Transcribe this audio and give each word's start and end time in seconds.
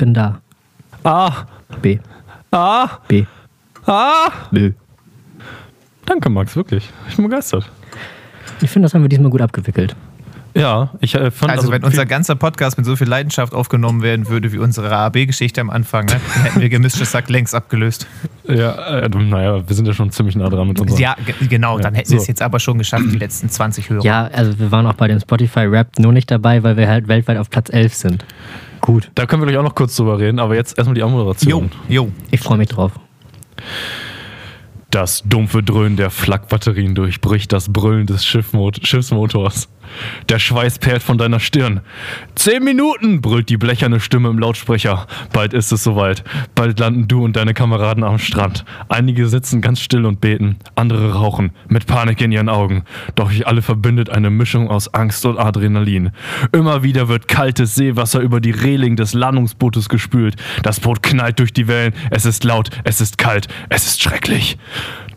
bin 0.00 0.14
da. 0.14 0.40
A. 1.04 1.30
B. 1.82 1.98
A. 2.50 2.88
B. 3.06 3.24
A. 3.86 4.28
Nö. 4.50 4.72
Danke, 6.06 6.30
Max, 6.30 6.56
wirklich. 6.56 6.88
Ich 7.08 7.16
bin 7.16 7.26
begeistert. 7.26 7.70
Ich 8.62 8.70
finde, 8.70 8.86
das 8.86 8.94
haben 8.94 9.02
wir 9.02 9.08
diesmal 9.08 9.30
gut 9.30 9.42
abgewickelt. 9.42 9.94
Ja, 10.54 10.90
ich 11.00 11.14
äh, 11.14 11.30
fand 11.30 11.52
Also, 11.52 11.70
wenn 11.70 11.82
viel- 11.82 11.90
unser 11.90 12.06
ganzer 12.06 12.34
Podcast 12.34 12.76
mit 12.76 12.84
so 12.84 12.96
viel 12.96 13.06
Leidenschaft 13.06 13.54
aufgenommen 13.54 14.02
werden 14.02 14.28
würde 14.28 14.50
wie 14.52 14.58
unsere 14.58 14.90
AB-Geschichte 14.90 15.60
am 15.60 15.70
Anfang, 15.70 16.06
ne, 16.06 16.12
dann 16.34 16.42
hätten 16.42 16.60
wir 16.60 16.68
gemischtes 16.68 17.12
Sack 17.12 17.28
längst 17.30 17.54
abgelöst. 17.54 18.08
Ja, 18.48 18.72
äh, 19.00 19.08
naja, 19.08 19.62
wir 19.68 19.76
sind 19.76 19.86
ja 19.86 19.92
schon 19.94 20.10
ziemlich 20.10 20.34
nah 20.34 20.48
dran 20.48 20.66
mit 20.66 20.80
unserem. 20.80 21.00
Ja, 21.00 21.14
ge- 21.24 21.46
genau, 21.48 21.78
dann 21.78 21.94
hätten 21.94 22.08
so. 22.08 22.14
wir 22.16 22.20
es 22.22 22.26
jetzt 22.26 22.42
aber 22.42 22.58
schon 22.58 22.78
geschafft, 22.78 23.04
die 23.12 23.18
letzten 23.18 23.48
20 23.48 23.90
Hörer. 23.90 24.02
Ja, 24.04 24.24
also 24.32 24.58
wir 24.58 24.72
waren 24.72 24.86
auch 24.86 24.94
bei 24.94 25.06
dem 25.06 25.20
Spotify 25.20 25.60
Rap 25.66 25.96
nur 26.00 26.12
nicht 26.12 26.28
dabei, 26.30 26.64
weil 26.64 26.76
wir 26.76 26.88
halt 26.88 27.06
weltweit 27.06 27.36
auf 27.38 27.48
Platz 27.48 27.70
11 27.72 27.94
sind. 27.94 28.24
Gut, 28.80 29.10
Da 29.14 29.26
können 29.26 29.42
wir 29.42 29.46
gleich 29.46 29.58
auch 29.58 29.62
noch 29.62 29.74
kurz 29.74 29.94
drüber 29.96 30.18
reden, 30.18 30.38
aber 30.38 30.54
jetzt 30.54 30.76
erstmal 30.78 30.94
die 30.94 31.00
Jo, 31.00 31.06
Anmoderation. 31.06 31.70
jo. 31.88 32.10
ich 32.30 32.40
freue 32.40 32.58
mich 32.58 32.68
drauf. 32.68 32.92
Das 34.90 35.22
dumpfe 35.24 35.62
Dröhnen 35.62 35.96
der 35.96 36.10
Flakbatterien 36.10 36.96
durchbricht 36.96 37.52
das 37.52 37.72
Brüllen 37.72 38.06
des 38.06 38.26
Schiffmot 38.26 38.80
Schiffsmotors. 38.84 39.68
Der 40.28 40.38
Schweiß 40.38 40.78
perlt 40.78 41.02
von 41.02 41.18
deiner 41.18 41.40
Stirn. 41.40 41.80
Zehn 42.34 42.62
Minuten, 42.62 43.20
brüllt 43.20 43.48
die 43.48 43.56
blecherne 43.56 44.00
Stimme 44.00 44.28
im 44.28 44.38
Lautsprecher. 44.38 45.06
Bald 45.32 45.52
ist 45.52 45.72
es 45.72 45.82
soweit. 45.82 46.22
Bald 46.54 46.78
landen 46.78 47.08
du 47.08 47.24
und 47.24 47.36
deine 47.36 47.54
Kameraden 47.54 48.04
am 48.04 48.18
Strand. 48.18 48.64
Einige 48.88 49.26
sitzen 49.28 49.60
ganz 49.60 49.80
still 49.80 50.06
und 50.06 50.20
beten, 50.20 50.56
andere 50.74 51.14
rauchen, 51.14 51.50
mit 51.68 51.86
Panik 51.86 52.20
in 52.20 52.32
ihren 52.32 52.48
Augen. 52.48 52.84
Doch 53.14 53.30
euch 53.30 53.46
alle 53.46 53.62
verbindet 53.62 54.10
eine 54.10 54.30
Mischung 54.30 54.68
aus 54.68 54.94
Angst 54.94 55.26
und 55.26 55.38
Adrenalin. 55.38 56.10
Immer 56.52 56.82
wieder 56.82 57.08
wird 57.08 57.28
kaltes 57.28 57.74
Seewasser 57.74 58.20
über 58.20 58.40
die 58.40 58.52
Reling 58.52 58.96
des 58.96 59.14
Landungsbootes 59.14 59.88
gespült. 59.88 60.36
Das 60.62 60.80
Boot 60.80 61.02
knallt 61.02 61.38
durch 61.38 61.52
die 61.52 61.68
Wellen. 61.68 61.94
Es 62.10 62.24
ist 62.24 62.44
laut, 62.44 62.70
es 62.84 63.00
ist 63.00 63.18
kalt, 63.18 63.48
es 63.68 63.86
ist 63.86 64.02
schrecklich. 64.02 64.56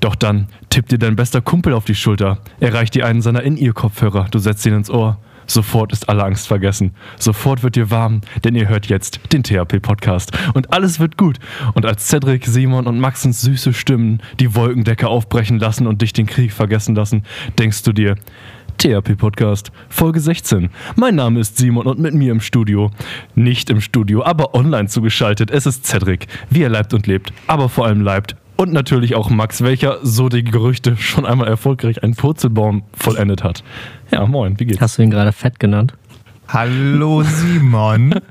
Doch 0.04 0.16
dann 0.16 0.48
tippt 0.70 0.92
dir 0.92 0.98
dein 0.98 1.16
bester 1.16 1.40
Kumpel 1.40 1.72
auf 1.72 1.86
die 1.86 1.96
Schulter. 1.96 2.40
Er 2.59 2.73
reicht 2.73 2.94
dir 2.94 3.06
einen 3.06 3.22
seiner 3.22 3.42
In-Ear-Kopfhörer. 3.42 4.28
Du 4.30 4.38
setzt 4.38 4.66
ihn 4.66 4.73
ins 4.73 4.90
Ohr. 4.90 5.18
Sofort 5.48 5.94
ist 5.94 6.09
alle 6.09 6.26
Angst 6.26 6.46
vergessen. 6.46 6.94
Sofort 7.18 7.64
wird 7.64 7.78
dir 7.78 7.90
warm, 7.90 8.20
denn 8.44 8.54
ihr 8.54 8.68
hört 8.68 8.88
jetzt 8.88 9.22
den 9.31 9.44
THP-Podcast. 9.44 10.38
Und 10.56 10.74
alles 10.74 11.00
wird 11.00 11.18
gut. 11.18 11.40
Und 11.74 11.86
als 11.86 12.06
Cedric, 12.09 12.46
Simon 12.46 12.86
und 12.86 13.00
Maxens 13.00 13.40
süße 13.44 13.72
Stimmen 13.72 14.22
die 14.42 14.54
Wolkendecke 14.56 15.08
aufbrechen 15.08 15.58
lassen 15.58 15.88
und 15.88 16.02
dich 16.02 16.12
den 16.12 16.26
Krieg 16.26 16.52
vergessen 16.52 16.96
lassen, 16.96 17.24
denkst 17.58 17.84
du 17.84 17.94
dir, 17.94 18.16
THP-Podcast, 18.80 19.72
Folge 19.88 20.20
16. 20.20 20.70
Mein 20.98 21.16
Name 21.16 21.40
ist 21.40 21.56
Simon 21.56 21.88
und 21.88 22.00
mit 22.00 22.14
mir 22.14 22.34
im 22.34 22.42
Studio. 22.42 22.92
Nicht 23.36 23.70
im 23.70 23.80
Studio, 23.80 24.26
aber 24.26 24.54
online 24.54 24.90
zugeschaltet. 24.90 25.50
Es 25.50 25.66
ist 25.66 25.86
Cedric, 25.86 26.28
wie 26.50 26.64
er 26.64 26.70
leibt 26.70 26.94
und 26.94 27.08
lebt, 27.08 27.31
aber 27.48 27.70
vor 27.70 27.86
allem 27.86 28.02
leibt. 28.02 28.36
Und 28.56 28.72
natürlich 28.72 29.16
auch 29.16 29.30
Max, 29.30 29.62
welcher, 29.64 29.98
so 30.04 30.30
die 30.30 30.44
Gerüchte, 30.44 30.96
schon 30.98 31.26
einmal 31.26 31.48
erfolgreich 31.48 32.04
einen 32.04 32.16
Purzelbaum 32.16 32.84
vollendet 32.94 33.44
hat. 33.44 33.64
Ja, 34.12 34.26
moin, 34.26 34.59
wie 34.59 34.66
geht's? 34.66 34.80
Hast 34.82 34.98
du 34.98 35.02
ihn 35.02 35.09
gerade 35.09 35.32
fett 35.32 35.59
genannt? 35.59 35.94
Hallo 36.48 37.24
Simon. 37.24 38.16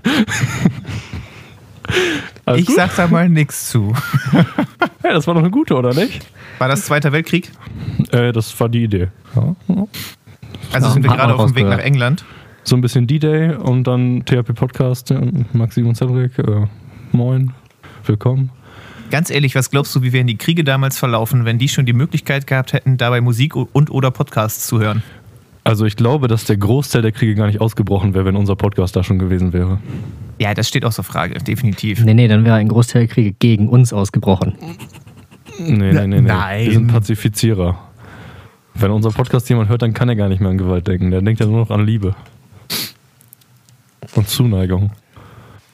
Ich 2.57 2.67
gut? 2.67 2.77
sag 2.77 2.97
da 2.97 3.07
mal 3.07 3.29
nichts 3.29 3.71
zu. 3.71 3.93
Ja, 5.05 5.13
das 5.13 5.27
war 5.27 5.35
doch 5.35 5.41
eine 5.43 5.51
gute, 5.51 5.75
oder 5.75 5.95
nicht? 5.95 6.25
War 6.59 6.69
das 6.69 6.87
Zweiter 6.87 7.11
Weltkrieg? 7.11 7.51
Äh, 8.13 8.31
das 8.33 8.59
war 8.61 8.69
die 8.69 8.85
Idee. 8.85 9.09
Ja. 9.35 9.57
Also 10.73 10.87
Ja, 10.87 10.93
sind 10.93 11.03
wir 11.03 11.11
gerade 11.11 11.35
auf 11.35 11.47
dem 11.53 11.57
Weg 11.57 11.67
nach 11.67 11.79
England. 11.79 12.25
So 12.63 12.77
ein 12.77 12.81
bisschen 12.81 13.09
D-Day 13.09 13.57
und 13.57 13.85
dann 13.89 14.25
THP-Podcast. 14.25 15.11
Ja, 15.11 15.21
Max, 15.53 15.75
Simon, 15.75 15.97
Cedric, 15.97 16.39
äh, 16.39 16.67
moin, 17.11 17.53
willkommen. 18.07 18.51
Ganz 19.13 19.29
ehrlich, 19.29 19.55
was 19.55 19.69
glaubst 19.69 19.95
du, 19.95 20.01
wie 20.01 20.15
wären 20.15 20.27
die 20.27 20.39
Kriege 20.39 20.65
damals 20.65 20.99
verlaufen, 20.99 21.45
wenn 21.45 21.59
die 21.59 21.69
schon 21.69 21.85
die 21.85 21.93
Möglichkeit 21.93 22.47
gehabt 22.47 22.73
hätten, 22.73 22.97
dabei 22.97 23.21
Musik 23.21 23.55
und 23.55 23.91
oder 23.91 24.11
Podcasts 24.11 24.67
zu 24.67 24.81
hören? 24.81 25.03
Also 25.65 25.85
ich 25.85 25.97
glaube, 25.97 26.29
dass 26.29 26.47
der 26.47 26.57
Großteil 26.57 27.03
der 27.03 27.13
Kriege 27.13 27.35
gar 27.35 27.47
nicht 27.47 27.61
ausgebrochen 27.61 28.15
wäre, 28.15 28.25
wenn 28.25 28.37
unser 28.37 28.57
Podcast 28.57 28.97
da 28.97 29.05
schon 29.05 29.19
gewesen 29.19 29.53
wäre. 29.53 29.81
Ja, 30.39 30.55
das 30.55 30.67
steht 30.67 30.87
außer 30.87 31.03
Frage, 31.03 31.35
definitiv. 31.41 32.03
Nee, 32.03 32.15
nee, 32.15 32.27
dann 32.27 32.47
wäre 32.47 32.57
ein 32.57 32.69
Großteil 32.69 33.03
der 33.07 33.15
Kriege 33.15 33.33
gegen 33.39 33.69
uns 33.69 33.93
ausgebrochen. 33.93 34.55
Nee, 35.59 35.77
nee, 35.77 35.93
nee, 35.93 36.07
nee. 36.07 36.21
Nein. 36.23 36.65
Wir 36.65 36.73
sind 36.73 36.87
Pazifizierer. 36.87 37.79
Wenn 38.73 38.93
unser 38.93 39.11
Podcast 39.11 39.47
jemand 39.51 39.69
hört, 39.69 39.83
dann 39.83 39.93
kann 39.93 40.09
er 40.09 40.17
gar 40.17 40.31
nicht 40.31 40.41
mehr 40.41 40.49
an 40.49 40.57
Gewalt 40.57 40.89
denken. 40.89 41.11
Der 41.11 41.21
denkt 41.21 41.39
ja 41.39 41.45
nur 41.45 41.59
noch 41.59 41.71
an 41.71 41.85
Liebe. 41.85 42.15
Und 44.15 44.27
Zuneigung. 44.27 44.91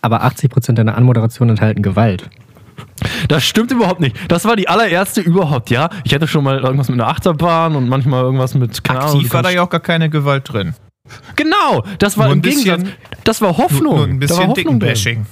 Aber 0.02 0.24
80% 0.24 0.72
deiner 0.72 0.96
Anmoderation 0.96 1.50
enthalten 1.50 1.82
Gewalt. 1.82 2.28
Das 3.28 3.44
stimmt 3.44 3.70
überhaupt 3.70 4.00
nicht. 4.00 4.16
Das 4.28 4.44
war 4.44 4.56
die 4.56 4.68
allererste 4.68 5.20
überhaupt, 5.20 5.70
ja? 5.70 5.88
Ich 6.04 6.12
hätte 6.12 6.26
schon 6.26 6.44
mal 6.44 6.58
irgendwas 6.58 6.88
mit 6.88 7.00
einer 7.00 7.08
Achterbahn 7.08 7.76
und 7.76 7.88
manchmal 7.88 8.22
irgendwas 8.24 8.54
mit. 8.54 8.82
keine 8.84 9.00
Ahnung, 9.00 9.16
Aktiv 9.16 9.32
war 9.32 9.42
da 9.42 9.50
ja 9.50 9.62
auch 9.62 9.70
gar 9.70 9.80
keine 9.80 10.10
Gewalt 10.10 10.52
drin. 10.52 10.74
Genau, 11.36 11.84
das 11.98 12.18
war 12.18 12.26
Nur 12.26 12.34
im 12.34 12.42
bisschen- 12.42 12.64
Gegensatz. 12.64 12.96
Das 13.24 13.40
war 13.40 13.56
Hoffnung. 13.56 13.94
Nur, 13.96 14.04
ein 14.06 14.20
da 14.20 14.28
war 14.30 14.36
bisschen. 14.38 14.54
Dickenbashing. 14.54 15.26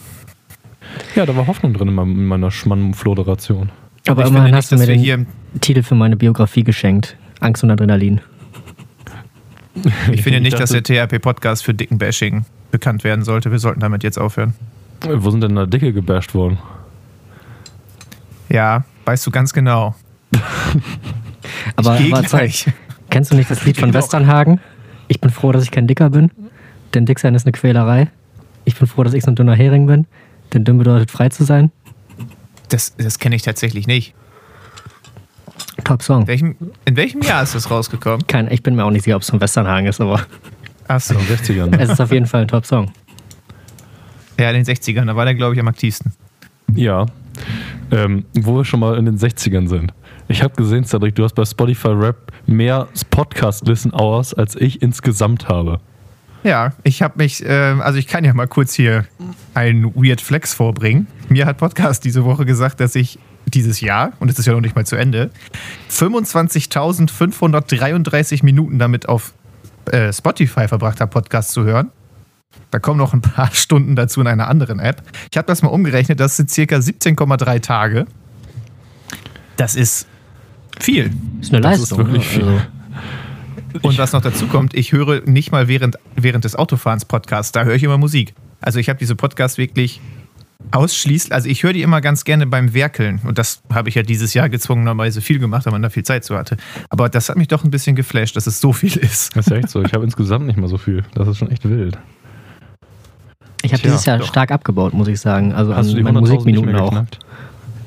Ja, 1.15 1.27
da 1.27 1.37
war 1.37 1.47
Hoffnung 1.47 1.75
drin 1.75 1.89
in, 1.89 2.27
meiner 2.27 2.51
Schmannfloderation. 2.51 3.71
Aber 4.09 4.23
ich 4.23 4.29
immerhin 4.29 4.55
hast 4.55 4.71
nicht, 4.73 4.81
du 4.83 4.87
mir 4.87 4.93
den 4.95 5.01
hier 5.03 5.15
im- 5.15 5.27
Titel 5.61 5.83
für 5.83 5.95
meine 5.95 6.17
Biografie 6.17 6.63
geschenkt. 6.65 7.17
Angst 7.41 7.63
und 7.65 7.71
Adrenalin. 7.71 8.21
Ich 10.13 10.23
finde 10.23 10.41
nicht, 10.41 10.59
dass 10.59 10.71
der 10.71 10.83
THP-Podcast 10.83 11.65
für 11.65 11.75
Dickenbashing 11.75 12.45
bekannt 12.71 13.05
werden 13.05 13.25
sollte. 13.25 13.51
Wir 13.51 13.59
sollten 13.59 13.81
damit 13.81 14.03
jetzt 14.03 14.19
aufhören. 14.19 14.55
Wo 15.07 15.31
sind 15.31 15.43
denn 15.43 15.57
da 15.57 15.67
Dicke 15.67 15.93
gebasht 15.93 16.35
worden? 16.35 16.59
Ja, 18.49 18.85
weißt 19.05 19.27
du 19.27 19.31
ganz 19.31 19.53
genau. 19.53 19.95
Aber, 21.77 21.93
aber 21.99 22.25
zeig, 22.25 22.73
kennst 23.11 23.31
du 23.33 23.37
nicht 23.37 23.51
das 23.51 23.65
Lied 23.65 23.77
von 23.77 23.91
Genau. 23.91 23.99
Westernhagen? 23.99 24.61
Ich 25.09 25.21
bin 25.21 25.31
froh, 25.31 25.53
dass 25.53 25.63
ich 25.63 25.71
kein 25.71 25.87
Dicker 25.87 26.11
bin, 26.11 26.31
denn 26.95 27.07
dick 27.07 27.19
sein 27.21 27.35
ist 27.35 27.45
eine 27.47 27.53
Quälerei. 27.53 28.09
Ich 28.65 28.77
bin 28.77 28.87
froh, 28.89 29.05
dass 29.05 29.15
ich 29.15 29.23
so 29.25 29.31
ein 29.31 29.37
dünner 29.37 29.55
Hering 29.55 29.87
bin, 29.87 30.07
denn 30.53 30.65
dünn 30.65 30.79
bedeutet 30.79 31.11
frei 31.11 31.29
zu 31.29 31.45
sein. 31.45 31.71
Das, 32.69 32.97
das 32.97 33.19
kenne 33.19 33.37
ich 33.37 33.43
tatsächlich 33.43 33.87
nicht. 33.87 34.15
Top 35.85 36.03
Song. 36.03 36.23
In 36.23 36.27
welchem, 36.29 36.57
in 36.85 36.97
welchem 36.97 37.21
Jahr 37.23 37.43
ist 37.45 37.55
das 37.55 37.71
rausgekommen? 37.71 38.27
Kein, 38.27 38.51
ich 38.51 38.63
bin 38.63 38.75
mir 38.75 38.85
auch 38.85 38.91
nicht 38.91 39.05
sicher, 39.05 39.17
ob 39.17 39.23
es 39.23 39.31
von 39.31 39.41
Westernhagen 39.41 39.87
ist, 39.87 40.01
aber 40.01 40.21
Achso. 40.89 41.15
In 41.15 41.27
den 41.27 41.37
60ern. 41.37 41.79
es 41.79 41.91
ist 41.91 42.01
auf 42.01 42.11
jeden 42.13 42.27
Fall 42.27 42.43
ein 42.43 42.49
Top 42.49 42.67
Song. 42.67 42.91
Ja, 44.39 44.51
in 44.51 44.63
den 44.63 44.65
60ern, 44.65 45.07
da 45.07 45.15
war 45.15 45.25
der, 45.25 45.35
glaube 45.35 45.55
ich, 45.55 45.61
am 45.61 45.69
aktivsten. 45.69 46.13
Ja. 46.75 47.07
Ähm, 47.91 48.25
wo 48.35 48.57
wir 48.57 48.65
schon 48.65 48.81
mal 48.81 48.99
in 48.99 49.05
den 49.05 49.19
60ern 49.19 49.69
sind. 49.69 49.93
Ich 50.29 50.43
habe 50.43 50.55
gesehen, 50.57 50.85
Cedric, 50.85 51.15
du 51.15 51.25
hast 51.25 51.35
bei 51.35 51.45
Spotify 51.45 51.89
Rap 51.89 52.33
mehr 52.47 52.89
Podcast-Listen-Hours, 53.11 54.33
als 54.35 54.57
ich 54.57 54.83
insgesamt 54.83 55.49
habe. 55.49 55.81
Ja, 56.43 56.73
ich 56.83 57.01
habe 57.03 57.15
mich, 57.19 57.45
äh, 57.45 57.75
also 57.81 57.99
ich 57.99 58.07
kann 58.07 58.25
ja 58.25 58.33
mal 58.35 58.47
kurz 58.47 58.75
hier 58.75 59.07
einen 59.55 59.95
Weird 59.95 60.21
Flex 60.21 60.53
vorbringen. 60.55 61.07
Mir 61.29 61.47
hat 61.47 61.59
Podcast 61.59 62.05
diese 62.05 62.25
Woche 62.25 62.45
gesagt, 62.45 62.79
dass 62.81 62.95
ich 62.95 63.19
dieses 63.47 63.81
Jahr, 63.81 64.13
und 64.19 64.31
es 64.31 64.39
ist 64.39 64.47
ja 64.47 64.53
noch 64.53 64.61
nicht 64.61 64.77
mal 64.77 64.87
zu 64.87 64.97
Ende, 64.97 65.31
25.533 65.91 68.45
Minuten 68.45 68.79
damit 68.79 69.09
auf 69.09 69.33
äh, 69.91 70.13
Spotify 70.13 70.69
verbracht 70.69 71.01
habe, 71.01 71.11
Podcast 71.11 71.53
zu 71.53 71.65
hören. 71.65 71.91
Da 72.71 72.79
kommen 72.79 72.99
noch 72.99 73.13
ein 73.13 73.21
paar 73.21 73.51
Stunden 73.53 73.97
dazu 73.97 74.21
in 74.21 74.27
einer 74.27 74.49
anderen 74.49 74.79
App. 74.79 75.03
Ich 75.31 75.37
habe 75.37 75.47
das 75.47 75.63
mal 75.63 75.69
umgerechnet, 75.69 76.21
das 76.21 76.37
sind 76.37 76.51
circa 76.51 76.77
17,3 76.77 77.61
Tage. 77.61 78.07
Das 79.57 79.75
ist 79.75 80.07
viel. 80.81 81.11
Ist 81.41 81.53
eine 81.53 81.61
Das 81.63 81.75
ist 81.81 81.91
Leistung. 81.91 81.99
wirklich 81.99 82.25
ne? 82.25 82.29
viel. 82.43 82.63
Also, 83.75 83.89
Und 83.89 83.99
was 83.99 84.13
noch 84.13 84.23
dazu 84.23 84.47
kommt, 84.47 84.75
ich 84.75 84.93
höre 84.93 85.23
nicht 85.27 85.53
mal 85.53 85.69
während, 85.69 85.99
während 86.15 86.45
des 86.45 86.57
Autofahrens 86.57 87.05
Podcasts, 87.05 87.53
da 87.53 87.65
höre 87.65 87.75
ich 87.75 87.83
immer 87.83 87.99
Musik. 87.99 88.35
Also 88.61 88.79
ich 88.79 88.89
habe 88.89 88.99
diese 88.99 89.17
Podcasts 89.17 89.59
wirklich 89.59 90.01
ausschließlich, 90.73 91.33
also 91.33 91.49
ich 91.49 91.63
höre 91.63 91.73
die 91.73 91.83
immer 91.83 92.01
ganz 92.01 92.25
gerne 92.25 92.47
beim 92.47 92.75
Werkeln. 92.75 93.21
Und 93.25 93.39
das 93.39 93.63
habe 93.73 93.89
ich 93.89 93.95
ja 93.95 94.03
dieses 94.03 94.35
Jahr 94.35 94.49
gezwungenerweise 94.49 95.21
viel 95.21 95.39
gemacht, 95.39 95.67
weil 95.67 95.73
man 95.73 95.83
da 95.83 95.91
viel 95.91 96.05
Zeit 96.05 96.25
zu 96.25 96.37
hatte. 96.37 96.57
Aber 96.89 97.09
das 97.09 97.29
hat 97.29 97.37
mich 97.37 97.49
doch 97.49 97.65
ein 97.65 97.71
bisschen 97.71 97.97
geflasht, 97.97 98.37
dass 98.37 98.47
es 98.47 98.61
so 98.61 98.73
viel 98.73 98.97
ist. 98.97 99.37
Das 99.37 99.47
ist 99.47 99.51
ja 99.51 99.59
echt 99.59 99.71
so. 99.71 99.83
Ich 99.83 99.93
habe 99.93 100.05
insgesamt 100.05 100.47
nicht 100.47 100.59
mal 100.59 100.69
so 100.69 100.79
viel. 100.79 101.05
Das 101.15 101.29
ist 101.29 101.39
schon 101.39 101.51
echt 101.51 101.69
wild. 101.69 101.99
Ich 103.67 103.73
habe 103.73 103.83
dieses 103.83 104.05
Jahr 104.05 104.19
doch. 104.19 104.27
stark 104.27 104.51
abgebaut, 104.51 104.95
muss 104.95 105.09
ich 105.09 105.21
sagen. 105.21 105.53
Also 105.53 105.75
Hast 105.75 105.87
du 105.89 105.93
an 105.93 105.97
die 105.99 106.03
meinen 106.03 106.17
100.000 106.19 106.21
nicht 106.21 106.31
Musikminuten 106.31 106.77
auch. 106.77 106.91
geknackt? 106.91 107.19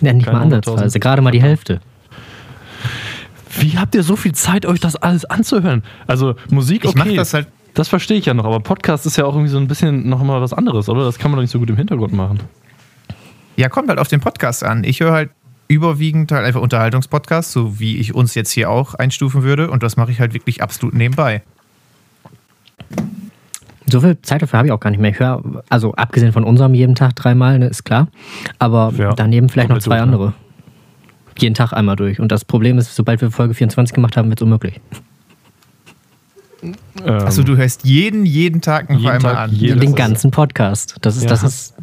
Ja, 0.02 0.14
nicht 0.14 0.26
Keine 0.26 0.38
mal 0.38 0.44
ansatzweise. 0.44 0.86
100.000. 0.98 1.00
Gerade 1.00 1.22
mal 1.22 1.32
die 1.32 1.42
Hälfte. 1.42 1.82
Wie 3.60 3.78
habt 3.78 3.96
ihr 3.96 4.04
so 4.04 4.16
viel 4.16 4.34
Zeit, 4.34 4.66
euch 4.66 4.80
das 4.80 4.96
alles 4.96 5.26
anzuhören? 5.26 5.84
Also 6.08 6.36
Musik, 6.50 6.84
Ich 6.84 6.92
okay. 6.92 7.00
mache 7.00 7.16
das 7.16 7.34
halt, 7.34 7.48
Das 7.74 7.88
verstehe 7.88 8.18
ich 8.18 8.26
ja 8.26 8.34
noch, 8.34 8.46
aber 8.46 8.60
Podcast 8.60 9.06
ist 9.06 9.18
ja 9.18 9.26
auch 9.26 9.34
irgendwie 9.34 9.50
so 9.52 9.58
ein 9.58 9.68
bisschen 9.68 10.08
noch 10.08 10.22
mal 10.24 10.42
was 10.42 10.54
anderes, 10.54 10.88
oder? 10.88 11.04
Das 11.04 11.18
kann 11.18 11.32
man 11.32 11.38
doch 11.38 11.42
nicht 11.42 11.52
so 11.52 11.60
gut 11.60 11.70
im 11.70 11.76
Hintergrund 11.76 12.14
machen. 12.14 12.40
ja, 13.58 13.68
kommt 13.70 13.90
halt 13.90 14.00
auf 14.00 14.08
den 14.08 14.20
Podcast 14.22 14.64
an. 14.64 14.84
Ich 14.84 15.00
höre 15.00 15.12
halt 15.12 15.32
überwiegend 15.68 16.32
halt 16.32 16.46
einfach 16.46 16.62
Unterhaltungspodcasts, 16.62 17.52
so 17.52 17.80
wie 17.80 17.98
ich 17.98 18.16
uns 18.16 18.34
jetzt 18.36 18.52
hier 18.52 18.70
auch 18.70 18.96
einstufen 18.96 19.44
würde. 19.44 19.70
Und 19.70 19.84
das 19.84 19.98
mache 19.98 20.12
ich 20.12 20.20
halt 20.20 20.34
wirklich 20.34 20.64
absolut 20.64 20.94
nebenbei. 20.96 21.42
So 23.92 24.02
viel 24.02 24.22
Zeit 24.22 24.42
dafür 24.42 24.60
habe 24.60 24.68
ich 24.68 24.72
auch 24.72 24.80
gar 24.80 24.90
nicht 24.92 25.00
mehr. 25.00 25.12
Ich 25.12 25.20
höre, 25.20 25.42
also 25.70 25.94
abgesehen 25.96 26.32
von 26.34 26.44
unserem 26.44 26.74
jeden 26.74 26.96
Tag 26.96 27.16
dreimal, 27.16 27.58
ne, 27.60 27.68
ist 27.68 27.84
klar. 27.86 28.08
Aber 28.60 28.94
Ja, 28.98 29.14
daneben 29.14 29.50
vielleicht 29.50 29.70
noch 29.70 29.80
zwei 29.80 29.98
durch, 29.98 30.08
ne? 30.08 30.14
andere. 30.14 30.34
Jeden 31.38 31.56
Tag 31.56 31.74
einmal 31.74 31.96
durch. 31.96 32.20
Und 32.20 32.32
das 32.32 32.44
Problem 32.46 32.78
ist, 32.78 32.94
sobald 32.96 33.22
wir 33.22 33.32
Folge 33.32 33.54
24 33.54 33.94
gemacht 33.96 34.18
haben, 34.18 34.30
wird 34.30 34.40
es 34.40 34.44
unmöglich. 34.44 34.80
Ähm, 36.62 36.74
Achso, 37.06 37.44
du 37.44 37.56
hörst 37.56 37.86
jeden, 37.86 38.26
jeden 38.26 38.60
Tag 38.60 38.90
noch 38.90 38.98
Jeden 39.00 39.10
einmal 39.12 39.34
Tag, 39.34 39.44
an. 39.50 39.52
jeden- 39.56 39.80
Den 39.80 39.96
ganzen 39.96 40.30
Podcast. 40.32 40.98
Das 41.02 41.16
ist, 41.16 41.24
Ja. 41.24 41.30
das 41.30 41.44
ist, 41.44 41.76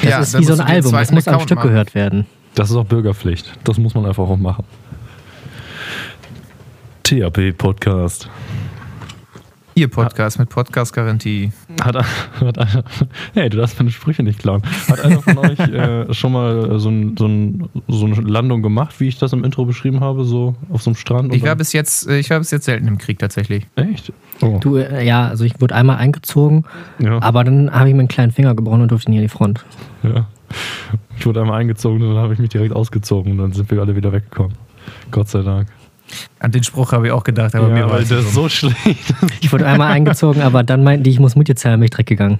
das 0.00 0.10
Ja, 0.10 0.18
ist 0.20 0.38
wie 0.38 0.44
so 0.44 0.54
ein 0.54 0.60
Album. 0.62 0.92
Das 0.92 1.12
muss 1.12 1.28
am 1.28 1.40
Stück 1.40 1.58
machen. 1.58 1.68
gehört 1.68 1.94
werden. 1.94 2.26
Das 2.54 2.70
ist 2.70 2.76
auch 2.76 2.86
Bürgerpflicht. 2.86 3.52
Das 3.64 3.76
muss 3.78 3.94
man 3.94 4.06
einfach 4.06 4.22
auch 4.26 4.36
machen. 4.38 4.64
THP 7.02 7.52
Podcast. 7.52 8.30
Ihr 9.76 9.88
Podcast 9.88 10.38
mit 10.38 10.50
Podcast-Garantie. 10.50 11.50
Hat, 11.82 11.96
hat 12.40 12.58
einer, 12.58 12.84
hey, 13.34 13.48
du 13.50 13.56
darfst 13.56 13.76
meine 13.78 13.90
Sprüche 13.90 14.22
nicht 14.22 14.38
klauen. 14.38 14.62
Hat 14.88 15.00
einer 15.00 15.20
von 15.20 15.36
euch 15.38 15.58
äh, 15.58 16.12
schon 16.14 16.32
mal 16.32 16.78
so, 16.78 16.88
ein, 16.90 17.16
so, 17.18 17.26
ein, 17.26 17.68
so 17.88 18.06
eine 18.06 18.14
Landung 18.20 18.62
gemacht, 18.62 19.00
wie 19.00 19.08
ich 19.08 19.18
das 19.18 19.32
im 19.32 19.42
Intro 19.42 19.64
beschrieben 19.64 19.98
habe, 20.00 20.24
so 20.24 20.54
auf 20.70 20.82
so 20.82 20.90
einem 20.90 20.96
Strand? 20.96 21.34
Ich 21.34 21.42
war 21.42 21.56
bis 21.56 21.72
jetzt, 21.72 22.08
äh, 22.08 22.18
ich 22.18 22.30
war 22.30 22.38
bis 22.38 22.52
jetzt 22.52 22.66
selten 22.66 22.86
im 22.86 22.98
Krieg 22.98 23.18
tatsächlich. 23.18 23.66
Echt? 23.74 24.12
Oh, 24.40 24.58
Du, 24.60 24.76
äh, 24.76 25.04
ja, 25.04 25.26
also 25.26 25.44
ich 25.44 25.60
wurde 25.60 25.74
einmal 25.74 25.96
eingezogen, 25.96 26.64
ja, 27.00 27.20
aber 27.20 27.42
dann 27.42 27.72
habe 27.72 27.88
ich 27.88 27.94
mir 27.94 28.00
einen 28.00 28.08
kleinen 28.08 28.30
Finger 28.32 28.54
gebrochen 28.54 28.82
und 28.82 28.90
durfte 28.92 29.10
nie 29.10 29.16
an 29.18 29.22
die 29.22 29.28
Front. 29.28 29.64
ja. 30.02 30.26
Ich 31.18 31.26
wurde 31.26 31.40
einmal 31.40 31.60
eingezogen 31.60 32.00
und 32.02 32.14
dann 32.14 32.22
habe 32.22 32.32
ich 32.32 32.38
mich 32.38 32.50
direkt 32.50 32.72
ausgezogen 32.74 33.32
und 33.32 33.38
dann 33.38 33.52
sind 33.52 33.68
wir 33.72 33.80
alle 33.80 33.96
wieder 33.96 34.12
weggekommen. 34.12 34.52
Gott 35.10 35.28
sei 35.28 35.42
Dank. 35.42 35.66
An 36.38 36.50
den 36.52 36.62
Spruch 36.62 36.92
habe 36.92 37.06
ich 37.06 37.12
auch 37.12 37.24
gedacht, 37.24 37.54
aber 37.54 37.68
mir 37.68 37.80
ja, 37.80 37.90
war 37.90 38.00
der 38.00 38.18
nicht 38.18 38.26
ist 38.28 38.34
so 38.34 38.48
schlecht. 38.48 38.76
Ich 39.40 39.52
wurde 39.52 39.66
einmal 39.66 39.92
eingezogen, 39.92 40.42
aber 40.42 40.62
dann 40.62 40.82
meinten 40.84 41.04
die, 41.04 41.10
ich 41.10 41.20
muss 41.20 41.34
dir 41.34 41.56
zahlen, 41.56 41.80
bin 41.80 41.84
ich 41.84 41.90
direkt 41.90 42.08
gegangen. 42.08 42.38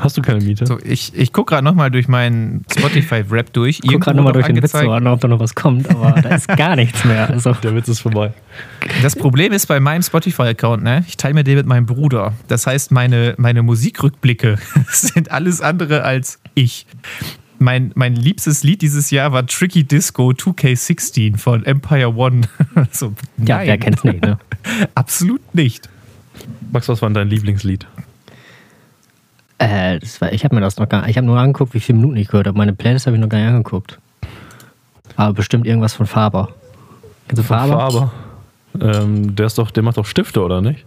Hast 0.00 0.16
du 0.16 0.22
keine 0.22 0.40
Miete? 0.40 0.66
so. 0.66 0.78
Ich, 0.82 1.14
ich 1.14 1.32
gucke 1.32 1.50
gerade 1.50 1.64
nochmal 1.64 1.90
durch 1.90 2.08
meinen 2.08 2.64
Spotify-Rap 2.76 3.52
durch. 3.52 3.80
Ich 3.82 3.90
guck 3.92 4.00
gerade 4.00 4.16
nochmal 4.16 4.32
durch 4.32 4.46
den 4.46 4.56
Witz 4.56 4.74
angezeigt- 4.74 4.90
an, 4.96 5.06
ob 5.06 5.20
da 5.20 5.28
noch 5.28 5.38
was 5.38 5.54
kommt, 5.54 5.88
aber 5.90 6.12
da 6.20 6.30
ist 6.34 6.48
gar 6.56 6.76
nichts 6.76 7.04
mehr. 7.04 7.28
Also, 7.30 7.52
Der 7.62 7.74
Witz 7.74 7.88
ist 7.88 8.00
vorbei. 8.00 8.32
Das 9.02 9.14
Problem 9.14 9.52
ist 9.52 9.66
bei 9.66 9.80
meinem 9.80 10.02
Spotify-Account, 10.02 10.82
ne? 10.82 11.04
ich 11.06 11.16
teile 11.16 11.34
mir 11.34 11.44
den 11.44 11.56
mit 11.56 11.66
meinem 11.66 11.86
Bruder. 11.86 12.32
Das 12.48 12.66
heißt, 12.66 12.90
meine, 12.90 13.34
meine 13.36 13.62
Musikrückblicke 13.62 14.56
sind 14.88 15.30
alles 15.30 15.60
andere 15.60 16.02
als 16.02 16.40
ich. 16.54 16.86
Mein, 17.62 17.92
mein 17.94 18.16
liebstes 18.16 18.64
Lied 18.64 18.82
dieses 18.82 19.12
Jahr 19.12 19.32
war 19.32 19.46
Tricky 19.46 19.84
Disco 19.84 20.30
2K16 20.30 21.38
von 21.38 21.64
Empire 21.64 22.12
One. 22.14 22.42
so, 22.90 23.12
ja, 23.38 23.58
nein, 23.58 23.66
wer 23.68 23.78
kennt's 23.78 24.02
nicht, 24.02 24.20
ne? 24.20 24.38
absolut 24.96 25.54
nicht. 25.54 25.88
Max, 26.72 26.88
was 26.88 27.00
war 27.02 27.08
denn 27.08 27.14
dein 27.14 27.28
Lieblingslied? 27.28 27.86
Äh, 29.58 30.00
das 30.00 30.20
war, 30.20 30.32
ich 30.32 30.44
habe 30.44 30.56
mir 30.56 30.60
das 30.60 30.76
noch 30.76 30.88
gar 30.88 31.08
Ich 31.08 31.16
habe 31.16 31.26
nur 31.26 31.38
angeguckt, 31.38 31.72
wie 31.72 31.78
viele 31.78 31.98
Minuten 31.98 32.16
ich 32.16 32.26
gehört 32.26 32.48
habe. 32.48 32.58
Meine 32.58 32.72
Playlist 32.72 33.06
habe 33.06 33.16
ich 33.16 33.20
noch 33.20 33.28
gar 33.28 33.38
nicht 33.38 33.48
angeguckt. 33.48 34.00
Aber 35.14 35.32
bestimmt 35.32 35.64
irgendwas 35.64 35.94
von 35.94 36.06
Faber. 36.06 36.48
Kennst 37.28 37.44
du 37.44 37.46
Faber? 37.46 37.78
Faber. 37.78 38.12
Ähm, 38.80 39.36
der 39.36 39.46
ist 39.46 39.58
doch, 39.58 39.70
der 39.70 39.84
macht 39.84 39.98
doch 39.98 40.06
Stifte, 40.06 40.42
oder 40.42 40.60
nicht? 40.62 40.84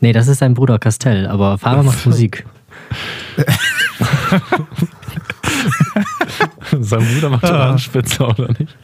Nee, 0.00 0.12
das 0.12 0.26
ist 0.26 0.38
sein 0.38 0.54
Bruder 0.54 0.80
Castell, 0.80 1.28
aber 1.28 1.56
Faber 1.56 1.84
macht 1.84 2.04
Musik. 2.06 2.44
Sein 6.84 7.00
Bruder 7.14 7.30
macht 7.30 7.44
doch 7.44 7.50
Anspitzer, 7.50 8.28
oder 8.28 8.48
nicht? 8.58 8.76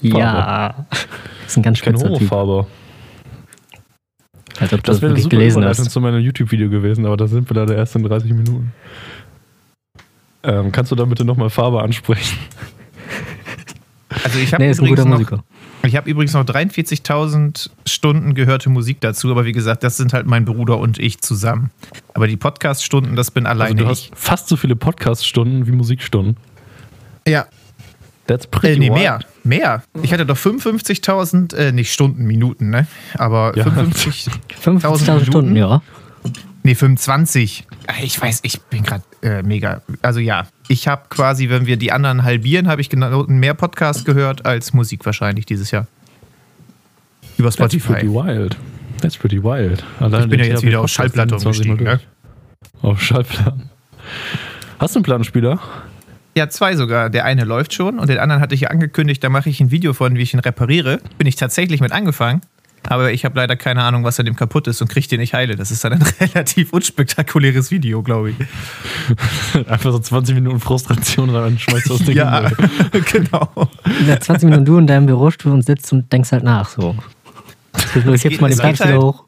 Ja. 0.00 0.86
Das 0.90 1.52
ist 1.52 1.56
ein 1.56 1.62
ganz 1.62 1.80
Kein 1.80 1.94
spitzer 1.94 2.12
Typ. 2.18 2.30
Homofaber. 2.30 2.66
Als 4.58 4.72
ob 4.72 4.82
du 4.82 4.86
Das 4.90 4.96
das 4.96 5.02
wäre 5.02 5.10
wirklich 5.12 5.24
super 5.24 5.36
gelesen 5.36 5.64
hast. 5.64 5.90
zu 5.90 6.00
meinem 6.00 6.20
YouTube-Video 6.20 6.70
gewesen, 6.70 7.04
aber 7.06 7.16
da 7.16 7.26
sind 7.26 7.48
wir 7.50 7.54
leider 7.56 7.76
erst 7.76 7.94
in 7.96 8.02
30 8.04 8.32
Minuten. 8.32 8.72
Ähm, 10.42 10.72
kannst 10.72 10.92
du 10.92 10.96
da 10.96 11.04
bitte 11.04 11.24
nochmal 11.24 11.50
Faber 11.50 11.82
ansprechen? 11.82 12.38
Also 14.24 14.38
ich 14.38 14.52
habe 14.54 14.62
Nee, 14.62 14.70
ist 14.70 14.78
ein 14.80 14.86
übrigens, 14.86 15.00
guter 15.04 15.10
noch- 15.10 15.18
Musiker. 15.18 15.44
Ich 15.86 15.96
hab 15.96 16.06
übrigens 16.06 16.32
noch 16.34 16.44
43.000 16.44 17.70
Stunden 17.86 18.34
gehörte 18.34 18.70
Musik 18.70 19.00
dazu, 19.00 19.30
aber 19.30 19.44
wie 19.44 19.52
gesagt, 19.52 19.82
das 19.84 19.96
sind 19.96 20.12
halt 20.12 20.26
mein 20.26 20.44
Bruder 20.44 20.78
und 20.78 20.98
ich 20.98 21.20
zusammen. 21.20 21.70
Aber 22.14 22.26
die 22.26 22.36
Podcast-Stunden, 22.36 23.16
das 23.16 23.30
bin 23.30 23.46
Also 23.46 23.62
alleine 23.62 23.76
du 23.76 23.84
ich. 23.84 23.90
hast 23.90 24.10
fast 24.14 24.48
so 24.48 24.56
viele 24.56 24.76
Podcast-Stunden 24.76 25.66
wie 25.66 25.72
Musikstunden. 25.72 26.36
Ja, 27.26 27.46
That's 28.26 28.46
Äh, 28.46 28.48
pretty 28.48 28.78
nee, 28.80 28.86
wild. 28.88 28.94
mehr. 28.98 29.20
Mehr. 29.44 29.82
Ich 30.02 30.12
hatte 30.12 30.26
doch 30.26 30.36
55.000, 30.36 31.54
äh, 31.54 31.70
nicht 31.72 31.92
Stunden, 31.92 32.24
Minuten, 32.24 32.70
ne? 32.70 32.88
Aber 33.14 33.56
Ja. 33.56 33.62
55, 33.64 34.26
50.000 34.64 35.24
Stunden, 35.26 35.52
Minuten? 35.52 35.54
ja. 35.54 35.82
nee, 36.64 36.74
25. 36.74 37.66
Äh, 37.86 38.04
Ich 38.04 38.20
weiß, 38.20 38.40
ich 38.42 38.60
bin 38.62 38.82
gerade 38.82 39.04
äh, 39.26 39.42
mega. 39.42 39.82
Also 40.02 40.20
ja, 40.20 40.46
ich 40.68 40.88
habe 40.88 41.02
quasi, 41.08 41.50
wenn 41.50 41.66
wir 41.66 41.76
die 41.76 41.92
anderen 41.92 42.22
halbieren, 42.22 42.68
habe 42.68 42.80
ich 42.80 42.88
genau 42.88 43.24
mehr 43.24 43.54
Podcast 43.54 44.04
gehört 44.04 44.46
als 44.46 44.72
Musik 44.72 45.04
wahrscheinlich 45.04 45.46
dieses 45.46 45.70
Jahr. 45.70 45.86
Über 47.36 47.50
That's 47.50 47.56
pretty 47.56 47.80
Spotify. 47.80 48.06
wild. 48.08 48.56
That's 49.02 49.16
pretty 49.16 49.42
wild. 49.42 49.84
Allein 50.00 50.22
Ich 50.22 50.28
bin 50.30 50.40
ja 50.40 50.46
jetzt 50.46 50.62
wieder 50.62 50.78
auf 50.80 50.84
Podcast 50.84 50.94
Schallplatte 50.94 51.38
27 51.38 51.66
Mal 51.66 51.72
umgestiegen, 51.72 52.00
ne? 52.82 52.90
Auf 52.90 53.02
Schallplatten. 53.02 53.70
Hast 54.78 54.94
du 54.94 54.98
einen 55.00 55.04
Plattenspieler? 55.04 55.58
Ja, 56.36 56.48
zwei 56.48 56.76
sogar. 56.76 57.10
Der 57.10 57.24
eine 57.24 57.44
läuft 57.44 57.72
schon 57.74 57.98
und 57.98 58.08
den 58.08 58.18
anderen 58.18 58.40
hatte 58.42 58.54
ich 58.54 58.62
ja 58.62 58.68
angekündigt, 58.68 59.24
da 59.24 59.28
mache 59.28 59.48
ich 59.48 59.60
ein 59.60 59.70
Video 59.70 59.92
von, 59.94 60.16
wie 60.16 60.22
ich 60.22 60.34
ihn 60.34 60.40
repariere. 60.40 61.00
Bin 61.18 61.26
ich 61.26 61.36
tatsächlich 61.36 61.80
mit 61.80 61.92
angefangen. 61.92 62.42
Aber 62.88 63.12
ich 63.12 63.24
habe 63.24 63.38
leider 63.38 63.56
keine 63.56 63.82
Ahnung, 63.82 64.04
was 64.04 64.18
an 64.20 64.26
dem 64.26 64.36
kaputt 64.36 64.66
ist 64.68 64.80
und 64.82 64.88
kriege 64.88 65.08
den 65.08 65.20
nicht 65.20 65.34
heile. 65.34 65.56
Das 65.56 65.70
ist 65.70 65.84
dann 65.84 65.94
ein 65.94 66.02
relativ 66.20 66.72
unspektakuläres 66.72 67.70
Video, 67.70 68.02
glaube 68.02 68.30
ich. 68.30 68.36
Einfach 69.68 69.92
so 69.92 69.98
20 69.98 70.34
Minuten 70.34 70.60
Frustration 70.60 71.28
und 71.30 71.34
dann 71.34 71.58
schmeißt 71.58 71.88
du 71.88 71.96
das 71.96 72.06
Ding 72.06 72.16
Ja, 72.16 72.50
genau. 73.12 73.68
Ja, 74.06 74.20
20 74.20 74.48
Minuten 74.48 74.64
du 74.64 74.78
in 74.78 74.86
deinem 74.86 75.06
Bürostuhl 75.06 75.52
und 75.52 75.62
sitzt 75.62 75.92
und 75.92 76.12
denkst 76.12 76.32
halt 76.32 76.44
nach. 76.44 76.68
So. 76.68 76.96
Ich 77.94 78.24
jetzt 78.24 78.40
mal 78.40 78.48
den 78.48 78.52
es 78.52 78.56
geht 78.56 78.58
Plattenspieler 78.58 78.92
halt- 78.92 79.02
hoch. 79.02 79.24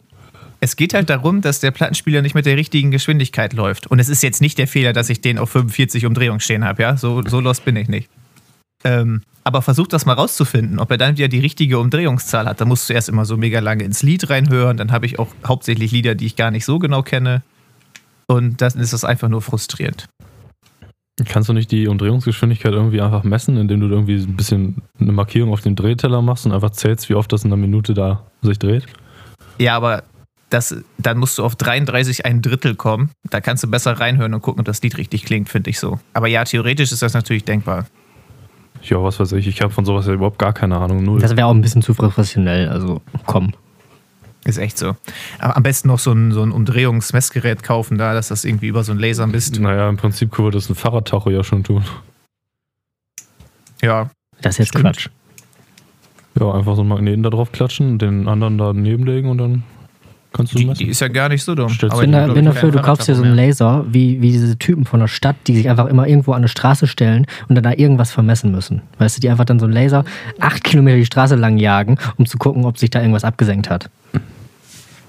Es 0.60 0.74
geht 0.74 0.92
halt 0.92 1.08
darum, 1.08 1.40
dass 1.40 1.60
der 1.60 1.70
Plattenspieler 1.70 2.20
nicht 2.20 2.34
mit 2.34 2.44
der 2.44 2.56
richtigen 2.56 2.90
Geschwindigkeit 2.90 3.52
läuft. 3.52 3.86
Und 3.86 4.00
es 4.00 4.08
ist 4.08 4.24
jetzt 4.24 4.40
nicht 4.40 4.58
der 4.58 4.66
Fehler, 4.66 4.92
dass 4.92 5.08
ich 5.08 5.20
den 5.20 5.38
auf 5.38 5.50
45 5.50 6.04
Umdrehungen 6.04 6.40
stehen 6.40 6.64
habe, 6.64 6.82
ja? 6.82 6.96
So, 6.96 7.22
so 7.24 7.38
lost 7.38 7.64
bin 7.64 7.76
ich 7.76 7.86
nicht. 7.86 8.10
Ähm, 8.82 9.22
aber 9.48 9.62
versuch 9.62 9.86
das 9.86 10.04
mal 10.04 10.12
rauszufinden, 10.12 10.78
ob 10.78 10.90
er 10.90 10.98
dann 10.98 11.16
wieder 11.16 11.28
die 11.28 11.40
richtige 11.40 11.78
Umdrehungszahl 11.78 12.46
hat. 12.46 12.60
Da 12.60 12.66
musst 12.66 12.88
du 12.88 12.92
erst 12.92 13.08
immer 13.08 13.24
so 13.24 13.38
mega 13.38 13.60
lange 13.60 13.82
ins 13.82 14.02
Lied 14.02 14.28
reinhören. 14.28 14.76
Dann 14.76 14.92
habe 14.92 15.06
ich 15.06 15.18
auch 15.18 15.28
hauptsächlich 15.44 15.90
Lieder, 15.90 16.14
die 16.14 16.26
ich 16.26 16.36
gar 16.36 16.50
nicht 16.50 16.66
so 16.66 16.78
genau 16.78 17.02
kenne. 17.02 17.42
Und 18.26 18.60
dann 18.60 18.78
ist 18.78 18.92
das 18.92 19.04
einfach 19.04 19.30
nur 19.30 19.40
frustrierend. 19.40 20.06
Kannst 21.24 21.48
du 21.48 21.54
nicht 21.54 21.72
die 21.72 21.88
Umdrehungsgeschwindigkeit 21.88 22.72
irgendwie 22.72 23.00
einfach 23.00 23.24
messen, 23.24 23.56
indem 23.56 23.80
du 23.80 23.88
irgendwie 23.88 24.16
ein 24.16 24.36
bisschen 24.36 24.82
eine 25.00 25.12
Markierung 25.12 25.50
auf 25.50 25.62
dem 25.62 25.74
Drehteller 25.74 26.20
machst 26.20 26.44
und 26.44 26.52
einfach 26.52 26.70
zählst, 26.70 27.08
wie 27.08 27.14
oft 27.14 27.32
das 27.32 27.44
in 27.44 27.50
einer 27.50 27.60
Minute 27.60 27.94
da 27.94 28.24
sich 28.42 28.58
dreht? 28.58 28.84
Ja, 29.58 29.76
aber 29.76 30.02
das, 30.50 30.76
dann 30.98 31.16
musst 31.16 31.38
du 31.38 31.44
auf 31.44 31.56
33 31.56 32.26
ein 32.26 32.42
Drittel 32.42 32.74
kommen. 32.74 33.10
Da 33.30 33.40
kannst 33.40 33.64
du 33.64 33.68
besser 33.68 33.98
reinhören 33.98 34.34
und 34.34 34.42
gucken, 34.42 34.60
ob 34.60 34.66
das 34.66 34.82
Lied 34.82 34.98
richtig 34.98 35.24
klingt, 35.24 35.48
finde 35.48 35.70
ich 35.70 35.80
so. 35.80 35.98
Aber 36.12 36.28
ja, 36.28 36.44
theoretisch 36.44 36.92
ist 36.92 37.00
das 37.02 37.14
natürlich 37.14 37.44
denkbar. 37.44 37.86
Ja, 38.82 39.02
was 39.02 39.18
weiß 39.20 39.32
ich. 39.32 39.46
Ich 39.46 39.60
habe 39.60 39.72
von 39.72 39.84
sowas 39.84 40.06
ja 40.06 40.12
überhaupt 40.12 40.38
gar 40.38 40.52
keine 40.52 40.76
Ahnung. 40.78 41.04
Null. 41.04 41.20
Das 41.20 41.36
wäre 41.36 41.46
auch 41.46 41.54
ein 41.54 41.60
bisschen 41.60 41.82
zu 41.82 41.94
professionell. 41.94 42.68
Also 42.68 43.00
komm. 43.26 43.52
Ist 44.44 44.58
echt 44.58 44.78
so. 44.78 44.96
Aber 45.40 45.56
am 45.56 45.62
besten 45.62 45.88
noch 45.88 45.98
so 45.98 46.12
ein, 46.12 46.32
so 46.32 46.42
ein 46.42 46.52
Umdrehungsmessgerät 46.52 47.62
kaufen, 47.62 47.98
da, 47.98 48.14
dass 48.14 48.28
das 48.28 48.44
irgendwie 48.44 48.68
über 48.68 48.84
so 48.84 48.92
einen 48.92 49.00
Laser 49.00 49.26
misst. 49.26 49.58
naja, 49.60 49.88
im 49.88 49.96
Prinzip 49.96 50.38
würde 50.38 50.56
das 50.56 50.70
ein 50.70 50.74
Fahrradtacho 50.74 51.28
ja 51.30 51.42
schon 51.44 51.64
tun. 51.64 51.84
Ja, 53.82 54.10
Das 54.40 54.54
ist 54.54 54.58
jetzt 54.58 54.68
Stimmt. 54.68 54.84
Quatsch. 54.84 55.08
Ja, 56.38 56.52
einfach 56.52 56.76
so 56.76 56.82
einen 56.82 56.88
Magneten 56.88 57.22
da 57.24 57.30
drauf 57.30 57.50
klatschen, 57.52 57.98
den 57.98 58.28
anderen 58.28 58.58
da 58.58 58.72
nebenlegen 58.72 59.28
und 59.30 59.38
dann 59.38 59.64
die, 60.52 60.66
die 60.74 60.84
ist 60.88 61.00
ja 61.00 61.08
gar 61.08 61.28
nicht 61.28 61.42
so 61.42 61.54
dumm. 61.54 61.68
Stellst 61.70 61.92
Aber 61.94 62.02
Ich 62.02 62.06
bin, 62.06 62.12
da, 62.12 62.26
hat, 62.26 62.34
bin 62.34 62.44
dafür, 62.44 62.70
du 62.70 62.80
kaufst 62.82 63.08
dir 63.08 63.14
so 63.14 63.22
einen 63.22 63.34
Laser, 63.34 63.84
wie, 63.90 64.20
wie 64.20 64.30
diese 64.30 64.58
Typen 64.58 64.84
von 64.84 65.00
der 65.00 65.08
Stadt, 65.08 65.36
die 65.46 65.56
sich 65.56 65.68
einfach 65.68 65.86
immer 65.86 66.06
irgendwo 66.06 66.32
an 66.32 66.38
eine 66.38 66.48
Straße 66.48 66.86
stellen 66.86 67.26
und 67.48 67.54
dann 67.54 67.64
da 67.64 67.72
irgendwas 67.72 68.12
vermessen 68.12 68.50
müssen. 68.52 68.82
Weißt 68.98 69.16
du, 69.16 69.20
die 69.20 69.30
einfach 69.30 69.46
dann 69.46 69.58
so 69.58 69.64
einen 69.66 69.74
Laser 69.74 70.04
acht 70.38 70.62
Kilometer 70.64 70.96
die 70.98 71.06
Straße 71.06 71.34
lang 71.34 71.56
jagen, 71.58 71.96
um 72.18 72.26
zu 72.26 72.36
gucken, 72.38 72.64
ob 72.66 72.78
sich 72.78 72.90
da 72.90 73.00
irgendwas 73.00 73.24
abgesenkt 73.24 73.70
hat. 73.70 73.88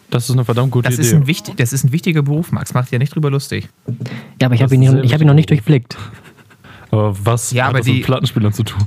Das 0.09 0.23
ist 0.27 0.31
eine 0.31 0.43
verdammt 0.45 0.71
gute 0.71 0.89
Das 0.89 0.97
Idee. 0.97 1.07
ist, 1.07 1.13
ein 1.13 1.27
wichtig, 1.27 1.57
das 1.57 1.71
ist 1.71 1.83
ein 1.83 1.91
wichtiger 1.91 2.23
Beruf, 2.23 2.51
Max. 2.51 2.73
Macht 2.73 2.91
ja 2.91 2.97
nicht 2.97 3.13
drüber 3.13 3.29
lustig. 3.29 3.69
Ja, 4.41 4.47
aber 4.47 4.55
ich 4.55 4.63
habe 4.63 4.73
ihn, 4.73 4.87
hab 4.87 5.21
ihn 5.21 5.27
noch 5.27 5.35
nicht 5.35 5.49
durchblickt. 5.51 5.97
Aber 6.89 7.13
was 7.23 7.51
Ja, 7.51 7.65
hat 7.65 7.69
aber 7.69 7.77
das 7.79 7.85
die- 7.85 7.93
mit 7.95 8.03
Plattenspielern 8.05 8.51
zu 8.53 8.63
tun? 8.63 8.81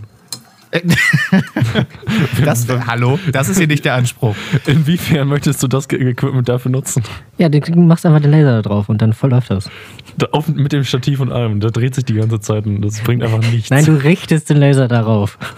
Das, 2.44 2.66
hallo, 2.86 3.18
das 3.30 3.48
ist 3.48 3.58
hier 3.58 3.66
nicht 3.66 3.84
der 3.84 3.94
Anspruch. 3.94 4.34
Inwiefern 4.66 5.28
möchtest 5.28 5.62
du 5.62 5.68
das 5.68 5.88
Equipment 5.90 6.48
dafür 6.48 6.70
nutzen? 6.70 7.02
Ja, 7.38 7.48
du 7.48 7.60
machst 7.80 8.06
einfach 8.06 8.20
den 8.20 8.30
Laser 8.30 8.62
da 8.62 8.62
drauf 8.62 8.88
und 8.88 9.02
dann 9.02 9.12
voll 9.12 9.30
läuft 9.30 9.50
das. 9.50 9.70
Da 10.16 10.26
auf, 10.32 10.48
mit 10.48 10.72
dem 10.72 10.84
Stativ 10.84 11.20
und 11.20 11.30
allem. 11.30 11.60
Der 11.60 11.70
dreht 11.70 11.94
sich 11.94 12.04
die 12.04 12.14
ganze 12.14 12.40
Zeit 12.40 12.66
und 12.66 12.82
das 12.82 13.00
bringt 13.00 13.22
einfach 13.22 13.40
nichts. 13.50 13.70
Nein, 13.70 13.84
du 13.84 13.92
richtest 13.92 14.50
den 14.50 14.56
Laser 14.58 14.88
darauf. 14.88 15.38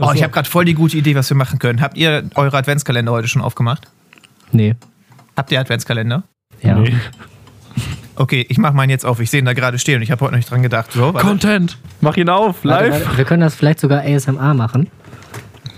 Oh, 0.00 0.12
ich 0.14 0.22
habe 0.22 0.32
gerade 0.32 0.48
voll 0.48 0.64
die 0.64 0.72
gute 0.72 0.96
Idee, 0.96 1.14
was 1.14 1.28
wir 1.28 1.36
machen 1.36 1.58
können. 1.58 1.82
Habt 1.82 1.98
ihr 1.98 2.30
eure 2.36 2.56
Adventskalender 2.56 3.12
heute 3.12 3.28
schon 3.28 3.42
aufgemacht? 3.42 3.86
Nee. 4.50 4.76
Habt 5.36 5.52
ihr 5.52 5.60
Adventskalender? 5.60 6.22
Ja. 6.62 6.78
Nee. 6.78 6.94
Okay, 8.18 8.44
ich 8.48 8.58
mache 8.58 8.74
meinen 8.74 8.90
jetzt 8.90 9.06
auf. 9.06 9.20
Ich 9.20 9.30
sehe 9.30 9.38
ihn 9.38 9.44
da 9.44 9.52
gerade 9.52 9.78
stehen 9.78 9.96
und 9.96 10.02
ich 10.02 10.10
habe 10.10 10.22
heute 10.22 10.32
noch 10.32 10.38
nicht 10.38 10.50
dran 10.50 10.60
gedacht. 10.60 10.90
So, 10.90 11.14
warte. 11.14 11.24
Content! 11.24 11.78
Mach 12.00 12.16
ihn 12.16 12.28
auf, 12.28 12.64
Warte, 12.64 12.88
live! 12.88 13.04
warte, 13.04 13.16
wir 13.18 13.24
können 13.24 13.42
das 13.42 13.54
vielleicht 13.54 13.78
sogar 13.78 14.02
ASMR 14.02 14.54
machen. 14.54 14.90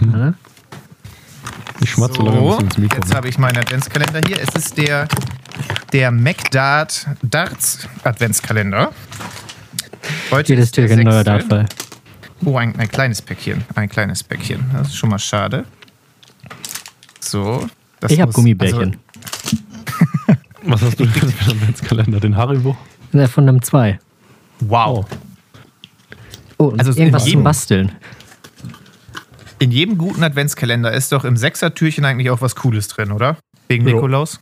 Warte. 0.00 0.35
Ich 1.82 1.90
schmatze 1.90 2.14
so 2.14 2.23
lange 2.23 2.59
ins 2.61 2.78
Mikro. 2.78 2.97
jetzt 2.97 3.14
habe 3.14 3.28
ich 3.28 3.37
meinen 3.37 3.59
Adventskalender 3.59 4.20
hier. 4.26 4.38
Es 4.40 4.54
ist 4.54 4.78
der, 4.78 5.06
der 5.92 6.11
MacDart 6.11 7.09
Darts 7.23 7.87
Adventskalender. 8.04 8.90
Heute 10.30 10.54
Jedes 10.54 10.66
ist 10.66 10.76
der 10.78 10.87
Türchen 10.87 11.00
ein 11.00 11.12
neuer. 11.12 11.25
Dartfall. 11.25 11.66
Oh, 12.47 12.56
ein, 12.56 12.75
ein 12.78 12.88
kleines 12.88 13.20
Päckchen. 13.20 13.64
Ein 13.75 13.90
kleines 13.90 14.25
Päckchen. 14.25 14.64
Das 14.73 14.88
ist 14.88 14.97
schon 14.97 15.11
mal 15.11 15.18
schade. 15.18 15.66
So. 17.20 17.68
das 18.00 18.12
Ich 18.12 18.20
habe 18.20 18.32
Gummibärchen. 18.32 18.97
Was 20.64 20.83
hast 20.83 20.99
du 21.00 21.07
denn 21.07 21.12
für 21.31 21.50
einen 21.50 21.61
Adventskalender? 21.61 22.21
Den 22.21 22.37
Haribo? 22.37 22.76
Ja, 23.12 23.26
Von 23.26 23.49
einem 23.49 23.62
2. 23.62 23.93
Also, 23.93 23.99
wow. 24.61 25.07
Oh, 26.59 26.64
und 26.67 26.81
Also 26.81 26.93
irgendwas 26.99 27.25
zum 27.25 27.43
Basteln. 27.43 27.93
In 29.59 29.71
jedem 29.73 29.99
guten 29.99 30.23
Adventskalender 30.23 30.93
ist 30.93 31.12
doch 31.12 31.25
im 31.25 31.37
Sechser-Türchen 31.37 32.05
eigentlich 32.05 32.31
auch 32.31 32.40
was 32.40 32.57
Cooles 32.57 32.88
drin, 32.88 33.12
oder? 33.12 33.37
Wegen 33.69 33.87
Ja. 33.87 33.95
Nikolaus? 33.95 34.40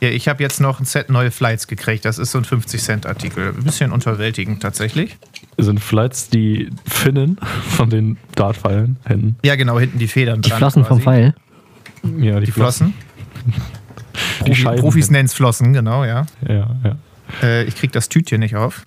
Ja, 0.00 0.10
ich 0.10 0.28
habe 0.28 0.42
jetzt 0.42 0.60
noch 0.60 0.78
ein 0.78 0.84
Set 0.84 1.08
neue 1.08 1.30
Flights 1.30 1.66
gekriegt. 1.68 2.04
Das 2.04 2.18
ist 2.18 2.30
so 2.30 2.38
ein 2.38 2.44
50-Cent-Artikel. 2.44 3.54
Ein 3.56 3.64
bisschen 3.64 3.92
unterwältigend 3.92 4.60
tatsächlich. 4.62 5.16
Sind 5.56 5.80
Flights 5.80 6.28
die 6.28 6.70
Finnen 6.86 7.38
von 7.70 7.88
den 7.88 8.18
Dartpfeilen 8.34 8.98
hinten? 9.08 9.36
Ja, 9.42 9.56
genau, 9.56 9.80
hinten 9.80 9.98
die 9.98 10.08
Federn 10.08 10.42
Die 10.42 10.50
dran. 10.50 10.58
Flossen 10.58 10.84
vom 10.84 11.00
quasi. 11.00 11.32
Pfeil. 12.02 12.22
Ja, 12.22 12.40
Die 12.40 12.52
Flossen. 12.52 12.92
Die 14.38 14.44
Profi, 14.44 14.54
Scheiben. 14.62 14.80
Profis 14.80 15.10
nennen 15.10 15.26
es 15.26 15.34
Flossen, 15.34 15.72
genau, 15.72 16.04
ja. 16.04 16.26
Ja, 16.46 16.68
ja. 16.84 16.96
Äh, 17.42 17.64
ich 17.64 17.76
krieg 17.76 17.92
das 17.92 18.08
Tütchen 18.08 18.40
nicht 18.40 18.56
auf. 18.56 18.84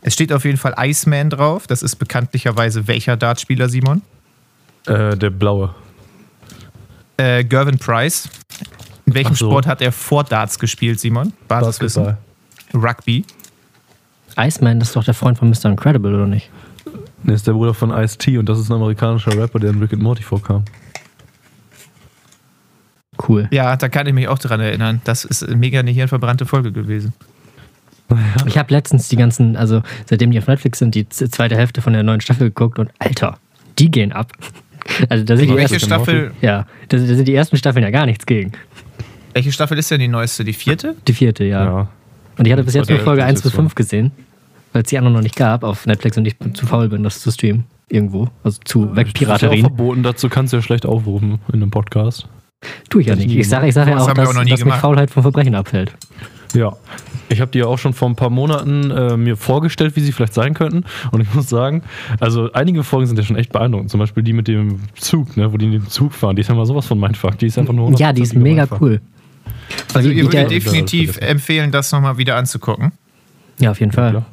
Es 0.00 0.14
steht 0.14 0.32
auf 0.32 0.44
jeden 0.44 0.58
Fall 0.58 0.74
Iceman 0.78 1.30
drauf. 1.30 1.66
Das 1.66 1.82
ist 1.82 1.96
bekanntlicherweise 1.96 2.86
welcher 2.86 3.16
Dartspieler, 3.16 3.68
Simon? 3.68 4.02
Äh, 4.86 5.16
der 5.16 5.30
blaue. 5.30 5.74
Äh, 7.16 7.44
Gervin 7.44 7.78
Price. 7.78 8.28
In 9.06 9.14
welchem 9.14 9.34
so. 9.34 9.50
Sport 9.50 9.66
hat 9.66 9.82
er 9.82 9.92
vor 9.92 10.24
Darts 10.24 10.58
gespielt, 10.58 11.00
Simon? 11.00 11.32
Basiswissen. 11.48 12.04
Basketball. 12.04 12.90
Rugby. 12.90 13.24
Iceman, 14.36 14.78
das 14.78 14.90
ist 14.90 14.96
doch 14.96 15.04
der 15.04 15.14
Freund 15.14 15.38
von 15.38 15.50
Mr. 15.50 15.66
Incredible, 15.66 16.14
oder 16.14 16.26
nicht? 16.26 16.50
Der 17.24 17.34
ist 17.34 17.46
der 17.46 17.52
Bruder 17.52 17.74
von 17.74 17.90
Ice-T 17.90 18.38
und 18.38 18.48
das 18.48 18.58
ist 18.58 18.70
ein 18.70 18.74
amerikanischer 18.74 19.36
Rapper, 19.36 19.58
der 19.58 19.70
in 19.70 19.80
Rick 19.80 19.92
and 19.92 20.02
Morty 20.02 20.22
vorkam. 20.22 20.64
Cool. 23.26 23.48
Ja, 23.50 23.76
da 23.76 23.88
kann 23.88 24.06
ich 24.06 24.14
mich 24.14 24.28
auch 24.28 24.38
dran 24.38 24.60
erinnern. 24.60 25.00
Das 25.04 25.24
ist 25.24 25.48
mega 25.48 25.80
eine 25.80 25.90
hirnverbrannte 25.90 26.46
Folge 26.46 26.72
gewesen. 26.72 27.12
Ich 28.46 28.56
habe 28.56 28.72
letztens 28.72 29.08
die 29.08 29.16
ganzen, 29.16 29.56
also 29.56 29.82
seitdem 30.06 30.30
die 30.30 30.38
auf 30.38 30.46
Netflix 30.46 30.78
sind, 30.78 30.94
die 30.94 31.08
zweite 31.08 31.56
Hälfte 31.56 31.82
von 31.82 31.92
der 31.92 32.02
neuen 32.02 32.20
Staffel 32.22 32.48
geguckt 32.48 32.78
und 32.78 32.90
Alter, 32.98 33.38
die 33.78 33.90
gehen 33.90 34.12
ab. 34.12 34.32
Also 35.10 35.22
da 35.22 35.36
sind 35.36 35.50
die 35.50 35.54
Welche 35.54 35.74
ersten, 35.74 35.86
Staffel, 35.86 36.30
ja, 36.40 36.66
da, 36.88 36.96
da 36.96 37.04
sind 37.04 37.28
die 37.28 37.34
ersten 37.34 37.58
Staffeln 37.58 37.84
ja 37.84 37.90
gar 37.90 38.06
nichts 38.06 38.24
gegen. 38.24 38.52
welche 39.34 39.52
Staffel 39.52 39.76
ist 39.76 39.90
denn 39.90 40.00
die 40.00 40.08
neueste? 40.08 40.44
Die 40.44 40.54
vierte? 40.54 40.94
Die 41.06 41.12
vierte, 41.12 41.44
ja. 41.44 41.62
Ja. 41.62 41.88
Und 42.38 42.46
ich 42.46 42.52
hatte 42.52 42.64
bis 42.64 42.72
jetzt 42.72 42.88
nur 42.88 42.98
Folge 43.00 43.22
1 43.22 43.42
bis 43.42 43.52
älteste 43.52 43.56
5 43.62 43.74
gesehen, 43.74 44.12
weil 44.72 44.82
es 44.82 44.88
die 44.88 44.96
anderen 44.96 45.12
noch 45.12 45.20
nicht 45.20 45.36
gab 45.36 45.62
auf 45.62 45.84
Netflix 45.84 46.16
und 46.16 46.24
ich 46.24 46.36
zu 46.54 46.64
faul 46.66 46.88
bin, 46.88 47.02
das 47.02 47.20
zu 47.20 47.30
streamen. 47.30 47.64
Irgendwo. 47.90 48.30
Also 48.42 48.60
zu 48.64 48.78
Das 48.78 48.86
ist 48.86 48.92
auch 48.92 48.96
Wegpiraterien. 48.96 49.60
verboten, 49.66 50.02
dazu 50.02 50.30
kannst 50.30 50.54
du 50.54 50.56
ja 50.56 50.62
schlecht 50.62 50.86
aufrufen 50.86 51.38
in 51.48 51.54
einem 51.56 51.70
Podcast. 51.70 52.26
Tue 52.90 53.02
ich 53.02 53.06
ja 53.08 53.14
nicht. 53.16 53.30
Ich 53.34 53.48
sage 53.48 53.68
ich 53.68 53.74
sag 53.74 53.86
ja 53.88 53.98
auch, 53.98 54.12
dass, 54.12 54.28
auch 54.28 54.34
noch 54.34 54.44
nie 54.44 54.50
dass 54.50 54.64
mich. 54.64 54.74
Faulheit 54.74 55.10
vom 55.10 55.22
Verbrechen 55.22 55.54
abhält. 55.54 55.92
Ja. 56.54 56.74
Ich 57.28 57.40
habe 57.42 57.50
die 57.50 57.58
ja 57.58 57.66
auch 57.66 57.78
schon 57.78 57.92
vor 57.92 58.08
ein 58.08 58.16
paar 58.16 58.30
Monaten 58.30 58.90
äh, 58.90 59.16
mir 59.18 59.36
vorgestellt, 59.36 59.94
wie 59.96 60.00
sie 60.00 60.12
vielleicht 60.12 60.32
sein 60.34 60.54
könnten. 60.54 60.84
Und 61.12 61.20
ich 61.20 61.32
muss 61.34 61.48
sagen, 61.48 61.82
also 62.20 62.50
einige 62.54 62.82
Folgen 62.82 63.06
sind 63.06 63.16
ja 63.18 63.22
schon 63.22 63.36
echt 63.36 63.52
beeindruckend. 63.52 63.90
Zum 63.90 64.00
Beispiel 64.00 64.22
die 64.22 64.32
mit 64.32 64.48
dem 64.48 64.80
Zug, 64.94 65.36
ne, 65.36 65.52
wo 65.52 65.56
die 65.58 65.66
in 65.66 65.72
den 65.72 65.86
Zug 65.88 66.14
fahren. 66.14 66.36
Die 66.36 66.40
ist 66.40 66.48
ja 66.48 66.54
mal 66.54 66.64
sowas 66.66 66.86
von 66.86 66.98
Mindfuck. 66.98 67.38
Die 67.38 67.46
ist 67.46 67.58
einfach 67.58 67.74
nur 67.74 67.92
Ja, 67.98 68.12
die 68.12 68.22
ist 68.22 68.32
100% 68.34 68.38
mega 68.38 68.62
Mindfuck. 68.62 68.80
cool. 68.80 69.00
Also 69.92 70.08
Die- 70.08 70.16
ihr 70.16 70.24
würdet 70.24 70.50
definitiv 70.50 71.18
empfehlen, 71.18 71.70
das 71.70 71.92
nochmal 71.92 72.16
wieder 72.16 72.36
anzugucken. 72.36 72.92
Ja, 73.60 73.70
auf 73.72 73.80
jeden 73.80 73.92
Fall. 73.92 74.14
Ja. 74.14 74.26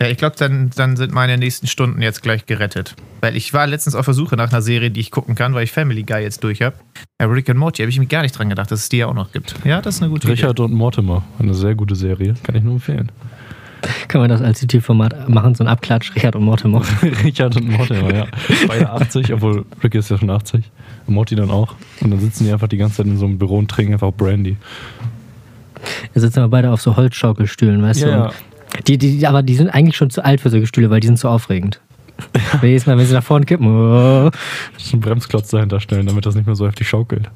Ja, 0.00 0.08
ich 0.08 0.16
glaube, 0.16 0.34
dann, 0.38 0.70
dann 0.74 0.96
sind 0.96 1.12
meine 1.12 1.36
nächsten 1.36 1.66
Stunden 1.66 2.00
jetzt 2.00 2.22
gleich 2.22 2.46
gerettet. 2.46 2.94
Weil 3.20 3.36
ich 3.36 3.52
war 3.52 3.66
letztens 3.66 3.94
auf 3.94 4.06
der 4.06 4.14
Suche 4.14 4.34
nach 4.36 4.50
einer 4.50 4.62
Serie, 4.62 4.90
die 4.90 5.00
ich 5.00 5.10
gucken 5.10 5.34
kann, 5.34 5.52
weil 5.52 5.64
ich 5.64 5.72
Family 5.72 6.04
Guy 6.04 6.22
jetzt 6.22 6.42
durch 6.42 6.62
habe. 6.62 6.76
Ja, 7.20 7.26
Rick 7.26 7.50
and 7.50 7.58
Morty 7.58 7.82
habe 7.82 7.90
ich 7.90 7.98
mir 7.98 8.06
gar 8.06 8.22
nicht 8.22 8.38
dran 8.38 8.48
gedacht, 8.48 8.70
dass 8.70 8.80
es 8.80 8.88
die 8.88 8.98
ja 8.98 9.06
auch 9.08 9.14
noch 9.14 9.30
gibt. 9.32 9.54
Ja, 9.64 9.82
das 9.82 9.96
ist 9.96 10.02
eine 10.02 10.10
gute 10.10 10.28
Richard 10.28 10.58
und 10.60 10.72
Mortimer. 10.72 11.22
Eine 11.38 11.52
sehr 11.52 11.74
gute 11.74 11.94
Serie. 11.94 12.34
Kann 12.44 12.54
ich 12.54 12.62
nur 12.62 12.74
empfehlen. 12.74 13.12
Können 14.08 14.24
wir 14.24 14.28
das 14.28 14.42
als 14.42 14.60
YouTube-Format 14.62 15.28
machen, 15.28 15.54
so 15.54 15.64
ein 15.64 15.68
Abklatsch, 15.68 16.14
Richard 16.14 16.34
und 16.36 16.44
Mortimer. 16.44 16.82
Richard 17.24 17.56
und 17.56 17.68
Mortimer, 17.70 18.14
ja. 18.14 18.26
Beide 18.68 18.90
80, 18.90 19.32
obwohl 19.34 19.64
Rick 19.82 19.94
ist 19.94 20.10
ja 20.10 20.18
schon 20.18 20.28
80. 20.30 20.64
Und 21.06 21.14
Morty 21.14 21.34
dann 21.34 21.50
auch. 21.50 21.74
Und 22.00 22.10
dann 22.10 22.20
sitzen 22.20 22.44
die 22.44 22.52
einfach 22.52 22.68
die 22.68 22.76
ganze 22.78 22.96
Zeit 22.98 23.06
in 23.06 23.16
so 23.18 23.24
einem 23.26 23.38
Büro 23.38 23.58
und 23.58 23.70
trinken 23.70 23.94
einfach 23.94 24.12
Brandy. 24.12 24.56
Wir 26.12 26.20
sitzen 26.22 26.40
aber 26.40 26.48
beide 26.48 26.70
auf 26.70 26.80
so 26.82 26.96
Holzschaukelstühlen, 26.96 27.82
weißt 27.82 28.00
Ja, 28.00 28.06
du? 28.06 28.12
ja. 28.12 28.24
Und 28.26 28.34
Die, 28.86 28.98
die, 28.98 29.26
aber 29.26 29.42
die 29.42 29.54
sind 29.56 29.68
eigentlich 29.70 29.96
schon 29.96 30.10
zu 30.10 30.24
alt 30.24 30.40
für 30.40 30.50
solche 30.50 30.66
Stühle, 30.66 30.90
weil 30.90 31.00
die 31.00 31.06
sind 31.06 31.18
zu 31.18 31.28
aufregend. 31.28 31.80
Jedes 32.62 32.86
Mal, 32.86 32.98
wenn 32.98 33.06
sie 33.06 33.14
nach 33.14 33.22
vorne 33.24 33.46
kippen, 33.46 33.66
oh. 33.66 34.30
So 34.78 34.92
einen 34.92 35.00
Bremsklotz 35.00 35.48
dahinter 35.48 35.80
stellen, 35.80 36.06
damit 36.06 36.26
das 36.26 36.34
nicht 36.34 36.46
mehr 36.46 36.56
so 36.56 36.66
heftig 36.66 36.88
schaukelt. 36.88 37.30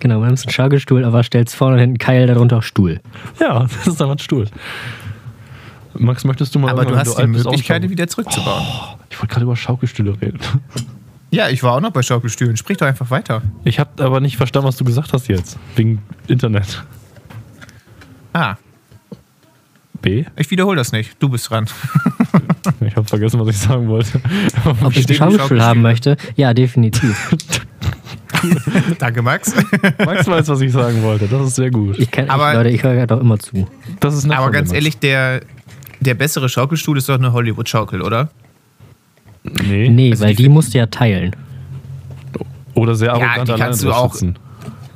genau, 0.00 0.20
man 0.20 0.28
nimmt 0.28 0.40
einen 0.42 0.52
Schaukelstuhl, 0.52 1.04
aber 1.04 1.22
stellst 1.22 1.54
vorne 1.54 1.74
und 1.74 1.80
hinten 1.80 1.98
Keil, 1.98 2.26
darunter 2.26 2.58
auch 2.58 2.62
Stuhl. 2.62 3.00
Ja, 3.40 3.60
das 3.84 3.86
ist 3.86 4.00
einfach 4.00 4.14
ein 4.14 4.18
Stuhl. 4.18 4.46
Max, 5.98 6.24
möchtest 6.24 6.54
du 6.54 6.58
mal 6.58 6.70
Aber 6.70 6.84
du 6.84 6.96
hast 6.96 7.18
die 7.18 7.26
Möglichkeit, 7.26 7.82
die 7.82 7.86
einen 7.86 7.90
wieder 7.90 8.06
zurückzubauen. 8.06 8.62
Schaukel- 8.64 8.98
Ich 9.10 9.18
wollte 9.18 9.32
gerade 9.32 9.44
über 9.44 9.56
Schaukelstühle 9.56 10.20
reden. 10.20 10.38
Ja, 11.30 11.48
ich 11.48 11.62
war 11.62 11.72
auch 11.74 11.80
noch 11.80 11.90
bei 11.90 12.02
Schaukelstühlen. 12.02 12.56
Sprich 12.56 12.76
doch 12.78 12.86
einfach 12.86 13.10
weiter. 13.10 13.42
Ich 13.64 13.78
habe 13.80 14.04
aber 14.04 14.20
nicht 14.20 14.36
verstanden, 14.36 14.68
was 14.68 14.76
du 14.76 14.84
gesagt 14.84 15.12
hast 15.12 15.28
jetzt. 15.28 15.58
Wegen 15.74 16.02
Internet. 16.28 16.84
Ah, 18.32 18.56
B? 20.02 20.24
ich 20.36 20.50
wiederhole 20.50 20.76
das 20.76 20.92
nicht. 20.92 21.16
Du 21.20 21.28
bist 21.28 21.50
dran. 21.50 21.66
Ich 22.80 22.96
habe 22.96 23.06
vergessen, 23.08 23.40
was 23.40 23.48
ich 23.48 23.58
sagen 23.58 23.88
wollte. 23.88 24.20
Ob 24.82 24.96
ich 24.96 25.06
einen 25.08 25.16
Schaukelstuhl 25.16 25.62
haben 25.62 25.82
möchte? 25.82 26.16
Ja, 26.36 26.52
definitiv. 26.54 27.34
Danke, 28.98 29.22
Max. 29.22 29.54
Max 30.04 30.26
weiß, 30.26 30.48
was 30.48 30.60
ich 30.60 30.72
sagen 30.72 31.02
wollte. 31.02 31.26
Das 31.26 31.46
ist 31.46 31.56
sehr 31.56 31.70
gut. 31.70 31.98
Ich 31.98 32.10
kenn, 32.10 32.28
Aber- 32.28 32.50
ich, 32.50 32.56
Leute, 32.56 32.68
ich 32.70 32.82
höre 32.82 32.94
ja 32.94 33.06
doch 33.06 33.20
immer 33.20 33.38
zu. 33.38 33.66
Das 34.00 34.14
ist 34.14 34.30
Aber 34.30 34.50
ganz 34.50 34.72
ehrlich, 34.72 34.98
der, 34.98 35.40
der 36.00 36.14
bessere 36.14 36.48
Schaukelstuhl 36.48 36.98
ist 36.98 37.08
doch 37.08 37.14
eine 37.18 37.32
Hollywood-Schaukel, 37.32 38.02
oder? 38.02 38.28
Nee. 39.44 39.88
Nee, 39.88 40.10
Also 40.10 40.24
weil 40.24 40.34
die 40.34 40.44
die 40.44 40.48
musst 40.48 40.74
du 40.74 40.78
ja 40.78 40.86
teilen. 40.86 41.34
Oder 42.74 42.94
sehr 42.94 43.08
Ja, 43.08 43.14
arrogant 43.14 43.48
die 43.48 43.52
alleine 43.52 43.64
kannst 43.64 43.82
du 43.84 43.92
auch- 43.92 44.12
sitzen. 44.12 44.38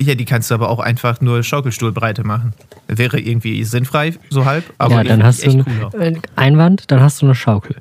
Ja, 0.01 0.15
die 0.15 0.25
kannst 0.25 0.49
du 0.49 0.55
aber 0.55 0.69
auch 0.69 0.79
einfach 0.79 1.21
nur 1.21 1.43
Schaukelstuhlbreite 1.43 2.23
machen. 2.23 2.53
Wäre 2.87 3.19
irgendwie 3.19 3.63
sinnfrei, 3.63 4.15
so 4.31 4.45
halb. 4.45 4.63
Aber 4.79 4.95
ja, 4.95 5.03
dann 5.03 5.23
hast 5.23 5.45
du 5.45 5.63
einen 5.93 6.19
Einwand, 6.35 6.89
dann 6.89 7.01
hast 7.01 7.21
du 7.21 7.27
eine 7.27 7.35
Schaukel. 7.35 7.75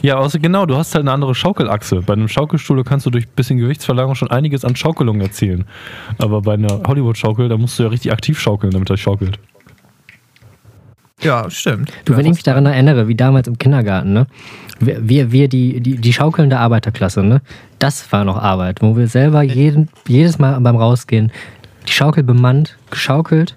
Ja, 0.00 0.16
außer 0.16 0.38
genau, 0.38 0.64
du 0.64 0.74
hast 0.74 0.94
halt 0.94 1.02
eine 1.02 1.12
andere 1.12 1.34
Schaukelachse. 1.34 2.00
Bei 2.00 2.14
einem 2.14 2.28
Schaukelstuhl 2.28 2.82
kannst 2.82 3.04
du 3.04 3.10
durch 3.10 3.26
ein 3.26 3.32
bisschen 3.36 3.58
Gewichtsverlagerung 3.58 4.14
schon 4.14 4.30
einiges 4.30 4.64
an 4.64 4.74
Schaukelung 4.74 5.20
erzielen. 5.20 5.66
Aber 6.16 6.40
bei 6.40 6.54
einer 6.54 6.80
Hollywood-Schaukel, 6.86 7.50
da 7.50 7.58
musst 7.58 7.78
du 7.78 7.82
ja 7.82 7.90
richtig 7.90 8.10
aktiv 8.10 8.40
schaukeln, 8.40 8.72
damit 8.72 8.88
er 8.88 8.96
schaukelt. 8.96 9.38
Ja, 11.22 11.50
stimmt. 11.50 11.92
Du, 12.04 12.16
wenn 12.16 12.26
ich 12.26 12.32
mich 12.32 12.42
daran 12.42 12.66
erinnere, 12.66 13.08
wie 13.08 13.14
damals 13.14 13.48
im 13.48 13.58
Kindergarten, 13.58 14.12
ne? 14.12 14.26
Wir, 14.78 15.08
wir, 15.08 15.32
wir 15.32 15.48
die, 15.48 15.80
die, 15.80 15.96
die 15.96 16.12
schaukelnde 16.12 16.58
Arbeiterklasse, 16.58 17.22
ne? 17.22 17.40
Das 17.78 18.12
war 18.12 18.24
noch 18.24 18.36
Arbeit, 18.36 18.82
wo 18.82 18.96
wir 18.96 19.08
selber 19.08 19.42
jeden, 19.42 19.88
jedes 20.06 20.38
Mal 20.38 20.60
beim 20.60 20.76
Rausgehen 20.76 21.32
die 21.88 21.92
Schaukel 21.92 22.22
bemannt, 22.22 22.76
geschaukelt, 22.90 23.56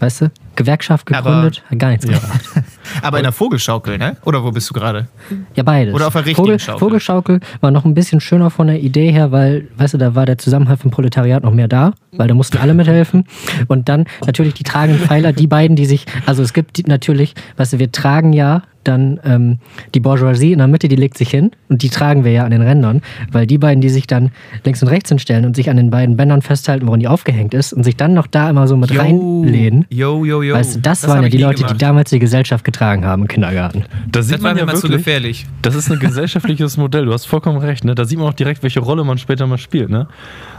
weißt 0.00 0.22
du? 0.22 0.30
Gewerkschaft 0.56 1.10
Aber- 1.14 1.30
gegründet, 1.30 1.62
hat 1.70 1.78
gar 1.78 1.88
nichts 1.90 2.06
gemacht. 2.06 2.22
Aber 3.02 3.16
in 3.18 3.22
der 3.22 3.32
Vogelschaukel, 3.32 3.96
ne? 3.96 4.16
Oder 4.24 4.42
wo 4.44 4.50
bist 4.50 4.68
du 4.68 4.74
gerade? 4.74 5.06
Ja, 5.54 5.62
beides. 5.62 5.94
Oder 5.94 6.08
auf 6.08 6.12
der 6.12 6.26
richtigen 6.26 6.44
Vogel, 6.44 6.58
Schaukel. 6.58 6.78
Vogelschaukel 6.80 7.40
war 7.60 7.70
noch 7.70 7.84
ein 7.86 7.94
bisschen 7.94 8.20
schöner 8.20 8.50
von 8.50 8.66
der 8.66 8.80
Idee 8.80 9.10
her, 9.12 9.32
weil, 9.32 9.68
weißt 9.78 9.94
du, 9.94 9.98
da 9.98 10.14
war 10.14 10.26
der 10.26 10.36
Zusammenhalt 10.38 10.80
vom 10.80 10.90
Proletariat 10.90 11.44
noch 11.44 11.52
mehr 11.54 11.68
da, 11.68 11.92
weil 12.12 12.28
da 12.28 12.34
mussten 12.34 12.58
alle 12.58 12.74
mithelfen. 12.74 13.24
Und 13.68 13.88
dann 13.88 14.04
natürlich 14.26 14.52
die 14.54 14.64
tragenden 14.64 15.00
Pfeiler, 15.06 15.32
die 15.32 15.46
beiden, 15.46 15.76
die 15.76 15.86
sich, 15.86 16.04
also 16.26 16.42
es 16.42 16.52
gibt 16.52 16.76
die, 16.76 16.82
natürlich, 16.82 17.34
weißt 17.56 17.74
du, 17.74 17.78
wir 17.78 17.90
tragen 17.92 18.32
ja 18.32 18.62
dann 18.84 19.20
ähm, 19.24 19.58
die 19.94 20.00
Bourgeoisie 20.00 20.52
in 20.52 20.58
der 20.58 20.66
Mitte, 20.68 20.88
die 20.88 20.96
legt 20.96 21.18
sich 21.18 21.30
hin 21.30 21.50
und 21.68 21.82
die 21.82 21.90
tragen 21.90 22.24
wir 22.24 22.32
ja 22.32 22.44
an 22.44 22.50
den 22.50 22.62
Rändern, 22.62 23.02
weil 23.30 23.46
die 23.46 23.58
beiden, 23.58 23.80
die 23.80 23.88
sich 23.88 24.06
dann 24.06 24.30
links 24.64 24.82
und 24.82 24.88
rechts 24.88 25.08
hinstellen 25.08 25.44
und 25.44 25.56
sich 25.56 25.70
an 25.70 25.76
den 25.76 25.90
beiden 25.90 26.16
Bändern 26.16 26.42
festhalten, 26.42 26.86
woran 26.86 27.00
die 27.00 27.08
aufgehängt 27.08 27.54
ist 27.54 27.72
und 27.72 27.84
sich 27.84 27.96
dann 27.96 28.14
noch 28.14 28.26
da 28.26 28.50
immer 28.50 28.66
so 28.68 28.76
mit 28.76 28.90
Yo. 28.90 29.00
reinlehnen. 29.00 29.86
Yo, 29.90 30.24
yo, 30.24 30.42
yo. 30.42 30.54
Weißt 30.54 30.76
du, 30.76 30.80
das, 30.80 31.02
hab 31.02 31.10
waren 31.10 31.22
ja 31.24 31.28
die 31.28 31.38
Leute, 31.38 31.56
die 31.58 31.62
gemacht. 31.64 31.82
damals 31.82 32.10
die 32.10 32.18
Gesellschaft 32.18 32.64
getragen 32.64 33.04
haben 33.04 33.22
im 33.22 33.28
Kindergarten. 33.28 33.84
Da 34.10 34.22
sieht 34.22 34.36
Das 34.36 34.42
war 34.42 34.50
man 34.50 34.54
mir 34.54 34.60
ja 34.60 34.66
mal 34.66 34.76
zu 34.76 34.88
gefährlich. 34.88 35.46
das 35.62 35.74
ist 35.74 35.90
ein 35.90 35.98
gesellschaftliches 36.00 36.76
Modell. 36.76 37.04
Du 37.06 37.12
hast 37.12 37.26
vollkommen 37.26 37.58
recht. 37.58 37.84
Ne? 37.84 37.94
Da 37.94 38.04
sieht 38.04 38.18
man 38.18 38.28
auch 38.28 38.34
direkt, 38.34 38.62
welche 38.62 38.80
Rolle 38.80 39.04
man 39.04 39.18
später 39.18 39.46
mal 39.46 39.58
spielt. 39.58 39.90
Ne? 39.90 40.06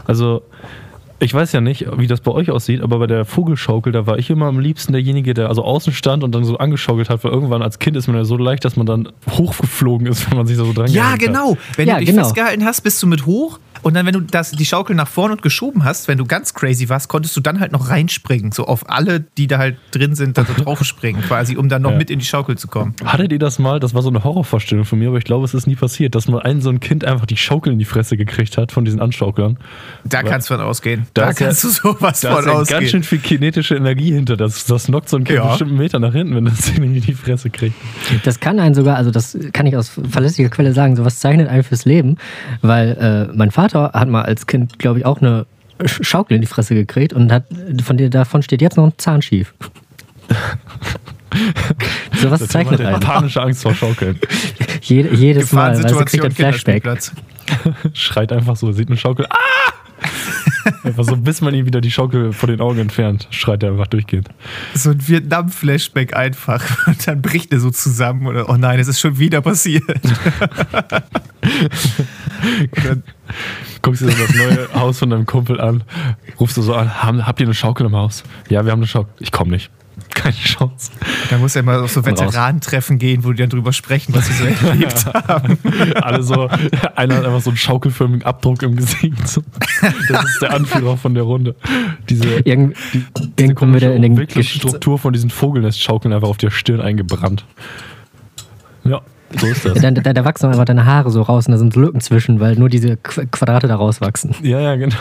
Also, 0.04 0.42
ich 1.22 1.32
weiß 1.32 1.52
ja 1.52 1.60
nicht, 1.60 1.86
wie 1.96 2.06
das 2.06 2.20
bei 2.20 2.32
euch 2.32 2.50
aussieht, 2.50 2.80
aber 2.82 2.98
bei 2.98 3.06
der 3.06 3.24
Vogelschaukel, 3.24 3.92
da 3.92 4.06
war 4.06 4.18
ich 4.18 4.28
immer 4.30 4.46
am 4.46 4.58
liebsten 4.58 4.92
derjenige, 4.92 5.34
der 5.34 5.48
also 5.48 5.64
außen 5.64 5.92
stand 5.92 6.24
und 6.24 6.34
dann 6.34 6.44
so 6.44 6.58
angeschaukelt 6.58 7.08
hat, 7.10 7.22
weil 7.24 7.30
irgendwann 7.32 7.62
als 7.62 7.78
Kind 7.78 7.96
ist 7.96 8.06
man 8.08 8.16
ja 8.16 8.24
so 8.24 8.36
leicht, 8.36 8.64
dass 8.64 8.76
man 8.76 8.86
dann 8.86 9.08
hochgeflogen 9.30 10.06
ist, 10.06 10.28
wenn 10.30 10.36
man 10.36 10.46
sich 10.46 10.56
da 10.56 10.64
so 10.64 10.72
dran 10.72 10.86
Ja, 10.90 11.16
gehängt 11.16 11.36
hat. 11.36 11.44
genau. 11.44 11.56
Wenn 11.76 11.88
Ja, 11.88 11.94
du 11.94 12.00
dich 12.00 12.10
genau. 12.10 12.22
festgehalten 12.24 12.64
hast, 12.64 12.80
bist 12.82 13.02
du 13.02 13.06
mit 13.06 13.26
hoch 13.26 13.58
und 13.82 13.94
dann, 13.94 14.06
wenn 14.06 14.12
du 14.12 14.20
das, 14.20 14.52
die 14.52 14.64
Schaukel 14.64 14.94
nach 14.94 15.08
vorne 15.08 15.32
und 15.34 15.42
geschoben 15.42 15.84
hast, 15.84 16.06
wenn 16.06 16.16
du 16.18 16.24
ganz 16.24 16.54
crazy 16.54 16.88
warst, 16.88 17.08
konntest 17.08 17.36
du 17.36 17.40
dann 17.40 17.58
halt 17.58 17.72
noch 17.72 17.88
reinspringen. 17.90 18.52
So 18.52 18.66
auf 18.66 18.88
alle, 18.88 19.20
die 19.20 19.48
da 19.48 19.58
halt 19.58 19.76
drin 19.90 20.14
sind, 20.14 20.38
da 20.38 20.44
so 20.44 20.52
draufspringen, 20.56 21.22
quasi, 21.22 21.56
um 21.56 21.68
dann 21.68 21.82
noch 21.82 21.90
Ja. 21.90 21.96
mit 21.98 22.08
in 22.10 22.20
die 22.20 22.24
Schaukel 22.24 22.56
zu 22.56 22.68
kommen. 22.68 22.94
Hattet 23.04 23.32
ihr 23.32 23.40
das 23.40 23.58
mal? 23.58 23.80
Das 23.80 23.92
war 23.92 24.02
so 24.02 24.08
eine 24.08 24.22
Horrorvorstellung 24.22 24.84
von 24.84 24.98
mir, 25.00 25.08
aber 25.08 25.18
ich 25.18 25.24
glaube, 25.24 25.44
es 25.44 25.54
ist 25.54 25.66
nie 25.66 25.74
passiert, 25.74 26.14
dass 26.14 26.28
mal 26.28 26.42
ein 26.42 26.60
so 26.60 26.70
ein 26.70 26.78
Kind 26.78 27.04
einfach 27.04 27.26
die 27.26 27.36
Schaukel 27.36 27.72
in 27.72 27.78
die 27.80 27.84
Fresse 27.84 28.16
gekriegt 28.16 28.56
hat 28.56 28.70
von 28.70 28.84
diesen 28.84 29.00
Anschauklern. 29.00 29.58
Da 30.04 30.22
kannst 30.22 30.48
du 30.50 30.54
von 30.54 30.62
ausgehen. 30.64 31.06
Da 31.14 31.26
ja- 31.26 31.32
kannst 31.34 31.62
du 31.64 31.68
sowas 31.68 32.20
Da 32.20 32.30
von 32.32 32.40
ist 32.40 32.46
ja 32.46 32.52
ausgehen. 32.52 32.80
ganz 32.80 32.90
schön 32.90 33.02
viel 33.02 33.18
kinetische 33.18 33.74
Energie 33.76 34.12
hinter. 34.12 34.36
Das, 34.36 34.64
das 34.64 34.84
knockt 34.86 35.08
so 35.10 35.18
ein 35.18 35.24
Kind 35.24 35.36
Ja. 35.38 35.48
bestimmt 35.48 35.70
einen 35.72 35.78
Meter 35.78 35.98
nach 35.98 36.12
hinten, 36.12 36.34
wenn 36.36 36.44
das 36.46 36.60
Ding 36.72 36.82
in 36.84 37.00
die 37.00 37.12
Fresse 37.14 37.50
kriegt. 37.50 37.74
Das 38.24 38.40
kann 38.40 38.58
einen 38.58 38.74
sogar, 38.74 38.96
also 38.96 39.10
das 39.10 39.36
kann 39.52 39.66
ich 39.66 39.76
aus 39.76 39.90
verlässlicher 40.10 40.48
Quelle 40.50 40.72
sagen, 40.72 40.96
sowas 40.96 41.18
zeichnet 41.20 41.48
einen 41.48 41.64
fürs 41.64 41.84
Leben, 41.84 42.16
weil 42.62 43.28
äh, 43.30 43.36
mein 43.36 43.50
Vater 43.50 43.90
hat 43.92 44.08
mal 44.08 44.22
als 44.22 44.46
Kind, 44.46 44.78
glaube 44.78 45.00
ich, 45.00 45.04
auch 45.06 45.20
eine 45.20 45.44
Sch- 45.80 46.02
Schaukel 46.04 46.36
in 46.36 46.40
die 46.40 46.46
Fresse 46.46 46.74
gekriegt 46.74 47.12
und 47.12 47.30
hat 47.32 47.44
von 47.84 47.96
dir 47.96 48.08
davon 48.08 48.42
steht 48.42 48.62
jetzt 48.62 48.76
noch 48.76 48.84
ein 48.86 48.92
Zahn 48.96 49.20
schief. 49.20 49.52
sowas 52.20 52.40
Das 52.40 52.48
zeichnet 52.50 52.80
einen. 52.80 53.00
panische 53.00 53.42
Angst 53.42 53.62
vor 53.62 53.74
Schaukeln. 53.74 54.18
Jede, 54.82 55.14
jedes 55.14 55.52
Mal, 55.52 55.72
weil 55.82 55.88
sie 55.88 56.04
kriegt 56.04 56.24
ein 56.24 56.32
Flashback. 56.32 56.84
Schreit 57.92 58.32
einfach 58.32 58.56
so, 58.56 58.72
sieht 58.72 58.88
eine 58.88 58.96
Schaukel. 58.96 59.26
Ah! 59.28 59.36
Einfach 60.84 61.04
so, 61.04 61.16
bis 61.16 61.40
man 61.40 61.54
ihm 61.54 61.66
wieder 61.66 61.80
die 61.80 61.90
Schaukel 61.90 62.32
vor 62.32 62.46
den 62.46 62.60
Augen 62.60 62.78
entfernt, 62.78 63.28
schreit 63.30 63.62
er 63.62 63.70
einfach 63.70 63.86
durchgehend. 63.86 64.28
So 64.74 64.90
ein 64.90 65.08
Vietnam-Flashback 65.08 66.14
einfach. 66.14 66.62
Und 66.86 67.06
dann 67.06 67.22
bricht 67.22 67.52
er 67.52 67.60
so 67.60 67.70
zusammen. 67.70 68.26
Oder, 68.26 68.48
oh 68.48 68.56
nein, 68.56 68.78
es 68.78 68.88
ist 68.88 69.00
schon 69.00 69.18
wieder 69.18 69.40
passiert. 69.40 69.84
Dann, 72.84 73.02
Guckst 73.82 74.02
dir 74.02 74.10
so 74.10 74.26
das 74.26 74.34
neue 74.36 74.74
Haus 74.74 74.98
von 74.98 75.10
deinem 75.10 75.26
Kumpel 75.26 75.60
an, 75.60 75.82
rufst 76.38 76.56
du 76.56 76.62
so 76.62 76.74
an, 76.74 76.96
habt 76.96 77.40
ihr 77.40 77.46
eine 77.46 77.54
Schaukel 77.54 77.86
im 77.86 77.96
Haus? 77.96 78.22
Ja, 78.48 78.64
wir 78.64 78.70
haben 78.72 78.78
eine 78.78 78.86
Schaukel. 78.86 79.12
Ich 79.18 79.32
komme 79.32 79.50
nicht. 79.50 79.70
Keine 80.14 80.34
Chance. 80.36 80.90
dann 81.30 81.40
muss 81.40 81.54
er 81.56 81.62
mal 81.62 81.80
auf 81.80 81.90
so. 81.92 82.04
Veteranentreffen 82.04 82.98
gehen, 82.98 83.24
wo 83.24 83.32
die 83.32 83.38
dann 83.38 83.50
drüber 83.50 83.72
sprechen, 83.72 84.14
was 84.14 84.26
sie 84.26 84.32
so 84.34 84.44
erlebt 84.68 85.04
haben. 85.06 85.58
Alle 86.02 86.22
so, 86.22 86.48
einer 86.96 87.16
hat 87.16 87.24
einfach 87.24 87.40
so 87.40 87.50
einen 87.50 87.56
schaukelförmigen 87.56 88.24
Abdruck 88.24 88.62
im 88.62 88.76
Gesicht. 88.76 89.26
So. 89.28 89.42
Das 90.08 90.24
ist 90.24 90.42
der 90.42 90.54
Anführer 90.54 90.96
von 90.96 91.14
der 91.14 91.24
Runde. 91.24 91.54
Diese, 92.08 92.26
Irgend, 92.44 92.76
diese 92.92 93.04
irgendwann 93.36 93.74
wieder 93.74 93.94
in 93.94 94.02
den 94.02 94.12
Entwicklungsstruktur 94.12 94.98
von 94.98 95.12
diesen 95.12 95.30
Vogelnestschaukeln 95.30 96.12
einfach 96.14 96.28
auf 96.28 96.38
der 96.38 96.50
Stirn 96.50 96.80
eingebrannt. 96.80 97.44
Ja, 98.84 99.00
so 99.38 99.46
ist 99.46 99.64
das. 99.64 99.80
da, 99.80 99.90
da, 99.90 100.12
da 100.12 100.24
wachsen 100.24 100.46
einfach 100.50 100.64
deine 100.64 100.84
Haare 100.86 101.10
so 101.10 101.22
raus 101.22 101.46
und 101.46 101.52
da 101.52 101.58
sind 101.58 101.74
Lücken 101.76 102.00
zwischen, 102.00 102.40
weil 102.40 102.56
nur 102.56 102.68
diese 102.68 102.94
Qu- 102.94 103.26
Quadrate 103.30 103.66
da 103.68 103.76
rauswachsen. 103.76 104.34
Ja, 104.42 104.60
ja, 104.60 104.76
genau. 104.76 104.96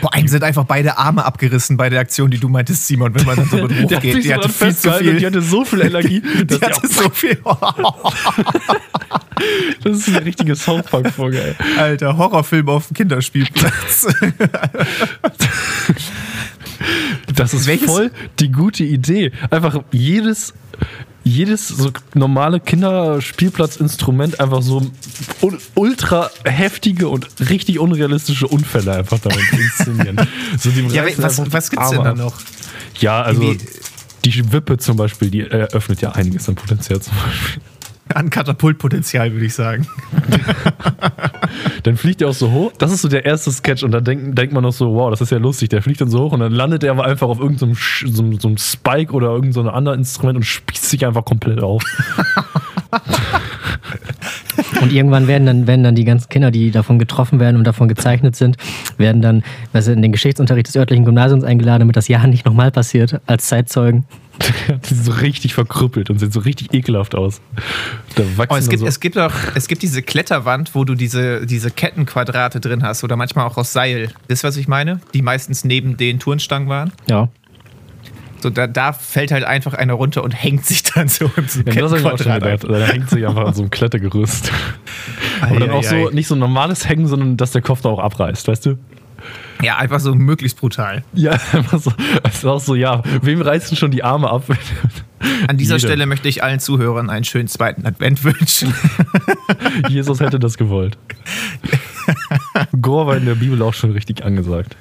Boah, 0.00 0.12
einem 0.12 0.28
sind 0.28 0.42
einfach 0.44 0.64
beide 0.64 0.98
Arme 0.98 1.24
abgerissen 1.24 1.76
bei 1.76 1.88
der 1.90 2.00
Aktion, 2.00 2.30
die 2.30 2.38
du 2.38 2.48
meintest, 2.48 2.86
Simon, 2.86 3.14
wenn 3.14 3.24
man 3.26 3.36
dann 3.36 3.48
so 3.48 3.56
mit 3.56 3.72
hochgeht. 3.82 4.16
Die 4.16 4.22
so 4.28 4.34
hatte 4.34 4.48
viel 4.48 4.76
zu 4.76 4.90
und 4.92 5.00
die 5.04 5.10
viel. 5.16 5.26
hatte 5.26 5.42
so 5.42 5.64
viel 5.64 5.80
Energie. 5.82 6.20
Die 6.40 6.46
die 6.46 6.54
hatte 6.60 6.86
so 6.88 7.08
viel. 7.10 7.38
Das 9.84 9.98
ist 9.98 10.08
eine 10.08 10.24
richtige 10.24 10.56
South 10.56 10.84
Park-Folge, 10.86 11.40
ey. 11.58 11.78
Alter, 11.78 12.16
Horrorfilm 12.16 12.68
auf 12.70 12.88
dem 12.88 12.94
Kinderspielplatz. 12.94 14.06
Das 17.34 17.52
ist 17.54 17.66
Welches- 17.66 17.86
voll 17.90 18.10
die 18.40 18.50
gute 18.50 18.84
Idee. 18.84 19.32
Einfach 19.50 19.82
jedes, 19.92 20.54
jedes 21.26 21.66
so 21.68 21.90
normale 22.14 22.60
Kinderspielplatzinstrument 22.60 24.38
einfach 24.40 24.62
so 24.62 24.90
ultra 25.74 26.30
heftige 26.44 27.08
und 27.08 27.26
richtig 27.50 27.80
unrealistische 27.80 28.46
Unfälle 28.46 28.92
einfach 28.94 29.18
damit 29.18 29.42
inszenieren. 29.52 30.20
so, 30.56 30.70
ja, 30.70 31.04
was, 31.18 31.52
was 31.52 31.70
gibt's 31.70 31.90
denn 31.90 32.04
da 32.04 32.14
noch? 32.14 32.34
Ja, 33.00 33.22
also 33.22 33.42
Irgendwie- 33.42 33.66
die 34.24 34.52
Wippe 34.52 34.78
zum 34.78 34.96
Beispiel, 34.96 35.30
die 35.30 35.40
eröffnet 35.40 36.00
ja 36.00 36.12
einiges 36.12 36.48
an 36.48 36.54
Potenzial 36.56 37.00
zum 37.00 37.14
Beispiel. 37.24 37.62
An 38.14 38.30
Katapultpotenzial, 38.30 39.32
würde 39.32 39.46
ich 39.46 39.54
sagen. 39.54 39.86
Dann 41.82 41.96
fliegt 41.96 42.22
er 42.22 42.28
auch 42.28 42.34
so 42.34 42.50
hoch. 42.50 42.72
Das 42.78 42.92
ist 42.92 43.02
so 43.02 43.08
der 43.08 43.24
erste 43.24 43.50
Sketch 43.50 43.82
und 43.82 43.90
dann 43.92 44.04
denkt, 44.04 44.38
denkt 44.38 44.52
man 44.52 44.62
noch 44.62 44.72
so, 44.72 44.94
wow, 44.94 45.10
das 45.10 45.20
ist 45.20 45.30
ja 45.30 45.38
lustig. 45.38 45.68
Der 45.70 45.82
fliegt 45.82 46.00
dann 46.00 46.08
so 46.08 46.20
hoch 46.20 46.32
und 46.32 46.40
dann 46.40 46.52
landet 46.52 46.84
er 46.84 46.92
aber 46.92 47.04
einfach 47.04 47.28
auf 47.28 47.40
irgendeinem 47.40 47.74
so, 47.74 48.38
so 48.38 48.48
einem 48.48 48.58
Spike 48.58 49.12
oder 49.12 49.28
irgendeinem 49.28 49.64
so 49.66 49.70
anderen 49.70 49.98
Instrument 49.98 50.36
und 50.36 50.44
spießt 50.44 50.90
sich 50.90 51.06
einfach 51.06 51.24
komplett 51.24 51.62
auf. 51.62 51.82
Und 54.80 54.92
irgendwann 54.92 55.26
werden 55.26 55.46
dann, 55.46 55.66
werden 55.66 55.82
dann 55.82 55.94
die 55.94 56.04
ganzen 56.04 56.28
Kinder, 56.28 56.50
die 56.50 56.70
davon 56.70 56.98
getroffen 56.98 57.40
werden 57.40 57.56
und 57.56 57.66
davon 57.66 57.88
gezeichnet 57.88 58.36
sind, 58.36 58.56
werden 58.96 59.22
dann 59.22 59.42
weißt 59.72 59.88
du, 59.88 59.92
in 59.92 60.02
den 60.02 60.12
Geschichtsunterricht 60.12 60.68
des 60.68 60.76
örtlichen 60.76 61.04
Gymnasiums 61.04 61.44
eingeladen, 61.44 61.80
damit 61.80 61.96
das 61.96 62.08
ja 62.08 62.26
nicht 62.26 62.46
nochmal 62.46 62.70
passiert, 62.70 63.20
als 63.26 63.46
Zeitzeugen. 63.46 64.04
Die 64.90 64.94
sind 64.94 65.04
so 65.04 65.12
richtig 65.12 65.54
verkrüppelt 65.54 66.10
und 66.10 66.18
sehen 66.18 66.30
so 66.30 66.40
richtig 66.40 66.74
ekelhaft 66.74 67.14
aus. 67.14 67.40
Oh, 68.48 68.56
es, 68.56 68.68
gibt, 68.68 68.80
so, 68.80 68.86
es, 68.86 69.00
gibt 69.00 69.18
auch, 69.18 69.32
es 69.54 69.68
gibt 69.68 69.82
diese 69.82 70.02
Kletterwand, 70.02 70.74
wo 70.74 70.84
du 70.84 70.94
diese, 70.94 71.46
diese 71.46 71.70
Kettenquadrate 71.70 72.60
drin 72.60 72.82
hast 72.82 73.04
oder 73.04 73.16
manchmal 73.16 73.46
auch 73.46 73.56
aus 73.56 73.72
Seil. 73.72 74.10
Das, 74.28 74.44
was 74.44 74.56
ich 74.56 74.68
meine? 74.68 75.00
Die 75.14 75.22
meistens 75.22 75.64
neben 75.64 75.96
den 75.96 76.18
Turnstangen 76.18 76.68
waren. 76.68 76.92
Ja. 77.08 77.28
So, 78.40 78.50
da, 78.50 78.66
da 78.66 78.92
fällt 78.92 79.32
halt 79.32 79.44
einfach 79.44 79.74
einer 79.74 79.94
runter 79.94 80.22
und 80.22 80.32
hängt 80.32 80.66
sich 80.66 80.82
dann 80.82 81.08
so 81.08 81.30
in 81.36 81.48
so 81.48 81.60
ja, 81.60 81.64
das 81.64 81.92
ich 81.92 82.02
Kettenquadrat. 82.02 82.64
Da 82.64 82.78
hängt 82.86 83.10
sich 83.10 83.26
einfach 83.26 83.46
an 83.46 83.54
so 83.54 83.62
einem 83.62 83.70
Klettergerüst. 83.70 84.52
Aber 85.40 85.60
dann 85.60 85.70
auch 85.70 85.82
so, 85.82 86.10
nicht 86.10 86.26
so 86.26 86.34
ein 86.34 86.38
normales 86.38 86.88
Hängen, 86.88 87.06
sondern 87.06 87.36
dass 87.36 87.52
der 87.52 87.62
Kopf 87.62 87.80
da 87.80 87.88
auch 87.88 87.98
abreißt, 87.98 88.48
weißt 88.48 88.66
du? 88.66 88.78
Ja, 89.62 89.76
einfach 89.76 90.00
so 90.00 90.14
möglichst 90.14 90.58
brutal. 90.58 91.02
Ja, 91.14 91.32
einfach 91.52 91.80
so. 91.80 91.92
Es 92.22 92.36
ist 92.36 92.44
auch 92.44 92.60
so, 92.60 92.74
ja, 92.74 93.02
wem 93.22 93.40
reißen 93.40 93.76
schon 93.76 93.90
die 93.90 94.02
Arme 94.02 94.30
ab? 94.30 94.44
An 95.48 95.56
dieser 95.56 95.76
Jeder. 95.76 95.88
Stelle 95.88 96.06
möchte 96.06 96.28
ich 96.28 96.42
allen 96.42 96.60
Zuhörern 96.60 97.10
einen 97.10 97.24
schönen 97.24 97.48
zweiten 97.48 97.86
Advent 97.86 98.22
wünschen. 98.22 98.74
Jesus 99.88 100.20
hätte 100.20 100.38
das 100.38 100.58
gewollt. 100.58 100.98
Gore 102.80 103.06
war 103.06 103.16
in 103.16 103.24
der 103.24 103.34
Bibel 103.34 103.60
auch 103.62 103.74
schon 103.74 103.92
richtig 103.92 104.24
angesagt. 104.24 104.76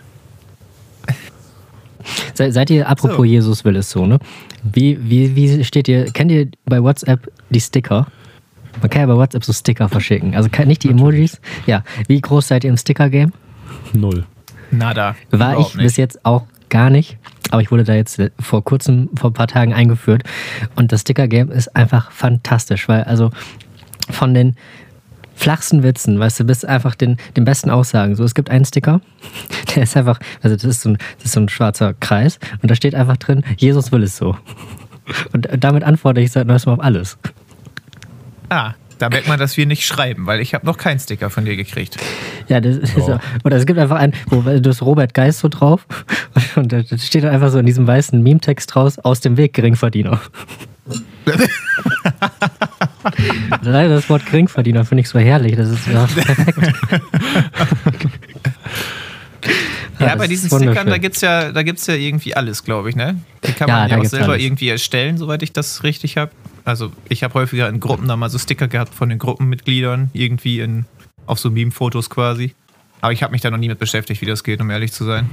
Se, 2.33 2.51
seid 2.51 2.69
ihr, 2.69 2.87
apropos 2.87 3.17
So. 3.17 3.23
Jesus 3.23 3.65
will 3.65 3.77
es 3.77 3.89
so, 3.89 4.05
ne? 4.05 4.19
Wie, 4.63 4.99
wie, 5.01 5.35
wie 5.35 5.63
steht 5.63 5.87
ihr, 5.87 6.05
kennt 6.11 6.31
ihr 6.31 6.49
bei 6.65 6.83
WhatsApp 6.83 7.31
die 7.49 7.61
Sticker? 7.61 8.07
Man 8.81 8.89
kann 8.89 9.01
ja 9.01 9.07
bei 9.07 9.15
WhatsApp 9.15 9.43
so 9.43 9.53
Sticker 9.53 9.87
verschicken. 9.87 10.35
Also 10.35 10.49
nicht 10.65 10.83
die 10.83 10.89
Emojis. 10.89 11.39
Ja. 11.65 11.83
Wie 12.07 12.19
groß 12.19 12.49
seid 12.49 12.65
ihr 12.65 12.69
im 12.69 12.77
Sticker-Game? 12.77 13.31
Null. 13.93 14.25
Nada. 14.77 15.15
War 15.31 15.51
ich 15.51 15.55
Überhaupt 15.57 15.77
bis 15.77 15.97
jetzt 15.97 16.25
auch 16.25 16.43
gar 16.69 16.89
nicht. 16.89 17.17
Aber 17.51 17.61
ich 17.61 17.71
wurde 17.71 17.83
da 17.83 17.93
jetzt 17.93 18.21
vor 18.39 18.63
kurzem, 18.63 19.09
vor 19.15 19.29
ein 19.29 19.33
paar 19.33 19.47
Tagen 19.47 19.73
eingeführt. 19.73 20.23
Und 20.75 20.91
das 20.91 21.01
Sticker-Game 21.01 21.51
ist 21.51 21.75
einfach 21.75 22.11
fantastisch, 22.11 22.87
weil 22.87 23.03
also 23.03 23.31
von 24.09 24.33
den 24.33 24.55
flachsten 25.35 25.83
Witzen, 25.83 26.19
weißt 26.19 26.39
du, 26.39 26.43
bis 26.45 26.65
einfach 26.65 26.95
den, 26.95 27.17
den 27.35 27.45
besten 27.45 27.69
Aussagen. 27.69 28.15
So, 28.15 28.23
es 28.23 28.33
gibt 28.33 28.49
einen 28.49 28.65
Sticker, 28.65 29.01
der 29.75 29.83
ist 29.83 29.95
einfach, 29.95 30.19
also 30.41 30.55
das 30.55 30.63
ist, 30.63 30.81
so 30.81 30.89
ein, 30.89 30.97
das 31.17 31.25
ist 31.25 31.33
so 31.33 31.41
ein 31.41 31.49
schwarzer 31.49 31.93
Kreis 31.93 32.39
und 32.61 32.71
da 32.71 32.75
steht 32.75 32.95
einfach 32.95 33.17
drin, 33.17 33.43
Jesus 33.57 33.91
will 33.91 34.03
es 34.03 34.17
so. 34.17 34.37
Und 35.33 35.47
damit 35.59 35.83
antworte 35.83 36.21
ich 36.21 36.31
seit 36.31 36.47
neuestem 36.47 36.73
auf 36.73 36.79
alles. 36.79 37.17
Ah, 38.49 38.73
da 38.99 39.09
merkt 39.09 39.27
man, 39.27 39.37
dass 39.39 39.57
wir 39.57 39.65
nicht 39.65 39.85
schreiben, 39.85 40.25
weil 40.25 40.39
ich 40.41 40.53
habe 40.53 40.65
noch 40.65 40.77
keinen 40.77 40.99
Sticker 40.99 41.29
von 41.29 41.45
dir 41.45 41.55
gekriegt. 41.55 41.97
Ja, 42.47 42.59
das 42.61 42.77
ist 42.77 42.95
Ja. 42.97 43.03
so. 43.05 43.19
Oder 43.43 43.57
es 43.57 43.65
gibt 43.65 43.79
einfach 43.79 43.97
einen, 43.97 44.13
wo 44.27 44.41
du 44.41 44.69
hast 44.69 44.81
Robert 44.81 45.13
Geist 45.13 45.39
so 45.39 45.47
drauf 45.49 45.85
und 46.55 46.71
da 46.71 46.81
steht 46.97 47.23
dann 47.23 47.31
einfach 47.33 47.49
so 47.51 47.59
in 47.59 47.65
diesem 47.65 47.85
weißen 47.87 48.21
Meme-Text 48.21 48.73
draus, 48.73 48.97
aus 48.99 49.19
dem 49.21 49.37
Weg 49.37 49.53
Geringverdiener. 49.53 50.19
Leider 53.61 53.89
das 53.95 54.09
Wort 54.09 54.25
Geringverdiener 54.25 54.85
finde 54.85 55.01
ich 55.01 55.09
so 55.09 55.19
herrlich. 55.19 55.55
Das 55.55 55.69
ist 55.69 55.87
ja 55.87 56.05
perfekt. 56.15 56.57
Ja, 59.99 60.07
das 60.09 60.17
bei 60.17 60.27
diesen. 60.27 60.49
Stickern, 60.49 60.87
da 60.87 60.97
gibt 60.97 61.15
es 61.15 61.21
ja, 61.21 61.51
da 61.51 61.63
gibt's 61.63 61.87
ja 61.87 61.93
irgendwie 61.95 62.35
alles, 62.35 62.63
glaube 62.63 62.89
ich, 62.89 62.95
ne? 62.95 63.19
Die 63.45 63.53
kann 63.53 63.67
Ja, 63.69 63.79
man 63.81 63.89
ja 63.89 63.97
auch 63.99 64.05
selber 64.05 64.37
irgendwie 64.37 64.69
erstellen, 64.69 65.17
soweit 65.17 65.41
ich 65.43 65.53
das 65.53 65.83
richtig 65.83 66.17
habe. 66.17 66.31
Also 66.65 66.91
ich 67.09 67.23
habe 67.23 67.35
häufiger 67.35 67.69
in 67.69 67.79
Gruppen 67.79 68.07
da 68.07 68.15
mal 68.15 68.29
so 68.29 68.39
Sticker 68.39 68.67
gehabt 68.67 68.93
von 68.93 69.09
den 69.09 69.19
Gruppenmitgliedern, 69.19 70.09
irgendwie 70.13 70.59
in, 70.59 70.85
auf 71.27 71.39
so 71.39 71.51
Meme-Fotos 71.51 72.09
quasi. 72.09 72.55
Aber 73.01 73.13
ich 73.13 73.21
habe 73.21 73.31
mich 73.31 73.41
da 73.41 73.51
noch 73.51 73.59
nie 73.59 73.67
mit 73.67 73.77
beschäftigt, 73.77 74.19
wie 74.21 74.25
das 74.25 74.43
geht, 74.43 74.59
um 74.61 74.69
ehrlich 74.71 74.91
zu 74.91 75.03
sein. 75.03 75.29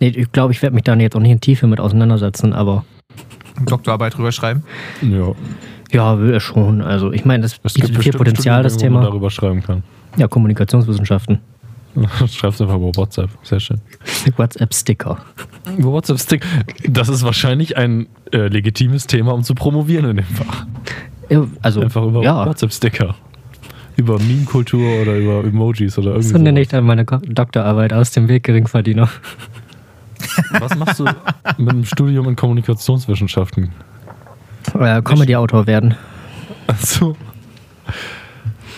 Nee, 0.00 0.08
ich 0.08 0.30
glaube, 0.30 0.52
ich 0.52 0.62
werde 0.62 0.74
mich 0.74 0.84
da 0.84 0.94
jetzt 0.94 1.16
auch 1.16 1.20
nicht 1.20 1.32
in 1.32 1.40
Tiefe 1.40 1.66
mit 1.66 1.80
auseinandersetzen, 1.80 2.52
aber 2.52 2.84
Doktorarbeit 3.66 4.16
drüber 4.16 4.32
schreiben. 4.32 4.62
Ja. 5.02 5.32
ja, 5.90 6.18
will 6.20 6.32
er 6.32 6.40
schon. 6.40 6.82
Also 6.82 7.12
ich 7.12 7.24
meine, 7.24 7.42
das 7.42 7.58
Es 7.62 7.74
bietet 7.74 7.98
viel 8.02 8.12
Potenzial, 8.12 8.62
das 8.62 8.74
wo 8.74 8.78
man 8.78 8.82
Thema. 8.84 9.02
darüber 9.02 9.30
schreiben 9.30 9.62
kann. 9.62 9.82
Ja, 10.16 10.28
Kommunikationswissenschaften. 10.28 11.40
Schreib's 12.28 12.60
einfach 12.60 12.76
über 12.76 12.94
WhatsApp. 12.96 13.30
Sehr 13.42 13.60
schön. 13.60 13.80
WhatsApp-Sticker. 14.36 15.18
WhatsApp-Stick. 15.78 16.44
Das 16.88 17.08
ist 17.08 17.22
wahrscheinlich 17.24 17.76
ein 17.76 18.08
äh, 18.32 18.48
legitimes 18.48 19.06
Thema, 19.06 19.32
um 19.32 19.42
zu 19.42 19.54
promovieren 19.54 20.10
in 20.10 20.16
dem 20.18 20.26
Fach. 20.26 20.66
Ja, 21.28 21.46
Also, 21.62 21.80
Einfach 21.80 22.04
über 22.04 22.22
ja, 22.22 22.46
WhatsApp-Sticker. 22.46 23.14
Über 23.96 24.18
Meme-Kultur 24.18 25.02
oder 25.02 25.16
über 25.16 25.44
Emojis 25.44 25.98
oder 25.98 26.12
irgendwie 26.12 26.28
so 26.28 26.38
nenne 26.38 26.60
ich 26.60 26.68
dann 26.68 26.84
meine 26.84 27.04
Doktorarbeit 27.04 27.92
aus 27.92 28.12
dem 28.12 28.28
Weg 28.28 28.44
Geringverdiener. 28.44 29.08
Was 30.52 30.74
machst 30.76 31.00
du 31.00 31.04
mit 31.58 31.68
einem 31.70 31.84
Studium 31.84 32.28
in 32.28 32.36
Kommunikationswissenschaften? 32.36 33.72
Äh, 34.78 35.02
Comedy-Autor 35.02 35.66
werden. 35.66 35.96
Also, 36.66 37.16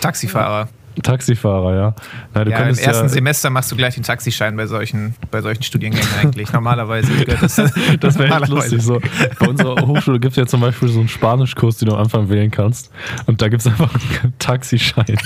Taxifahrer. 0.01 0.67
Taxifahrer, 1.01 1.75
ja. 1.75 1.95
Na, 2.33 2.43
du 2.43 2.51
Ja, 2.51 2.59
im 2.59 2.67
ersten 2.77 2.83
ja, 2.83 3.09
Semester 3.09 3.49
machst 3.49 3.71
du 3.71 3.75
gleich 3.75 3.95
den 3.95 4.03
Taxischein 4.03 4.55
bei 4.55 4.67
solchen, 4.67 5.15
bei 5.31 5.41
solchen 5.41 5.63
Studiengängen 5.63 6.07
eigentlich. 6.21 6.53
Normalerweise 6.53 7.11
das, 7.41 7.55
Das 7.99 8.19
wäre 8.19 8.35
echt 8.35 8.47
lustig. 8.49 8.81
So. 8.81 8.99
Bei 9.39 9.47
unserer 9.47 9.85
Hochschule 9.87 10.19
gibt 10.19 10.31
es 10.33 10.37
ja 10.37 10.45
zum 10.45 10.61
Beispiel 10.61 10.89
so 10.89 10.99
einen 10.99 11.09
Spanischkurs, 11.09 11.77
den 11.77 11.89
du 11.89 11.95
am 11.95 12.01
Anfang 12.01 12.29
wählen 12.29 12.51
kannst. 12.51 12.91
Und 13.25 13.41
da 13.41 13.49
gibt 13.49 13.61
es 13.61 13.67
einfach 13.67 13.89
einen 14.21 14.33
Taxischein. 14.39 15.05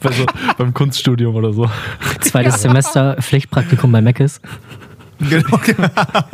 bei 0.00 0.12
so, 0.12 0.24
beim 0.56 0.72
Kunststudium 0.72 1.34
oder 1.34 1.52
so. 1.52 1.70
Zweites 2.20 2.62
Semester 2.62 3.16
Pflichtpraktikum 3.20 3.92
bei 3.92 4.00
Meckes. 4.00 4.40
Genau. 5.18 5.58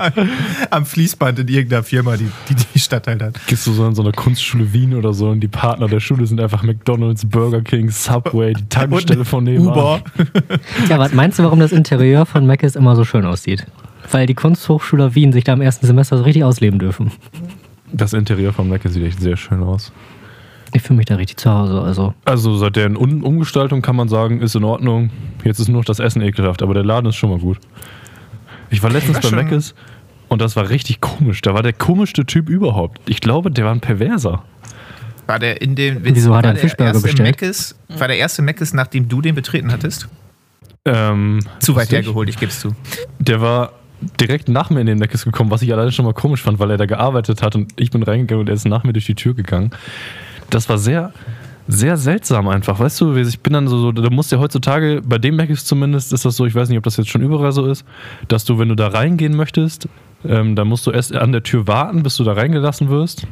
Am 0.70 0.84
Fließband 0.84 1.38
in 1.40 1.48
irgendeiner 1.48 1.82
Firma, 1.82 2.16
die 2.16 2.30
die, 2.48 2.54
die 2.74 2.78
Stadt 2.78 3.06
halt 3.06 3.22
hat. 3.22 3.46
Gehst 3.46 3.66
du 3.66 3.72
so 3.72 3.86
in 3.86 3.94
so 3.94 4.02
eine 4.02 4.12
Kunstschule 4.12 4.72
Wien 4.72 4.94
oder 4.94 5.12
so 5.12 5.28
und 5.28 5.40
die 5.40 5.48
Partner 5.48 5.86
der 5.88 6.00
Schule 6.00 6.26
sind 6.26 6.40
einfach 6.40 6.62
McDonalds, 6.62 7.26
Burger 7.26 7.60
King, 7.60 7.90
Subway, 7.90 8.54
die 8.54 8.68
Tankstelle 8.68 9.24
von 9.24 9.44
nebenan. 9.44 9.70
Uber. 9.72 10.00
Ja, 10.88 10.98
was 10.98 11.12
meinst 11.12 11.38
du, 11.38 11.42
warum 11.42 11.60
das 11.60 11.72
Interieur 11.72 12.26
von 12.26 12.46
Meckes 12.46 12.76
immer 12.76 12.96
so 12.96 13.04
schön 13.04 13.24
aussieht? 13.24 13.66
Weil 14.10 14.26
die 14.26 14.34
Kunsthochschule 14.34 15.14
Wien 15.14 15.32
sich 15.32 15.44
da 15.44 15.52
im 15.52 15.60
ersten 15.60 15.86
Semester 15.86 16.16
so 16.16 16.24
richtig 16.24 16.42
ausleben 16.44 16.78
dürfen. 16.78 17.12
Das 17.92 18.12
Interieur 18.12 18.52
von 18.52 18.68
Mac 18.68 18.82
sieht 18.84 19.04
echt 19.04 19.20
sehr 19.20 19.36
schön 19.36 19.62
aus. 19.62 19.92
Ich 20.72 20.82
fühle 20.82 20.98
mich 20.98 21.06
da 21.06 21.16
richtig 21.16 21.36
zu 21.38 21.50
Hause. 21.50 21.80
Also, 21.82 22.14
Also 22.24 22.56
seit 22.56 22.76
der 22.76 22.86
Un 22.98 23.22
Umgestaltung 23.22 23.82
kann 23.82 23.96
man 23.96 24.08
sagen, 24.08 24.40
ist 24.40 24.54
in 24.54 24.62
Ordnung. 24.64 25.10
Jetzt 25.44 25.58
ist 25.58 25.68
nur 25.68 25.78
noch 25.78 25.84
das 25.84 25.98
Essen 25.98 26.22
ekelhaft, 26.22 26.62
aber 26.62 26.74
der 26.74 26.84
Laden 26.84 27.06
ist 27.08 27.16
schon 27.16 27.30
mal 27.30 27.38
gut. 27.40 27.58
Ich 28.70 28.82
war 28.82 28.90
letztens 28.90 29.22
war 29.22 29.30
bei 29.30 29.42
Mc's 29.42 29.74
und 30.28 30.40
das 30.40 30.56
war 30.56 30.68
richtig 30.68 31.00
komisch. 31.00 31.42
Da 31.42 31.54
war 31.54 31.62
der 31.62 31.72
komischste 31.72 32.24
Typ 32.24 32.48
überhaupt. 32.48 33.00
Ich 33.06 33.20
glaube, 33.20 33.50
der 33.50 33.64
war 33.64 33.72
ein 33.72 33.80
Perverser. 33.80 34.44
War 35.26 35.38
der 35.38 35.60
in 35.60 35.74
dem. 35.74 35.98
Wieso 36.02 36.34
hat 36.34 36.44
er 36.44 36.48
war 36.48 36.50
einen 36.50 36.54
der 36.54 36.62
Fischburger 36.62 36.92
erste 36.92 37.02
bestellt? 37.02 37.28
Meckes, 37.28 37.76
war 37.88 38.08
der 38.08 38.18
erste 38.18 38.42
Meckes, 38.42 38.72
nachdem 38.72 39.08
du 39.08 39.20
den 39.20 39.34
betreten 39.34 39.70
hattest? 39.70 40.08
Ähm, 40.84 41.40
Zu 41.58 41.76
weit 41.76 41.92
hergeholt, 41.92 42.28
ich 42.28 42.38
geb's 42.38 42.60
zu. 42.60 42.74
Der 43.18 43.40
war 43.40 43.72
direkt 44.18 44.48
nach 44.48 44.70
mir 44.70 44.80
in 44.80 44.86
den 44.86 44.98
Mc's 44.98 45.24
gekommen, 45.24 45.50
was 45.50 45.62
ich 45.62 45.72
alleine 45.72 45.92
schon 45.92 46.04
mal 46.04 46.14
komisch 46.14 46.42
fand, 46.42 46.58
weil 46.58 46.70
er 46.70 46.78
da 46.78 46.86
gearbeitet 46.86 47.42
hat 47.42 47.54
und 47.54 47.72
ich 47.76 47.90
bin 47.90 48.02
reingegangen 48.02 48.40
und 48.40 48.48
er 48.48 48.54
ist 48.54 48.66
nach 48.66 48.82
mir 48.82 48.92
durch 48.92 49.06
die 49.06 49.14
Tür 49.14 49.34
gegangen. 49.34 49.70
Das 50.48 50.68
war 50.68 50.78
sehr, 50.78 51.12
sehr 51.70 51.96
seltsam 51.96 52.48
einfach. 52.48 52.78
Weißt 52.78 53.00
du, 53.00 53.14
ich 53.16 53.40
bin 53.40 53.52
dann 53.52 53.68
so, 53.68 53.92
du 53.92 54.10
musst 54.10 54.32
ja 54.32 54.38
heutzutage, 54.38 55.02
bei 55.04 55.18
dem 55.18 55.36
Mc's 55.36 55.64
zumindest 55.64 56.12
ist 56.12 56.24
das 56.24 56.36
so, 56.36 56.46
ich 56.46 56.54
weiß 56.54 56.68
nicht, 56.68 56.78
ob 56.78 56.84
das 56.84 56.96
jetzt 56.96 57.10
schon 57.10 57.22
überall 57.22 57.52
so 57.52 57.66
ist, 57.66 57.84
dass 58.28 58.44
du, 58.44 58.58
wenn 58.58 58.68
du 58.68 58.74
da 58.74 58.88
reingehen 58.88 59.36
möchtest, 59.36 59.88
ähm, 60.24 60.56
dann 60.56 60.68
musst 60.68 60.86
du 60.86 60.90
erst 60.90 61.14
an 61.14 61.32
der 61.32 61.42
Tür 61.42 61.66
warten, 61.66 62.02
bis 62.02 62.16
du 62.16 62.24
da 62.24 62.32
reingelassen 62.32 62.88
wirst. 62.88 63.26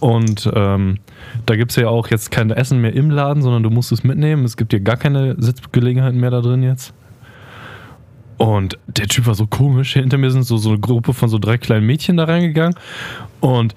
Und 0.00 0.50
ähm, 0.54 0.98
da 1.46 1.56
gibt 1.56 1.72
es 1.72 1.76
ja 1.76 1.88
auch 1.88 2.08
jetzt 2.08 2.30
kein 2.30 2.50
Essen 2.50 2.80
mehr 2.80 2.94
im 2.94 3.10
Laden, 3.10 3.42
sondern 3.42 3.62
du 3.62 3.70
musst 3.70 3.92
es 3.92 4.02
mitnehmen. 4.02 4.44
Es 4.44 4.56
gibt 4.56 4.72
hier 4.72 4.80
gar 4.80 4.96
keine 4.96 5.36
Sitzgelegenheiten 5.38 6.18
mehr 6.18 6.30
da 6.30 6.40
drin 6.40 6.62
jetzt. 6.62 6.94
Und 8.38 8.78
der 8.86 9.06
Typ 9.06 9.26
war 9.26 9.34
so 9.34 9.46
komisch. 9.46 9.92
Hinter 9.92 10.16
mir 10.16 10.30
sind 10.30 10.44
so, 10.44 10.56
so 10.56 10.70
eine 10.70 10.78
Gruppe 10.78 11.12
von 11.12 11.28
so 11.28 11.38
drei 11.38 11.58
kleinen 11.58 11.84
Mädchen 11.84 12.16
da 12.16 12.24
reingegangen. 12.24 12.74
Und 13.40 13.74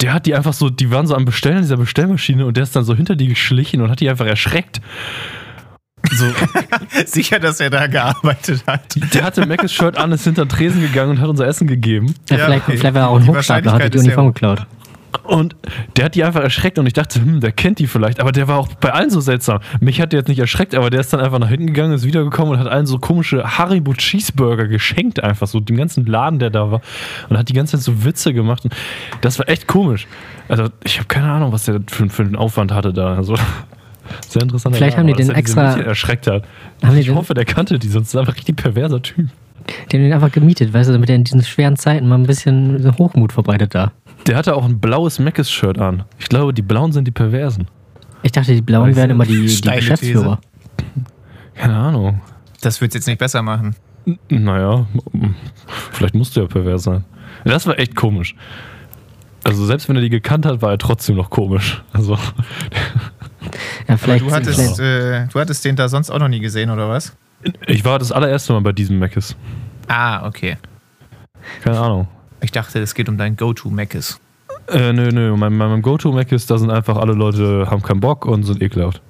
der 0.00 0.12
hat 0.12 0.26
die 0.26 0.34
einfach 0.34 0.52
so, 0.52 0.70
die 0.70 0.90
waren 0.90 1.06
so 1.06 1.14
am 1.14 1.24
Bestellen 1.24 1.56
in 1.56 1.62
dieser 1.62 1.76
Bestellmaschine 1.76 2.46
und 2.46 2.56
der 2.56 2.64
ist 2.64 2.74
dann 2.76 2.84
so 2.84 2.94
hinter 2.94 3.16
die 3.16 3.28
geschlichen 3.28 3.80
und 3.80 3.90
hat 3.90 4.00
die 4.00 4.08
einfach 4.08 4.26
erschreckt. 4.26 4.80
So, 6.12 6.26
Sicher, 7.06 7.38
dass 7.38 7.60
er 7.60 7.70
da 7.70 7.86
gearbeitet 7.86 8.64
hat. 8.66 8.96
der 9.14 9.24
hatte 9.24 9.46
Mc's 9.46 9.72
Shirt 9.72 9.96
an, 9.96 10.12
ist 10.12 10.24
hinter 10.24 10.44
den 10.44 10.50
Tresen 10.50 10.82
gegangen 10.82 11.12
und 11.12 11.20
hat 11.20 11.28
unser 11.28 11.46
Essen 11.46 11.66
gegeben. 11.66 12.14
ja, 12.28 12.36
Ja, 12.36 12.44
vielleicht, 12.44 12.68
okay. 12.68 12.76
vielleicht 12.76 12.94
war 12.94 13.02
er 13.02 13.08
auch 13.08 13.18
ein 13.18 13.26
Hochstapler, 13.26 13.72
hat 13.72 13.94
die 13.94 13.98
Uniform 13.98 14.26
geklaut. 14.28 14.66
Und 15.22 15.54
der 15.96 16.06
hat 16.06 16.14
die 16.14 16.24
einfach 16.24 16.42
erschreckt 16.42 16.78
und 16.78 16.86
ich 16.86 16.92
dachte, 16.92 17.20
hm, 17.20 17.40
der 17.40 17.52
kennt 17.52 17.78
die 17.78 17.86
vielleicht, 17.86 18.20
aber 18.20 18.32
der 18.32 18.48
war 18.48 18.58
auch 18.58 18.68
bei 18.74 18.92
allen 18.92 19.10
so 19.10 19.20
seltsam. 19.20 19.60
Mich 19.80 20.00
hat 20.00 20.12
der 20.12 20.20
jetzt 20.20 20.28
nicht 20.28 20.38
erschreckt, 20.40 20.74
aber 20.74 20.90
der 20.90 21.00
ist 21.00 21.12
dann 21.12 21.20
einfach 21.20 21.38
nach 21.38 21.48
hinten 21.48 21.66
gegangen, 21.68 21.92
ist 21.92 22.04
wiedergekommen 22.04 22.52
und 22.54 22.58
hat 22.58 22.66
allen 22.66 22.86
so 22.86 22.98
komische 22.98 23.56
Haribo 23.58 23.94
Cheeseburger 23.94 24.66
geschenkt, 24.66 25.22
einfach 25.22 25.46
so 25.46 25.60
dem 25.60 25.76
ganzen 25.76 26.04
Laden, 26.06 26.38
der 26.40 26.50
da 26.50 26.70
war 26.70 26.80
und 27.28 27.38
hat 27.38 27.48
die 27.48 27.52
ganze 27.52 27.76
Zeit 27.76 27.84
so 27.84 28.04
Witze 28.04 28.34
gemacht. 28.34 28.64
Und 28.64 28.74
das 29.20 29.38
war 29.38 29.48
echt 29.48 29.66
komisch. 29.68 30.06
Also 30.48 30.68
ich 30.84 30.98
habe 30.98 31.06
keine 31.08 31.30
Ahnung, 31.30 31.52
was 31.52 31.64
der 31.64 31.80
für, 31.86 32.08
für 32.10 32.22
einen 32.22 32.36
Aufwand 32.36 32.72
hatte 32.72 32.92
da. 32.92 33.14
Also, 33.14 33.36
sehr 34.28 34.42
interessant. 34.42 34.76
Vielleicht 34.76 34.98
haben 34.98 35.06
die 35.06 35.14
den 35.14 35.30
extra- 35.30 35.80
erschreckt 35.80 36.26
hat. 36.26 36.44
Ich 36.96 37.06
den- 37.06 37.14
hoffe, 37.14 37.34
der 37.34 37.44
kannte 37.44 37.78
die, 37.78 37.88
sonst 37.88 38.08
ist 38.08 38.16
einfach 38.16 38.36
richtig 38.36 38.56
perverser 38.56 39.00
Typ. 39.00 39.28
Die 39.90 39.96
haben 39.96 40.02
den 40.04 40.12
einfach 40.12 40.30
gemietet, 40.30 40.74
weißt 40.74 40.90
du, 40.90 40.92
damit 40.92 41.08
er 41.08 41.16
in 41.16 41.24
diesen 41.24 41.42
schweren 41.42 41.76
Zeiten 41.76 42.06
mal 42.06 42.16
ein 42.16 42.26
bisschen 42.26 42.92
Hochmut 42.98 43.32
verbreitet 43.32 43.74
da. 43.74 43.92
Der 44.26 44.36
hatte 44.36 44.54
auch 44.54 44.64
ein 44.64 44.80
blaues 44.80 45.18
Mc's 45.18 45.50
Shirt 45.50 45.78
an. 45.78 46.04
Ich 46.18 46.28
glaube, 46.28 46.54
die 46.54 46.62
Blauen 46.62 46.92
sind 46.92 47.06
die 47.06 47.10
Perversen. 47.10 47.68
Ich 48.22 48.32
dachte, 48.32 48.54
die 48.54 48.62
Blauen 48.62 48.96
wären 48.96 49.10
du, 49.10 49.14
immer 49.16 49.26
die, 49.26 49.46
die 49.46 49.70
Geschäftsführer. 49.70 50.38
Keine 51.54 51.76
Ahnung. 51.76 52.20
Das 52.62 52.80
wird's 52.80 52.94
jetzt 52.94 53.06
nicht 53.06 53.18
besser 53.18 53.42
machen. 53.42 53.76
N- 54.06 54.18
Naja, 54.30 54.86
vielleicht 55.92 56.14
musste 56.14 56.40
er 56.40 56.46
pervers 56.48 56.84
sein. 56.84 57.04
Das 57.44 57.66
war 57.66 57.78
echt 57.78 57.94
komisch. 57.94 58.34
Also 59.44 59.66
selbst 59.66 59.88
wenn 59.90 59.96
er 59.96 60.02
die 60.02 60.08
gekannt 60.08 60.46
hat, 60.46 60.62
war 60.62 60.70
er 60.70 60.78
trotzdem 60.78 61.16
noch 61.16 61.28
komisch. 61.28 61.82
Also 61.92 62.14
Ja, 63.44 63.50
Aber 63.88 63.98
vielleicht, 63.98 64.24
du 64.24 64.30
hattest, 64.32 64.58
vielleicht 64.58 64.78
äh, 64.78 65.26
du 65.30 65.38
hattest 65.38 65.62
den 65.66 65.76
da 65.76 65.88
sonst 65.90 66.10
auch 66.10 66.18
noch 66.18 66.28
nie 66.28 66.40
gesehen, 66.40 66.70
oder 66.70 66.88
was? 66.88 67.14
ich 67.66 67.84
war 67.84 67.98
das 67.98 68.10
allererste 68.10 68.54
Mal 68.54 68.62
bei 68.62 68.72
diesem 68.72 68.98
Mc's. 68.98 69.36
Ah, 69.86 70.26
okay. 70.26 70.56
Keine 71.62 71.78
Ahnung. 71.78 72.08
Ich 72.44 72.52
dachte, 72.52 72.78
es 72.80 72.94
geht 72.94 73.08
um 73.08 73.16
dein 73.16 73.36
Go-To-Meckes. 73.36 74.20
Äh, 74.68 74.92
nö, 74.92 75.08
nö. 75.10 75.34
Mein, 75.36 75.56
mein, 75.56 75.70
mein 75.70 75.82
Go-To-Mc's, 75.82 76.46
da 76.46 76.58
sind 76.58 76.70
einfach 76.70 76.96
alle 76.98 77.14
Leute, 77.14 77.66
haben 77.70 77.82
keinen 77.82 78.00
Bock 78.00 78.26
und 78.26 78.44
sind 78.44 78.62
ekelhaft. 78.62 79.00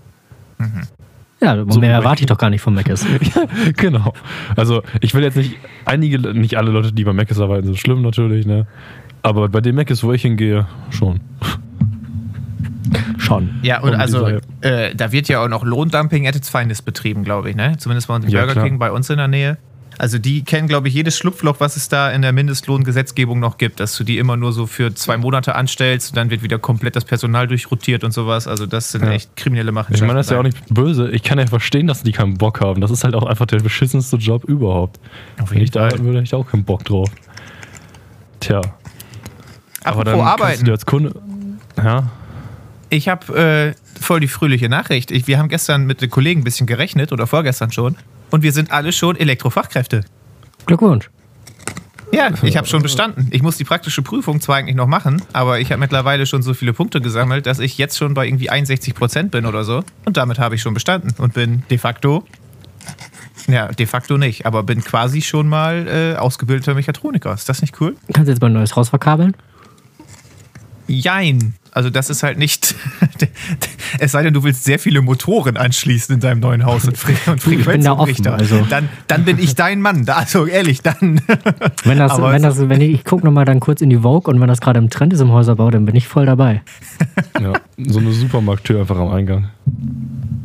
ja, 1.40 1.64
so 1.68 1.80
mehr 1.80 1.92
erwarte 1.92 2.22
ich 2.22 2.26
doch 2.26 2.38
gar 2.38 2.50
nicht 2.50 2.62
von 2.62 2.74
Meckes. 2.74 3.04
genau. 3.76 4.12
Also 4.56 4.82
ich 5.00 5.14
will 5.14 5.22
jetzt 5.22 5.36
nicht, 5.36 5.56
einige, 5.84 6.18
nicht 6.32 6.56
alle 6.56 6.70
Leute, 6.70 6.92
die 6.92 7.04
bei 7.04 7.12
Mc's 7.12 7.40
arbeiten, 7.40 7.66
sind 7.66 7.78
schlimm 7.78 8.02
natürlich, 8.02 8.46
ne? 8.46 8.66
Aber 9.22 9.48
bei 9.48 9.60
den 9.60 9.74
Mc's, 9.74 10.04
wo 10.04 10.12
ich 10.12 10.22
hingehe, 10.22 10.66
schon. 10.90 11.20
Schon. 13.18 13.50
Ja, 13.62 13.80
und 13.80 13.94
Um 13.94 14.00
also 14.00 14.28
äh, 14.60 14.94
da 14.94 15.10
wird 15.10 15.28
ja 15.28 15.42
auch 15.42 15.48
noch 15.48 15.64
Lohndumping 15.64 16.28
at 16.28 16.36
its 16.36 16.48
finest 16.48 16.84
betrieben, 16.84 17.24
glaube 17.24 17.50
ich, 17.50 17.56
ne? 17.56 17.76
Zumindest 17.78 18.06
bei 18.08 18.14
uns 18.14 18.24
im 18.26 18.30
Ja, 18.30 18.40
Burger 18.40 18.52
klar. 18.52 18.64
King 18.66 18.78
bei 18.78 18.92
uns 18.92 19.10
in 19.10 19.16
der 19.16 19.28
Nähe. 19.28 19.58
Also 19.98 20.18
die 20.18 20.42
kennen, 20.44 20.66
glaube 20.68 20.88
ich, 20.88 20.94
jedes 20.94 21.16
Schlupfloch, 21.16 21.60
was 21.60 21.76
es 21.76 21.88
da 21.88 22.10
in 22.10 22.22
der 22.22 22.32
Mindestlohngesetzgebung 22.32 23.38
noch 23.38 23.58
gibt, 23.58 23.78
dass 23.80 23.96
du 23.96 24.04
die 24.04 24.18
immer 24.18 24.36
nur 24.36 24.52
so 24.52 24.66
für 24.66 24.94
zwei 24.94 25.16
Monate 25.16 25.54
anstellst 25.54 26.10
und 26.10 26.16
dann 26.16 26.30
wird 26.30 26.42
wieder 26.42 26.58
komplett 26.58 26.96
das 26.96 27.04
Personal 27.04 27.46
durchrotiert 27.46 28.02
und 28.04 28.12
sowas. 28.12 28.46
Also 28.48 28.66
das 28.66 28.90
sind 28.92 29.04
Ja. 29.04 29.12
echt 29.12 29.36
kriminelle 29.36 29.70
Ich 29.70 29.74
Machenschaften. 29.74 30.06
meine, 30.08 30.18
das 30.18 30.26
ist 30.26 30.30
ja 30.32 30.38
auch 30.38 30.42
nicht 30.42 30.58
böse. 30.68 31.10
Ich 31.10 31.22
kann 31.22 31.38
ja 31.38 31.46
verstehen, 31.46 31.86
dass 31.86 32.02
die 32.02 32.12
keinen 32.12 32.38
Bock 32.38 32.60
haben. 32.60 32.80
Das 32.80 32.90
ist 32.90 33.04
halt 33.04 33.14
auch 33.14 33.24
einfach 33.24 33.46
der 33.46 33.58
beschissenste 33.60 34.16
Job 34.16 34.44
überhaupt. 34.44 34.98
Auf 35.40 35.50
Wenn 35.50 35.58
jeden 35.58 35.64
ich 35.64 35.70
da 35.70 35.84
arbeiten 35.86 36.04
würde, 36.04 36.18
hätte 36.18 36.24
ich 36.24 36.34
auch 36.34 36.46
keinen 36.50 36.64
Bock 36.64 36.84
drauf. 36.84 37.08
Tja. 38.40 38.60
aber 39.84 40.04
dann 40.04 40.18
du 40.18 40.22
arbeiten. 40.24 40.64
dir 40.64 40.72
als 40.72 40.86
Kunde. 40.86 41.14
Ja. 41.76 42.10
Ich 42.90 43.08
habe 43.08 43.36
äh, 43.36 43.74
voll 44.00 44.20
die 44.20 44.28
fröhliche 44.28 44.68
Nachricht. 44.68 45.10
Ich, 45.10 45.26
wir 45.26 45.38
haben 45.38 45.48
gestern 45.48 45.86
mit 45.86 46.00
den 46.02 46.10
Kollegen 46.10 46.40
ein 46.40 46.44
bisschen 46.44 46.66
gerechnet 46.66 47.12
oder 47.12 47.26
vorgestern 47.26 47.72
schon. 47.72 47.96
Und 48.34 48.42
wir 48.42 48.50
sind 48.50 48.72
alle 48.72 48.90
schon 48.90 49.14
Elektrofachkräfte. 49.14 50.00
Glückwunsch. 50.66 51.08
Ja, 52.10 52.30
ich 52.42 52.56
habe 52.56 52.66
schon 52.66 52.82
bestanden. 52.82 53.28
Ich 53.30 53.44
muss 53.44 53.58
die 53.58 53.62
praktische 53.62 54.02
Prüfung 54.02 54.40
zwar 54.40 54.56
eigentlich 54.56 54.74
noch 54.74 54.88
machen, 54.88 55.22
aber 55.32 55.60
ich 55.60 55.70
habe 55.70 55.78
mittlerweile 55.78 56.26
schon 56.26 56.42
so 56.42 56.52
viele 56.52 56.72
Punkte 56.72 57.00
gesammelt, 57.00 57.46
dass 57.46 57.60
ich 57.60 57.78
jetzt 57.78 57.96
schon 57.96 58.12
bei 58.12 58.26
irgendwie 58.26 58.50
61 58.50 58.96
Prozent 58.96 59.30
bin 59.30 59.46
oder 59.46 59.62
so. 59.62 59.84
Und 60.04 60.16
damit 60.16 60.40
habe 60.40 60.56
ich 60.56 60.62
schon 60.62 60.74
bestanden 60.74 61.14
und 61.18 61.32
bin 61.32 61.62
de 61.70 61.78
facto, 61.78 62.24
ja, 63.46 63.68
de 63.68 63.86
facto 63.86 64.18
nicht, 64.18 64.46
aber 64.46 64.64
bin 64.64 64.82
quasi 64.82 65.22
schon 65.22 65.48
mal 65.48 65.86
äh, 65.86 66.16
ausgebildeter 66.18 66.74
Mechatroniker. 66.74 67.34
Ist 67.34 67.48
das 67.48 67.62
nicht 67.62 67.80
cool? 67.80 67.94
Kannst 68.12 68.26
du 68.26 68.32
jetzt 68.32 68.40
mal 68.40 68.48
ein 68.48 68.54
neues 68.54 68.74
Haus 68.74 68.88
verkabeln? 68.88 69.36
Jein. 70.86 71.54
Also 71.74 71.90
das 71.90 72.08
ist 72.08 72.22
halt 72.22 72.38
nicht. 72.38 72.76
es 73.98 74.12
sei 74.12 74.22
denn, 74.22 74.32
du 74.32 74.44
willst 74.44 74.62
sehr 74.62 74.78
viele 74.78 75.02
Motoren 75.02 75.56
anschließen 75.56 76.14
in 76.14 76.20
deinem 76.20 76.38
neuen 76.38 76.64
Haus 76.64 76.86
und, 76.86 76.96
Fre 76.96 77.14
und 77.30 77.42
Frequenzumrichter. 77.42 78.34
Also. 78.34 78.64
Dann, 78.70 78.88
dann 79.08 79.24
bin 79.24 79.40
ich 79.40 79.56
dein 79.56 79.80
Mann. 79.80 80.08
Also 80.08 80.46
ehrlich, 80.46 80.82
dann. 80.82 81.20
Wenn 81.84 81.98
das, 81.98 82.20
wenn 82.20 82.42
das, 82.42 82.68
wenn 82.68 82.80
ich, 82.80 82.90
ich 82.92 83.04
gucke 83.04 83.26
nochmal 83.26 83.44
dann 83.44 83.60
kurz 83.60 83.80
in 83.80 83.90
die 83.90 83.98
Vogue 83.98 84.32
und 84.32 84.40
wenn 84.40 84.48
das 84.48 84.60
gerade 84.60 84.78
im 84.78 84.88
Trend 84.88 85.12
ist 85.12 85.20
im 85.20 85.32
Häuserbau, 85.32 85.70
dann 85.70 85.84
bin 85.84 85.96
ich 85.96 86.06
voll 86.06 86.26
dabei. 86.26 86.62
Ja, 87.40 87.54
so 87.76 87.98
eine 87.98 88.12
Supermarkttür 88.12 88.80
einfach 88.80 88.96
am 88.96 89.08
Eingang. 89.08 89.50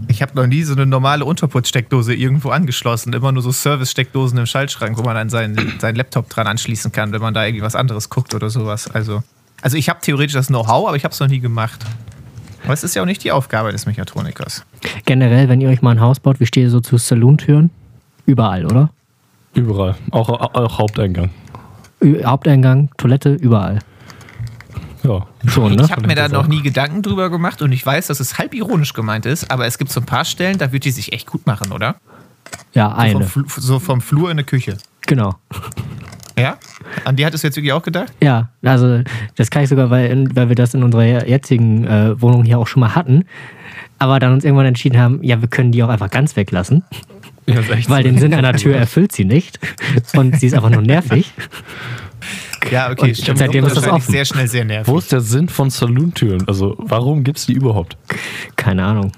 Ich 0.08 0.21
habe 0.21 0.36
noch 0.36 0.47
nie 0.47 0.63
so 0.63 0.73
eine 0.73 0.86
normale 0.86 1.23
Unterputzsteckdose 1.23 2.15
irgendwo 2.15 2.49
angeschlossen. 2.49 3.13
Immer 3.13 3.32
nur 3.32 3.43
so 3.43 3.52
Service-Steckdosen 3.52 4.38
im 4.39 4.47
Schaltschrank, 4.47 4.97
wo 4.97 5.04
man 5.04 5.15
dann 5.15 5.30
seinen, 5.30 5.80
seinen 5.80 5.95
Laptop 5.95 6.30
dran 6.30 6.47
anschließen 6.47 6.91
kann, 6.91 7.12
wenn 7.12 7.21
man 7.21 7.34
da 7.34 7.45
irgendwie 7.45 7.63
was 7.63 7.75
anderes 7.75 8.10
guckt 8.10 8.34
oder 8.34 8.49
sowas. 8.49 8.89
Also, 8.89 9.21
also 9.61 9.77
ich 9.77 9.89
habe 9.89 9.99
theoretisch 10.01 10.33
das 10.33 10.47
Know-how, 10.47 10.87
aber 10.87 10.95
ich 10.97 11.03
habe 11.03 11.13
es 11.13 11.19
noch 11.19 11.27
nie 11.27 11.39
gemacht. 11.39 11.79
Aber 12.63 12.73
es 12.73 12.83
ist 12.83 12.95
ja 12.95 13.01
auch 13.01 13.05
nicht 13.05 13.23
die 13.23 13.31
Aufgabe 13.31 13.71
des 13.71 13.85
Mechatronikers. 13.85 14.65
Generell, 15.05 15.49
wenn 15.49 15.61
ihr 15.61 15.69
euch 15.69 15.81
mal 15.81 15.91
ein 15.91 16.01
Haus 16.01 16.19
baut, 16.19 16.39
wie 16.39 16.45
steht 16.45 16.63
ihr 16.63 16.69
so 16.69 16.79
zu 16.81 16.97
Salontüren? 16.97 17.69
Überall, 18.25 18.65
oder? 18.65 18.89
Überall. 19.53 19.95
Auch, 20.11 20.29
auch 20.29 20.77
Haupteingang. 20.77 21.31
Ü- 22.03 22.23
Haupteingang, 22.23 22.89
Toilette, 22.97 23.33
überall. 23.33 23.79
Ja. 25.03 25.25
Schon, 25.47 25.75
ne? 25.75 25.83
Ich 25.83 25.91
habe 25.91 26.05
mir 26.05 26.15
da 26.15 26.27
noch 26.27 26.47
nie 26.47 26.61
Gedanken 26.61 27.01
drüber 27.01 27.29
gemacht 27.29 27.61
und 27.61 27.71
ich 27.71 27.85
weiß, 27.85 28.07
dass 28.07 28.19
es 28.19 28.37
halb 28.37 28.53
ironisch 28.53 28.93
gemeint 28.93 29.25
ist, 29.25 29.49
aber 29.49 29.65
es 29.65 29.77
gibt 29.77 29.91
so 29.91 30.01
ein 30.01 30.05
paar 30.05 30.25
Stellen, 30.25 30.57
da 30.57 30.71
wird 30.73 30.83
die 30.85 30.91
sich 30.91 31.13
echt 31.13 31.25
gut 31.27 31.47
machen, 31.47 31.71
oder? 31.71 31.95
Ja, 32.73 32.89
Vom, 32.91 32.99
eine. 32.99 33.25
Fl 33.25 33.43
so 33.47 33.79
vom 33.79 34.01
Flur 34.01 34.25
in 34.29 34.31
eine 34.35 34.43
Küche. 34.43 34.77
Genau. 35.07 35.35
Ja? 36.41 36.58
An 37.06 37.15
die 37.15 37.25
hattest 37.25 37.43
du 37.43 37.47
jetzt 37.47 37.58
wirklich 37.58 37.73
auch 37.73 37.84
gedacht? 37.84 38.12
Ja, 38.21 38.49
also 38.63 39.02
das 39.36 39.49
kann 39.49 39.63
ich 39.63 39.69
sogar, 39.69 39.89
weil, 39.89 40.28
weil 40.34 40.49
wir 40.49 40.56
das 40.56 40.73
in 40.73 40.84
unserer 40.84 41.28
jetzigen 41.28 41.86
äh, 41.86 42.21
Wohnung 42.21 42.43
hier 42.43 42.60
auch 42.60 42.67
schon 42.67 42.82
mal 42.82 42.95
hatten. 42.95 43.25
Aber 43.97 44.19
dann 44.19 44.34
uns 44.34 44.45
irgendwann 44.45 44.65
entschieden 44.65 44.97
haben, 44.97 45.19
ja, 45.23 45.41
wir 45.41 45.49
können 45.49 45.71
die 45.71 45.84
auch 45.84 45.89
einfach 45.89 46.10
ganz 46.10 46.36
weglassen, 46.36 46.84
ja 47.45 47.60
ist 47.60 47.69
echt 47.69 47.89
weil 47.89 48.04
den 48.04 48.17
Sinn 48.17 48.34
einer 48.34 48.54
Tür 48.54 48.75
erfüllt 48.75 49.12
sie 49.12 49.25
nicht. 49.25 49.60
Und 50.15 50.39
sie 50.39 50.47
ist 50.47 50.54
einfach 50.54 50.69
nur 50.69 50.82
nervig. 50.82 51.34
Ja, 52.71 52.91
okay. 52.91 53.10
Und 53.10 53.17
stimmt. 53.17 53.38
seitdem 53.39 53.65
ist 53.65 53.78
das 53.78 53.88
offen. 53.88 54.12
sehr 54.12 54.25
schnell 54.25 54.47
sehr 54.47 54.65
nervig. 54.65 54.88
Wo 54.91 54.97
ist 54.97 55.12
der 55.12 55.21
Sinn 55.21 55.49
von 55.49 55.69
Salontüren? 55.69 56.47
Also, 56.47 56.75
warum 56.78 57.23
gibt 57.23 57.39
es 57.39 57.45
die 57.45 57.54
überhaupt? 57.54 57.97
Keine 58.56 58.84
Ahnung. 58.84 59.12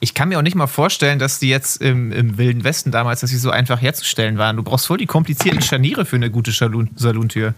Ich 0.00 0.14
kann 0.14 0.28
mir 0.28 0.38
auch 0.38 0.42
nicht 0.42 0.54
mal 0.54 0.66
vorstellen, 0.68 1.18
dass 1.18 1.40
die 1.40 1.48
jetzt 1.48 1.82
im, 1.82 2.12
im 2.12 2.38
Wilden 2.38 2.62
Westen 2.64 2.90
damals, 2.90 3.20
dass 3.20 3.30
sie 3.30 3.36
so 3.36 3.50
einfach 3.50 3.80
herzustellen 3.80 4.38
waren. 4.38 4.56
Du 4.56 4.62
brauchst 4.62 4.86
voll 4.86 4.98
die 4.98 5.06
komplizierten 5.06 5.60
Scharniere 5.60 6.04
für 6.04 6.16
eine 6.16 6.30
gute 6.30 6.52
Salon 6.52 6.90
Salontür. 6.94 7.54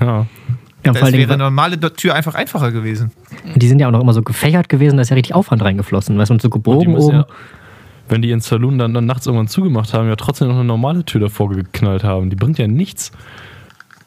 Ja. 0.00 0.26
Ja, 0.84 0.90
und 0.90 1.00
Das 1.00 1.12
wäre 1.12 1.32
eine 1.34 1.44
normale 1.44 1.78
Tür 1.94 2.14
einfach 2.14 2.34
einfacher 2.34 2.72
gewesen. 2.72 3.12
die 3.54 3.68
sind 3.68 3.78
ja 3.78 3.86
auch 3.86 3.92
noch 3.92 4.00
immer 4.00 4.14
so 4.14 4.22
gefächert 4.22 4.68
gewesen, 4.68 4.96
da 4.96 5.02
ist 5.02 5.10
ja 5.10 5.14
richtig 5.14 5.34
Aufwand 5.34 5.62
reingeflossen. 5.62 6.18
Weißt 6.18 6.30
du, 6.30 6.34
und 6.34 6.42
so 6.42 6.50
gebogen 6.50 6.92
müssen 6.92 7.06
oben. 7.08 7.16
ja, 7.18 7.26
wenn 8.08 8.20
die 8.22 8.30
ihren 8.30 8.40
Saloon 8.40 8.78
dann, 8.78 8.92
dann 8.92 9.06
nachts 9.06 9.26
irgendwann 9.26 9.48
zugemacht 9.48 9.94
haben, 9.94 10.08
ja 10.08 10.16
trotzdem 10.16 10.48
noch 10.48 10.56
eine 10.56 10.64
normale 10.64 11.04
Tür 11.04 11.20
davor 11.20 11.50
geknallt 11.50 12.02
haben. 12.04 12.30
Die 12.30 12.36
bringt 12.36 12.58
ja 12.58 12.66
nichts. 12.66 13.12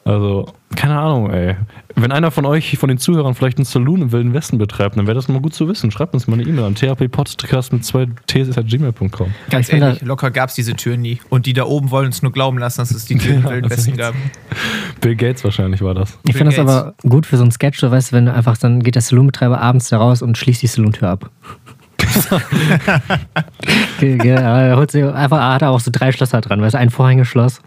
Also, 0.07 0.45
keine 0.75 0.99
Ahnung, 0.99 1.31
ey. 1.31 1.55
Wenn 1.95 2.11
einer 2.11 2.29
von 2.29 2.45
euch, 2.45 2.77
von 2.77 2.89
den 2.89 2.99
Zuhörern, 2.99 3.33
vielleicht 3.33 3.57
einen 3.57 3.65
Saloon 3.65 4.03
im 4.03 4.11
Wilden 4.11 4.35
Westen 4.35 4.59
betreibt, 4.59 4.97
dann 4.97 5.07
wäre 5.07 5.15
das 5.15 5.27
mal 5.27 5.41
gut 5.41 5.55
zu 5.55 5.67
wissen. 5.67 5.89
Schreibt 5.89 6.13
uns 6.13 6.27
mal 6.27 6.35
eine 6.35 6.43
E-Mail 6.43 6.63
an 6.65 6.75
thappodcast 6.75 7.73
mit 7.73 7.83
zwei 7.83 8.05
ts.gmail.com. 8.27 9.09
Ganz 9.49 9.65
ich 9.67 9.71
finde 9.71 9.87
ehrlich, 9.87 10.01
locker 10.03 10.29
gab 10.29 10.49
es 10.49 10.55
diese 10.55 10.75
Tür 10.75 10.95
nie. 10.97 11.19
Und 11.29 11.47
die 11.47 11.53
da 11.53 11.63
oben 11.63 11.89
wollen 11.89 12.05
uns 12.05 12.21
nur 12.21 12.31
glauben 12.31 12.59
lassen, 12.59 12.81
dass 12.81 12.91
es 12.91 13.05
die 13.05 13.17
Tür 13.17 13.33
im 13.37 13.43
Ja, 13.45 13.49
Wilden 13.49 13.69
das 13.69 13.77
Westen 13.79 13.97
gab. 13.97 14.13
Bill 15.01 15.15
Gates 15.15 15.43
wahrscheinlich 15.43 15.81
war 15.81 15.95
das. 15.95 16.19
Ich 16.23 16.35
finde 16.35 16.55
das 16.55 16.59
aber 16.59 16.93
gut 17.01 17.25
für 17.25 17.37
so 17.37 17.43
einen 17.43 17.51
Sketch, 17.51 17.79
so 17.79 17.89
weißt 17.89 18.11
du, 18.11 18.15
wenn 18.17 18.27
du 18.27 18.33
einfach, 18.33 18.57
dann 18.57 18.83
geht 18.83 18.93
der 18.93 19.01
Saloonbetreiber 19.01 19.59
abends 19.59 19.89
da 19.89 19.97
raus 19.97 20.21
und 20.21 20.37
schließt 20.37 20.61
die 20.61 20.67
Saloontür 20.67 21.09
ab. 21.09 21.31
Ge- 23.99 24.17
ge- 24.17 24.29
er 24.35 24.77
holt 24.77 24.91
sich 24.91 25.03
einfach, 25.03 25.37
er 25.39 25.53
hat 25.55 25.63
auch 25.63 25.79
so 25.79 25.89
drei 25.91 26.11
Schlösser 26.11 26.41
dran, 26.41 26.61
weißt 26.61 26.75
du, 26.75 26.79
ein 26.79 26.89
Vorhängeschloss. 26.89 27.61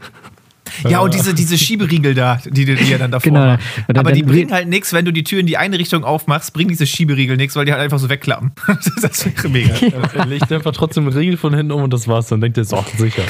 Ja, 0.89 1.01
und 1.01 1.15
diese, 1.15 1.35
diese 1.35 1.57
Schieberiegel 1.59 2.15
da, 2.15 2.41
die, 2.45 2.65
die, 2.65 2.75
die 2.77 2.93
er 2.93 2.99
dann 2.99 3.11
davor 3.11 3.31
Genau. 3.33 3.57
dann- 3.87 3.97
Aber 3.97 4.13
die 4.13 4.21
dann- 4.23 4.31
bringen 4.31 4.53
halt 4.53 4.69
nichts, 4.69 4.93
wenn 4.93 5.05
du 5.05 5.13
die 5.13 5.25
Tür 5.25 5.41
in 5.41 5.47
die 5.47 5.57
eine 5.57 5.79
Richtung 5.79 6.05
aufmachst, 6.05 6.53
bringen 6.53 6.69
diese 6.69 6.87
Schieberiegel 6.87 7.37
nichts, 7.37 7.57
weil 7.57 7.65
die 7.65 7.73
halt 7.73 7.81
einfach 7.83 7.99
so 7.99 8.09
wegklappen. 8.09 8.53
das 9.03 9.25
wäre 9.27 9.49
mega. 9.49 9.75
Er 10.15 10.27
legt 10.27 10.53
einfach 10.53 10.73
trotzdem 10.73 11.07
einen 11.09 11.17
Riegel 11.17 11.37
von 11.37 11.55
hinten 11.55 11.73
um 11.73 11.83
und 11.83 11.93
das 11.93 12.07
war's. 12.09 12.29
Dann 12.29 12.41
denkt 12.41 12.59
er, 12.59 12.65
so, 12.65 12.85
sicher. 12.97 13.23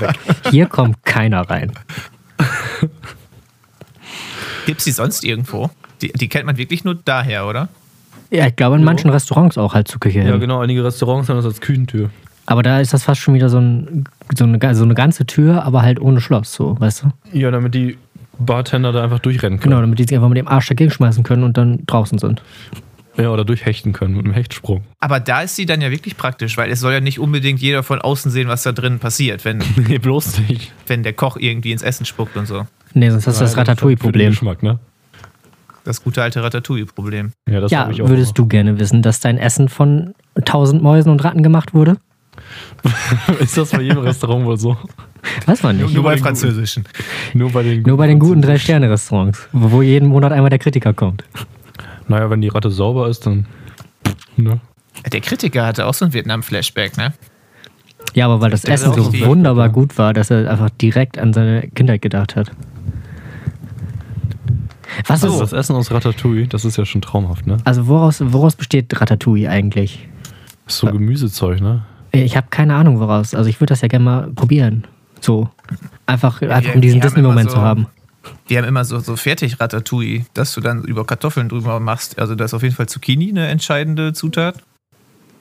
Hier 0.50 0.66
kommt 0.66 1.04
keiner 1.04 1.42
rein. 1.48 1.72
Gibt 4.66 4.78
es 4.78 4.84
die 4.84 4.92
sonst 4.92 5.24
irgendwo? 5.24 5.70
Die, 6.00 6.12
die 6.12 6.28
kennt 6.28 6.46
man 6.46 6.56
wirklich 6.56 6.84
nur 6.84 6.94
daher, 6.94 7.46
oder? 7.46 7.68
Ja, 8.30 8.46
ich 8.46 8.56
glaube 8.56 8.76
in 8.76 8.84
manchen 8.84 9.10
Restaurants 9.10 9.58
auch 9.58 9.74
halt 9.74 9.88
zur 9.88 10.00
Küche 10.00 10.20
hin. 10.20 10.28
Ja, 10.28 10.36
genau. 10.38 10.60
Einige 10.60 10.82
Restaurants 10.84 11.28
haben 11.28 11.36
das 11.36 11.44
als 11.44 11.60
Küchentür. 11.60 12.10
Aber 12.46 12.62
da 12.62 12.80
ist 12.80 12.92
das 12.92 13.04
fast 13.04 13.20
schon 13.20 13.34
wieder 13.34 13.48
so, 13.48 13.58
ein, 13.58 14.04
so, 14.36 14.44
eine, 14.44 14.74
so 14.74 14.84
eine 14.84 14.94
ganze 14.94 15.26
Tür, 15.26 15.64
aber 15.64 15.82
halt 15.82 16.00
ohne 16.00 16.20
Schloss, 16.20 16.52
so, 16.52 16.78
weißt 16.78 17.04
du? 17.04 17.38
Ja, 17.38 17.50
damit 17.50 17.74
die 17.74 17.96
Bartender 18.38 18.92
da 18.92 19.02
einfach 19.02 19.20
durchrennen 19.20 19.58
können. 19.60 19.70
Genau, 19.70 19.80
damit 19.80 19.98
die 19.98 20.04
sich 20.04 20.14
einfach 20.14 20.28
mit 20.28 20.38
dem 20.38 20.48
Arsch 20.48 20.68
dagegen 20.68 20.90
schmeißen 20.90 21.22
können 21.22 21.44
und 21.44 21.56
dann 21.56 21.84
draußen 21.86 22.18
sind. 22.18 22.42
Ja, 23.16 23.30
oder 23.30 23.44
durchhechten 23.44 23.92
können 23.92 24.16
mit 24.16 24.24
einem 24.24 24.34
Hechtsprung. 24.34 24.82
Aber 24.98 25.20
da 25.20 25.42
ist 25.42 25.54
sie 25.54 25.66
dann 25.66 25.80
ja 25.80 25.90
wirklich 25.92 26.16
praktisch, 26.16 26.56
weil 26.56 26.70
es 26.70 26.80
soll 26.80 26.92
ja 26.92 27.00
nicht 27.00 27.20
unbedingt 27.20 27.60
jeder 27.60 27.84
von 27.84 28.00
außen 28.00 28.30
sehen, 28.30 28.48
was 28.48 28.64
da 28.64 28.72
drin 28.72 28.98
passiert, 28.98 29.44
wenn, 29.44 29.58
Nee, 29.88 29.98
bloß 29.98 30.40
nicht. 30.48 30.72
wenn 30.88 31.02
der 31.04 31.12
Koch 31.12 31.36
irgendwie 31.38 31.70
ins 31.72 31.82
Essen 31.82 32.04
spuckt 32.06 32.36
und 32.36 32.46
so. 32.46 32.66
Nee, 32.92 33.10
sonst 33.10 33.26
hast 33.26 33.40
du 33.40 33.44
das 33.44 33.56
Ratatouille-Problem. 33.56 34.30
Geschmack, 34.30 34.62
ne? 34.62 34.78
Das 35.84 36.02
gute 36.02 36.22
alte 36.22 36.42
Ratatouille-Problem. 36.42 37.32
Ja, 37.48 37.60
das 37.60 37.70
Ja, 37.70 37.88
ich 37.90 38.02
auch 38.02 38.08
würdest 38.08 38.36
du 38.38 38.46
gerne 38.46 38.78
wissen, 38.78 39.02
dass 39.02 39.20
dein 39.20 39.38
Essen 39.38 39.68
von 39.68 40.14
tausend 40.44 40.82
Mäusen 40.82 41.12
und 41.12 41.22
Ratten 41.22 41.42
gemacht 41.42 41.74
wurde? 41.74 41.96
Ist 43.40 43.56
das 43.56 43.70
bei 43.70 43.82
jedem 43.82 43.98
Restaurant 43.98 44.44
wohl 44.44 44.56
so? 44.56 44.76
Weiß 45.46 45.62
man 45.62 45.76
nicht. 45.76 45.92
Nur 45.92 46.02
bei 46.02 46.10
bei 46.10 46.14
den 46.16 46.22
Französischen. 46.22 46.84
Nur 47.32 47.50
bei 47.50 47.62
den, 47.62 47.82
Nur 47.82 47.96
bei 47.96 48.06
den 48.06 48.18
guten 48.18 48.42
Drei-Sterne-Restaurants, 48.42 49.48
wo 49.52 49.82
jeden 49.82 50.08
Monat 50.08 50.32
einmal 50.32 50.50
der 50.50 50.58
Kritiker 50.58 50.92
kommt. 50.92 51.24
Naja, 52.08 52.28
wenn 52.30 52.40
die 52.40 52.48
Ratte 52.48 52.70
sauber 52.70 53.08
ist, 53.08 53.26
dann. 53.26 53.46
Ne? 54.36 54.60
Der 55.10 55.20
Kritiker 55.20 55.66
hatte 55.66 55.86
auch 55.86 55.94
so 55.94 56.04
ein 56.04 56.12
Vietnam-Flashback, 56.12 56.96
ne? 56.96 57.14
Ja, 58.14 58.26
aber 58.26 58.40
weil 58.40 58.50
das 58.50 58.62
Der 58.62 58.74
Essen 58.74 58.92
so 58.92 59.12
wunderbar 59.20 59.70
gut 59.70 59.96
war, 59.98 60.12
dass 60.12 60.30
er 60.30 60.50
einfach 60.50 60.70
direkt 60.70 61.18
an 61.18 61.32
seine 61.32 61.68
Kindheit 61.68 62.02
gedacht 62.02 62.36
hat. 62.36 62.52
Was 65.06 65.24
Also 65.24 65.34
ist, 65.34 65.40
das 65.40 65.52
Essen 65.52 65.74
aus 65.74 65.90
Ratatouille, 65.90 66.46
das 66.46 66.64
ist 66.64 66.76
ja 66.76 66.84
schon 66.84 67.02
traumhaft, 67.02 67.46
ne? 67.46 67.56
also 67.64 67.88
woraus, 67.88 68.22
woraus 68.24 68.54
besteht 68.54 69.00
Ratatouille 69.00 69.48
eigentlich? 69.50 70.08
Ist 70.66 70.78
so 70.78 70.86
Gemüsezeug, 70.86 71.60
ne? 71.60 71.84
Ich 72.22 72.36
habe 72.36 72.46
keine 72.50 72.74
Ahnung 72.74 73.00
woraus. 73.00 73.34
Also 73.34 73.48
ich 73.50 73.60
würde 73.60 73.72
das 73.72 73.80
ja 73.80 73.88
gerne 73.88 74.04
mal 74.04 74.30
probieren. 74.34 74.84
So. 75.20 75.48
Einfach, 76.06 76.40
einfach 76.42 76.62
wir- 76.64 76.74
um 76.76 76.80
diesen 76.80 77.00
haben 77.00 77.08
Disney-Moment 77.08 77.50
so- 77.50 77.56
zu 77.56 77.62
haben. 77.62 77.86
Die 78.48 78.56
haben 78.56 78.64
immer 78.64 78.84
so, 78.86 78.98
so 79.00 79.16
fertig 79.16 79.60
Ratatouille, 79.60 80.24
dass 80.32 80.54
du 80.54 80.60
dann 80.62 80.82
über 80.84 81.04
Kartoffeln 81.04 81.48
drüber 81.50 81.78
machst. 81.80 82.18
Also 82.18 82.34
da 82.34 82.44
ist 82.46 82.54
auf 82.54 82.62
jeden 82.62 82.74
Fall 82.74 82.88
Zucchini 82.88 83.28
eine 83.30 83.48
entscheidende 83.48 84.12
Zutat. 84.14 84.62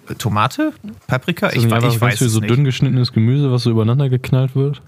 Äh, 0.10 0.16
Tomate? 0.16 0.74
Paprika? 1.08 1.48
Ist 1.48 1.58
Ich, 1.58 1.64
einfach 1.74 1.78
ich 1.94 2.00
ganz 2.00 2.02
weiß 2.02 2.22
es 2.22 2.34
so 2.34 2.40
nicht. 2.42 2.50
dünn 2.50 2.66
geschnittenes 2.66 3.14
Gemüse, 3.14 3.52
was 3.52 3.64
so 3.64 3.72
übereinander 3.72 4.10
geknallt 4.10 4.56
wird? 4.56 4.82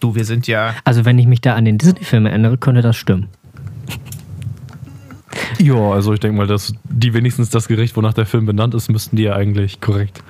Du, 0.00 0.14
wir 0.14 0.26
sind 0.26 0.46
ja... 0.46 0.74
Also 0.84 1.06
wenn 1.06 1.18
ich 1.18 1.26
mich 1.26 1.40
da 1.40 1.54
an 1.54 1.64
den 1.64 1.78
Disney-Film 1.78 2.26
erinnere, 2.26 2.58
könnte 2.58 2.82
das 2.82 2.96
stimmen. 2.96 3.28
Ja, 5.58 5.74
also 5.74 6.12
ich 6.12 6.20
denke 6.20 6.36
mal, 6.36 6.46
dass 6.46 6.74
die 6.84 7.14
wenigstens 7.14 7.50
das 7.50 7.68
Gericht, 7.68 7.96
wonach 7.96 8.14
der 8.14 8.26
Film 8.26 8.46
benannt 8.46 8.74
ist, 8.74 8.90
müssten 8.90 9.16
die 9.16 9.24
ja 9.24 9.34
eigentlich 9.34 9.80
korrekt. 9.80 10.22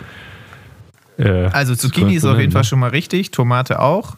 Äh, 1.19 1.47
Also 1.53 1.75
Zucchini 1.75 2.15
ist 2.15 2.25
auf 2.25 2.39
jeden 2.39 2.53
Fall 2.53 2.65
schon 2.65 2.79
mal 2.79 2.91
richtig, 2.91 3.31
Tomate 3.31 3.81
auch. 3.81 4.17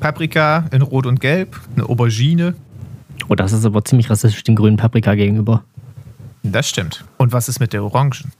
Paprika 0.00 0.66
in 0.70 0.82
Rot 0.82 1.06
und 1.06 1.20
Gelb, 1.20 1.60
eine 1.76 1.88
Aubergine. 1.88 2.54
Oh, 3.28 3.34
das 3.34 3.52
ist 3.52 3.64
aber 3.64 3.84
ziemlich 3.84 4.10
rassistisch 4.10 4.44
den 4.44 4.56
grünen 4.56 4.76
Paprika 4.76 5.14
gegenüber. 5.14 5.64
Das 6.42 6.68
stimmt. 6.68 7.04
Und 7.16 7.32
was 7.32 7.48
ist 7.48 7.60
mit 7.60 7.72
der 7.72 7.82
Orangen? 7.82 8.32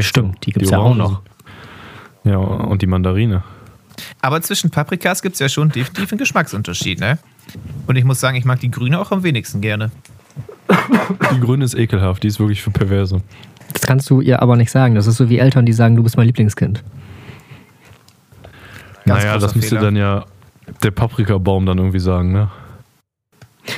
Stimmt, 0.00 0.44
die 0.46 0.52
gibt's 0.52 0.70
ja 0.70 0.78
auch 0.78 0.94
noch. 0.94 1.22
Ja, 2.24 2.38
und 2.38 2.82
die 2.82 2.86
Mandarine. 2.86 3.44
Aber 4.20 4.40
zwischen 4.42 4.70
Paprikas 4.70 5.22
gibt 5.22 5.34
es 5.34 5.40
ja 5.40 5.48
schon 5.48 5.70
definitiv 5.70 6.12
einen 6.12 6.18
Geschmacksunterschied, 6.18 7.00
ne? 7.00 7.18
Und 7.86 7.96
ich 7.96 8.04
muss 8.04 8.20
sagen, 8.20 8.36
ich 8.36 8.44
mag 8.44 8.60
die 8.60 8.70
grüne 8.70 9.00
auch 9.00 9.12
am 9.12 9.22
wenigsten 9.22 9.60
gerne. 9.60 9.90
Die 11.34 11.40
grüne 11.40 11.64
ist 11.64 11.74
ekelhaft, 11.74 12.22
die 12.22 12.28
ist 12.28 12.40
wirklich 12.40 12.62
für 12.62 12.70
Perverse. 12.70 13.22
Das 13.72 13.82
kannst 13.82 14.08
du 14.10 14.20
ihr 14.20 14.42
aber 14.42 14.56
nicht 14.56 14.70
sagen. 14.70 14.94
Das 14.94 15.06
ist 15.06 15.16
so 15.16 15.28
wie 15.28 15.38
Eltern, 15.38 15.66
die 15.66 15.72
sagen, 15.72 15.96
du 15.96 16.02
bist 16.02 16.16
mein 16.16 16.26
Lieblingskind. 16.26 16.82
Ganz 19.04 19.22
naja, 19.22 19.38
das 19.38 19.54
müsste 19.54 19.76
Fehler. 19.76 19.82
dann 19.82 19.96
ja 19.96 20.24
der 20.82 20.90
Paprikabaum 20.90 21.66
dann 21.66 21.78
irgendwie 21.78 22.00
sagen, 22.00 22.32
ne? 22.32 22.50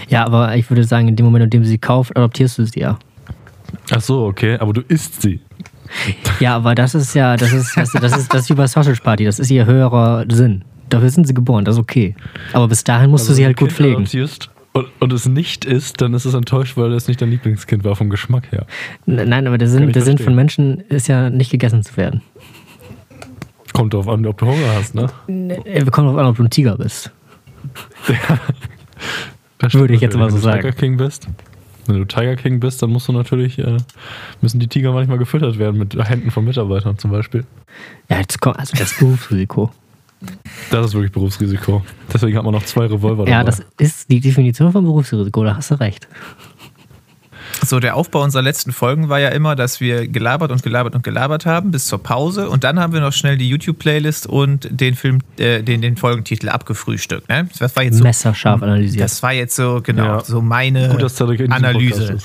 Ja, 0.09 0.25
aber 0.25 0.57
ich 0.57 0.69
würde 0.71 0.85
sagen, 0.85 1.09
in 1.09 1.17
dem 1.17 1.27
Moment, 1.27 1.45
in 1.45 1.51
dem 1.51 1.63
du 1.63 1.69
sie 1.69 1.79
kauft, 1.79 2.17
adoptierst 2.17 2.59
du 2.59 2.65
sie 2.65 2.81
ja. 2.81 2.99
Ach 3.91 4.01
so, 4.01 4.27
okay, 4.27 4.57
aber 4.59 4.73
du 4.73 4.83
isst 4.83 5.21
sie. 5.21 5.41
Ja, 6.41 6.57
aber 6.57 6.75
das 6.75 6.95
ist 6.95 7.15
ja, 7.15 7.37
das 7.37 7.53
ist, 7.53 7.77
das 7.77 7.95
ist, 7.95 8.03
das 8.03 8.17
ist, 8.17 8.33
das 8.33 8.43
ist 8.43 8.51
wie 8.51 8.55
bei 8.55 8.67
Sausage 8.67 9.01
Party. 9.03 9.25
Das 9.25 9.39
ist 9.39 9.51
ihr 9.51 9.65
höherer 9.67 10.25
Sinn. 10.29 10.65
Dafür 10.91 11.11
sind 11.11 11.27
sie 11.27 11.35
geboren, 11.35 11.65
das 11.65 11.77
ist 11.77 11.81
okay. 11.81 12.15
Aber 12.53 12.69
bis 12.69 12.85
dahin 12.85 13.11
musst 13.11 13.29
du 13.29 13.33
sie 13.33 13.45
halt 13.45 13.57
gut 13.57 13.69
Kind 13.69 13.77
pflegen. 13.77 13.97
adoptierst 13.97 14.51
und, 14.73 14.87
und 15.01 15.13
es 15.13 15.27
nicht 15.27 15.65
ist, 15.65 16.01
dann 16.01 16.15
ist 16.15 16.25
es 16.25 16.35
enttäuscht, 16.35 16.77
weil 16.77 16.93
es 16.93 17.09
nicht 17.09 17.21
dein 17.21 17.31
Lieblingskind 17.31 17.85
war 17.85 17.97
vom 17.97 18.11
Geschmack 18.11 18.53
her. 18.53 18.67
Nein, 19.07 19.47
aber 19.47 19.59
der 19.59 19.69
Sinn, 19.69 19.93
der 19.93 20.03
Sinn 20.03 20.19
von 20.19 20.35
Menschen 20.35 20.81
ist 20.89 21.09
ja 21.09 21.31
nicht 21.31 21.51
gegessen 21.51 21.83
zu 21.83 21.97
werden. 21.97 22.23
Kommt 23.73 23.95
drauf 23.95 24.09
an, 24.09 24.25
ob 24.27 24.39
du 24.39 24.47
Hunger 24.47 24.75
hast, 24.77 24.95
ne? 24.95 25.09
Äh, 25.65 25.85
Kommt 25.87 26.09
drauf 26.09 26.17
an, 26.19 26.27
ob 26.27 26.37
du 26.37 26.45
ein 26.45 26.51
Tiger 26.51 26.77
bist. 26.77 27.13
Das 29.59 29.75
Würde 29.75 29.95
ich 29.95 30.01
jetzt 30.01 30.17
mal 30.17 30.31
so 30.31 30.37
Wenn 30.37 30.43
du 30.43 30.45
sagen. 30.45 30.61
Tiger 30.61 30.73
King 30.73 30.97
bist. 30.97 31.29
Wenn 31.87 31.97
du 31.97 32.05
Tiger 32.05 32.37
King 32.37 32.61
bist, 32.61 32.81
dann 32.83 32.91
musst 32.91 33.09
du 33.09 33.13
natürlich, 33.13 33.59
äh, 33.59 33.77
müssen 34.41 34.61
die 34.61 34.69
Tiger 34.69 34.93
manchmal 34.93 35.19
gefüttert 35.19 35.59
werden 35.59 35.79
mit 35.79 35.97
Händen 36.09 36.31
von 36.31 36.45
Mitarbeitern 36.45 36.97
zum 36.99 37.11
Beispiel. 37.11 37.45
Ja, 38.09 38.19
jetzt 38.19 38.41
kommt, 38.41 38.59
also 38.59 38.77
das 38.77 38.97
Berufsrisiko. 38.99 39.73
Das 40.71 40.87
ist 40.87 40.95
wirklich 40.95 41.13
Berufsrisiko. 41.13 41.83
Deswegen 42.13 42.37
hat 42.37 42.45
man 42.45 42.53
noch 42.53 42.65
zwei 42.65 42.87
Revolver 42.87 43.25
dabei. 43.25 43.31
Ja, 43.31 43.45
das 43.45 43.63
ist 43.79 44.11
die 44.11 44.21
Definition 44.21 44.73
von 44.73 44.85
Berufsrisiko, 44.85 45.45
da 45.45 45.57
hast 45.57 45.71
du 45.71 45.81
recht. 45.81 46.09
So, 47.67 47.81
der 47.81 47.97
Aufbau 47.97 48.23
unserer 48.23 48.43
letzten 48.43 48.73
Folgen 48.73 49.09
war 49.09 49.19
ja 49.19 49.29
immer, 49.31 49.57
dass 49.57 49.81
wir 49.81 50.07
gelabert 50.09 50.51
und 50.53 50.63
gelabert 50.63 50.95
und 50.95 51.03
gelabert 51.03 51.45
haben 51.47 51.71
bis 51.71 51.87
zur 51.87 52.03
Pause 52.03 52.49
und 52.49 52.65
dann 52.65 52.79
haben 52.81 52.93
wir 52.93 53.01
noch 53.01 53.13
schnell 53.13 53.37
die 53.37 53.49
YouTube-Playlist 53.49 54.27
und 54.27 54.69
den 54.71 54.95
Film, 54.95 55.19
äh, 55.39 55.63
den, 55.63 55.83
den 55.83 55.97
Folgentitel 55.97 56.49
abgefrühstückt. 56.49 57.29
Ne? 57.29 57.49
Das 57.59 57.75
war 57.77 57.83
jetzt 57.83 57.99
so, 57.99 58.05
Messerscharf 58.05 58.63
analysiert. 58.63 59.05
das 59.05 59.23
war 59.23 59.33
jetzt 59.33 59.57
so, 59.57 59.81
genau, 59.83 60.05
Ja. 60.05 60.25
so 60.25 60.41
meine 60.41 60.89
Gut, 60.89 61.03
Analyse. 61.51 62.19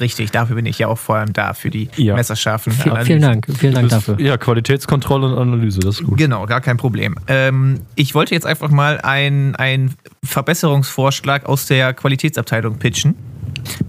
Richtig, 0.00 0.30
dafür 0.30 0.56
bin 0.56 0.66
ich 0.66 0.78
ja 0.78 0.88
auch 0.88 0.98
vor 0.98 1.16
allem 1.16 1.32
da, 1.32 1.52
für 1.54 1.70
die 1.70 1.88
Ja. 1.96 2.14
messerscharfen 2.14 2.72
Vi- 2.72 2.82
Analysen. 2.90 3.06
vielen 3.06 3.22
Dank, 3.22 3.46
vielen 3.58 3.74
Dank 3.74 3.88
dafür. 3.88 4.20
Ja, 4.20 4.36
Qualitätskontrolle 4.36 5.26
und 5.26 5.38
Analyse, 5.38 5.80
das 5.80 6.00
ist 6.00 6.06
gut. 6.06 6.16
Genau, 6.18 6.46
gar 6.46 6.60
kein 6.60 6.76
Problem. 6.76 7.16
Ähm, 7.26 7.80
ich 7.96 8.14
wollte 8.14 8.34
jetzt 8.34 8.46
einfach 8.46 8.70
mal 8.70 9.00
einen 9.00 9.94
Verbesserungsvorschlag 10.24 11.46
aus 11.46 11.66
der 11.66 11.92
Qualitätsabteilung 11.94 12.78
pitchen. 12.78 13.14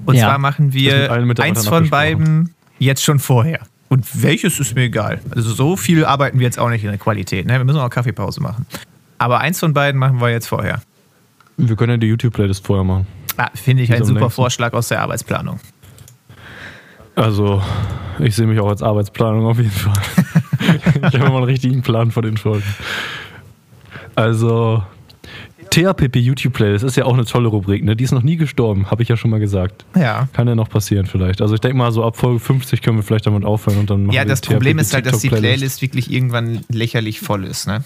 Und 0.05 0.15
Ja. 0.15 0.27
zwar 0.27 0.37
machen 0.37 0.73
wir 0.73 1.11
eins 1.39 1.67
von 1.67 1.89
beiden 1.89 2.53
jetzt 2.79 3.03
schon 3.03 3.19
vorher. 3.19 3.59
Und 3.89 4.21
welches 4.21 4.59
ist 4.59 4.75
mir 4.75 4.83
egal. 4.83 5.21
Also 5.33 5.51
so 5.51 5.77
viel 5.77 6.03
arbeiten 6.05 6.39
wir 6.39 6.45
jetzt 6.45 6.59
auch 6.59 6.69
nicht 6.69 6.83
in 6.83 6.89
der 6.89 6.99
Qualität. 6.99 7.45
Ne? 7.45 7.53
Wir 7.57 7.63
müssen 7.63 7.79
auch 7.79 7.89
Kaffeepause 7.89 8.41
machen. 8.41 8.65
Aber 9.17 9.39
eins 9.39 9.59
von 9.59 9.73
beiden 9.73 9.97
machen 9.99 10.19
wir 10.19 10.29
jetzt 10.29 10.47
vorher. 10.47 10.81
Wir 11.55 11.75
können 11.75 11.91
ja 11.91 11.97
die 11.97 12.07
YouTube-Playlist 12.07 12.65
vorher 12.65 12.83
machen. 12.83 13.07
Ah, 13.37 13.49
Finde 13.53 13.83
ich 13.83 13.91
ein 13.93 14.03
super 14.03 14.19
längsten. 14.19 14.35
Vorschlag 14.35 14.73
aus 14.73 14.89
der 14.89 15.01
Arbeitsplanung. 15.01 15.59
Also, 17.15 17.63
ich 18.19 18.35
sehe 18.35 18.45
mich 18.45 18.59
auch 18.59 18.69
als 18.69 18.83
Arbeitsplanung 18.83 19.45
auf 19.45 19.57
jeden 19.57 19.71
Fall. 19.71 19.93
ich 20.95 21.03
habe 21.03 21.17
immer 21.17 21.37
einen 21.37 21.43
richtigen 21.45 21.81
Plan 21.81 22.11
vor 22.11 22.21
den 22.23 22.37
Folgen. 22.37 22.63
Also, 24.15 24.83
THPP 25.69 26.15
YouTube 26.17 26.53
Playlist 26.53 26.84
ist 26.84 26.97
ja 26.97 27.06
auch 27.06 27.13
eine 27.13 27.25
tolle 27.25 27.47
Rubrik, 27.47 27.84
ne? 27.84 27.95
Die 27.95 28.03
ist 28.03 28.12
noch 28.12 28.23
nie 28.23 28.38
gestorben, 28.38 28.89
habe 28.91 29.03
ich 29.03 29.10
ja 29.10 29.17
schon 29.17 29.32
mal 29.32 29.39
gesagt. 29.39 29.86
Ja. 29.95 30.27
Kann 30.34 30.47
ja 30.47 30.56
noch 30.56 30.69
passieren 30.69 31.06
vielleicht. 31.06 31.41
Also 31.41 31.53
ich 31.56 31.62
denke 31.62 31.77
mal, 31.77 31.91
so 31.91 32.03
ab 32.03 32.15
Folge 32.17 32.39
50 32.39 32.82
können 32.82 32.97
wir 32.97 33.03
vielleicht 33.03 33.27
damit 33.27 33.45
aufhören 33.45 33.77
und 33.80 33.89
dann 33.89 34.06
machen 34.06 34.15
Ja, 34.15 34.21
wir 34.23 34.30
das 34.30 34.41
Problem 34.41 34.80
ist 34.80 34.93
halt, 34.93 35.06
dass 35.06 35.19
die. 35.19 35.30
Playlist 35.30 35.82
wirklich 35.82 36.12
irgendwann 36.12 36.62
lächerlich 36.69 37.19
voll 37.19 37.43
ist. 37.45 37.67
Ne? 37.67 37.84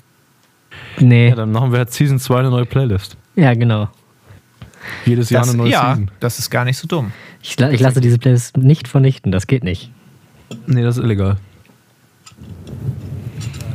Nee, 1.00 1.30
Ja, 1.30 1.36
dann 1.36 1.52
machen 1.52 1.72
wir 1.72 1.80
halt 1.80 1.92
Season 1.92 2.20
2 2.20 2.40
eine 2.40 2.50
neue 2.50 2.66
Playlist. 2.66 3.18
ja, 3.36 3.54
genau. 3.54 3.90
Jedes 5.06 5.30
Jahr 5.30 5.44
Das, 5.44 5.50
eine 5.50 5.58
neue 5.60 5.70
ja, 5.72 5.90
Season. 5.92 6.12
das 6.20 6.40
ist 6.40 6.50
gar 6.50 6.66
nicht 6.66 6.78
so 6.78 6.88
dumm. 6.88 7.12
Ich, 7.44 7.60
ich 7.60 7.80
lasse 7.80 8.02
diese 8.02 8.18
Playlist 8.18 8.58
nicht 8.58 8.88
vernichten, 8.88 9.32
das 9.32 9.46
geht 9.46 9.64
nicht. 9.64 9.92
Nee, 10.66 10.82
das 10.82 10.98
ist 10.98 11.04
illegal. 11.04 11.38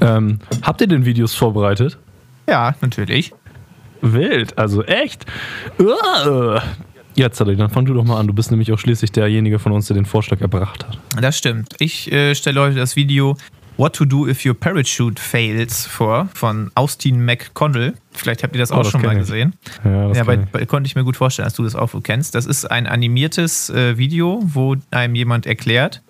Ähm, 0.01 0.41
habt 0.63 0.81
ihr 0.81 0.87
denn 0.89 1.05
Videos 1.05 1.35
vorbereitet? 1.35 1.99
Ja, 2.49 2.75
natürlich. 2.81 3.33
Wild, 4.03 4.57
also 4.59 4.83
echt. 4.85 5.27
Uah. 5.79 6.63
Ja, 7.15 7.31
Zadek, 7.31 7.57
dann 7.59 7.71
fang 7.71 7.87
du 7.87 7.95
doch 7.95 8.05
mal 8.05 8.19
an. 8.21 8.27
Du 8.27 8.35
bist 8.35 8.51
nämlich 8.51 8.71
auch 8.73 8.79
schließlich 8.79 9.11
derjenige 9.13 9.59
von 9.59 9.73
uns, 9.73 9.87
der 9.87 9.95
den 9.95 10.05
Vorschlag 10.05 10.41
erbracht 10.43 10.87
hat. 10.87 10.99
Das 11.21 11.39
stimmt. 11.39 11.75
Ich 11.79 12.13
äh, 12.13 12.35
stelle 12.35 12.61
heute 12.61 12.77
das 12.77 12.95
Video 12.95 13.37
What 13.79 13.95
to 13.97 14.05
Do 14.05 14.27
if 14.27 14.45
your 14.45 14.55
parachute 14.55 15.21
fails 15.21 15.87
vor 15.87 16.29
von 16.35 16.71
Austin 16.75 17.25
McConnell. 17.25 17.95
Vielleicht 18.13 18.43
habt 18.43 18.55
ihr 18.55 18.59
das 18.59 18.71
Oh, 18.71 18.77
auch 18.77 18.83
das 18.83 18.91
schon 18.93 19.03
mal 19.03 19.13
ich. 19.13 19.19
gesehen. 19.21 19.55
Ja, 19.85 20.09
das 20.09 20.19
Ja, 20.19 20.25
bei, 20.25 20.35
ich. 20.35 20.41
bei, 20.51 20.67
konnte 20.67 20.87
ich 20.89 20.95
mir 20.97 21.05
gut 21.05 21.17
vorstellen, 21.17 21.45
dass 21.47 21.55
du 21.55 21.63
das 21.63 21.75
auch 21.75 21.91
kennst. 22.03 22.35
Das 22.35 22.45
ist 22.47 22.71
ein 22.71 22.87
animiertes 22.87 23.71
äh, 23.71 23.97
Video, 23.99 24.41
wo 24.45 24.77
einem 24.91 25.15
jemand 25.15 25.47
erklärt. 25.47 26.03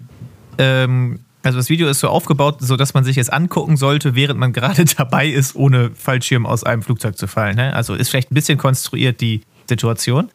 Ähm, 0.58 1.20
also 1.46 1.58
das 1.58 1.68
Video 1.68 1.88
ist 1.88 2.00
so 2.00 2.08
aufgebaut, 2.08 2.56
so 2.58 2.76
dass 2.76 2.92
man 2.92 3.04
sich 3.04 3.18
es 3.18 3.28
angucken 3.28 3.76
sollte, 3.76 4.16
während 4.16 4.40
man 4.40 4.52
gerade 4.52 4.84
dabei 4.96 5.28
ist, 5.28 5.54
ohne 5.54 5.92
Fallschirm 5.94 6.44
aus 6.44 6.64
einem 6.64 6.82
Flugzeug 6.82 7.16
zu 7.16 7.28
fallen. 7.28 7.56
Ne? 7.56 7.72
Also 7.72 7.94
ist 7.94 8.08
vielleicht 8.08 8.32
ein 8.32 8.34
bisschen 8.34 8.58
konstruiert 8.58 9.20
die 9.20 9.42
Situation. 9.68 10.30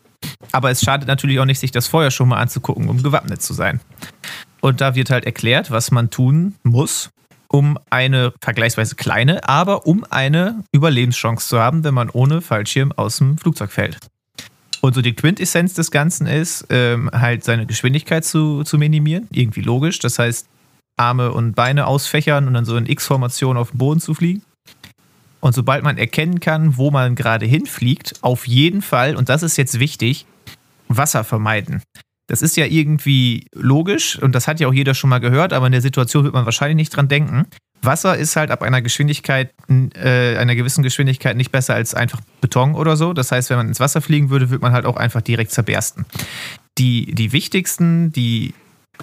Aber 0.52 0.71
es 0.71 0.82
schadet 0.82 1.08
natürlich 1.08 1.39
auch 1.39 1.45
nicht, 1.45 1.60
sich 1.60 1.71
das 1.71 1.88
vorher 1.88 2.12
schon 2.12 2.30
mal 2.30 2.38
anzugucken, 2.38 2.88
um 2.88 3.04
gewappnet 3.04 3.41
zu 3.41 3.54
sein. 3.54 3.82
Und 4.62 4.80
da 4.80 4.95
wird 4.95 5.10
halt 5.10 5.26
erklärt, 5.26 5.69
was 5.69 5.91
man 5.91 6.12
tun 6.12 6.56
muss, 6.63 7.10
um 7.50 7.78
eine 7.89 8.32
vergleichsweise 8.41 8.95
kleine, 8.95 9.47
aber 9.50 9.88
um 9.88 10.06
eine 10.10 10.63
Überlebenschance 10.71 11.47
zu 11.47 11.60
haben, 11.60 11.84
wenn 11.84 11.93
man 11.93 12.10
ohne 12.10 12.41
Fallschirm 12.41 12.93
aus 12.93 13.17
dem 13.17 13.38
Flugzeug 13.38 13.71
fällt. 13.71 13.97
Und 14.80 14.95
so 14.95 15.02
die 15.02 15.13
Quintessenz 15.13 15.74
des 15.74 15.91
Ganzen 15.91 16.26
ist, 16.26 16.67
ähm, 16.69 17.10
halt 17.12 17.43
seine 17.43 17.65
Geschwindigkeit 17.65 18.24
zu, 18.24 18.63
zu 18.63 18.78
minimieren. 18.78 19.28
Irgendwie 19.32 19.62
logisch. 19.62 20.00
Das 20.00 20.17
heißt, 20.17 20.47
Arme 21.01 21.31
und 21.31 21.55
Beine 21.55 21.87
ausfächern 21.87 22.47
und 22.47 22.53
dann 22.53 22.63
so 22.63 22.77
in 22.77 22.85
X-Formation 22.85 23.57
auf 23.57 23.71
den 23.71 23.79
Boden 23.79 23.99
zu 23.99 24.13
fliegen. 24.13 24.43
Und 25.39 25.55
sobald 25.55 25.83
man 25.83 25.97
erkennen 25.97 26.39
kann, 26.39 26.77
wo 26.77 26.91
man 26.91 27.15
gerade 27.15 27.47
hinfliegt, 27.47 28.13
auf 28.21 28.47
jeden 28.47 28.83
Fall, 28.83 29.15
und 29.15 29.27
das 29.27 29.41
ist 29.41 29.57
jetzt 29.57 29.79
wichtig, 29.79 30.27
Wasser 30.87 31.23
vermeiden. 31.23 31.81
Das 32.27 32.43
ist 32.43 32.55
ja 32.55 32.65
irgendwie 32.65 33.47
logisch 33.53 34.19
und 34.19 34.35
das 34.35 34.47
hat 34.47 34.59
ja 34.59 34.67
auch 34.67 34.73
jeder 34.73 34.93
schon 34.93 35.09
mal 35.09 35.19
gehört, 35.19 35.51
aber 35.51 35.65
in 35.65 35.71
der 35.71 35.81
Situation 35.81 36.23
wird 36.23 36.35
man 36.35 36.45
wahrscheinlich 36.45 36.75
nicht 36.75 36.95
dran 36.95 37.07
denken. 37.07 37.47
Wasser 37.81 38.15
ist 38.15 38.35
halt 38.35 38.51
ab 38.51 38.61
einer 38.61 38.83
Geschwindigkeit, 38.83 39.51
äh, 39.95 40.37
einer 40.37 40.55
gewissen 40.55 40.83
Geschwindigkeit 40.83 41.35
nicht 41.35 41.51
besser 41.51 41.73
als 41.73 41.95
einfach 41.95 42.21
Beton 42.39 42.75
oder 42.75 42.95
so. 42.95 43.13
Das 43.13 43.31
heißt, 43.31 43.49
wenn 43.49 43.57
man 43.57 43.67
ins 43.67 43.79
Wasser 43.79 44.01
fliegen 44.01 44.29
würde, 44.29 44.51
würde 44.51 44.61
man 44.61 44.71
halt 44.71 44.85
auch 44.85 44.97
einfach 44.97 45.21
direkt 45.21 45.51
zerbersten. 45.51 46.05
Die, 46.77 47.13
die 47.15 47.33
wichtigsten, 47.33 48.11
die 48.11 48.53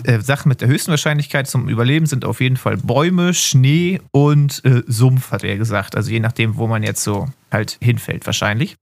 äh, 0.04 0.20
Sachen 0.20 0.48
mit 0.48 0.61
der 0.61 0.68
höchsten 0.68 0.90
Wahrscheinlichkeit 0.90 1.48
zum 1.48 1.68
Überleben 1.68 2.06
sind 2.06 2.24
auf 2.24 2.40
jeden 2.40 2.56
Fall 2.56 2.76
Bäume, 2.76 3.34
Schnee 3.34 4.00
und 4.11 4.64
äh, 4.64 4.82
Sumpf, 4.87 5.30
hat 5.30 5.44
er 5.44 5.56
gesagt. 5.56 5.96
Also 5.96 6.11
je 6.11 6.20
nachdem, 6.20 6.56
wo 6.56 6.66
man 6.66 6.82
jetzt 6.82 7.02
so 7.02 7.28
halt 7.50 7.78
hinfällt, 7.80 8.26
wahrscheinlich. 8.26 8.76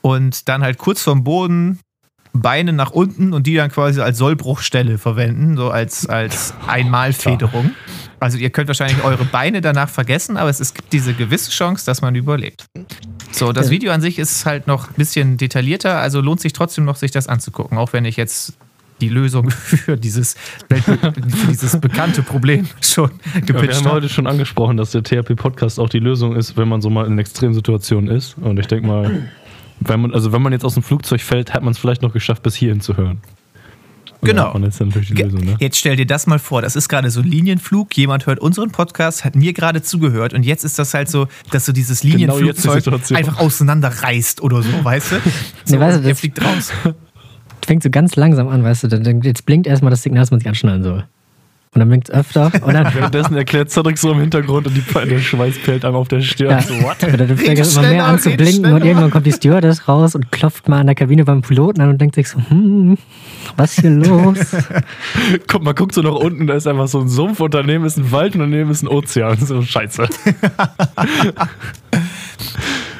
Und 0.00 0.48
dann 0.48 0.62
halt 0.62 0.78
kurz 0.78 1.02
vorm 1.02 1.24
Boden 1.24 1.80
Beine 2.34 2.72
nach 2.72 2.90
unten 2.90 3.32
und 3.32 3.46
die 3.46 3.54
dann 3.54 3.70
quasi 3.70 4.00
als 4.00 4.18
Sollbruchstelle 4.18 4.98
verwenden, 4.98 5.56
so 5.56 5.70
als, 5.70 6.06
als 6.08 6.52
Einmalfederung. 6.66 7.70
Also 8.18 8.38
ihr 8.38 8.50
könnt 8.50 8.68
wahrscheinlich 8.68 9.02
eure 9.04 9.24
Beine 9.24 9.60
danach 9.60 9.88
vergessen, 9.88 10.36
aber 10.36 10.50
es, 10.50 10.58
es 10.58 10.74
gibt 10.74 10.92
diese 10.92 11.14
gewisse 11.14 11.52
Chance, 11.52 11.86
dass 11.86 12.02
man 12.02 12.14
überlebt. 12.16 12.66
So, 13.30 13.52
das 13.52 13.70
Video 13.70 13.92
an 13.92 14.00
sich 14.00 14.18
ist 14.18 14.46
halt 14.46 14.66
noch 14.66 14.88
ein 14.88 14.94
bisschen 14.96 15.36
detaillierter, 15.36 15.98
also 15.98 16.20
lohnt 16.20 16.40
sich 16.40 16.52
trotzdem 16.52 16.84
noch, 16.84 16.96
sich 16.96 17.12
das 17.12 17.28
anzugucken, 17.28 17.78
auch 17.78 17.92
wenn 17.92 18.04
ich 18.04 18.16
jetzt 18.16 18.54
die 19.04 19.14
Lösung 19.14 19.50
für 19.50 19.96
dieses, 19.96 20.34
für 20.68 21.12
dieses 21.48 21.78
bekannte 21.80 22.22
Problem 22.22 22.66
schon 22.80 23.10
Ja, 23.10 23.34
wir 23.34 23.40
gepitcht 23.42 23.76
haben 23.76 23.84
habe. 23.86 23.94
heute 23.96 24.08
schon 24.08 24.26
angesprochen, 24.26 24.76
dass 24.76 24.90
der 24.92 25.02
THP-Podcast 25.02 25.78
auch 25.78 25.88
die 25.88 25.98
Lösung 26.00 26.34
ist, 26.36 26.56
wenn 26.56 26.68
man 26.68 26.80
so 26.82 26.90
mal 26.90 27.06
in 27.06 27.18
Extremsituationen 27.18 28.10
ist. 28.14 28.36
Und 28.40 28.58
ich 28.58 28.66
denke 28.66 28.86
mal, 28.86 29.28
wenn 29.80 30.00
man, 30.00 30.14
also 30.14 30.32
wenn 30.32 30.40
man 30.42 30.52
jetzt 30.52 30.64
aus 30.64 30.74
dem 30.74 30.82
Flugzeug 30.82 31.20
fällt, 31.20 31.52
hat 31.52 31.62
man 31.62 31.72
es 31.72 31.78
vielleicht 31.78 32.02
noch 32.02 32.12
geschafft, 32.12 32.42
bis 32.42 32.54
hierhin 32.54 32.80
zu 32.80 32.96
hören. 32.96 33.20
Genau. 34.22 34.54
man 34.54 34.62
jetzt 34.62 34.80
natürlich 34.80 35.08
die 35.08 35.14
Ge- 35.14 35.24
Lösung, 35.26 35.44
ne? 35.44 35.56
Jetzt 35.60 35.76
stell 35.76 35.96
dir 35.96 36.06
das 36.06 36.26
mal 36.26 36.38
vor, 36.38 36.62
das 36.62 36.76
ist 36.76 36.88
gerade 36.88 37.10
so 37.10 37.20
ein 37.20 37.26
Linienflug, 37.26 37.94
jemand 37.94 38.24
hört 38.24 38.38
unseren 38.38 38.70
Podcast, 38.70 39.22
hat 39.22 39.36
mir 39.36 39.52
gerade 39.52 39.82
zugehört 39.82 40.32
und 40.32 40.44
jetzt 40.44 40.64
ist 40.64 40.78
das 40.78 40.94
halt 40.94 41.10
so, 41.10 41.28
dass 41.50 41.66
so 41.66 41.72
dieses 41.72 42.00
Genau 42.00 42.16
Linienflugzeug 42.38 42.82
Situation. 42.84 43.18
einfach 43.18 43.38
auseinanderreißt 43.38 44.40
oder 44.40 44.62
so, 44.62 44.82
weißt 44.82 45.12
du? 45.12 45.16
So, 45.66 45.74
Nee, 45.76 45.80
weißt 45.82 45.98
du, 45.98 46.02
er 46.04 46.08
das- 46.08 46.20
fliegt 46.20 46.42
raus. 46.42 46.72
Fängt 47.64 47.82
so 47.82 47.90
ganz 47.90 48.16
langsam 48.16 48.48
an, 48.48 48.62
weißt 48.62 48.84
du, 48.84 48.88
dann, 48.88 49.02
dann 49.02 49.22
jetzt 49.22 49.46
blinkt 49.46 49.66
erstmal 49.66 49.90
das 49.90 50.02
Signal, 50.02 50.22
dass 50.22 50.30
man 50.30 50.40
sich 50.40 50.48
anschnallen 50.48 50.82
soll. 50.82 51.04
Und 51.74 51.80
dann 51.80 51.88
blinkt 51.88 52.08
es 52.08 52.14
öfter 52.14 52.52
und 52.64 52.72
dann. 52.72 52.94
Währenddessen 52.94 53.34
erklärt 53.36 53.68
Cedric 53.68 53.98
so 53.98 54.12
im 54.12 54.20
Hintergrund 54.20 54.68
und 54.68 54.76
die, 54.76 54.82
der 55.08 55.18
Schweiß 55.18 55.58
perlt 55.64 55.84
einem 55.84 55.96
auf 55.96 56.06
der 56.06 56.20
Stirn. 56.20 56.52
Ja, 56.52 56.62
So, 56.62 56.74
what? 56.82 57.02
und 57.02 57.18
dann 57.18 57.36
fängt 57.36 57.58
es 57.58 57.76
immer 57.76 57.88
mehr 57.88 58.04
an 58.04 58.20
zu 58.20 58.30
blinken 58.30 58.54
schneller. 58.60 58.76
und 58.76 58.84
irgendwann 58.84 59.10
kommt 59.10 59.26
die 59.26 59.32
Stewardess 59.32 59.88
raus 59.88 60.14
und 60.14 60.30
klopft 60.30 60.68
mal 60.68 60.78
an 60.78 60.86
der 60.86 60.94
Kabine 60.94 61.24
beim 61.24 61.42
Piloten 61.42 61.80
an 61.80 61.88
und 61.88 62.00
denkt 62.00 62.14
sich 62.14 62.28
so, 62.28 62.38
hm, 62.48 62.96
was 63.56 63.72
ist 63.72 63.80
hier 63.80 63.90
los? 63.90 64.38
Guck, 65.48 65.64
man 65.64 65.74
guckt 65.74 65.94
so 65.94 66.02
nach 66.02 66.12
unten, 66.14 66.46
da 66.46 66.54
ist 66.54 66.68
einfach 66.68 66.86
so 66.86 67.00
ein 67.00 67.08
Sumpf 67.08 67.40
und 67.40 67.52
daneben 67.54 67.84
ist 67.84 67.96
ein 67.98 68.12
Wald 68.12 68.34
und 68.34 68.40
daneben 68.42 68.70
ist 68.70 68.82
ein 68.82 68.88
Ozean. 68.88 69.36
So 69.44 69.60
scheiße. 69.60 70.06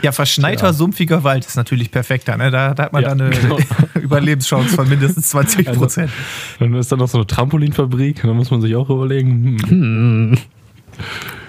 Ja, 0.04 0.12
verschneiter, 0.12 0.72
sumpfiger 0.74 1.24
Wald 1.24 1.46
ist 1.46 1.56
natürlich 1.56 1.90
perfekter. 1.90 2.36
Ne? 2.36 2.50
Da, 2.50 2.74
da 2.74 2.84
hat 2.84 2.92
man 2.92 3.02
Ja, 3.02 3.08
dann 3.08 3.22
eine 3.22 3.30
genau. 3.40 3.58
Überlebenschance 3.94 4.74
von 4.74 4.86
mindestens 4.88 5.30
20 5.30 5.72
Prozent. 5.72 6.10
Dann 6.58 6.74
ist 6.74 6.92
da 6.92 6.96
noch 6.96 7.08
so 7.08 7.18
eine 7.18 7.26
Trampolinfabrik, 7.26 8.20
da 8.22 8.32
muss 8.34 8.50
man 8.50 8.60
sich 8.60 8.76
auch 8.76 8.90
überlegen, 8.90 9.56
hm, 9.66 9.68
Hm. 9.68 10.38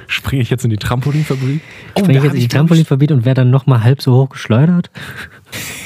Springe 0.07 0.41
ich 0.43 0.49
jetzt 0.49 0.63
in 0.63 0.69
die 0.69 0.77
Trampolinfabrik? 0.77 1.59
Springe 1.97 2.17
ich 2.19 2.23
jetzt 2.23 2.33
in 2.35 2.39
die 2.39 2.47
Trampolinfabrik 2.47 3.11
und 3.11 3.25
werde 3.25 3.41
dann 3.41 3.49
nochmal 3.49 3.83
halb 3.83 4.01
so 4.01 4.13
hoch 4.13 4.29
geschleudert? 4.29 4.89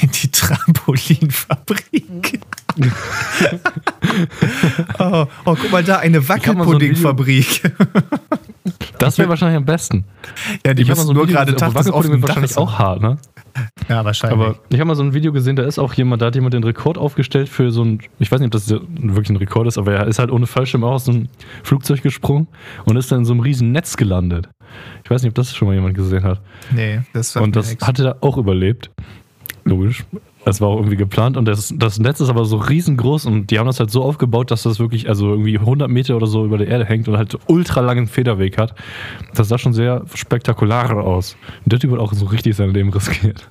Die 0.02 0.30
Trampolinfabrik. 0.30 2.40
oh, 5.00 5.26
oh, 5.46 5.56
guck 5.56 5.72
mal 5.72 5.84
da, 5.84 5.98
eine 5.98 6.20
mal 6.20 6.24
so 6.24 6.30
Wackelpuddingfabrik. 6.30 7.74
Das 9.00 9.18
wäre 9.18 9.30
wahrscheinlich 9.30 9.58
am 9.58 9.66
besten. 9.66 10.04
ja, 10.66 10.74
die 10.74 10.82
Ich 10.82 10.90
müssen 10.90 11.08
so 11.08 11.14
nur 11.14 11.24
Video 11.24 11.38
gerade 11.38 11.56
Tag 11.56 11.70
des 11.70 11.76
Wackelpudding 11.76 12.12
offenen 12.12 12.22
wahrscheinlich 12.22 12.58
auch 12.58 12.78
hart, 12.78 13.02
ne? 13.02 13.18
Ja, 13.88 14.04
wahrscheinlich. 14.04 14.40
Aber 14.40 14.60
ich 14.70 14.80
habe 14.80 14.88
mal 14.88 14.96
so 14.96 15.04
ein 15.04 15.14
Video 15.14 15.32
gesehen, 15.32 15.56
da 15.56 15.64
ist 15.64 15.80
auch 15.80 15.94
jemand, 15.94 16.22
da 16.22 16.28
hat 16.28 16.36
jemand 16.36 16.54
den 16.54 16.66
Rekord 16.66 16.98
aufgestellt 16.98 17.48
für 17.48 17.72
so 17.72 17.84
ein, 17.84 18.02
ich 18.20 18.32
weiß 18.32 18.42
nicht, 18.42 18.48
ob 18.48 18.52
das 18.52 18.70
wirklich 18.70 19.30
ein 19.30 19.38
Rekord 19.38 19.68
ist, 19.68 19.78
aber 19.78 19.94
er 19.94 20.08
ist 20.08 20.20
halt 20.20 20.32
ohne 20.32 20.48
Fallschirm 20.48 20.84
auch 20.84 20.92
aus 20.92 21.08
einem 21.08 21.30
Flugzeug 21.64 22.04
gesprungen 22.04 22.48
und 22.86 22.98
ist 22.98 23.12
dann 23.12 23.20
in 23.20 23.26
so 23.26 23.34
einem 23.34 23.42
riesen 23.42 23.72
Netz 23.72 23.96
gelandet. 23.96 24.50
Ich 25.04 25.10
weiß 25.10 25.24
nicht, 25.24 25.30
ob 25.30 25.36
das 25.36 25.56
schon 25.56 25.68
mal 25.68 25.74
jemand 25.74 25.96
gesehen 25.96 26.24
hat. 26.24 26.42
nee, 26.72 27.00
das 27.14 27.36
war 27.36 27.44
Und 27.44 27.56
das 27.56 27.78
hatte 27.82 28.06
er 28.06 28.18
auch 28.22 28.38
überlebt. 28.38 28.92
Logisch. 29.64 30.04
Das 30.46 30.62
war 30.62 30.70
auch 30.70 30.78
irgendwie 30.78 30.96
geplant 30.96 31.36
und 31.36 31.46
das, 31.46 31.74
das 31.76 32.00
Netz 32.00 32.22
ist 32.22 32.30
aber 32.30 32.46
so 32.46 32.58
riesengroß 32.58 33.26
und 33.26 33.52
die 33.52 33.60
haben 33.60 33.68
das 33.68 33.80
halt 33.80 33.92
so 33.92 34.04
aufgebaut, 34.04 34.52
dass 34.52 34.64
das 34.64 34.80
wirklich 34.80 35.10
also 35.10 35.30
irgendwie 35.32 35.60
100 35.60 35.90
Meter 35.90 36.16
oder 36.16 36.28
so 36.28 36.46
über 36.46 36.58
der 36.58 36.68
Erde 36.68 36.86
hängt 36.86 37.08
und 37.08 37.18
halt 37.18 37.38
ultra 37.48 37.82
langen 37.82 38.08
Federweg 38.08 38.58
hat. 38.58 38.74
Das 39.36 39.50
sah 39.50 39.58
schon 39.58 39.74
sehr 39.74 40.06
spektakular 40.14 40.96
aus. 41.04 41.36
Und 41.66 41.74
der 41.74 41.80
Typ 41.80 41.92
hat 41.92 42.00
auch 42.00 42.14
so 42.14 42.26
richtig 42.26 42.56
sein 42.56 42.72
Leben 42.72 42.92
riskiert. 42.92 43.50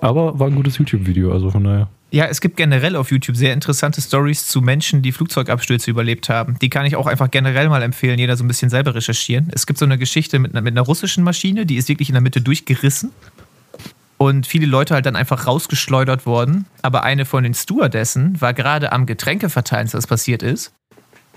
Aber 0.00 0.38
war 0.38 0.48
ein 0.48 0.54
gutes 0.54 0.76
YouTube-Video, 0.76 1.32
also 1.32 1.50
von 1.50 1.64
daher. 1.64 1.88
Ja, 2.10 2.26
es 2.26 2.40
gibt 2.40 2.56
generell 2.56 2.94
auf 2.94 3.10
YouTube 3.10 3.36
sehr 3.36 3.52
interessante 3.52 4.00
Stories 4.00 4.46
zu 4.46 4.60
Menschen, 4.60 5.02
die 5.02 5.10
Flugzeugabstürze 5.10 5.90
überlebt 5.90 6.28
haben. 6.28 6.56
Die 6.60 6.68
kann 6.68 6.86
ich 6.86 6.94
auch 6.94 7.08
einfach 7.08 7.28
generell 7.30 7.68
mal 7.68 7.82
empfehlen, 7.82 8.20
jeder 8.20 8.36
so 8.36 8.44
ein 8.44 8.48
bisschen 8.48 8.70
selber 8.70 8.94
recherchieren. 8.94 9.48
Es 9.52 9.66
gibt 9.66 9.80
so 9.80 9.84
eine 9.84 9.98
Geschichte 9.98 10.38
mit 10.38 10.52
einer, 10.52 10.60
mit 10.60 10.74
einer 10.74 10.82
russischen 10.82 11.24
Maschine, 11.24 11.66
die 11.66 11.74
ist 11.74 11.88
wirklich 11.88 12.10
in 12.10 12.12
der 12.12 12.22
Mitte 12.22 12.40
durchgerissen. 12.40 13.10
Und 14.24 14.46
viele 14.46 14.64
Leute 14.64 14.94
halt 14.94 15.04
dann 15.04 15.16
einfach 15.16 15.46
rausgeschleudert 15.46 16.24
worden. 16.24 16.64
Aber 16.80 17.02
eine 17.02 17.26
von 17.26 17.42
den 17.44 17.52
Stewardessen 17.52 18.40
war 18.40 18.54
gerade 18.54 18.90
am 18.90 19.04
Getränke 19.04 19.50
verteilen, 19.50 19.82
als 19.82 19.92
das 19.92 20.06
passiert 20.06 20.42
ist. 20.42 20.72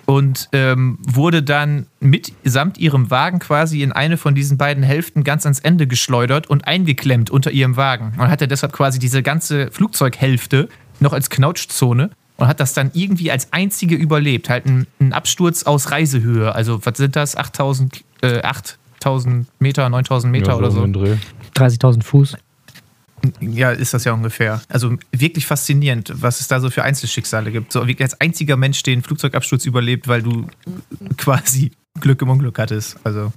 Und 0.05 0.47
ähm, 0.53 0.97
wurde 1.01 1.43
dann 1.43 1.87
mitsamt 1.99 2.77
ihrem 2.77 3.11
Wagen 3.11 3.39
quasi 3.39 3.81
in 3.81 3.91
eine 3.91 4.15
von 4.15 4.35
diesen 4.35 4.57
beiden 4.57 4.83
Hälften 4.83 5.25
ganz 5.25 5.45
ans 5.45 5.59
Ende 5.59 5.85
geschleudert 5.85 6.47
und 6.47 6.65
eingeklemmt 6.65 7.29
unter 7.29 7.51
ihrem 7.51 7.75
Wagen. 7.75 8.13
Und 8.17 8.29
hatte 8.29 8.47
deshalb 8.47 8.71
quasi 8.71 8.99
diese 8.99 9.21
ganze 9.21 9.69
Flugzeughälfte 9.69 10.69
noch 11.01 11.11
als 11.11 11.29
Knautschzone 11.29 12.11
und 12.37 12.47
hat 12.47 12.61
das 12.61 12.73
dann 12.73 12.91
irgendwie 12.93 13.31
als 13.31 13.51
einzige 13.51 13.95
überlebt. 13.95 14.49
Halt 14.49 14.65
ein, 14.65 14.87
ein 15.01 15.11
Absturz 15.11 15.63
aus 15.63 15.91
Reisehöhe. 15.91 16.55
Also, 16.55 16.85
was 16.85 16.95
sind 16.95 17.17
das? 17.17 17.35
8000, 17.35 18.05
äh, 18.21 18.41
8000 18.43 19.45
Meter, 19.59 19.89
9000 19.89 20.31
Meter 20.31 20.51
Ja, 20.51 20.57
oder 20.57 20.71
so. 20.71 20.79
den 20.83 20.93
Dreh. 20.93 21.17
30.000 21.53 22.03
Fuß. 22.03 22.37
Ja, 23.39 23.71
ist 23.71 23.93
das 23.93 24.03
ja 24.03 24.13
ungefähr. 24.13 24.61
Also 24.69 24.95
wirklich 25.11 25.45
faszinierend, 25.45 26.11
was 26.15 26.39
es 26.41 26.47
da 26.47 26.59
so 26.59 26.69
für 26.69 26.83
Einzelschicksale 26.83 27.51
gibt. 27.51 27.71
So 27.71 27.81
wirklich 27.81 28.01
als 28.01 28.19
einziger 28.19 28.57
Mensch 28.57 28.83
den 28.83 29.01
Flugzeugabsturz 29.01 29.65
überlebt, 29.65 30.07
weil 30.07 30.21
du 30.21 30.47
quasi 31.17 31.71
Glück 31.99 32.21
im 32.21 32.29
Unglück 32.29 32.59
hattest. 32.59 32.97
Also 33.03 33.31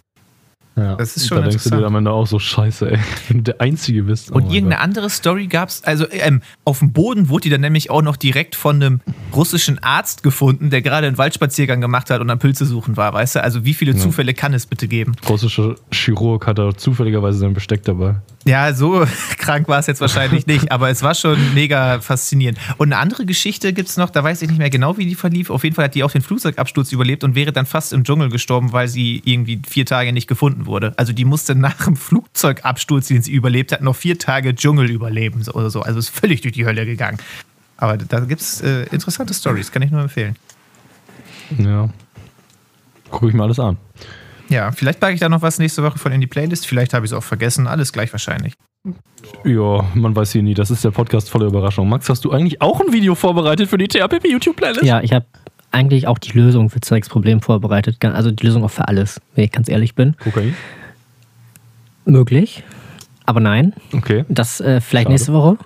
Ja. 0.77 0.95
Das 0.95 1.17
ist 1.17 1.29
schon 1.29 1.43
Da 1.43 1.49
denkst 1.49 1.65
du 1.65 1.77
dir 1.77 1.85
am 1.85 1.97
Ende 1.97 2.11
auch 2.11 2.27
so 2.27 2.39
scheiße, 2.39 2.93
ey. 2.93 2.99
Wenn 3.29 3.39
du 3.45 3.53
der 3.53 3.61
Einzige 3.61 4.05
bist. 4.05 4.31
Oh 4.31 4.37
und 4.37 4.45
irgendeine 4.45 4.77
Gott. 4.77 4.85
andere 4.85 5.11
Story 5.11 5.47
gab 5.47 5.69
es, 5.69 5.85
also 5.85 6.07
ähm, 6.11 6.43
auf 6.65 6.79
dem 6.79 6.93
Boden 6.93 7.29
wurde 7.29 7.43
die 7.43 7.51
dann 7.51 7.61
nämlich 7.61 7.91
auch 7.91 8.03
noch 8.03 8.17
direkt 8.17 8.55
von 8.55 8.77
einem 8.77 9.01
russischen 9.35 9.83
Arzt 9.83 10.23
gefunden, 10.23 10.71
der 10.71 10.81
gerade 10.81 11.07
einen 11.07 11.19
Waldspaziergang 11.19 11.81
gemacht 11.81 12.09
hat 12.11 12.21
und 12.21 12.31
am 12.31 12.39
Pilze 12.39 12.65
suchen 12.67 12.97
war, 12.97 13.13
weißt 13.13 13.37
du? 13.37 13.43
Also 13.43 13.65
wie 13.65 13.75
viele 13.75 13.97
Zufälle 13.97 14.33
kann 14.33 14.55
es 14.55 14.67
bitte 14.67 14.89
geben? 14.89 15.17
russischer 15.29 15.75
Chirurg 15.93 16.47
hat 16.47 16.59
da 16.59 16.75
zufälligerweise 16.75 17.39
sein 17.39 17.53
Besteck 17.53 17.85
dabei. 17.85 18.17
Ja, 18.47 18.73
so 18.73 19.07
krank 19.39 19.69
war 19.69 19.79
es 19.79 19.87
jetzt 19.87 20.01
wahrscheinlich 20.01 20.47
nicht, 20.47 20.73
aber 20.73 20.89
es 20.89 21.03
war 21.03 21.15
schon 21.15 21.53
mega 21.55 22.01
faszinierend. 22.01 22.59
Und 22.79 22.93
eine 22.93 23.01
andere 23.01 23.27
Geschichte 23.27 23.73
gibt 23.73 23.89
es 23.91 23.97
noch, 23.97 24.09
da 24.09 24.25
weiß 24.25 24.41
ich 24.43 24.49
nicht 24.49 24.59
mehr 24.59 24.71
genau, 24.71 24.97
wie 24.97 25.05
die 25.05 25.15
verlief. 25.15 25.51
Auf 25.51 25.63
jeden 25.63 25.77
Fall 25.77 25.87
hat 25.87 25.95
die 25.95 26.03
auch 26.03 26.11
den 26.11 26.23
Flugzeugabsturz 26.23 26.91
überlebt 26.93 27.23
und 27.23 27.35
wäre 27.35 27.53
dann 27.53 27.67
fast 27.67 27.93
im 27.93 28.03
Dschungel 28.03 28.31
gestorben, 28.31 28.73
weil 28.73 28.89
sie 28.89 29.21
irgendwie 29.25 29.61
vier 29.69 29.85
Tage 29.85 30.13
nicht 30.13 30.27
gefunden 30.27 30.67
wurde. 30.67 30.95
Also 30.97 31.13
die 31.13 31.27
musste 31.27 31.55
nach 31.55 31.85
dem 31.85 31.97
Flugzeugabsturz, 31.97 33.09
den 33.09 33.21
sie 33.23 33.33
überlebt 33.33 33.73
hat, 33.73 33.83
noch 33.83 33.97
vier 33.97 34.19
Tage 34.19 34.55
Dschungel 34.55 34.91
überleben 34.91 35.45
oder 35.53 35.69
so. 35.69 35.83
Also 35.83 35.99
ist 35.99 36.09
völlig 36.09 36.41
durch 36.41 36.55
die 36.55 36.65
Hölle 36.65 36.87
gegangen. 36.87 37.19
Aber 37.77 37.97
da 37.97 38.21
gibt 38.21 38.41
es 38.41 38.61
äh, 38.63 38.85
interessante 38.85 39.35
Stories, 39.35 39.71
kann 39.71 39.83
ich 39.83 39.91
nur 39.91 40.03
empfehlen. 40.03 40.37
Ja. 41.59 41.91
Gucke 43.11 43.29
ich 43.29 43.35
mir 43.35 43.43
alles 43.43 43.59
an. 43.59 43.77
Ja, 44.51 44.73
vielleicht 44.73 45.01
packe 45.01 45.15
ich 45.15 45.21
da 45.21 45.29
noch 45.29 45.43
was 45.43 45.59
nächste 45.59 45.83
Woche 45.83 45.99
von 45.99 46.13
in 46.13 46.21
die 46.21 46.27
Playlist. 46.27 46.67
Vielleicht 46.67 46.93
habe 46.93 47.07
ich 47.07 47.13
es 47.13 47.17
auch 47.17 47.23
vergessen. 47.23 47.67
Alles 47.67 47.93
gleich 47.93 48.13
wahrscheinlich. 48.13 48.55
Ja, 49.45 49.85
man 49.95 50.15
weiß 50.17 50.33
hier 50.33 50.43
nie. 50.43 50.55
Das 50.55 50.71
ist 50.71 50.85
der 50.85 50.91
Podcast 50.91 51.31
voller 51.31 51.47
Überraschung. 51.47 51.89
Max, 51.89 52.09
hast 52.09 52.25
du 52.25 52.33
eigentlich 52.33 52.61
auch 52.61 52.81
ein 52.81 52.93
Video 52.93 53.15
vorbereitet 53.15 53.69
für 53.69 53.79
die 53.79 53.87
THPP 53.89 54.27
YouTube-Playlist? 54.29 54.83
Ja, 54.85 55.01
ich 55.03 55.13
habe 55.13 55.27
eigentlich 55.71 56.07
auch 56.09 56.19
die 56.19 56.33
Lösung 56.37 56.69
für 56.69 56.81
Zwecks 56.81 57.09
Problem 57.09 57.41
vorbereitet. 57.41 58.05
Also 58.05 58.31
die 58.33 58.45
Lösung 58.45 58.65
auch 58.65 58.71
für 58.71 58.89
alles, 58.89 59.21
wenn 59.35 59.45
ich 59.45 59.53
ganz 59.53 59.69
ehrlich 59.69 59.95
bin. 59.95 60.17
Kokain? 60.19 60.55
Möglich, 62.05 62.65
aber 63.27 63.41
nein. 63.41 63.75
Okay. 63.93 64.25
Das 64.29 64.61
äh, 64.61 64.81
vielleicht 64.81 65.05
Schade. 65.05 65.13
nächste 65.13 65.33
Woche. 65.33 65.59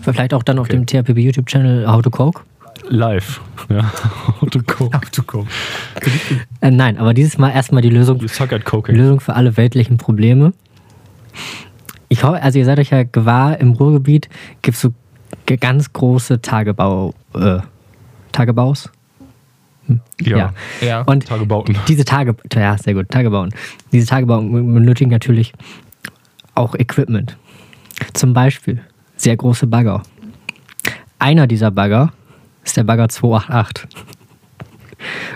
Vielleicht 0.00 0.32
auch 0.32 0.42
dann 0.42 0.58
auf 0.58 0.68
Okay. 0.70 0.76
dem 0.76 0.86
THPP 0.86 1.18
YouTube-Channel 1.18 1.86
How 1.90 2.00
to 2.02 2.10
Coke. 2.10 2.42
Live. 2.88 3.40
Ja. 3.68 3.90
Auto 4.40 4.60
Coke. 4.66 5.46
Äh, 6.60 6.70
nein, 6.70 6.98
aber 6.98 7.14
dieses 7.14 7.38
Mal 7.38 7.50
erstmal 7.50 7.82
die 7.82 7.90
Lösung 7.90 8.18
You 8.18 8.28
suck 8.28 8.52
at 8.52 8.60
Die 8.60 8.64
cocaine. 8.64 8.98
Lösung 8.98 9.20
für 9.20 9.34
alle 9.34 9.56
weltlichen 9.56 9.98
Probleme. 9.98 10.52
Ich 12.08 12.24
hoffe, 12.24 12.42
also 12.42 12.58
ihr 12.58 12.64
seid 12.64 12.78
euch 12.78 12.90
ja 12.90 13.04
gewahr, 13.04 13.58
im 13.58 13.72
Ruhrgebiet 13.72 14.28
gibt 14.60 14.76
es 14.76 14.82
so 14.82 14.92
ganz 15.60 15.92
große 15.92 16.42
Tagebau, 16.42 17.14
äh, 17.34 17.60
Tagebaus. 18.32 18.90
Ja. 20.20 20.52
Ja. 20.80 21.02
Und 21.02 21.26
Tagebauten. 21.26 21.76
diese 21.88 22.04
Tage, 22.04 22.36
ja, 22.54 22.76
sehr 22.78 22.94
gut, 22.94 23.08
Tagebauen. 23.08 23.52
Diese 23.92 24.06
Tagebauen 24.06 24.74
benötigen 24.74 25.10
natürlich 25.10 25.52
auch 26.54 26.74
Equipment. 26.74 27.36
Zum 28.12 28.32
Beispiel 28.32 28.80
sehr 29.16 29.36
große 29.36 29.66
Bagger. 29.66 30.02
Einer 31.18 31.46
dieser 31.46 31.70
Bagger 31.70 32.12
ist 32.64 32.76
der 32.76 32.84
Bagger 32.84 33.08
288. 33.08 33.88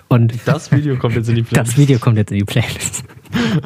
Und 0.09 0.33
Das 0.47 0.70
Video 0.70 0.97
kommt 0.97 1.16
jetzt 1.16 1.29
in 1.29 1.35
die 1.37 1.43
Playlist. 1.43 1.72
das 1.72 1.77
Video 1.79 1.99
kommt 1.99 2.16
jetzt 2.18 2.31
in 2.31 2.39
die 2.39 2.45
Playlist. 2.45 3.05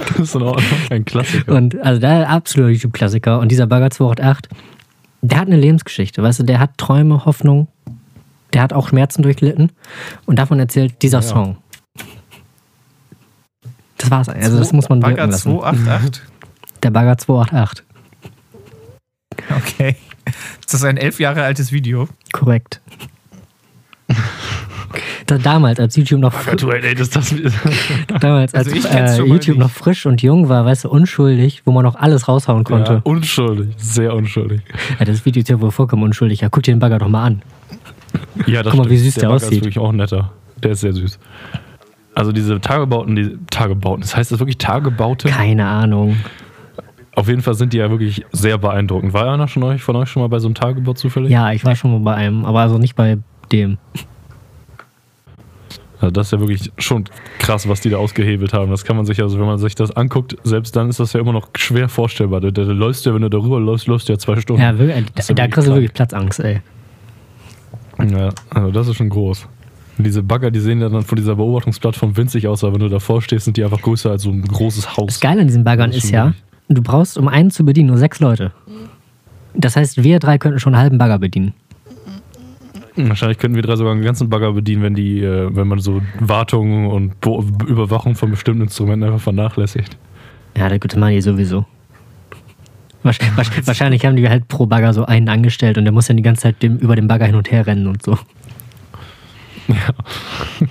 Das 0.08 0.18
ist 0.18 0.34
in 0.34 0.42
Ordnung. 0.42 0.64
Ein 0.88 1.04
Klassiker. 1.04 1.54
Und 1.54 1.78
also 1.80 2.00
der 2.00 2.28
absolute 2.30 2.72
YouTube-Klassiker. 2.72 3.38
Und 3.38 3.50
dieser 3.52 3.66
Bagger 3.66 3.90
288, 3.90 4.50
der 5.22 5.38
hat 5.38 5.46
eine 5.48 5.56
Lebensgeschichte, 5.58 6.22
weißt 6.22 6.40
du, 6.40 6.42
der 6.44 6.58
hat 6.58 6.78
Träume, 6.78 7.26
Hoffnung, 7.26 7.68
der 8.54 8.62
hat 8.62 8.72
auch 8.72 8.88
Schmerzen 8.88 9.22
durchlitten. 9.22 9.70
Und 10.24 10.38
davon 10.38 10.58
erzählt 10.58 11.02
dieser 11.02 11.18
Ja. 11.18 11.22
Song. 11.22 11.58
Das 13.98 14.10
war's. 14.10 14.28
Also 14.30 14.58
das 14.58 14.72
muss 14.72 14.88
man 14.88 15.02
wirken 15.02 15.16
Bagger 15.16 15.26
lassen. 15.30 15.50
288. 15.52 16.22
Der 16.82 16.90
Bagger 16.90 17.18
288. 17.18 17.84
Okay. 19.56 19.96
Ist 20.60 20.72
das 20.72 20.84
ein 20.84 20.96
elf 20.96 21.20
Jahre 21.20 21.42
altes 21.42 21.70
Video? 21.70 22.08
Korrekt. 22.32 22.80
Da, 25.30 25.38
damals, 25.38 25.78
als 25.78 25.94
YouTube 25.96 26.20
noch, 26.20 26.34
fr- 26.34 26.72
Ey, 26.82 26.94
das, 26.94 27.10
das, 27.10 27.34
damals, 28.20 28.54
als 28.54 28.66
Also 28.72 28.88
kenn's 28.88 29.12
äh, 29.18 29.22
YouTube 29.22 29.56
nicht. 29.56 29.58
noch 29.58 29.70
frisch 29.70 30.06
und 30.06 30.22
jung 30.22 30.48
war, 30.48 30.64
weißt 30.64 30.84
du, 30.84 30.88
unschuldig, 30.88 31.62
wo 31.64 31.72
man 31.72 31.84
noch 31.84 31.94
alles 31.94 32.26
raushauen 32.28 32.60
ja, 32.60 32.64
konnte. 32.64 33.00
unschuldig. 33.04 33.74
Sehr 33.76 34.14
unschuldig. 34.14 34.60
Ja, 34.98 35.04
das 35.04 35.24
Video 35.24 35.40
ist 35.40 35.48
ja 35.48 35.60
wohl 35.60 35.70
vollkommen 35.70 36.02
unschuldig. 36.02 36.40
Ja, 36.40 36.48
guck 36.48 36.62
dir 36.64 36.74
den 36.74 36.80
Bagger 36.80 36.98
doch 36.98 37.08
mal 37.08 37.24
an. 37.24 37.42
Ja, 38.46 38.62
das 38.62 38.72
Guck 38.72 38.78
mal, 38.78 38.84
stimmt. 38.84 38.90
wie 38.90 38.96
süß 38.98 39.14
der 39.14 39.20
Bagger 39.28 39.34
aussieht. 39.36 39.52
ist 39.52 39.58
wirklich 39.60 39.78
auch 39.78 39.92
netter. 39.92 40.32
Der 40.62 40.72
ist 40.72 40.80
sehr 40.80 40.92
süß. 40.92 41.18
Also 42.14 42.32
diese 42.32 42.60
Tagebauten, 42.60 43.14
die 43.14 43.38
Tagebauten, 43.50 44.00
das 44.00 44.16
heißt 44.16 44.32
das 44.32 44.40
wirklich 44.40 44.58
Tagebaute? 44.58 45.28
Keine 45.28 45.66
Ahnung. 45.66 46.16
Auf 47.14 47.28
jeden 47.28 47.42
Fall 47.42 47.54
sind 47.54 47.72
die 47.72 47.78
ja 47.78 47.90
wirklich 47.90 48.24
sehr 48.32 48.58
beeindruckend. 48.58 49.12
War 49.12 49.32
einer 49.32 49.46
von 49.48 49.62
euch, 49.62 49.82
von 49.82 49.94
euch 49.96 50.08
schon 50.08 50.22
mal 50.22 50.28
bei 50.28 50.38
so 50.38 50.48
einem 50.48 50.54
Tagebau 50.54 50.92
zufällig? 50.94 51.30
Ja, 51.30 51.52
ich 51.52 51.64
war 51.64 51.76
schon 51.76 51.92
mal 51.92 52.00
bei 52.00 52.14
einem, 52.14 52.44
aber 52.44 52.60
also 52.60 52.78
nicht 52.78 52.94
bei 52.96 53.18
dem. 53.52 53.78
Also 56.00 56.10
das 56.10 56.28
ist 56.28 56.32
ja 56.32 56.40
wirklich 56.40 56.72
schon 56.78 57.04
krass, 57.38 57.68
was 57.68 57.80
die 57.80 57.90
da 57.90 57.98
ausgehebelt 57.98 58.54
haben. 58.54 58.70
Das 58.70 58.84
kann 58.84 58.96
man 58.96 59.04
sich, 59.04 59.20
also 59.22 59.38
wenn 59.38 59.46
man 59.46 59.58
sich 59.58 59.74
das 59.74 59.90
anguckt, 59.90 60.36
selbst 60.44 60.74
dann 60.74 60.88
ist 60.88 60.98
das 60.98 61.12
ja 61.12 61.20
immer 61.20 61.32
noch 61.32 61.48
schwer 61.56 61.88
vorstellbar. 61.88 62.40
Da, 62.40 62.50
da 62.50 62.62
läufst 62.62 63.04
du 63.04 63.10
ja, 63.10 63.14
wenn 63.14 63.22
du 63.22 63.28
darüber 63.28 63.60
läufst, 63.60 63.86
läufst 63.86 64.08
du 64.08 64.14
ja 64.14 64.18
zwei 64.18 64.40
Stunden. 64.40 64.62
Ja, 64.62 64.78
wirklich, 64.78 65.04
Das 65.14 65.14
da, 65.14 65.20
ist 65.20 65.28
ja 65.28 65.34
da 65.34 65.42
wirklich 65.42 65.54
kriegst 65.54 65.68
du 65.68 65.74
wirklich 65.74 65.92
Platzangst, 65.92 66.40
ey. 66.40 66.60
Ja, 68.10 68.30
also 68.48 68.70
das 68.70 68.88
ist 68.88 68.96
schon 68.96 69.10
groß. 69.10 69.46
Und 69.98 70.04
diese 70.04 70.22
Bagger, 70.22 70.50
die 70.50 70.60
sehen 70.60 70.80
ja 70.80 70.88
dann 70.88 71.02
von 71.02 71.16
dieser 71.16 71.36
Beobachtungsplattform 71.36 72.16
winzig 72.16 72.48
aus, 72.48 72.64
aber 72.64 72.72
wenn 72.72 72.80
du 72.80 72.88
davor 72.88 73.20
stehst, 73.20 73.44
sind 73.44 73.58
die 73.58 73.64
einfach 73.64 73.82
größer 73.82 74.10
als 74.10 74.22
so 74.22 74.30
ein 74.30 74.40
großes 74.42 74.96
Haus. 74.96 75.06
Das 75.06 75.20
Geile 75.20 75.42
an 75.42 75.46
diesen 75.46 75.64
Baggern 75.64 75.92
ist 75.92 76.10
ja, 76.10 76.32
du 76.70 76.80
brauchst, 76.80 77.18
um 77.18 77.28
einen 77.28 77.50
zu 77.50 77.64
bedienen, 77.66 77.88
nur 77.88 77.98
sechs 77.98 78.20
Leute. 78.20 78.52
Das 79.52 79.76
heißt, 79.76 80.02
wir 80.02 80.18
drei 80.18 80.38
könnten 80.38 80.58
schon 80.58 80.74
einen 80.74 80.82
halben 80.82 80.96
Bagger 80.98 81.18
bedienen. 81.18 81.52
Wahrscheinlich 83.08 83.38
könnten 83.38 83.56
wir 83.56 83.62
drei 83.62 83.76
sogar 83.76 83.92
einen 83.92 84.02
ganzen 84.02 84.28
Bagger 84.28 84.52
bedienen, 84.52 84.82
wenn 84.82 84.94
die, 84.94 85.22
äh, 85.22 85.54
wenn 85.54 85.68
man 85.68 85.78
so 85.78 86.00
Wartung 86.18 86.88
und 86.88 87.20
Be 87.20 87.42
Überwachung 87.66 88.14
von 88.14 88.30
bestimmten 88.30 88.62
Instrumenten 88.62 89.04
einfach 89.04 89.20
vernachlässigt. 89.20 89.96
Ja, 90.56 90.68
der 90.68 90.78
gute 90.78 90.98
Mann 90.98 91.10
hier 91.10 91.22
sowieso. 91.22 91.64
Wahrscheinlich, 93.02 94.04
haben 94.04 94.16
die 94.16 94.28
halt 94.28 94.46
pro 94.48 94.66
Bagger 94.66 94.92
so 94.92 95.06
einen 95.06 95.28
angestellt 95.28 95.78
und 95.78 95.84
der 95.84 95.92
muss 95.92 96.06
dann 96.06 96.18
die 96.18 96.22
ganze 96.22 96.42
Zeit 96.42 96.62
dem, 96.62 96.76
über 96.76 96.96
den 96.96 97.08
Bagger 97.08 97.26
hin 97.26 97.34
und 97.34 97.50
her 97.50 97.66
rennen 97.66 97.86
und 97.86 98.02
so. 98.02 98.18
Ja. 99.68 99.94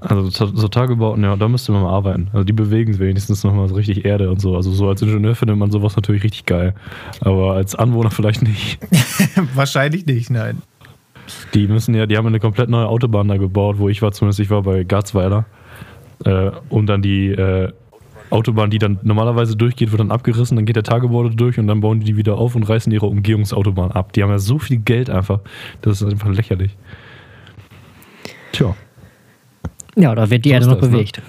Also 0.00 0.30
so 0.30 0.46
so 0.56 0.68
Tagebauten, 0.68 1.22
ja, 1.22 1.36
da 1.36 1.46
müsste 1.46 1.72
man 1.72 1.82
mal 1.82 1.92
arbeiten. 1.92 2.28
Also 2.32 2.44
die 2.44 2.54
bewegen 2.54 2.98
wenigstens 2.98 3.44
nochmal 3.44 3.68
so 3.68 3.74
richtig 3.74 4.06
Erde 4.06 4.30
und 4.30 4.40
so. 4.40 4.56
Also 4.56 4.70
so 4.70 4.88
als 4.88 5.02
Ingenieur 5.02 5.34
findet 5.34 5.58
man 5.58 5.70
sowas 5.70 5.94
natürlich 5.94 6.22
richtig 6.22 6.46
geil. 6.46 6.74
Aber 7.20 7.52
als 7.52 7.74
Anwohner 7.74 8.10
vielleicht 8.10 8.40
nicht. 8.42 8.78
Wahrscheinlich 9.54 10.06
nicht, 10.06 10.30
nein. 10.30 10.62
Die 11.54 11.66
müssen 11.68 11.94
ja, 11.94 12.06
die 12.06 12.16
haben 12.16 12.26
eine 12.26 12.40
komplett 12.40 12.68
neue 12.68 12.86
Autobahn 12.86 13.28
da 13.28 13.36
gebaut, 13.36 13.78
wo 13.78 13.88
ich 13.88 14.02
war, 14.02 14.12
zumindest 14.12 14.40
ich 14.40 14.50
war 14.50 14.62
bei 14.62 14.84
Garzweiler. 14.84 15.46
Äh, 16.24 16.50
und 16.68 16.86
dann 16.86 17.02
die 17.02 17.28
äh, 17.28 17.72
Autobahn, 18.30 18.70
die 18.70 18.78
dann 18.78 18.98
normalerweise 19.02 19.56
durchgeht, 19.56 19.90
wird 19.90 20.00
dann 20.00 20.10
abgerissen, 20.10 20.56
dann 20.56 20.64
geht 20.64 20.76
der 20.76 20.82
Tagebau 20.82 21.24
da 21.24 21.30
durch 21.30 21.58
und 21.58 21.66
dann 21.66 21.80
bauen 21.80 22.00
die 22.00 22.06
die 22.06 22.16
wieder 22.16 22.38
auf 22.38 22.54
und 22.54 22.62
reißen 22.62 22.92
ihre 22.92 23.06
Umgehungsautobahn 23.06 23.90
ab. 23.92 24.12
Die 24.12 24.22
haben 24.22 24.30
ja 24.30 24.38
so 24.38 24.58
viel 24.58 24.78
Geld 24.78 25.10
einfach. 25.10 25.40
Das 25.82 26.00
ist 26.00 26.10
einfach 26.10 26.30
lächerlich. 26.30 26.76
Tja. 28.52 28.74
Ja, 29.96 30.14
da 30.14 30.30
wird 30.30 30.44
die 30.44 30.50
So 30.50 30.54
Erde 30.54 30.66
noch 30.66 30.74
das, 30.76 30.88
ne? 30.88 30.92
bewegt. 30.92 31.22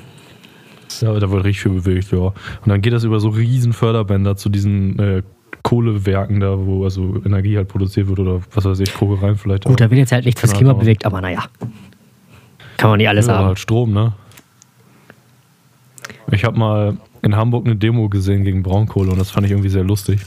Ja, 1.01 1.19
da 1.19 1.31
wird 1.31 1.45
richtig 1.45 1.63
viel 1.63 1.71
bewegt, 1.71 2.11
ja. 2.11 2.19
Und 2.19 2.35
dann 2.65 2.81
geht 2.81 2.93
das 2.93 3.03
über 3.03 3.19
so 3.19 3.29
riesen 3.29 3.73
Förderbänder 3.73 4.35
zu 4.35 4.49
diesen 4.49 4.99
äh, 4.99 5.23
Kohlewerken 5.63 6.39
da, 6.39 6.57
wo 6.57 6.83
also 6.83 7.21
Energie 7.25 7.57
halt 7.57 7.67
produziert 7.67 8.07
wird 8.07 8.19
oder 8.19 8.41
was 8.53 8.65
weiß 8.65 8.79
ich, 8.79 8.93
Kokereien 8.93 9.35
vielleicht. 9.35 9.65
Gut, 9.65 9.79
da 9.79 9.89
wird 9.89 9.99
jetzt 9.99 10.11
halt 10.11 10.25
nichts 10.25 10.39
fürs 10.41 10.53
Klima 10.53 10.73
bewegt, 10.73 11.05
aber 11.05 11.21
naja. 11.21 11.43
Kann 12.77 12.89
man 12.89 12.97
nicht 12.97 13.09
alles 13.09 13.27
ja, 13.27 13.37
haben. 13.37 13.47
halt 13.47 13.59
Strom, 13.59 13.93
ne? 13.93 14.13
Ich 16.31 16.43
habe 16.43 16.57
mal 16.57 16.97
in 17.21 17.35
Hamburg 17.35 17.65
eine 17.65 17.75
Demo 17.75 18.09
gesehen 18.09 18.43
gegen 18.43 18.63
Braunkohle 18.63 19.11
und 19.11 19.19
das 19.19 19.31
fand 19.31 19.45
ich 19.45 19.51
irgendwie 19.51 19.69
sehr 19.69 19.83
lustig. 19.83 20.21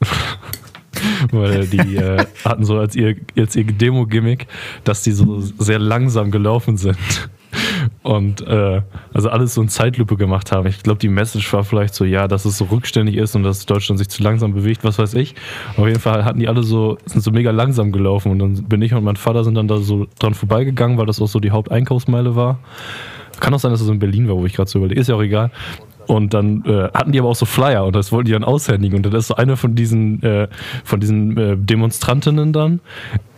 Weil 1.32 1.66
die 1.66 1.96
äh, 1.96 2.24
hatten 2.44 2.64
so 2.64 2.78
als 2.78 2.94
ihr, 2.94 3.16
als 3.36 3.56
ihr 3.56 3.64
Demo-Gimmick, 3.64 4.46
dass 4.84 5.02
die 5.02 5.12
so 5.12 5.40
sehr 5.40 5.78
langsam 5.78 6.30
gelaufen 6.30 6.76
sind. 6.76 6.96
Und 8.02 8.40
äh, 8.46 8.82
also 9.14 9.30
alles 9.30 9.54
so 9.54 9.62
in 9.62 9.68
Zeitlupe 9.68 10.16
gemacht 10.16 10.50
haben. 10.50 10.66
Ich 10.66 10.82
glaube, 10.82 10.98
die 10.98 11.08
Message 11.08 11.52
war 11.52 11.62
vielleicht 11.62 11.94
so, 11.94 12.04
ja, 12.04 12.26
dass 12.26 12.44
es 12.44 12.58
so 12.58 12.64
rückständig 12.64 13.16
ist 13.16 13.36
und 13.36 13.44
dass 13.44 13.64
Deutschland 13.64 13.98
sich 13.98 14.08
zu 14.08 14.22
langsam 14.24 14.54
bewegt, 14.54 14.82
was 14.82 14.98
weiß 14.98 15.14
ich. 15.14 15.36
Auf 15.76 15.86
jeden 15.86 16.00
Fall 16.00 16.24
hatten 16.24 16.40
die 16.40 16.48
alle 16.48 16.64
so, 16.64 16.98
sind 17.06 17.20
so 17.22 17.30
mega 17.30 17.52
langsam 17.52 17.92
gelaufen 17.92 18.32
und 18.32 18.38
dann 18.40 18.64
bin 18.64 18.82
ich 18.82 18.92
und 18.92 19.04
mein 19.04 19.16
Vater 19.16 19.44
sind 19.44 19.54
dann 19.54 19.68
da 19.68 19.78
so 19.78 20.08
dran 20.18 20.34
vorbeigegangen, 20.34 20.98
weil 20.98 21.06
das 21.06 21.20
auch 21.20 21.28
so 21.28 21.38
die 21.38 21.52
Haupteinkaufsmeile 21.52 22.34
war. 22.34 22.58
Kann 23.38 23.54
auch 23.54 23.60
sein, 23.60 23.70
dass 23.70 23.80
es 23.80 23.88
in 23.88 24.00
Berlin 24.00 24.28
war, 24.28 24.36
wo 24.36 24.46
ich 24.46 24.54
gerade 24.54 24.68
so 24.68 24.78
überlege. 24.80 25.00
Ist 25.00 25.08
ja 25.08 25.14
auch 25.14 25.22
egal. 25.22 25.52
Und 26.08 26.34
dann 26.34 26.64
äh, 26.64 26.88
hatten 26.94 27.12
die 27.12 27.20
aber 27.20 27.28
auch 27.28 27.36
so 27.36 27.46
Flyer 27.46 27.84
und 27.84 27.94
das 27.94 28.10
wollten 28.10 28.26
die 28.26 28.32
dann 28.32 28.44
aushändigen. 28.44 28.96
Und 28.96 29.06
dann 29.06 29.14
ist 29.14 29.28
so 29.28 29.36
eine 29.36 29.56
von 29.56 29.76
diesen, 29.76 30.22
äh, 30.22 30.48
von 30.84 30.98
diesen 30.98 31.36
äh, 31.36 31.56
Demonstrantinnen 31.56 32.52
dann, 32.52 32.80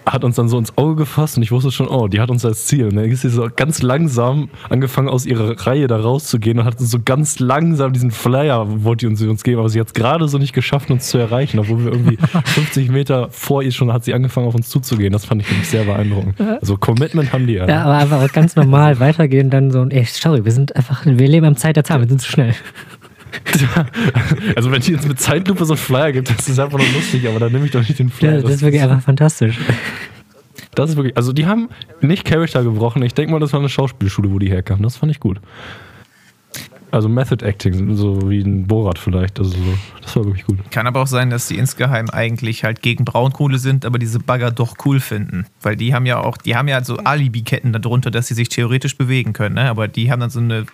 hat 0.06 0.24
uns 0.24 0.36
dann 0.36 0.48
so 0.48 0.58
ins 0.58 0.76
Auge 0.76 0.96
gefasst 0.96 1.36
und 1.36 1.42
ich 1.42 1.50
wusste 1.52 1.70
schon, 1.70 1.88
oh, 1.88 2.08
die 2.08 2.20
hat 2.20 2.30
uns 2.30 2.44
als 2.44 2.66
Ziel. 2.66 2.86
Und 2.86 2.96
dann 2.96 3.04
ist 3.04 3.22
sie 3.22 3.30
so 3.30 3.48
ganz 3.54 3.82
langsam 3.82 4.48
angefangen, 4.68 5.08
aus 5.08 5.26
ihrer 5.26 5.66
Reihe 5.66 5.86
da 5.86 5.96
rauszugehen 5.96 6.58
und 6.58 6.64
hat 6.64 6.78
so 6.78 6.98
ganz 7.04 7.38
langsam 7.38 7.92
diesen 7.92 8.10
Flyer, 8.10 8.84
wollte 8.84 9.08
uns, 9.08 9.22
uns 9.22 9.42
geben, 9.42 9.60
aber 9.60 9.68
sie 9.68 9.80
hat 9.80 9.88
es 9.88 9.94
gerade 9.94 10.28
so 10.28 10.38
nicht 10.38 10.52
geschafft, 10.52 10.90
uns 10.90 11.08
zu 11.08 11.18
erreichen, 11.18 11.58
obwohl 11.58 11.84
wir 11.84 11.92
irgendwie 11.92 12.18
50 12.44 12.90
Meter 12.90 13.28
vor 13.30 13.62
ihr 13.62 13.72
schon 13.72 13.92
hat 13.92 14.04
sie 14.04 14.14
angefangen, 14.14 14.46
auf 14.46 14.54
uns 14.54 14.68
zuzugehen. 14.68 15.12
Das 15.12 15.24
fand 15.24 15.42
ich 15.42 15.50
nämlich 15.50 15.68
sehr 15.68 15.84
beaandruckend. 15.84 16.40
Also 16.40 16.76
Commitment 16.76 17.32
haben 17.32 17.46
die 17.46 17.54
ja. 17.54 17.68
Ja, 17.68 17.84
aber 17.84 17.98
einfach 17.98 18.32
ganz 18.32 18.56
normal 18.56 19.00
weitergehen, 19.00 19.50
dann 19.50 19.70
so, 19.70 19.84
ey, 19.84 20.04
sorry, 20.04 20.44
wir 20.44 20.52
sind 20.52 20.76
einfach, 20.76 21.04
wir 21.06 21.28
leben 21.28 21.46
am 21.46 21.56
Zeit 21.56 21.76
der 21.76 21.84
Zahl, 21.84 22.00
wir 22.00 22.08
sind 22.08 22.20
zu 22.20 22.30
schnell. 22.30 22.54
Also 24.56 24.70
wenn 24.70 24.80
die 24.80 24.92
jetzt 24.92 25.08
mit 25.08 25.20
Zeitlupe 25.20 25.64
so 25.64 25.74
einen 25.74 25.78
Flyer 25.78 26.12
gibt, 26.12 26.30
das 26.30 26.48
ist 26.48 26.58
einfach 26.58 26.78
nur 26.78 26.86
lustig, 26.94 27.28
aber 27.28 27.40
dann 27.40 27.52
nehme 27.52 27.66
ich 27.66 27.72
doch 27.72 27.80
nicht 27.80 27.98
den 27.98 28.08
Flyer. 28.08 28.36
Ja, 28.36 28.42
das 28.42 28.56
ist 28.56 28.62
wirklich 28.62 28.82
einfach 28.82 29.02
fantastisch. 29.02 29.58
Das 30.74 30.90
ist 30.90 30.96
wirklich, 30.96 31.16
also 31.16 31.32
die 31.32 31.46
haben 31.46 31.68
nicht 32.00 32.24
Charakter 32.24 32.62
gebrochen. 32.62 33.02
Ich 33.02 33.14
denke 33.14 33.32
mal, 33.32 33.40
das 33.40 33.52
war 33.52 33.60
eine 33.60 33.68
Schauspielschule, 33.68 34.30
wo 34.30 34.38
die 34.38 34.48
herkamen. 34.48 34.82
Das 34.82 34.96
fand 34.96 35.12
ich 35.12 35.20
gut. 35.20 35.40
Also 36.94 37.08
Method 37.08 37.44
Acting, 37.44 37.96
so 37.96 38.30
wie 38.30 38.40
ein 38.40 38.68
Borat 38.68 38.98
vielleicht. 39.00 39.40
Also 39.40 39.50
so, 39.50 39.58
das 40.00 40.14
war 40.14 40.24
wirklich 40.26 40.46
gut. 40.46 40.58
Kann 40.70 40.86
aber 40.86 41.02
auch 41.02 41.08
sein, 41.08 41.28
dass 41.28 41.48
die 41.48 41.58
insgeheim 41.58 42.08
eigentlich 42.08 42.62
halt 42.62 42.82
gegen 42.82 43.04
Braunkohle 43.04 43.58
sind, 43.58 43.84
aber 43.84 43.98
diese 43.98 44.20
Bagger 44.20 44.52
doch 44.52 44.76
cool 44.84 45.00
finden. 45.00 45.44
Weil 45.60 45.74
die 45.74 45.92
haben 45.92 46.06
ja 46.06 46.20
auch, 46.20 46.36
die 46.36 46.54
haben 46.54 46.68
ja 46.68 46.84
so 46.84 46.96
Alibi-Ketten 46.98 47.72
darunter, 47.72 48.12
dass 48.12 48.28
sie 48.28 48.34
sich 48.34 48.48
theoretisch 48.48 48.96
bewegen 48.96 49.32
können, 49.32 49.56
ne? 49.56 49.68
Aber 49.68 49.88
die 49.88 50.12
haben 50.12 50.20
dann 50.20 50.30
so 50.30 50.38
eine 50.38 50.66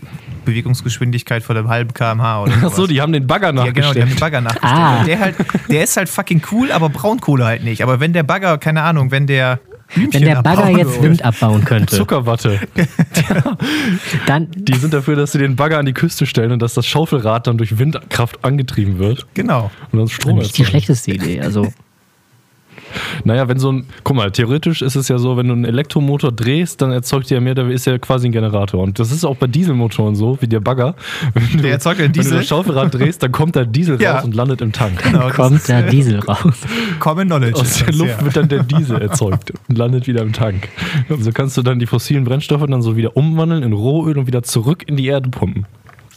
Bewegungsgeschwindigkeit 0.44 1.42
von 1.42 1.56
einem 1.56 1.68
halben 1.68 1.94
kmh 1.94 2.42
oder 2.42 2.52
Ach 2.58 2.62
so, 2.64 2.68
sowas. 2.70 2.88
die 2.90 3.00
haben 3.00 3.12
den 3.12 3.26
Bagger 3.26 3.54
Ja, 3.54 3.70
genau, 3.70 3.72
die 3.72 4.00
nachgestellt. 4.00 4.02
haben 4.02 4.10
den 4.10 4.20
Bagger 4.20 4.40
nachgestellt. 4.42 4.74
Ah. 4.74 5.04
Der, 5.04 5.20
halt, 5.20 5.36
der 5.70 5.84
ist 5.84 5.96
halt 5.96 6.08
fucking 6.08 6.42
cool, 6.52 6.70
aber 6.72 6.90
Braunkohle 6.90 7.44
halt 7.46 7.64
nicht. 7.64 7.82
Aber 7.82 7.98
wenn 8.00 8.12
der 8.12 8.24
Bagger, 8.24 8.58
keine 8.58 8.82
Ahnung, 8.82 9.10
wenn 9.10 9.26
der 9.26 9.58
Blümchen 9.94 10.20
Wenn 10.20 10.28
der 10.28 10.42
Bagger 10.42 10.64
abbauen 10.64 10.78
jetzt 10.78 11.02
Wind 11.02 11.24
abbauen 11.24 11.64
könnte, 11.64 11.96
Zuckerwatte. 11.96 12.60
dann, 14.26 14.48
Die 14.54 14.74
sind 14.76 14.94
dafür, 14.94 15.16
dass 15.16 15.32
sie 15.32 15.38
den 15.38 15.56
Bagger 15.56 15.78
an 15.78 15.86
die 15.86 15.92
Küste 15.92 16.26
stellen 16.26 16.52
und 16.52 16.60
dass 16.62 16.74
das 16.74 16.86
Schaufelrad 16.86 17.46
dann 17.46 17.58
durch 17.58 17.78
Windkraft 17.78 18.44
angetrieben 18.44 18.98
wird 18.98 19.26
Genau. 19.34 19.70
und 19.92 19.98
dann 19.98 20.08
Strom 20.08 20.38
nicht 20.38 20.56
die 20.56 20.64
schlechteste 20.64 21.12
Idee. 21.12 21.40
Also, 21.40 21.72
Naja, 23.24 23.48
wenn 23.48 23.58
so 23.58 23.72
ein, 23.72 23.86
guck 24.04 24.16
mal, 24.16 24.30
theoretisch 24.30 24.82
ist 24.82 24.96
es 24.96 25.08
ja 25.08 25.18
so, 25.18 25.36
wenn 25.36 25.46
du 25.48 25.52
einen 25.54 25.64
Elektromotor 25.64 26.32
drehst, 26.32 26.80
dann 26.82 26.92
erzeugt 26.92 27.30
der 27.30 27.38
ja 27.38 27.40
mehr, 27.40 27.54
der 27.54 27.68
ist 27.68 27.86
ja 27.86 27.98
quasi 27.98 28.28
ein 28.28 28.32
Generator. 28.32 28.82
Und 28.82 28.98
das 28.98 29.12
ist 29.12 29.24
auch 29.24 29.36
bei 29.36 29.46
Dieselmotoren 29.46 30.14
so, 30.14 30.38
wie 30.40 30.46
der 30.46 30.60
Bagger. 30.60 30.94
Wenn 31.34 31.48
du, 31.52 31.62
Der 31.62 31.72
erzeugt 31.72 32.00
einen 32.00 32.08
Wenn 32.08 32.12
du 32.14 32.20
Diesel? 32.20 32.38
das 32.38 32.48
Schaufelrad 32.48 32.94
drehst, 32.94 33.22
dann 33.22 33.32
kommt 33.32 33.56
der 33.56 33.66
Diesel 33.66 34.00
Ja. 34.00 34.16
raus 34.16 34.24
und 34.24 34.34
landet 34.34 34.60
im 34.60 34.72
Tank. 34.72 35.02
genau 35.02 35.28
kommt 35.30 35.68
äh, 35.68 35.88
Diesel 35.90 36.20
raus. 36.20 36.54
Common 36.98 37.26
Knowledge. 37.26 37.60
Aus 37.60 37.78
der 37.78 37.86
das, 37.88 37.96
Luft 37.96 38.18
ja. 38.18 38.24
wird 38.24 38.36
dann 38.36 38.48
der 38.48 38.62
Diesel 38.64 39.00
erzeugt 39.00 39.52
und 39.68 39.78
landet 39.78 40.06
wieder 40.06 40.22
im 40.22 40.32
Tank. 40.32 40.68
Und 41.08 41.22
so 41.24 41.32
kannst 41.32 41.56
du 41.56 41.62
dann 41.62 41.78
die 41.78 41.86
fossilen 41.86 42.24
Brennstoffe 42.24 42.64
dann 42.66 42.82
so 42.82 42.96
wieder 42.96 43.16
umwandeln 43.16 43.62
in 43.62 43.72
Rohöl 43.72 44.18
und 44.18 44.26
wieder 44.26 44.42
zurück 44.42 44.84
in 44.86 44.96
die 44.96 45.06
Erde 45.06 45.28
pumpen. 45.30 45.66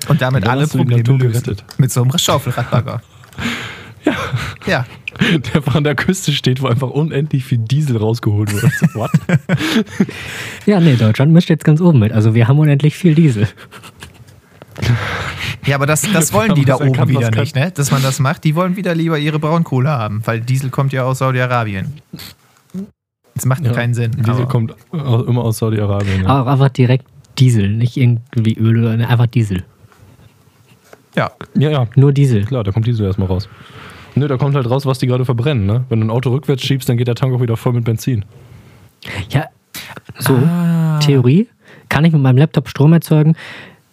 Und 0.10 0.22
damit 0.22 0.44
Und 0.44 0.50
alle 0.50 0.68
Probleme 0.68 1.18
gerettet. 1.18 1.64
Mit 1.78 1.92
so 1.92 2.02
einem 2.02 2.18
Schaufelradbagger. 2.18 3.02
Ja. 4.06 4.16
Ja. 4.66 4.86
Der 5.20 5.56
einfach 5.56 5.76
an 5.76 5.84
der 5.84 5.96
Küste 5.96 6.32
steht, 6.32 6.62
wo 6.62 6.68
einfach 6.68 6.90
unendlich 6.90 7.46
viel 7.46 7.60
Diesel 7.60 7.98
rausgeholt 7.98 8.52
wird. 8.54 8.72
So, 8.74 8.86
What? 8.96 9.12
Ja, 10.66 10.80
nee, 10.80 10.96
Deutschland 10.96 11.32
mischt 11.32 11.50
jetzt 11.50 11.64
ganz 11.64 11.80
oben 11.82 12.00
mit. 12.00 12.12
Also 12.12 12.34
wir 12.34 12.48
haben 12.48 12.58
unendlich 12.60 12.96
viel 12.96 13.14
Diesel. 13.16 13.48
Ja, 15.66 15.76
aber 15.76 15.86
das, 15.86 16.02
das 16.12 16.34
wollen 16.34 16.56
die 16.56 16.66
da 16.66 16.76
oben 16.76 16.98
was 16.98 17.08
wieder 17.08 17.30
kann- 17.30 17.40
nicht, 17.42 17.56
ne? 17.56 17.72
Dass 17.72 17.92
man 17.92 18.02
das 18.02 18.20
macht. 18.20 18.44
Die 18.44 18.56
wollen 18.56 18.76
wieder 18.76 18.96
lieber 18.96 19.18
ihre 19.20 19.40
Braunkohle 19.40 19.90
haben, 19.90 20.22
weil 20.26 20.42
Diesel 20.42 20.70
kommt 20.72 20.92
ja 20.94 21.04
aus 21.04 21.20
Saudi-Arabien. 21.20 21.94
Das 23.36 23.46
macht 23.46 23.64
keinen 23.74 23.94
Sinn. 23.94 24.12
Diesel 24.12 24.32
aber- 24.34 24.46
kommt 24.48 24.74
aus, 24.92 25.28
immer 25.28 25.44
aus 25.44 25.60
Saudi-Arabien. 25.60 26.24
Ja. 26.24 26.28
Aber 26.30 26.52
einfach 26.52 26.70
direkt 26.70 27.06
Diesel, 27.38 27.70
nicht 27.70 27.98
irgendwie 27.98 28.56
Öl 28.58 28.80
oder 28.84 28.98
ne, 28.98 29.08
einfach 29.08 29.28
Diesel. 29.28 29.64
Ja. 31.16 31.32
ja, 31.56 31.70
ja, 31.70 31.88
Nur 31.96 32.12
Diesel. 32.12 32.44
klar, 32.46 32.64
da 32.64 32.72
kommt 32.72 32.88
Diesel 32.88 33.06
erstmal 33.06 33.28
raus. 33.28 33.48
Nö, 34.16 34.28
da 34.28 34.38
kommt 34.38 34.56
halt 34.56 34.70
raus, 34.70 34.86
was 34.86 35.00
die 35.00 35.08
gerade 35.08 35.26
verbrennen. 35.26 35.66
Ne? 35.66 35.86
Wenn 35.90 36.00
du 36.00 36.08
ein 36.08 36.10
Auto 36.12 36.30
rückwärts 36.32 36.64
schiebst, 36.64 36.88
dann 36.90 36.98
geht 36.98 37.08
der 37.08 37.16
Tank 37.16 37.34
auch 37.34 37.42
wieder 37.42 37.58
voll 37.58 37.74
mit 37.74 37.84
Benzin. 37.86 38.26
Ja, 39.30 39.46
so, 40.20 40.36
Ah. 40.36 41.00
Theorie. 41.00 41.48
Kann 41.90 42.06
ich 42.06 42.14
mit 42.14 42.22
meinem 42.22 42.38
Laptop 42.38 42.70
Strom 42.70 42.94
erzeugen, 42.94 43.36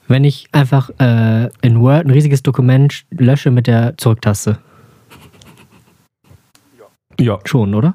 wenn 0.09 0.25
ich 0.25 0.47
einfach 0.53 0.91
äh, 0.99 1.49
in 1.63 1.81
Word 1.81 2.05
ein 2.07 2.11
riesiges 2.11 2.43
Dokument 2.43 3.05
lösche 3.11 3.51
mit 3.51 3.67
der 3.67 3.97
Zurücktaste? 3.97 4.59
Ja, 7.19 7.39
Schon, 7.45 7.75
oder? 7.75 7.95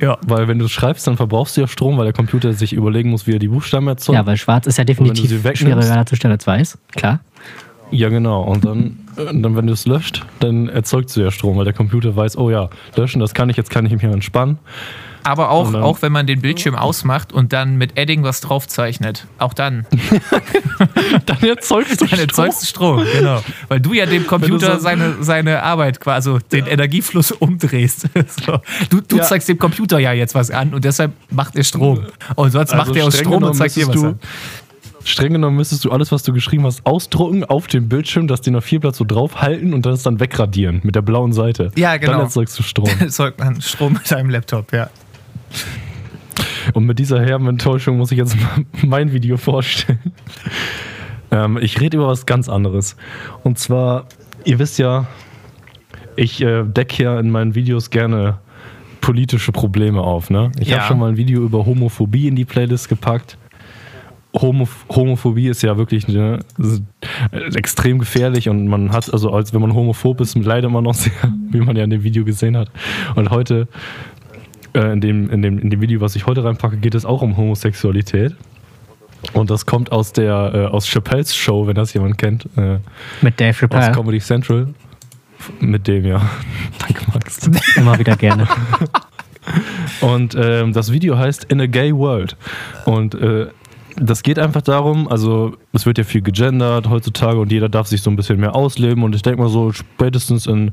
Ja. 0.00 0.18
weil 0.26 0.48
wenn 0.48 0.58
du 0.58 0.68
schreibst, 0.68 1.06
dann 1.06 1.16
verbrauchst 1.16 1.56
du 1.56 1.60
ja 1.62 1.66
Strom, 1.66 1.98
weil 1.98 2.04
der 2.04 2.12
Computer 2.14 2.52
sich 2.54 2.72
überlegen 2.72 3.10
muss, 3.10 3.26
wie 3.26 3.34
er 3.34 3.38
die 3.38 3.48
Buchstaben 3.48 3.88
erzeugt. 3.88 4.14
Ja, 4.16 4.24
weil 4.26 4.36
schwarz 4.38 4.66
ist 4.66 4.78
ja 4.78 4.84
definitiv 4.84 5.30
schwieriger 5.54 5.80
darzustellen 5.80 6.32
als 6.32 6.46
weiß. 6.46 6.78
Klar. 6.92 7.20
Ja, 7.92 8.08
genau. 8.08 8.42
Und 8.42 8.64
dann, 8.64 8.98
äh, 9.16 9.26
dann 9.26 9.54
wenn 9.54 9.66
du 9.66 9.72
es 9.74 9.86
löscht, 9.86 10.24
dann 10.40 10.68
erzeugst 10.68 11.14
du 11.16 11.20
ja 11.20 11.30
Strom, 11.30 11.56
weil 11.58 11.64
der 11.64 11.74
Computer 11.74 12.16
weiß, 12.16 12.36
oh 12.38 12.50
ja, 12.50 12.68
löschen, 12.96 13.20
das 13.20 13.34
kann 13.34 13.48
ich, 13.50 13.56
jetzt 13.56 13.70
kann 13.70 13.84
ich 13.86 13.92
mich 13.92 14.00
hier 14.00 14.10
entspannen. 14.10 14.58
Aber 15.24 15.50
auch, 15.50 15.70
dann- 15.70 15.82
auch 15.82 16.02
wenn 16.02 16.10
man 16.10 16.26
den 16.26 16.40
Bildschirm 16.40 16.74
ausmacht 16.74 17.32
und 17.32 17.52
dann 17.52 17.76
mit 17.76 17.96
Edding 17.96 18.24
was 18.24 18.40
draufzeichnet. 18.40 19.26
Auch 19.38 19.54
dann. 19.54 19.86
Dann 21.26 21.40
erzeugst 21.42 22.00
du 22.00 22.06
Dann 22.06 22.18
erzeugst 22.18 22.62
du 22.62 22.66
Strom, 22.66 23.04
genau. 23.12 23.40
Weil 23.68 23.80
du 23.80 23.92
ja 23.92 24.04
dem 24.06 24.26
Computer 24.26 24.74
so- 24.76 24.80
seine, 24.82 25.16
seine 25.20 25.62
Arbeit 25.62 26.00
quasi, 26.00 26.12
also 26.30 26.38
den 26.50 26.66
Energiefluss 26.66 27.30
umdrehst. 27.32 28.08
So. 28.44 28.58
Du, 28.90 29.00
du 29.00 29.16
Ja. 29.18 29.22
zeigst 29.22 29.48
dem 29.48 29.58
Computer 29.58 29.98
ja 29.98 30.12
jetzt 30.12 30.34
was 30.34 30.50
an 30.50 30.74
und 30.74 30.84
deshalb 30.84 31.12
macht 31.30 31.54
er 31.56 31.64
Strom. 31.64 32.06
Und 32.34 32.50
sonst 32.50 32.72
Also 32.72 32.84
macht 32.84 32.96
er 32.96 33.06
aus 33.06 33.16
Strom 33.18 33.42
und 33.42 33.54
zeigt 33.54 33.76
dir 33.76 33.86
was 33.86 33.94
müsstest 33.94 34.04
an. 34.14 34.18
Streng 35.04 35.32
genommen 35.32 35.56
müsstest 35.56 35.84
du 35.84 35.90
alles, 35.90 36.12
was 36.12 36.22
du 36.22 36.32
geschrieben 36.32 36.64
hast, 36.64 36.84
ausdrucken 36.86 37.44
auf 37.44 37.66
dem 37.66 37.88
Bildschirm, 37.88 38.28
das 38.28 38.40
den 38.40 38.56
A4-Blatt 38.56 38.94
so 38.94 39.04
draufhalten 39.04 39.74
und 39.74 39.84
das 39.86 40.02
dann 40.02 40.20
wegradieren 40.20 40.80
mit 40.84 40.94
der 40.94 41.02
blauen 41.02 41.32
Seite. 41.32 41.70
Ja, 41.76 41.96
genau. 41.96 42.12
Dann 42.12 42.20
erzeugst 42.22 42.58
du 42.58 42.62
Strom. 42.62 42.88
Erzeugt 43.00 43.38
man 43.40 43.60
Strom 43.60 43.94
mit 43.94 44.10
deinem 44.10 44.30
Laptop, 44.30 44.72
ja. 44.72 44.88
Und 46.74 46.86
mit 46.86 46.98
dieser 46.98 47.20
herben 47.20 47.48
Enttäuschung 47.48 47.96
muss 47.98 48.12
ich 48.12 48.18
jetzt 48.18 48.36
mal 48.40 48.64
mein 48.86 49.12
Video 49.12 49.36
vorstellen. 49.36 49.98
Ähm, 51.30 51.58
ich 51.60 51.80
rede 51.80 51.96
über 51.96 52.06
was 52.08 52.26
ganz 52.26 52.48
anderes. 52.48 52.96
Und 53.42 53.58
zwar, 53.58 54.06
ihr 54.44 54.58
wisst 54.58 54.78
ja, 54.78 55.06
ich 56.16 56.40
äh, 56.42 56.62
decke 56.64 57.02
ja 57.02 57.18
in 57.18 57.30
meinen 57.30 57.54
Videos 57.54 57.90
gerne 57.90 58.38
politische 59.00 59.50
Probleme 59.50 60.00
auf. 60.00 60.30
Ne? 60.30 60.52
Ich 60.60 60.68
Ja. 60.68 60.78
habe 60.78 60.86
schon 60.88 60.98
mal 61.00 61.08
ein 61.10 61.16
Video 61.16 61.42
über 61.42 61.66
Homophobie 61.66 62.28
in 62.28 62.36
die 62.36 62.44
Playlist 62.44 62.88
gepackt. 62.88 63.36
Homo 64.34 64.66
Homophobie 64.88 65.48
ist 65.48 65.62
ja 65.62 65.76
wirklich 65.76 66.08
ne, 66.08 66.40
ist 66.58 67.56
extrem 67.56 67.98
gefährlich 67.98 68.48
und 68.48 68.66
man 68.66 68.92
hat, 68.92 69.12
also 69.12 69.30
als 69.30 69.52
wenn 69.52 69.60
man 69.60 69.74
homophob 69.74 70.20
ist, 70.20 70.36
leidet 70.36 70.70
man 70.70 70.84
noch 70.84 70.94
sehr, 70.94 71.12
wie 71.50 71.60
man 71.60 71.76
ja 71.76 71.84
in 71.84 71.90
dem 71.90 72.02
Video 72.02 72.24
gesehen 72.24 72.56
hat. 72.56 72.70
Und 73.14 73.30
heute, 73.30 73.68
äh, 74.74 74.92
in, 74.92 75.00
dem, 75.00 75.30
in, 75.30 75.42
dem, 75.42 75.58
in 75.58 75.70
dem 75.70 75.80
Video, 75.80 76.00
was 76.00 76.16
ich 76.16 76.26
heute 76.26 76.44
reinpacke, 76.44 76.78
geht 76.78 76.94
es 76.94 77.04
auch 77.04 77.22
um 77.22 77.36
Homosexualität. 77.36 78.34
Und 79.34 79.50
das 79.50 79.66
kommt 79.66 79.92
aus 79.92 80.12
der 80.12 80.52
äh, 80.54 80.66
aus 80.66 80.86
Chappelle's 80.86 81.34
Show, 81.34 81.66
wenn 81.66 81.74
das 81.74 81.92
jemand 81.92 82.18
kennt, 82.18 82.48
äh, 82.56 82.78
Mit 83.20 83.38
Dave 83.38 83.50
aus 83.50 83.56
Chappelle. 83.58 83.92
Comedy 83.92 84.18
Central. 84.18 84.68
Mit 85.60 85.86
dem, 85.86 86.06
ja. 86.06 86.22
Danke, 86.78 87.04
Max. 87.12 87.50
Immer 87.76 87.98
wieder 87.98 88.16
gerne. 88.16 88.48
Und 90.00 90.36
ähm, 90.36 90.72
das 90.72 90.90
Video 90.90 91.18
heißt 91.18 91.44
In 91.44 91.60
a 91.60 91.66
Gay 91.66 91.94
World. 91.94 92.36
Und 92.84 93.14
äh, 93.14 93.48
das 93.96 94.22
geht 94.22 94.38
einfach 94.38 94.62
darum, 94.62 95.08
also 95.08 95.56
es 95.72 95.86
wird 95.86 95.98
ja 95.98 96.04
viel 96.04 96.22
gegendert 96.22 96.88
heutzutage 96.88 97.38
und 97.38 97.52
jeder 97.52 97.68
darf 97.68 97.86
sich 97.86 98.02
so 98.02 98.10
ein 98.10 98.16
bisschen 98.16 98.40
mehr 98.40 98.54
ausleben. 98.54 99.02
Und 99.04 99.14
ich 99.14 99.22
denke 99.22 99.40
mal 99.40 99.48
so, 99.48 99.72
spätestens 99.72 100.46
in 100.46 100.72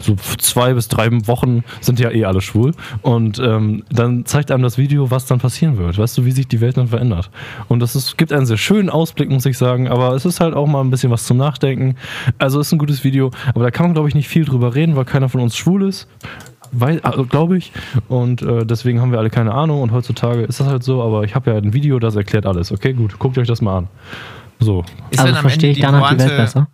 so 0.00 0.16
zwei 0.38 0.74
bis 0.74 0.88
drei 0.88 1.10
Wochen 1.26 1.64
sind 1.80 2.00
ja 2.00 2.10
eh 2.10 2.24
alle 2.24 2.40
schwul. 2.40 2.72
Und 3.02 3.38
ähm, 3.38 3.84
dann 3.90 4.24
zeigt 4.26 4.50
einem 4.50 4.62
das 4.62 4.78
Video, 4.78 5.10
was 5.10 5.26
dann 5.26 5.38
passieren 5.38 5.78
wird. 5.78 5.98
Weißt 5.98 6.18
du, 6.18 6.24
wie 6.24 6.32
sich 6.32 6.48
die 6.48 6.60
Welt 6.60 6.76
dann 6.76 6.88
verändert. 6.88 7.30
Und 7.68 7.80
das 7.80 7.96
ist, 7.96 8.18
gibt 8.18 8.32
einen 8.32 8.46
sehr 8.46 8.56
schönen 8.56 8.90
Ausblick, 8.90 9.30
muss 9.30 9.46
ich 9.46 9.58
sagen. 9.58 9.88
Aber 9.88 10.14
es 10.14 10.24
ist 10.24 10.40
halt 10.40 10.54
auch 10.54 10.66
mal 10.66 10.80
ein 10.80 10.90
bisschen 10.90 11.10
was 11.10 11.24
zum 11.24 11.36
Nachdenken. 11.36 11.96
Also 12.38 12.60
ist 12.60 12.72
ein 12.72 12.78
gutes 12.78 13.04
Video. 13.04 13.30
Aber 13.54 13.64
da 13.64 13.70
kann 13.70 13.86
man, 13.86 13.94
glaube 13.94 14.08
ich, 14.08 14.14
nicht 14.14 14.28
viel 14.28 14.44
drüber 14.44 14.74
reden, 14.74 14.96
weil 14.96 15.04
keiner 15.04 15.28
von 15.28 15.40
uns 15.40 15.56
schwul 15.56 15.88
ist 15.88 16.08
glaube 17.28 17.56
ich. 17.56 17.72
Und 18.08 18.42
äh, 18.42 18.64
deswegen 18.64 19.00
haben 19.00 19.12
wir 19.12 19.18
alle 19.18 19.30
keine 19.30 19.52
Ahnung. 19.52 19.82
Und 19.82 19.92
heutzutage 19.92 20.42
ist 20.42 20.60
das 20.60 20.66
halt 20.66 20.82
so. 20.82 21.02
Aber 21.02 21.24
ich 21.24 21.34
habe 21.34 21.50
ja 21.50 21.56
ein 21.56 21.72
Video, 21.72 21.98
das 21.98 22.16
erklärt 22.16 22.46
alles. 22.46 22.72
Okay, 22.72 22.92
gut. 22.92 23.18
Guckt 23.18 23.38
euch 23.38 23.48
das 23.48 23.60
mal 23.60 23.78
an. 23.78 23.88
So. 24.60 24.84
Ist 25.10 25.20
also 25.20 25.34
verstehe 25.34 25.70
ich 25.70 25.82
Ende 25.82 25.92
danach 25.92 26.12
die 26.12 26.20
Welt 26.20 26.36
besser? 26.36 26.68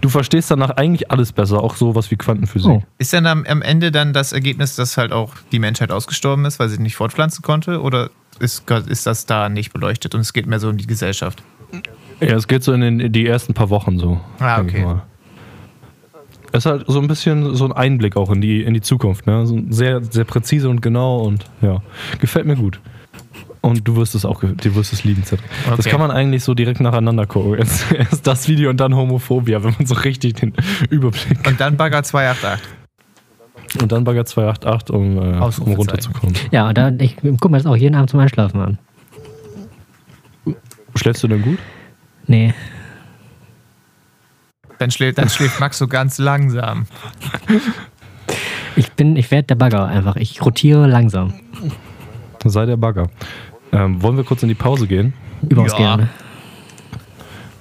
Du 0.00 0.08
verstehst 0.08 0.50
danach 0.50 0.70
eigentlich 0.70 1.10
alles 1.10 1.32
besser. 1.32 1.62
Auch 1.62 1.76
sowas 1.76 2.10
wie 2.10 2.16
Quantenphysik. 2.16 2.70
Oh. 2.70 2.82
Ist 2.98 3.12
denn 3.12 3.26
am, 3.26 3.44
am 3.44 3.62
Ende 3.62 3.92
dann 3.92 4.12
das 4.12 4.32
Ergebnis, 4.32 4.76
dass 4.76 4.96
halt 4.96 5.12
auch 5.12 5.34
die 5.52 5.58
Menschheit 5.58 5.92
ausgestorben 5.92 6.44
ist, 6.44 6.58
weil 6.58 6.68
sie 6.68 6.80
nicht 6.80 6.96
fortpflanzen 6.96 7.42
konnte? 7.42 7.82
Oder 7.82 8.10
ist, 8.40 8.70
ist 8.70 9.06
das 9.06 9.26
da 9.26 9.48
nicht 9.48 9.72
beleuchtet 9.72 10.14
und 10.14 10.20
es 10.22 10.32
geht 10.32 10.46
mehr 10.46 10.60
so 10.60 10.68
um 10.68 10.76
die 10.76 10.86
Gesellschaft? 10.86 11.42
Ja, 12.20 12.34
es 12.34 12.48
geht 12.48 12.62
so 12.64 12.72
in 12.72 12.80
den, 12.80 13.12
die 13.12 13.26
ersten 13.26 13.54
paar 13.54 13.70
Wochen 13.70 13.98
so. 13.98 14.20
Ah, 14.38 14.60
okay. 14.60 14.86
Es 16.52 16.64
ist 16.64 16.66
halt 16.66 16.84
so 16.88 16.98
ein 17.00 17.08
bisschen 17.08 17.54
so 17.54 17.64
ein 17.66 17.72
Einblick 17.72 18.16
auch 18.16 18.30
in 18.30 18.40
die, 18.40 18.62
in 18.62 18.72
die 18.74 18.80
Zukunft. 18.80 19.26
Ne? 19.26 19.46
So 19.46 19.60
sehr, 19.70 20.02
sehr 20.02 20.24
präzise 20.24 20.68
und 20.68 20.80
genau 20.80 21.18
und 21.18 21.44
ja, 21.60 21.82
gefällt 22.20 22.46
mir 22.46 22.56
gut. 22.56 22.80
Und 23.60 23.86
du 23.86 23.96
wirst 23.96 24.14
es 24.14 24.24
auch, 24.24 24.40
du 24.42 24.74
wirst 24.76 24.92
es 24.92 25.04
lieben, 25.04 25.24
Cedric. 25.24 25.44
Das 25.68 25.80
Okay. 25.80 25.90
kann 25.90 26.00
man 26.00 26.10
eigentlich 26.10 26.44
so 26.44 26.54
direkt 26.54 26.80
nacheinander 26.80 27.26
gucken. 27.26 27.54
Erst, 27.54 27.92
erst 27.98 28.26
das 28.26 28.48
Video 28.48 28.70
und 28.70 28.78
dann 28.78 28.94
Homophobia, 28.94 29.62
wenn 29.64 29.74
man 29.76 29.86
so 29.86 29.94
richtig 29.94 30.34
den 30.34 30.54
Überblick. 30.90 31.46
Und 31.46 31.60
dann 31.60 31.76
Bagger 31.76 32.02
288. 32.02 32.66
Und 33.82 33.92
dann 33.92 34.04
Bagger 34.04 34.24
288, 34.24 34.94
um, 34.94 35.18
äh, 35.18 35.38
um 35.40 35.72
runterzukommen. 35.74 36.34
Ja, 36.50 36.72
da, 36.72 36.90
ich 36.98 37.16
guck 37.16 37.50
mir 37.50 37.58
das 37.58 37.66
auch 37.66 37.76
jeden 37.76 37.94
Abend 37.96 38.08
zum 38.08 38.20
Einschlafen 38.20 38.60
an. 38.60 38.78
Schläfst 40.94 41.22
du 41.22 41.28
denn 41.28 41.42
gut? 41.42 41.58
Nee. 42.26 42.54
Dann 44.78 44.90
schläft, 44.90 45.18
dann 45.18 45.28
schläft 45.28 45.58
Max 45.60 45.78
so 45.78 45.88
ganz 45.88 46.18
langsam. 46.18 46.86
Ich 48.76 48.92
bin, 48.92 49.16
ich 49.16 49.30
werde 49.30 49.48
der 49.48 49.54
Bagger 49.56 49.86
einfach. 49.86 50.16
Ich 50.16 50.44
rotiere 50.44 50.86
langsam. 50.86 51.34
Sei 52.44 52.66
der 52.66 52.76
Bagger. 52.76 53.08
Ähm, 53.72 54.00
wollen 54.02 54.16
wir 54.16 54.24
kurz 54.24 54.42
in 54.42 54.48
die 54.48 54.54
Pause 54.54 54.86
gehen? 54.86 55.12
Überaus 55.48 55.72
Ja. 55.72 55.78
gerne. 55.78 56.08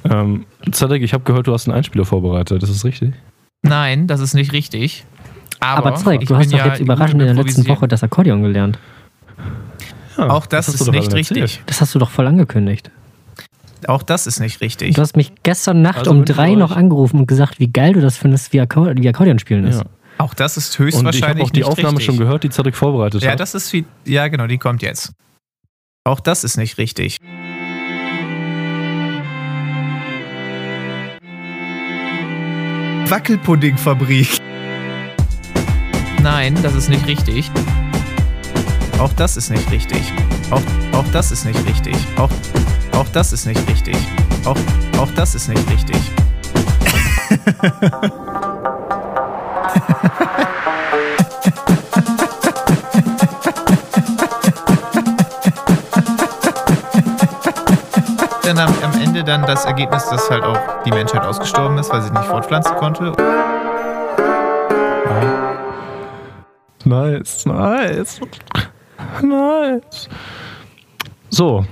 Ähm, 0.03 0.45
Cedric, 0.71 1.01
ich 1.03 1.13
habe 1.13 1.23
gehört, 1.23 1.47
du 1.47 1.53
hast 1.53 1.67
einen 1.67 1.75
Einspieler 1.75 2.05
vorbereitet. 2.05 2.61
Das 2.61 2.69
ist 2.69 2.85
richtig? 2.85 3.13
Nein, 3.63 4.07
das 4.07 4.19
ist 4.21 4.33
nicht 4.35 4.53
richtig. 4.53 5.05
Aber, 5.59 5.87
Aber 5.87 5.95
Zeug, 5.95 6.21
ich 6.21 6.27
du 6.29 6.35
hast 6.35 6.53
doch 6.53 6.59
ja 6.59 6.67
jetzt 6.67 6.79
überraschend 6.79 7.21
in 7.21 7.27
der 7.27 7.35
letzten. 7.35 7.67
Woche 7.67 7.87
das 7.87 8.03
Akkordeon 8.03 8.43
gelernt. 8.43 8.77
Ja, 10.17 10.29
Auch 10.29 10.45
das 10.45 10.67
hast 10.67 10.81
ist 10.81 10.91
nicht 10.91 11.13
richtig. 11.13 11.61
Das 11.65 11.81
hast 11.81 11.93
du 11.95 11.99
doch 11.99 12.11
voll 12.11 12.27
angekündigt. 12.27 12.91
Auch 13.87 14.03
das 14.03 14.27
ist 14.27 14.39
nicht 14.39 14.59
richtig. 14.61 14.95
Du 14.95 15.01
hast 15.01 15.15
mich 15.15 15.31
gestern 15.43 15.81
Nacht 15.81 15.99
Also 15.99 16.11
um 16.11 16.25
drei 16.25 16.55
noch 16.55 16.75
angerufen 16.75 17.19
und 17.21 17.27
gesagt, 17.27 17.59
wie 17.59 17.71
geil 17.71 17.93
du 17.93 18.01
das 18.01 18.17
findest, 18.17 18.51
wie, 18.53 18.59
Akkor 18.59 18.93
wie 18.97 19.07
Akkordeon 19.07 19.39
spielen 19.39 19.65
ist. 19.65 19.79
Ja. 19.79 19.85
Auch 20.17 20.33
das 20.33 20.57
ist 20.57 20.77
Und 20.79 20.87
ich 20.89 20.95
habe 20.95 21.07
höchstwahrscheinlich 21.07 21.43
auch 21.45 21.49
die 21.51 21.59
nicht 21.59 21.67
Aufnahme 21.69 21.89
richtig. 21.97 22.05
schon 22.05 22.17
gehört, 22.17 22.43
die 22.43 22.49
Cedric 22.49 22.75
vorbereitet 22.75 23.23
Ja, 23.23 23.31
hat. 23.31 23.39
das 23.39 23.55
ist 23.55 23.71
wie. 23.71 23.85
Ja, 24.05 24.27
genau, 24.27 24.47
die 24.47 24.57
kommt 24.57 24.81
jetzt. 24.81 25.13
Auch 26.03 26.19
das 26.19 26.43
ist 26.43 26.57
nicht 26.57 26.77
richtig. 26.77 27.17
Wackelpuddingfabrik. 33.09 34.27
Nein, 36.21 36.55
das 36.61 36.75
ist 36.75 36.89
nicht 36.89 37.07
richtig. 37.07 37.49
Auch 38.99 39.13
das 39.13 39.37
ist 39.37 39.49
nicht 39.49 39.69
richtig. 39.71 40.11
Auch, 40.49 40.61
auch 40.97 41.05
das 41.11 41.31
ist 41.31 41.45
nicht 41.45 41.65
richtig. 41.67 41.95
Auch, 42.17 42.29
auch 42.93 43.07
das 43.13 43.31
ist 43.33 43.45
nicht 43.45 43.69
richtig. 43.69 43.95
Auch, 44.45 44.57
auch 44.99 45.11
das 45.15 45.35
ist 45.35 45.49
nicht 45.49 45.69
richtig. 45.69 45.97
Dann 58.43 58.59
am, 58.59 58.73
am 58.81 59.01
Ende 59.01 59.25
dann 59.25 59.41
das 59.45 59.65
Ergebnis, 59.65 60.07
dass 60.07 60.29
halt 60.29 60.41
auch 60.41 60.57
die 60.85 60.91
Menschheit 60.91 61.21
ausgestorben 61.21 61.77
ist, 61.79 61.91
weil 61.91 62.01
sie 62.01 62.11
nicht 62.11 62.23
fortpflanzen 62.23 62.77
konnte. 62.77 63.11
Nice, 66.85 67.45
nice. 67.45 68.21
Nice. 69.23 70.09
So. 71.29 71.65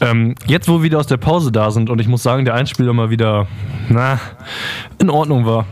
Ähm, 0.00 0.34
jetzt, 0.46 0.68
wo 0.68 0.78
wir 0.78 0.82
wieder 0.82 0.98
aus 0.98 1.06
der 1.06 1.18
Pause 1.18 1.52
da 1.52 1.70
sind 1.70 1.88
und 1.88 2.00
ich 2.00 2.08
muss 2.08 2.22
sagen, 2.22 2.44
der 2.44 2.54
Einspieler 2.54 2.92
mal 2.92 3.10
wieder, 3.10 3.46
na, 3.88 4.18
in 4.98 5.08
Ordnung 5.08 5.46
war, 5.46 5.66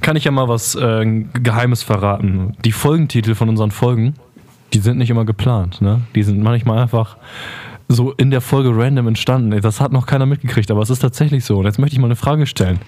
kann 0.00 0.16
ich 0.16 0.24
ja 0.24 0.30
mal 0.30 0.48
was 0.48 0.74
äh, 0.74 1.24
Geheimes 1.34 1.82
verraten. 1.82 2.56
Die 2.64 2.72
Folgentitel 2.72 3.34
von 3.34 3.50
unseren 3.50 3.70
Folgen, 3.70 4.14
die 4.72 4.78
sind 4.78 4.96
nicht 4.96 5.10
immer 5.10 5.26
geplant, 5.26 5.82
ne? 5.82 6.00
Die 6.14 6.22
sind 6.22 6.42
manchmal 6.42 6.78
einfach 6.78 7.18
so 7.88 8.12
in 8.12 8.30
der 8.30 8.40
Folge 8.40 8.70
random 8.72 9.08
entstanden. 9.08 9.60
Das 9.60 9.80
hat 9.80 9.92
noch 9.92 10.06
keiner 10.06 10.26
mitgekriegt, 10.26 10.70
aber 10.70 10.80
es 10.80 10.90
ist 10.90 11.00
tatsächlich 11.00 11.44
so. 11.44 11.58
Und 11.58 11.66
jetzt 11.66 11.78
möchte 11.78 11.94
ich 11.94 12.00
mal 12.00 12.06
eine 12.06 12.16
Frage 12.16 12.46
stellen. 12.46 12.80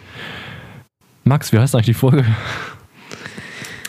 Max, 1.24 1.52
wie 1.52 1.58
heißt 1.58 1.74
eigentlich 1.74 1.86
die 1.86 1.94
Folge? 1.94 2.24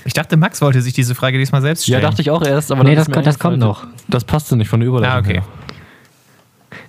Ich 0.08 0.14
dachte, 0.14 0.38
Max 0.38 0.62
wollte 0.62 0.82
sich 0.82 0.93
diese 0.93 1.14
Frage 1.16 1.38
diesmal 1.38 1.62
selbst 1.62 1.84
stellen. 1.84 2.01
Ja, 2.01 2.10
dachte 2.10 2.22
ich 2.22 2.32
auch 2.32 2.41
erst, 2.41 2.72
aber 2.72 2.84
Nee, 2.84 2.95
das 2.95 3.03
ist 3.03 3.08
mir 3.10 3.16
ko- 3.16 3.22
das 3.22 3.38
kommt 3.38 3.60
noch. 3.60 3.86
Das 4.08 4.24
passte 4.24 4.55
nicht 4.55 4.70
von 4.70 4.80
der 4.80 4.88
Überleitung. 4.88 5.16
Ah, 5.16 5.20
okay. 5.20 5.34
her. 5.34 5.43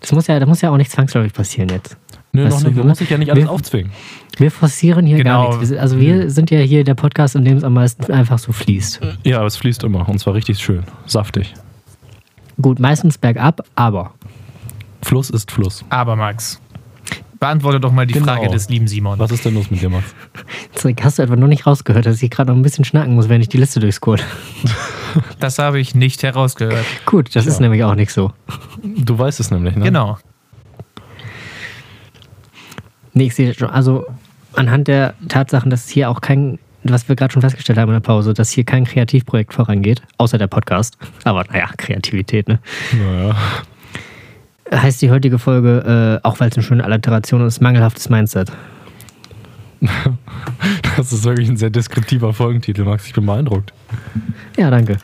Das 0.01 0.13
muss 0.13 0.27
ja, 0.29 0.39
das 0.39 0.49
muss 0.49 0.61
ja 0.61 0.71
auch 0.71 0.77
nicht 0.77 0.91
zwangsläufig 0.91 1.33
passieren 1.33 1.69
jetzt. 1.69 1.97
Nö, 2.33 2.45
Weißt 2.45 2.53
noch 2.55 2.61
du, 2.63 2.67
nicht. 2.69 2.77
wir- 2.77 2.83
Man 2.85 2.89
muss 2.91 2.99
sich 2.99 3.11
ja 3.11 3.19
nicht 3.19 3.31
alles 3.33 3.45
wir- 3.45 3.51
aufzwingen. 3.51 3.91
Wir 4.37 4.51
forcieren 4.53 5.05
hier 5.07 5.25
gar 5.25 5.25
Genau. 5.25 5.47
nichts. 5.49 5.61
Wir 5.61 5.67
sind, 5.67 5.79
also 5.79 5.99
wir 5.99 6.31
sind 6.31 6.51
ja 6.53 6.61
hier 6.61 6.85
der 6.85 6.95
Podcast, 6.95 7.35
in 7.35 7.45
dem 7.45 7.57
es 7.57 7.65
am 7.65 7.75
meisten 7.75 8.13
einfach 8.13 8.39
so 8.39 8.53
fließt. 8.53 9.01
Ja, 9.25 9.39
aber 9.39 9.47
es 9.47 9.57
fließt 9.57 9.83
immer. 9.83 10.09
Und 10.09 10.19
zwar 10.21 10.35
richtig 10.35 10.59
schön. 10.61 10.85
Saftig. 11.07 11.55
Gut, 12.63 12.79
meistens 12.79 13.19
bergab, 13.19 13.63
aber. 13.75 14.13
Fluss 15.03 15.31
ist 15.31 15.51
Fluss. 15.51 15.85
Aber 15.91 16.15
Max, 16.17 16.61
beantworte 17.41 17.81
doch 17.81 17.93
mal 17.93 18.07
die 18.07 18.15
Genau. 18.15 18.27
Frage 18.27 18.49
des 18.49 18.69
lieben 18.69 18.89
Simon. 18.89 19.19
Was 19.19 19.31
ist 19.31 19.45
denn 19.45 19.55
los 19.55 19.71
mit 19.71 19.81
dir, 19.81 19.89
Max? 19.89 20.15
Zeig, 20.75 21.03
Hast 21.05 21.19
du 21.19 21.23
etwa 21.23 21.37
noch 21.37 21.47
nicht 21.49 21.67
rausgehört, 21.67 22.07
dass 22.07 22.23
ich 22.23 22.31
gerade 22.31 22.51
noch 22.51 22.57
ein 22.57 22.63
bisschen 22.63 22.85
schnacken 22.85 23.15
muss, 23.15 23.29
wenn 23.29 23.41
ich 23.41 23.49
die 23.49 23.57
Liste 23.59 23.81
durchscroll? 23.81 24.19
Das 25.41 25.59
habe 25.59 25.81
ich 25.81 25.95
nicht 25.95 26.23
herausgehört. 26.23 26.85
Gut, 27.07 27.35
das 27.35 27.47
ist 27.47 27.61
nämlich 27.61 27.83
auch 27.83 27.95
nicht 27.95 28.13
so. 28.13 28.33
Du 28.83 29.19
weißt 29.19 29.41
es 29.41 29.51
nämlich, 29.51 29.75
ne? 29.75 29.85
Genau. 29.85 30.19
Nee, 33.15 33.25
ich 33.27 33.35
sehe 33.35 33.55
schon, 33.55 33.71
also 33.71 34.07
anhand 34.53 34.87
der 34.89 35.15
Tatsachen, 35.29 35.71
dass 35.71 35.89
hier 35.89 36.11
auch 36.11 36.21
kein, 36.21 36.59
was 36.85 37.09
wir 37.09 37.17
gerade 37.17 37.33
schon 37.33 37.43
festgestellt 37.43 37.79
haben 37.79 37.89
in 37.89 37.95
der 37.95 38.01
Pause, 38.01 38.35
dass 38.35 38.51
hier 38.51 38.65
kein 38.65 38.85
Kreativprojekt 38.85 39.55
vorangeht, 39.55 40.03
außer 40.19 40.39
der 40.39 40.47
Podcast. 40.47 40.99
Aber 41.25 41.45
naja, 41.51 41.71
Kreativität, 41.77 42.49
ne? 42.49 42.59
Naja. 42.93 43.35
Heißt 44.73 45.01
die 45.01 45.11
heutige 45.11 45.39
Folge, 45.39 46.21
äh, 46.23 46.27
auch 46.27 46.41
weil 46.41 46.51
es 46.51 46.57
eine 46.57 46.63
schöne 46.63 46.85
Alliteration 46.85 47.47
ist, 47.47 47.61
mangelhaftes 47.61 48.09
Mindset. 48.09 48.53
Das 50.97 51.13
ist 51.13 51.23
wirklich 51.23 51.49
ein 51.49 51.57
sehr 51.57 51.71
deskriptiver 51.71 52.33
Folgentitel, 52.33 52.83
Max. 52.83 53.07
Ich 53.07 53.13
bin 53.13 53.25
beeindruckt. 53.25 53.73
Ja, 54.57 54.71
danke. 54.71 54.99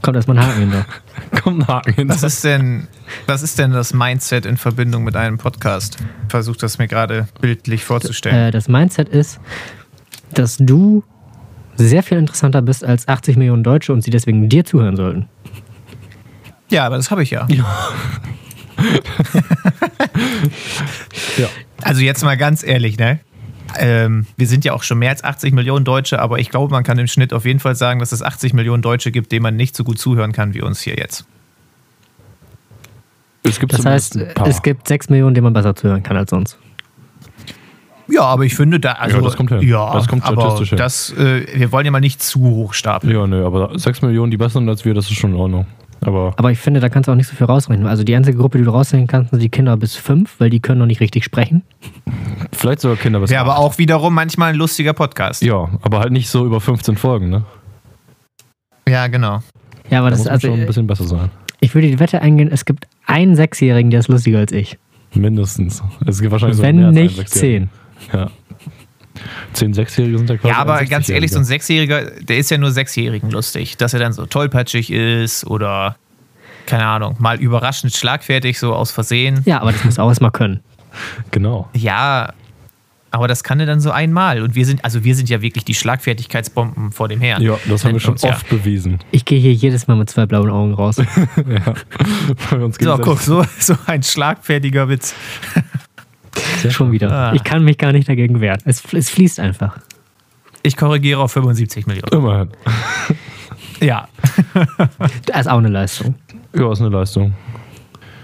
Kommt 0.00 0.16
erstmal 0.16 0.38
ein 0.38 0.46
Haken 0.46 0.60
hinter. 0.60 0.86
Kommt 1.42 1.60
ein 1.60 1.68
Haken 1.68 1.94
hinter. 1.94 2.14
Was 2.14 2.24
ist 2.24 2.42
denn, 2.42 2.88
was 3.26 3.42
ist 3.42 3.58
denn 3.58 3.70
das 3.70 3.94
Mindset 3.94 4.44
in 4.46 4.56
Verbindung 4.56 5.04
mit 5.04 5.14
einem 5.14 5.38
Podcast? 5.38 5.98
Versuch 6.28 6.56
das 6.56 6.78
mir 6.78 6.88
gerade 6.88 7.28
bildlich 7.40 7.84
vorzustellen. 7.84 8.48
Äh, 8.48 8.50
das 8.50 8.66
Mindset 8.66 9.08
ist, 9.08 9.38
dass 10.34 10.56
du 10.56 11.04
sehr 11.76 12.02
viel 12.02 12.18
interessanter 12.18 12.62
bist 12.62 12.84
als 12.84 13.06
80 13.06 13.36
Millionen 13.36 13.62
Deutsche 13.62 13.92
und 13.92 14.02
sie 14.02 14.10
deswegen 14.10 14.48
dir 14.48 14.64
zuhören 14.64 14.96
sollten. 14.96 15.28
ja, 16.68 16.84
aber 16.84 16.96
das 16.96 17.10
habe 17.12 17.22
ich 17.22 17.30
ja. 17.30 17.46
Ja. 17.48 17.64
Also 21.82 22.00
jetzt 22.00 22.22
mal 22.22 22.36
ganz 22.36 22.62
ehrlich, 22.62 22.98
ne? 22.98 23.20
Ähm, 23.78 24.26
wir 24.36 24.46
sind 24.46 24.64
ja 24.64 24.72
auch 24.74 24.82
schon 24.82 24.98
mehr 24.98 25.10
als 25.10 25.24
80 25.24 25.54
Millionen 25.54 25.84
Deutsche, 25.84 26.20
aber 26.20 26.38
ich 26.38 26.50
glaube, 26.50 26.70
man 26.72 26.84
kann 26.84 26.98
im 26.98 27.06
Schnitt 27.06 27.32
auf 27.32 27.44
jeden 27.46 27.60
Fall 27.60 27.74
sagen, 27.74 28.00
dass 28.00 28.12
es 28.12 28.22
80 28.22 28.52
Millionen 28.52 28.82
Deutsche 28.82 29.10
gibt, 29.10 29.32
denen 29.32 29.42
man 29.42 29.56
nicht 29.56 29.74
so 29.74 29.82
gut 29.82 29.98
zuhören 29.98 30.32
kann 30.32 30.52
wie 30.54 30.60
uns 30.60 30.80
hier 30.82 30.96
jetzt. 30.96 31.24
Es 33.44 33.58
gibt 33.58 33.72
Das 33.72 33.84
heißt, 33.84 34.16
es 34.16 34.62
gibt 34.62 34.86
6 34.88 35.08
Millionen, 35.08 35.34
denen 35.34 35.44
man 35.44 35.52
besser 35.52 35.74
zuhören 35.74 36.02
kann 36.02 36.16
als 36.16 36.32
uns. 36.32 36.56
Ja, 38.08 38.22
aber 38.22 38.44
ich 38.44 38.54
finde 38.54 38.78
da, 38.78 38.92
also, 38.92 39.16
Ja, 39.16 39.22
das 39.22 39.36
kommt 39.36 39.50
hin. 39.50 39.62
Ja, 39.62 39.92
Das 39.94 40.06
kommt 40.06 40.24
aber 40.24 40.40
statistisch 40.42 40.68
hin. 40.70 40.78
das, 40.78 41.10
äh, 41.16 41.46
wir 41.54 41.72
wollen 41.72 41.86
ja 41.86 41.90
mal 41.90 42.00
nicht 42.00 42.22
zu 42.22 42.40
hoch 42.40 42.74
stapeln. 42.74 43.12
Ja, 43.12 43.26
nö, 43.26 43.46
aber 43.46 43.78
6 43.78 44.02
Millionen, 44.02 44.30
die 44.30 44.36
besser 44.36 44.58
sind 44.58 44.68
als 44.68 44.84
wir, 44.84 44.92
das 44.92 45.06
ist 45.06 45.16
schon 45.16 45.30
in 45.32 45.36
Ordnung. 45.36 45.66
Aber 46.04 46.34
Aber 46.36 46.50
ich 46.50 46.58
finde, 46.58 46.80
da 46.80 46.88
kannst 46.88 47.06
du 47.08 47.12
auch 47.12 47.16
nicht 47.16 47.28
so 47.28 47.36
viel 47.36 47.46
rausrechnen. 47.46 47.86
Also 47.86 48.02
die 48.04 48.14
einzige 48.14 48.36
Gruppe, 48.36 48.58
die 48.58 48.64
du 48.64 48.70
rausrechnen 48.70 49.06
kannst, 49.06 49.30
sind 49.30 49.40
die 49.40 49.48
Kinder 49.48 49.76
bis 49.76 49.94
5, 49.94 50.40
weil 50.40 50.50
die 50.50 50.60
können 50.60 50.78
noch 50.80 50.86
nicht 50.86 51.00
richtig 51.00 51.24
sprechen. 51.24 51.62
vielleicht 52.52 52.80
sogar 52.80 52.96
Kinder 52.96 53.20
bis 53.20 53.30
Wäre 53.30 53.40
aber 53.42 53.52
acht. 53.52 53.60
auch 53.60 53.78
wiederum 53.78 54.12
manchmal 54.14 54.50
ein 54.50 54.56
lustiger 54.56 54.92
Podcast. 54.92 55.42
Ja, 55.42 55.68
aber 55.82 56.00
halt 56.00 56.12
nicht 56.12 56.28
so 56.28 56.44
über 56.44 56.60
15 56.60 56.96
Folgen, 56.96 57.30
ne? 57.30 57.44
Ja, 58.88 59.06
genau. 59.06 59.40
Ja, 59.90 60.00
aber 60.00 60.10
Da 60.10 60.16
das 60.16 60.18
muss 60.20 60.26
ist 60.26 60.32
also, 60.32 60.48
schon 60.48 60.60
ein 60.60 60.66
bisschen 60.66 60.86
besser 60.86 61.04
sein. 61.04 61.30
ich 61.60 61.74
würde 61.74 61.88
die 61.88 61.98
Wette 62.00 62.20
eingehen, 62.22 62.50
es 62.52 62.64
gibt 62.64 62.86
einen 63.06 63.36
Sechsjährigen, 63.36 63.90
der 63.90 64.00
ist 64.00 64.08
lustiger 64.08 64.38
als 64.38 64.52
ich. 64.52 64.78
Mindestens. 65.14 65.82
Es 66.06 66.20
gibt 66.20 66.32
wahrscheinlich 66.32 66.58
Wenn 66.60 66.78
als 66.78 66.86
einen 66.86 66.94
nicht 66.94 67.28
zehn. 67.28 67.68
Ja. 68.12 68.30
Zehn 69.52 69.74
Sechsjährige 69.74 70.18
sind 70.18 70.30
ja 70.30 70.36
quasi 70.36 70.48
Ja, 70.48 70.58
aber 70.58 70.76
ein 70.76 70.88
ganz 70.88 71.08
ehrlich, 71.08 71.30
so 71.30 71.38
ein 71.38 71.44
60-Jähriger. 71.44 71.46
Sechsjähriger, 71.46 72.24
der 72.24 72.38
ist 72.38 72.50
ja 72.50 72.58
nur 72.58 72.70
Sechsjährigen 72.70 73.30
lustig. 73.30 73.76
Dass 73.76 73.94
er 73.94 74.00
dann 74.00 74.12
so 74.12 74.26
tollpatschig 74.26 74.90
ist 74.90 75.46
oder, 75.46 75.96
keine 76.66 76.86
Ahnung, 76.86 77.16
mal 77.18 77.40
überraschend 77.40 77.94
schlagfertig, 77.94 78.58
so 78.58 78.74
aus 78.74 78.90
Versehen. 78.90 79.42
Ja, 79.44 79.60
aber 79.60 79.72
das 79.72 79.84
muss 79.84 79.98
auch 79.98 80.08
erstmal 80.08 80.30
können. 80.30 80.60
Genau. 81.30 81.68
Ja, 81.74 82.34
aber 83.12 83.28
das 83.28 83.44
kann 83.44 83.60
er 83.60 83.66
dann 83.66 83.80
so 83.80 83.90
einmal. 83.90 84.40
Und 84.42 84.54
wir 84.54 84.64
sind, 84.64 84.84
also 84.84 85.04
wir 85.04 85.14
sind 85.14 85.28
ja 85.28 85.42
wirklich 85.42 85.64
die 85.64 85.74
Schlagfertigkeitsbomben 85.74 86.92
vor 86.92 87.08
dem 87.08 87.20
Herrn. 87.20 87.42
Ja, 87.42 87.58
das 87.68 87.84
haben 87.84 87.92
wir 87.92 88.00
schon 88.00 88.14
uns 88.14 88.22
ja. 88.22 88.30
oft 88.30 88.48
bewiesen. 88.48 89.00
Ich 89.10 89.26
gehe 89.26 89.38
hier 89.38 89.52
jedes 89.52 89.86
Mal 89.86 89.96
mit 89.96 90.08
zwei 90.08 90.24
blauen 90.24 90.50
Augen 90.50 90.72
raus. 90.72 90.96
ja. 91.36 91.74
Bei 92.50 92.56
uns 92.56 92.78
So, 92.80 92.96
guck, 92.98 93.20
so, 93.20 93.44
so 93.58 93.76
ein 93.86 94.02
schlagfertiger 94.02 94.88
Witz. 94.88 95.14
Schon 96.70 96.92
wieder. 96.92 97.10
Ah. 97.10 97.32
Ich 97.34 97.44
kann 97.44 97.64
mich 97.64 97.76
gar 97.78 97.92
nicht 97.92 98.08
dagegen 98.08 98.40
wehren. 98.40 98.58
Es, 98.64 98.82
es 98.92 99.10
fließt 99.10 99.40
einfach. 99.40 99.78
Ich 100.62 100.76
korrigiere 100.76 101.20
auf 101.20 101.32
75 101.32 101.86
Millionen. 101.86 102.12
Immerhin. 102.12 102.48
Ja. 103.80 104.06
Das 105.26 105.40
ist 105.40 105.46
auch 105.48 105.58
eine 105.58 105.68
Leistung. 105.68 106.14
Ja, 106.54 106.70
ist 106.70 106.80
eine 106.80 106.90
Leistung. 106.90 107.32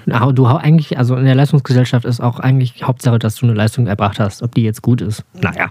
Aber 0.08 0.32
du 0.32 0.48
hau- 0.48 0.56
eigentlich, 0.56 0.96
also 0.96 1.16
in 1.16 1.24
der 1.24 1.34
Leistungsgesellschaft 1.34 2.04
ist 2.04 2.20
auch 2.20 2.38
eigentlich 2.38 2.84
Hauptsache, 2.84 3.18
dass 3.18 3.34
du 3.34 3.46
eine 3.46 3.54
Leistung 3.54 3.88
erbracht 3.88 4.20
hast. 4.20 4.40
Ob 4.42 4.54
die 4.54 4.62
jetzt 4.62 4.82
gut 4.82 5.00
ist. 5.00 5.24
Naja. 5.34 5.68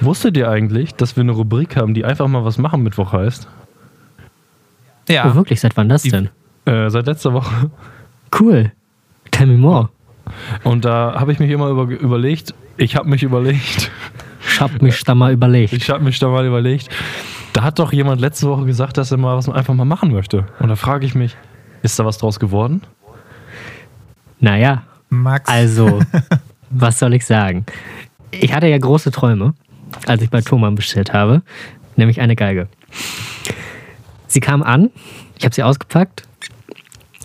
Wusstet 0.00 0.38
ihr 0.38 0.48
eigentlich, 0.48 0.94
dass 0.94 1.16
wir 1.16 1.20
eine 1.20 1.32
Rubrik 1.32 1.76
haben, 1.76 1.92
die 1.92 2.04
einfach 2.06 2.26
mal 2.28 2.46
was 2.46 2.56
machen 2.56 2.82
Mittwoch 2.82 3.12
heißt? 3.12 3.46
Ja. 5.10 5.30
Oh, 5.30 5.34
wirklich? 5.34 5.60
Seit 5.60 5.76
wann 5.76 5.90
das 5.90 6.02
Die- 6.02 6.10
denn? 6.10 6.30
Äh, 6.64 6.88
seit 6.88 7.04
letzter 7.06 7.34
Woche. 7.34 7.70
Cool. 8.40 8.72
Tell 9.32 9.46
me 9.46 9.58
more. 9.58 9.90
Und 10.62 10.84
da 10.84 11.14
habe 11.18 11.32
ich 11.32 11.38
mich 11.38 11.50
immer 11.50 11.68
über, 11.68 11.84
überlegt, 11.84 12.54
ich 12.76 12.96
habe 12.96 13.08
mich 13.08 13.22
überlegt, 13.22 13.90
Ich 14.46 14.60
hab 14.60 14.82
mich 14.82 15.02
da 15.04 15.14
mal 15.14 15.32
überlegt. 15.32 15.72
ich 15.72 15.88
habe 15.90 16.04
mich 16.04 16.18
da 16.18 16.28
mal 16.28 16.44
überlegt, 16.46 16.88
da 17.52 17.62
hat 17.62 17.78
doch 17.78 17.92
jemand 17.92 18.20
letzte 18.20 18.48
Woche 18.48 18.64
gesagt, 18.64 18.96
dass 18.98 19.10
er 19.10 19.16
mal 19.18 19.36
was 19.36 19.48
einfach 19.48 19.74
mal 19.74 19.84
machen 19.84 20.12
möchte. 20.12 20.46
Und 20.58 20.68
da 20.68 20.76
frage 20.76 21.06
ich 21.06 21.14
mich, 21.14 21.36
ist 21.82 21.98
da 21.98 22.04
was 22.04 22.18
draus 22.18 22.40
geworden? 22.40 22.82
Naja, 24.40 24.82
Max. 25.08 25.48
also, 25.48 26.00
was 26.70 26.98
soll 26.98 27.14
ich 27.14 27.24
sagen? 27.24 27.64
Ich 28.32 28.52
hatte 28.52 28.66
ja 28.66 28.78
große 28.78 29.10
Träume, 29.12 29.54
als 30.06 30.22
ich 30.22 30.30
bei 30.30 30.40
Thomann 30.40 30.74
bestellt 30.74 31.12
habe, 31.12 31.42
nämlich 31.96 32.20
eine 32.20 32.34
Geige. 32.34 32.68
Sie 34.26 34.40
kam 34.40 34.62
an, 34.62 34.90
ich 35.38 35.44
habe 35.44 35.54
sie 35.54 35.62
ausgepackt 35.62 36.22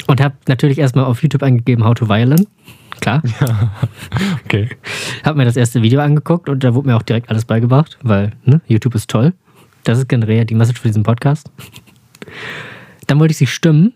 und 0.07 0.21
habe 0.21 0.35
natürlich 0.47 0.77
erstmal 0.77 1.05
auf 1.05 1.23
YouTube 1.23 1.41
eingegeben, 1.43 1.83
How 1.83 1.95
to 1.95 2.07
Violin. 2.07 2.45
Klar. 3.01 3.21
Okay. 4.45 4.69
Habe 5.23 5.37
mir 5.37 5.45
das 5.45 5.55
erste 5.55 5.83
Video 5.83 6.01
angeguckt 6.01 6.49
und 6.49 6.63
da 6.63 6.73
wurde 6.73 6.87
mir 6.87 6.95
auch 6.95 7.03
direkt 7.03 7.29
alles 7.29 7.45
beigebracht, 7.45 7.99
weil 8.01 8.31
ne, 8.45 8.61
YouTube 8.67 8.95
ist 8.95 9.09
toll. 9.09 9.33
Das 9.83 9.99
ist 9.99 10.09
generell 10.09 10.43
die 10.45 10.55
Message 10.55 10.81
für 10.81 10.87
diesen 10.87 11.03
Podcast. 11.03 11.51
Dann 13.05 13.19
wollte 13.19 13.31
ich 13.31 13.37
sie 13.37 13.47
stimmen, 13.47 13.93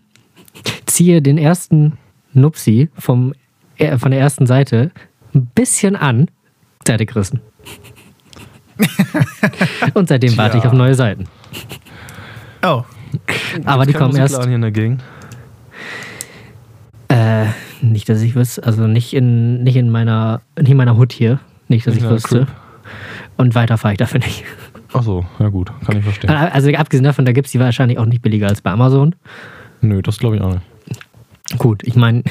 ziehe 0.86 1.20
den 1.20 1.38
ersten 1.38 1.98
Nupsi 2.32 2.88
vom, 2.96 3.34
äh, 3.78 3.98
von 3.98 4.12
der 4.12 4.20
ersten 4.20 4.46
Seite 4.46 4.92
ein 5.34 5.46
bisschen 5.46 5.96
an, 5.96 6.30
Seite 6.86 7.04
gerissen. 7.04 7.40
und 9.94 10.08
seitdem 10.08 10.36
warte 10.36 10.56
ich 10.56 10.62
Tja. 10.62 10.70
auf 10.70 10.76
neue 10.76 10.94
Seiten. 10.94 11.24
oh. 12.64 12.84
Aber 13.64 13.86
die 13.86 13.92
Kein 13.92 14.02
kommen 14.02 14.16
erst. 14.16 14.42
Hier 14.42 14.54
in 14.54 14.60
der 14.60 14.72
Gegend. 14.72 15.02
Äh, 17.14 17.46
nicht, 17.80 18.08
dass 18.08 18.20
ich 18.22 18.34
wüsste, 18.34 18.64
also 18.64 18.88
nicht 18.88 19.14
in, 19.14 19.62
nicht 19.62 19.76
in 19.76 19.88
meiner, 19.88 20.40
nicht 20.58 20.70
in 20.70 20.76
meiner 20.76 20.96
Hut 20.96 21.12
hier. 21.12 21.38
Nicht, 21.68 21.86
dass 21.86 21.94
ich 21.94 22.02
in 22.02 22.08
der 22.08 22.16
wüsste. 22.16 22.48
Und 23.36 23.54
weiter 23.54 23.78
fahre 23.78 23.94
ich 23.94 23.98
dafür 23.98 24.18
nicht. 24.20 24.44
Ach 24.92 25.02
so, 25.02 25.24
ja 25.38 25.48
gut, 25.48 25.72
kann 25.86 25.96
ich 25.96 26.04
verstehen. 26.04 26.30
Also 26.30 26.72
abgesehen 26.72 27.04
davon, 27.04 27.24
da 27.24 27.32
gibt 27.32 27.46
es 27.46 27.52
die 27.52 27.60
wahrscheinlich 27.60 27.98
auch 27.98 28.06
nicht 28.06 28.22
billiger 28.22 28.48
als 28.48 28.62
bei 28.62 28.70
Amazon. 28.70 29.14
Nö, 29.80 30.02
das 30.02 30.18
glaube 30.18 30.36
ich 30.36 30.42
auch 30.42 30.54
nicht. 30.54 31.58
Gut, 31.58 31.82
ich 31.84 31.94
meine, 31.94 32.24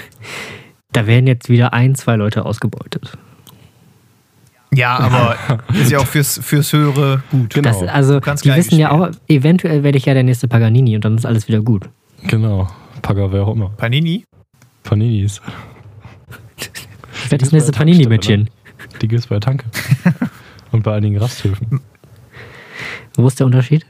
da 0.91 1.07
werden 1.07 1.27
jetzt 1.27 1.49
wieder 1.49 1.73
ein, 1.73 1.95
zwei 1.95 2.15
Leute 2.15 2.45
ausgebeutet. 2.45 3.17
Ja, 4.73 4.97
aber 4.97 5.37
ist 5.73 5.91
ja 5.91 5.99
auch 5.99 6.07
fürs, 6.07 6.39
fürs 6.43 6.73
Höhere 6.73 7.23
gut. 7.31 7.53
Genau. 7.53 7.69
Das, 7.69 7.89
also, 7.89 8.19
die 8.19 8.55
wissen 8.55 8.79
ja 8.79 8.91
auch, 8.91 9.11
eventuell 9.27 9.83
werde 9.83 9.97
ich 9.97 10.05
ja 10.05 10.13
der 10.13 10.23
nächste 10.23 10.47
Paganini 10.47 10.95
und 10.95 11.05
dann 11.05 11.15
ist 11.15 11.25
alles 11.25 11.47
wieder 11.47 11.61
gut. 11.61 11.89
Genau. 12.27 12.69
Pagger, 13.01 13.31
wer 13.31 13.43
auch 13.43 13.53
immer. 13.53 13.69
Panini? 13.69 14.25
Paninis. 14.83 15.41
Ich 16.57 17.31
werde 17.31 17.43
das 17.43 17.51
bei 17.51 17.57
nächste 17.57 17.71
Panini-Mädchen. 17.71 18.49
Die 19.01 19.07
gibt 19.07 19.19
es 19.21 19.27
bei 19.27 19.35
der 19.35 19.41
Tanke. 19.41 19.65
Und 20.71 20.83
bei 20.83 20.95
einigen 20.95 21.17
Rasthöfen. 21.17 21.81
Wo 23.15 23.27
ist 23.27 23.39
der 23.39 23.45
Unterschied? 23.45 23.85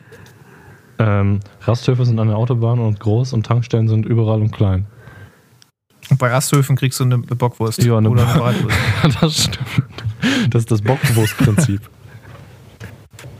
Ähm, 1.00 1.39
Rasthöfe 1.62 2.06
sind 2.06 2.20
an 2.20 2.28
der 2.28 2.38
Autobahn 2.38 2.80
und 2.80 3.00
groß 3.00 3.34
und 3.34 3.46
Tankstellen 3.46 3.88
sind 3.88 4.06
überall 4.06 4.41
und 4.41 4.52
klein. 4.52 4.86
Und 6.10 6.20
bei 6.20 6.30
Rasthöfen 6.30 6.76
kriegst 6.76 7.00
du 7.00 7.06
eine 7.06 7.18
Bockwurst. 7.18 7.82
Ja, 7.84 7.98
eine 7.98 8.10
oder 8.10 8.28
eine 8.28 8.34
Bo- 8.34 8.39
Bratwurst. 8.44 8.78
das 9.22 9.44
stimmt. 9.46 10.04
Das 10.50 10.60
ist 10.64 10.72
das 10.72 10.82
Bockwurstprinzip. 10.82 11.82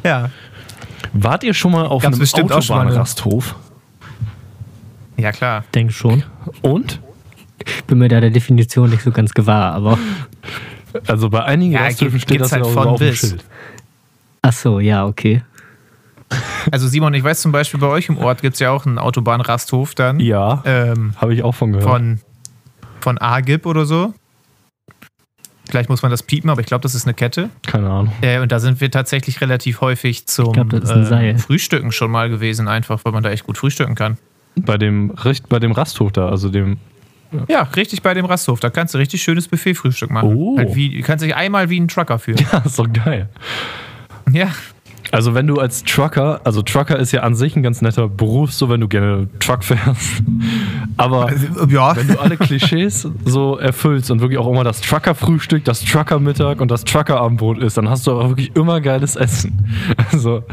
Ja. 0.04 0.32
Wart 1.14 1.46
ihr 1.46 1.54
schon 1.54 1.72
mal 1.72 1.86
auf 1.86 2.04
Gab's 2.04 2.34
einem 2.34 2.52
Autobahnrasthof? 2.52 3.56
Ja, 5.16 5.32
klar. 5.32 5.64
Denke 5.74 5.94
schon. 5.94 6.24
Und? 6.62 7.00
Bin 7.88 7.98
mir 8.00 8.08
da 8.10 8.20
der 8.22 8.30
Definition 8.30 8.90
nicht 8.90 9.02
so 9.04 9.12
ganz 9.12 9.34
gewahr, 9.34 9.74
aber. 9.74 9.98
Also 11.08 11.30
bei 11.30 11.44
einigen 11.44 11.74
Ja, 11.74 11.82
Rasthöfen 11.82 12.12
gibt- 12.20 12.24
steht 12.24 12.42
das 12.42 12.52
halt 12.52 12.66
von 12.68 12.88
auf 12.88 13.00
dem 13.00 13.10
bis. 13.10 13.20
Schild. 13.20 13.44
Ach 14.42 14.54
so, 14.54 14.80
ja, 14.80 15.06
okay. 15.06 15.42
Also 16.72 16.88
Simon, 16.88 17.14
ich 17.14 17.24
weiß 17.24 17.42
zum 17.42 17.52
Beispiel, 17.52 17.80
bei 17.80 17.88
euch 17.88 18.10
im 18.10 18.18
Ort 18.18 18.42
gibt 18.42 18.56
es 18.56 18.60
ja 18.60 18.72
auch 18.72 18.86
einen 18.86 18.98
Autobahnrasthof 18.98 19.96
dann. 19.96 20.20
Ja, 20.20 20.62
Ähm, 20.66 21.14
habe 21.18 21.34
ich 21.34 21.44
auch 21.44 21.54
von 21.54 21.72
gehört. 21.74 21.88
von, 21.90 22.20
von 23.02 23.18
AGIP 23.20 23.66
oder 23.66 23.86
so. 23.86 24.14
Vielleicht 25.70 25.90
muss 25.90 26.02
man 26.02 26.12
das 26.12 26.24
piepen, 26.24 26.50
aber 26.50 26.60
ich 26.62 26.68
glaube, 26.68 26.82
das 26.82 26.94
ist 26.94 27.06
eine 27.06 27.14
Kette. 27.14 27.50
Keine 27.66 27.90
Ahnung. 27.90 28.12
Äh, 28.22 28.40
und 28.40 28.52
da 28.52 28.60
sind 28.60 28.82
wir 28.82 28.92
tatsächlich 28.92 29.42
relativ 29.42 29.82
häufig 29.82 30.28
zum 30.28 30.52
glaub, 30.52 30.74
äh. 30.74 31.38
Frühstücken 31.38 31.92
schon 31.92 32.12
mal 32.12 32.30
gewesen, 32.30 32.68
einfach, 32.68 33.00
weil 33.06 33.12
man 33.14 33.24
da 33.24 33.30
echt 33.32 33.46
gut 33.46 33.58
frühstücken 33.58 33.96
kann. 33.96 34.18
Bei 34.56 34.78
dem, 34.78 35.12
Richt- 35.12 35.50
bei 35.50 35.60
dem 35.60 35.72
Rasthof 35.72 36.12
da, 36.12 36.30
also 36.30 36.50
dem. 36.50 36.78
Ja, 37.48 37.64
richtig 37.76 38.02
bei 38.02 38.14
dem 38.14 38.26
Rasthof. 38.26 38.60
Da 38.60 38.70
kannst 38.70 38.94
du 38.94 38.98
richtig 38.98 39.22
schönes 39.22 39.48
Buffet-Frühstück 39.48 40.12
machen. 40.12 40.36
Oh. 40.36 40.58
Halt 40.58 40.76
wie, 40.76 40.98
du 40.98 41.02
kannst 41.04 41.24
dich 41.24 41.36
einmal 41.36 41.70
wie 41.70 41.80
ein 41.80 41.88
Trucker 41.88 42.20
fühlen. 42.20 42.40
Ja, 42.52 42.60
ist 42.60 42.78
doch 42.80 42.92
geil. 42.92 43.30
ja. 44.32 44.48
Also 45.12 45.36
wenn 45.36 45.46
du 45.46 45.60
als 45.60 45.84
Trucker, 45.84 46.42
also 46.44 46.64
Trucker 46.64 46.98
ist 46.98 47.12
ja 47.12 47.22
an 47.22 47.36
sich 47.36 47.56
ein 47.56 47.62
ganz 47.62 47.84
netter 47.84 48.08
Beruf, 48.10 48.52
so 48.52 48.68
wenn 48.70 48.82
du 48.82 48.88
gerne 48.88 49.28
Truck 49.40 49.64
fährst. 49.64 50.24
Aber 50.98 51.32
Ja. 51.70 51.96
wenn 51.96 52.08
du 52.08 52.20
alle 52.20 52.36
Klischees 52.36 53.08
so 53.24 53.58
erfüllst 53.60 54.10
und 54.10 54.22
wirklich 54.22 54.40
auch 54.40 54.48
immer 54.50 54.64
das 54.64 54.82
Trucker-Frühstück, 54.82 55.66
das 55.66 55.86
Trucker-Mittag 55.86 56.62
und 56.62 56.72
das 56.72 56.84
Trucker-Abendbrot 56.86 57.60
isst, 57.60 57.78
dann 57.78 57.90
hast 57.90 58.08
du 58.08 58.12
auch 58.14 58.30
wirklich 58.30 58.56
immer 58.56 58.82
geiles 58.82 59.16
Essen. 59.16 59.68
Also 60.12 60.44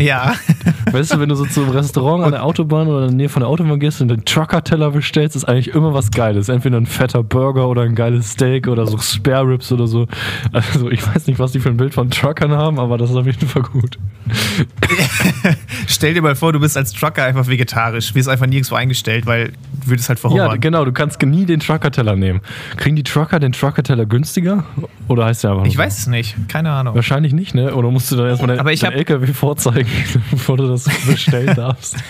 Ja. 0.00 0.34
Weißt 0.92 1.12
du, 1.14 1.20
wenn 1.20 1.28
du 1.28 1.34
so 1.34 1.44
zum 1.46 1.68
Restaurant 1.68 2.24
an 2.24 2.32
der 2.32 2.42
Autobahn 2.44 2.88
oder 2.88 3.02
in 3.02 3.08
der 3.08 3.16
Nähe 3.16 3.28
von 3.28 3.40
der 3.40 3.48
Autobahn 3.48 3.78
gehst 3.78 4.00
und 4.00 4.08
den 4.08 4.24
Trucker-Teller 4.24 4.90
bestellst, 4.90 5.36
ist 5.36 5.44
eigentlich 5.44 5.68
immer 5.74 5.94
was 5.94 6.10
Geiles. 6.10 6.48
Entweder 6.48 6.78
ein 6.78 6.86
fetter 6.86 7.22
Burger 7.22 7.68
oder 7.68 7.82
ein 7.82 7.94
geiles 7.94 8.32
Steak 8.32 8.66
oder 8.66 8.86
so 8.86 8.98
Spare 8.98 9.46
Ribs 9.46 9.70
oder 9.70 9.86
so. 9.86 10.06
Also 10.52 10.90
ich 10.90 11.06
weiß 11.06 11.26
nicht, 11.26 11.38
was 11.38 11.52
die 11.52 11.60
für 11.60 11.68
ein 11.68 11.76
Bild 11.76 11.94
von 11.94 12.10
Truckern 12.10 12.50
haben, 12.52 12.78
aber 12.80 12.98
das 12.98 13.10
ist 13.10 13.16
auf 13.16 13.26
jeden 13.26 13.46
Fall 13.46 13.62
gut. 13.62 13.98
Stell 15.86 16.14
dir 16.14 16.22
mal 16.22 16.34
vor, 16.34 16.52
du 16.52 16.60
bist 16.60 16.76
als 16.76 16.92
Trucker 16.92 17.24
einfach 17.24 17.46
vegetarisch, 17.46 18.14
wirst 18.14 18.28
einfach 18.28 18.46
nirgendwo 18.46 18.74
eingestellt, 18.74 19.26
weil 19.26 19.48
du 19.84 19.90
würdest 19.90 20.08
halt 20.08 20.18
Ja, 20.18 20.20
verhungern. 20.22 20.60
genau, 20.60 20.84
du 20.84 20.92
kannst 20.92 21.20
nie 21.22 21.44
den 21.44 21.60
Trucker-Teller 21.60 22.16
nehmen. 22.16 22.40
Kriegen 22.76 22.96
die 22.96 23.02
Trucker 23.02 23.38
den 23.38 23.52
Trucker-Teller 23.52 24.06
günstiger? 24.06 24.64
Oder 25.10 25.24
heißt 25.24 25.42
der 25.42 25.50
einfach 25.50 25.64
ich 25.66 25.72
so? 25.72 25.78
weiß 25.80 25.98
es 25.98 26.06
nicht, 26.06 26.36
keine 26.48 26.70
Ahnung. 26.70 26.94
Wahrscheinlich 26.94 27.32
nicht, 27.32 27.52
ne? 27.52 27.74
Oder 27.74 27.90
musst 27.90 28.12
du 28.12 28.16
dann 28.16 28.28
erstmal 28.28 28.56
deinen 28.56 28.66
hab- 28.66 28.94
LKW 28.94 29.26
vorzeigen, 29.32 29.90
bevor 30.30 30.56
du 30.56 30.68
das 30.68 30.84
bestellen 31.06 31.54
darfst? 31.56 31.96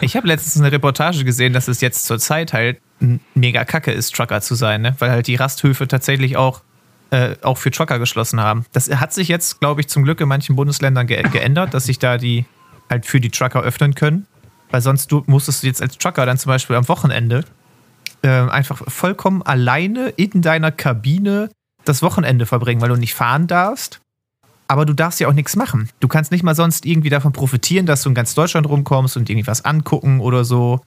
Ich 0.00 0.16
habe 0.16 0.26
letztens 0.26 0.58
eine 0.58 0.70
Reportage 0.72 1.24
gesehen, 1.24 1.52
dass 1.52 1.66
es 1.68 1.80
jetzt 1.80 2.04
zur 2.06 2.18
Zeit 2.18 2.52
halt 2.52 2.78
mega 3.34 3.64
kacke 3.64 3.90
ist, 3.92 4.14
Trucker 4.14 4.40
zu 4.40 4.54
sein, 4.54 4.82
ne? 4.82 4.94
weil 4.98 5.10
halt 5.10 5.26
die 5.26 5.34
Rasthöfe 5.34 5.88
tatsächlich 5.88 6.36
auch, 6.36 6.60
äh, 7.10 7.36
auch 7.42 7.56
für 7.58 7.70
Trucker 7.70 7.98
geschlossen 7.98 8.40
haben. 8.40 8.64
Das 8.72 8.88
hat 8.90 9.12
sich 9.14 9.28
jetzt, 9.28 9.60
glaube 9.60 9.80
ich, 9.80 9.88
zum 9.88 10.04
Glück 10.04 10.20
in 10.20 10.28
manchen 10.28 10.56
Bundesländern 10.56 11.06
ge 11.06 11.22
geändert, 11.22 11.72
dass 11.74 11.84
sich 11.84 11.98
da 11.98 12.18
die 12.18 12.44
halt 12.90 13.06
für 13.06 13.20
die 13.20 13.30
Trucker 13.30 13.62
öffnen 13.62 13.94
können. 13.94 14.26
Weil 14.70 14.80
sonst 14.82 15.10
du, 15.12 15.22
musstest 15.26 15.62
du 15.62 15.66
jetzt 15.66 15.80
als 15.82 15.96
Trucker 15.98 16.24
dann 16.26 16.36
zum 16.38 16.50
Beispiel 16.50 16.76
am 16.76 16.88
Wochenende 16.88 17.44
äh, 18.22 18.28
einfach 18.28 18.82
vollkommen 18.88 19.42
alleine 19.42 20.08
in 20.10 20.42
deiner 20.42 20.70
Kabine 20.70 21.50
das 21.84 22.02
Wochenende 22.02 22.46
verbringen, 22.46 22.80
weil 22.80 22.88
du 22.88 22.96
nicht 22.96 23.14
fahren 23.14 23.46
darfst. 23.46 24.00
Aber 24.68 24.86
du 24.86 24.94
darfst 24.94 25.20
ja 25.20 25.28
auch 25.28 25.32
nichts 25.32 25.56
machen. 25.56 25.90
Du 26.00 26.08
kannst 26.08 26.30
nicht 26.32 26.42
mal 26.42 26.54
sonst 26.54 26.86
irgendwie 26.86 27.10
davon 27.10 27.32
profitieren, 27.32 27.84
dass 27.84 28.02
du 28.02 28.08
in 28.08 28.14
ganz 28.14 28.34
Deutschland 28.34 28.66
rumkommst 28.66 29.16
und 29.16 29.28
irgendwie 29.28 29.46
was 29.46 29.64
angucken 29.64 30.20
oder 30.20 30.44
so. 30.44 30.80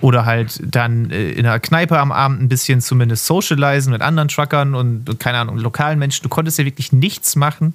Oder 0.00 0.24
halt 0.24 0.60
dann 0.64 1.10
äh, 1.10 1.30
in 1.30 1.46
einer 1.46 1.60
Kneipe 1.60 1.98
am 1.98 2.10
Abend 2.10 2.40
ein 2.40 2.48
bisschen 2.48 2.80
zumindest 2.80 3.26
socialisen 3.26 3.92
mit 3.92 4.02
anderen 4.02 4.28
Truckern 4.28 4.74
und, 4.74 5.20
keine 5.20 5.38
Ahnung, 5.38 5.58
lokalen 5.58 5.98
Menschen. 5.98 6.22
Du 6.22 6.28
konntest 6.28 6.58
ja 6.58 6.64
wirklich 6.64 6.92
nichts 6.92 7.36
machen, 7.36 7.74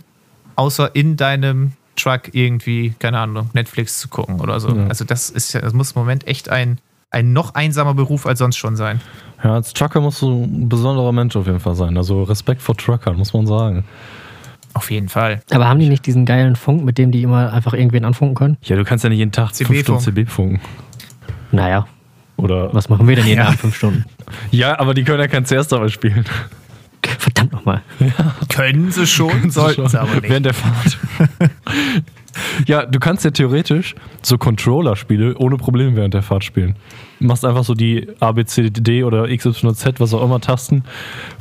außer 0.55 0.95
in 0.95 1.18
deinem 1.18 1.74
Truck 1.95 2.34
irgendwie, 2.34 2.95
keine 2.99 3.20
Ahnung, 3.20 3.49
Netflix 3.53 3.99
zu 3.99 4.07
gucken 4.07 4.41
oder 4.41 4.59
so. 4.59 4.76
Ja. 4.76 4.88
Also 4.88 5.05
das 5.05 5.30
ist 5.30 5.53
ja, 5.53 5.61
das 5.61 5.74
muss 5.74 5.91
im 5.91 5.99
Moment 5.99 6.28
echt 6.28 6.49
ein, 6.49 6.80
ein 7.16 7.34
noch 7.34 7.55
einsamer 7.55 7.93
Beruf 7.93 8.26
als 8.28 8.39
sonst 8.39 8.57
schon 8.57 8.76
sein. 8.76 9.01
Ja, 9.43 9.53
als 9.53 9.74
Trucker 9.74 10.01
musst 10.01 10.22
du 10.22 10.43
ein 10.43 10.70
besonderer 10.70 11.11
Mensch 11.11 11.36
auf 11.36 11.47
jeden 11.47 11.59
Fall 11.59 11.76
sein. 11.76 11.97
Also 11.97 12.24
Respekt 12.24 12.61
vor 12.61 12.76
Truckern, 12.78 13.16
muss 13.18 13.34
man 13.34 13.47
sagen. 13.47 13.86
Auf 14.74 14.91
jeden 14.91 15.07
Fall. 15.07 15.41
Aber 15.51 15.68
haben 15.68 15.80
die 15.80 15.88
nicht 15.88 16.05
diesen 16.05 16.26
geilen 16.26 16.55
Funk, 16.57 16.84
mit 16.84 16.97
dem 16.97 17.11
die 17.11 17.22
immer 17.24 17.53
einfach 17.53 17.74
irgendwen 17.74 18.03
anfunken 18.03 18.36
können? 18.36 18.57
Ja, 18.63 18.76
du 18.76 18.84
kannst 18.84 19.03
ja 19.05 19.09
nicht 19.09 19.20
jeden 19.20 19.32
Tag 19.32 19.55
fünf 19.55 19.70
CB-Funk. 19.70 20.01
Stunden 20.01 20.01
CB 20.01 20.26
funken. 20.30 20.61
Naja, 21.51 21.88
Oder 22.38 22.74
was 22.74 22.89
machen 22.89 23.07
wir 23.07 23.16
denn 23.16 23.26
jeden 23.26 23.39
Ja. 23.39 23.45
Abend 23.47 23.59
fünf 23.59 23.76
Stunden? 23.76 24.05
Ja, 24.51 24.78
aber 24.80 24.93
die 24.93 25.03
können 25.03 25.20
ja 25.20 25.28
kein 25.28 25.45
CS 25.45 25.68
dabei 25.70 25.88
spielen. 25.88 26.26
Verdammt 27.20 27.53
nochmal. 27.53 27.82
Können 28.49 28.91
sie 28.91 29.05
schon, 29.05 29.51
sollten 29.51 29.88
sie 29.88 29.99
aber 30.01 30.16
nicht. 30.16 30.30
Während 30.30 30.47
der 30.47 30.53
Fahrt. 30.55 30.97
ja, 32.68 32.86
du 32.86 32.99
kannst 32.99 33.24
ja 33.24 33.32
theoretisch 33.32 33.95
so 34.24 34.38
Controller-Spiele 34.38 35.38
ohne 35.38 35.57
Probleme 35.57 35.95
während 35.95 36.13
der 36.16 36.24
Fahrt 36.24 36.43
spielen. 36.43 36.76
Du 37.20 37.28
machst 37.28 37.45
einfach 37.45 37.63
so 37.63 37.74
die 37.74 38.07
A, 38.20 38.32
B, 38.34 38.43
C, 38.45 38.70
D 38.70 39.03
oder 39.03 39.28
XYZ, 39.28 39.93
was 39.99 40.13
auch 40.13 40.24
immer 40.24 40.41
Tasten 40.41 40.84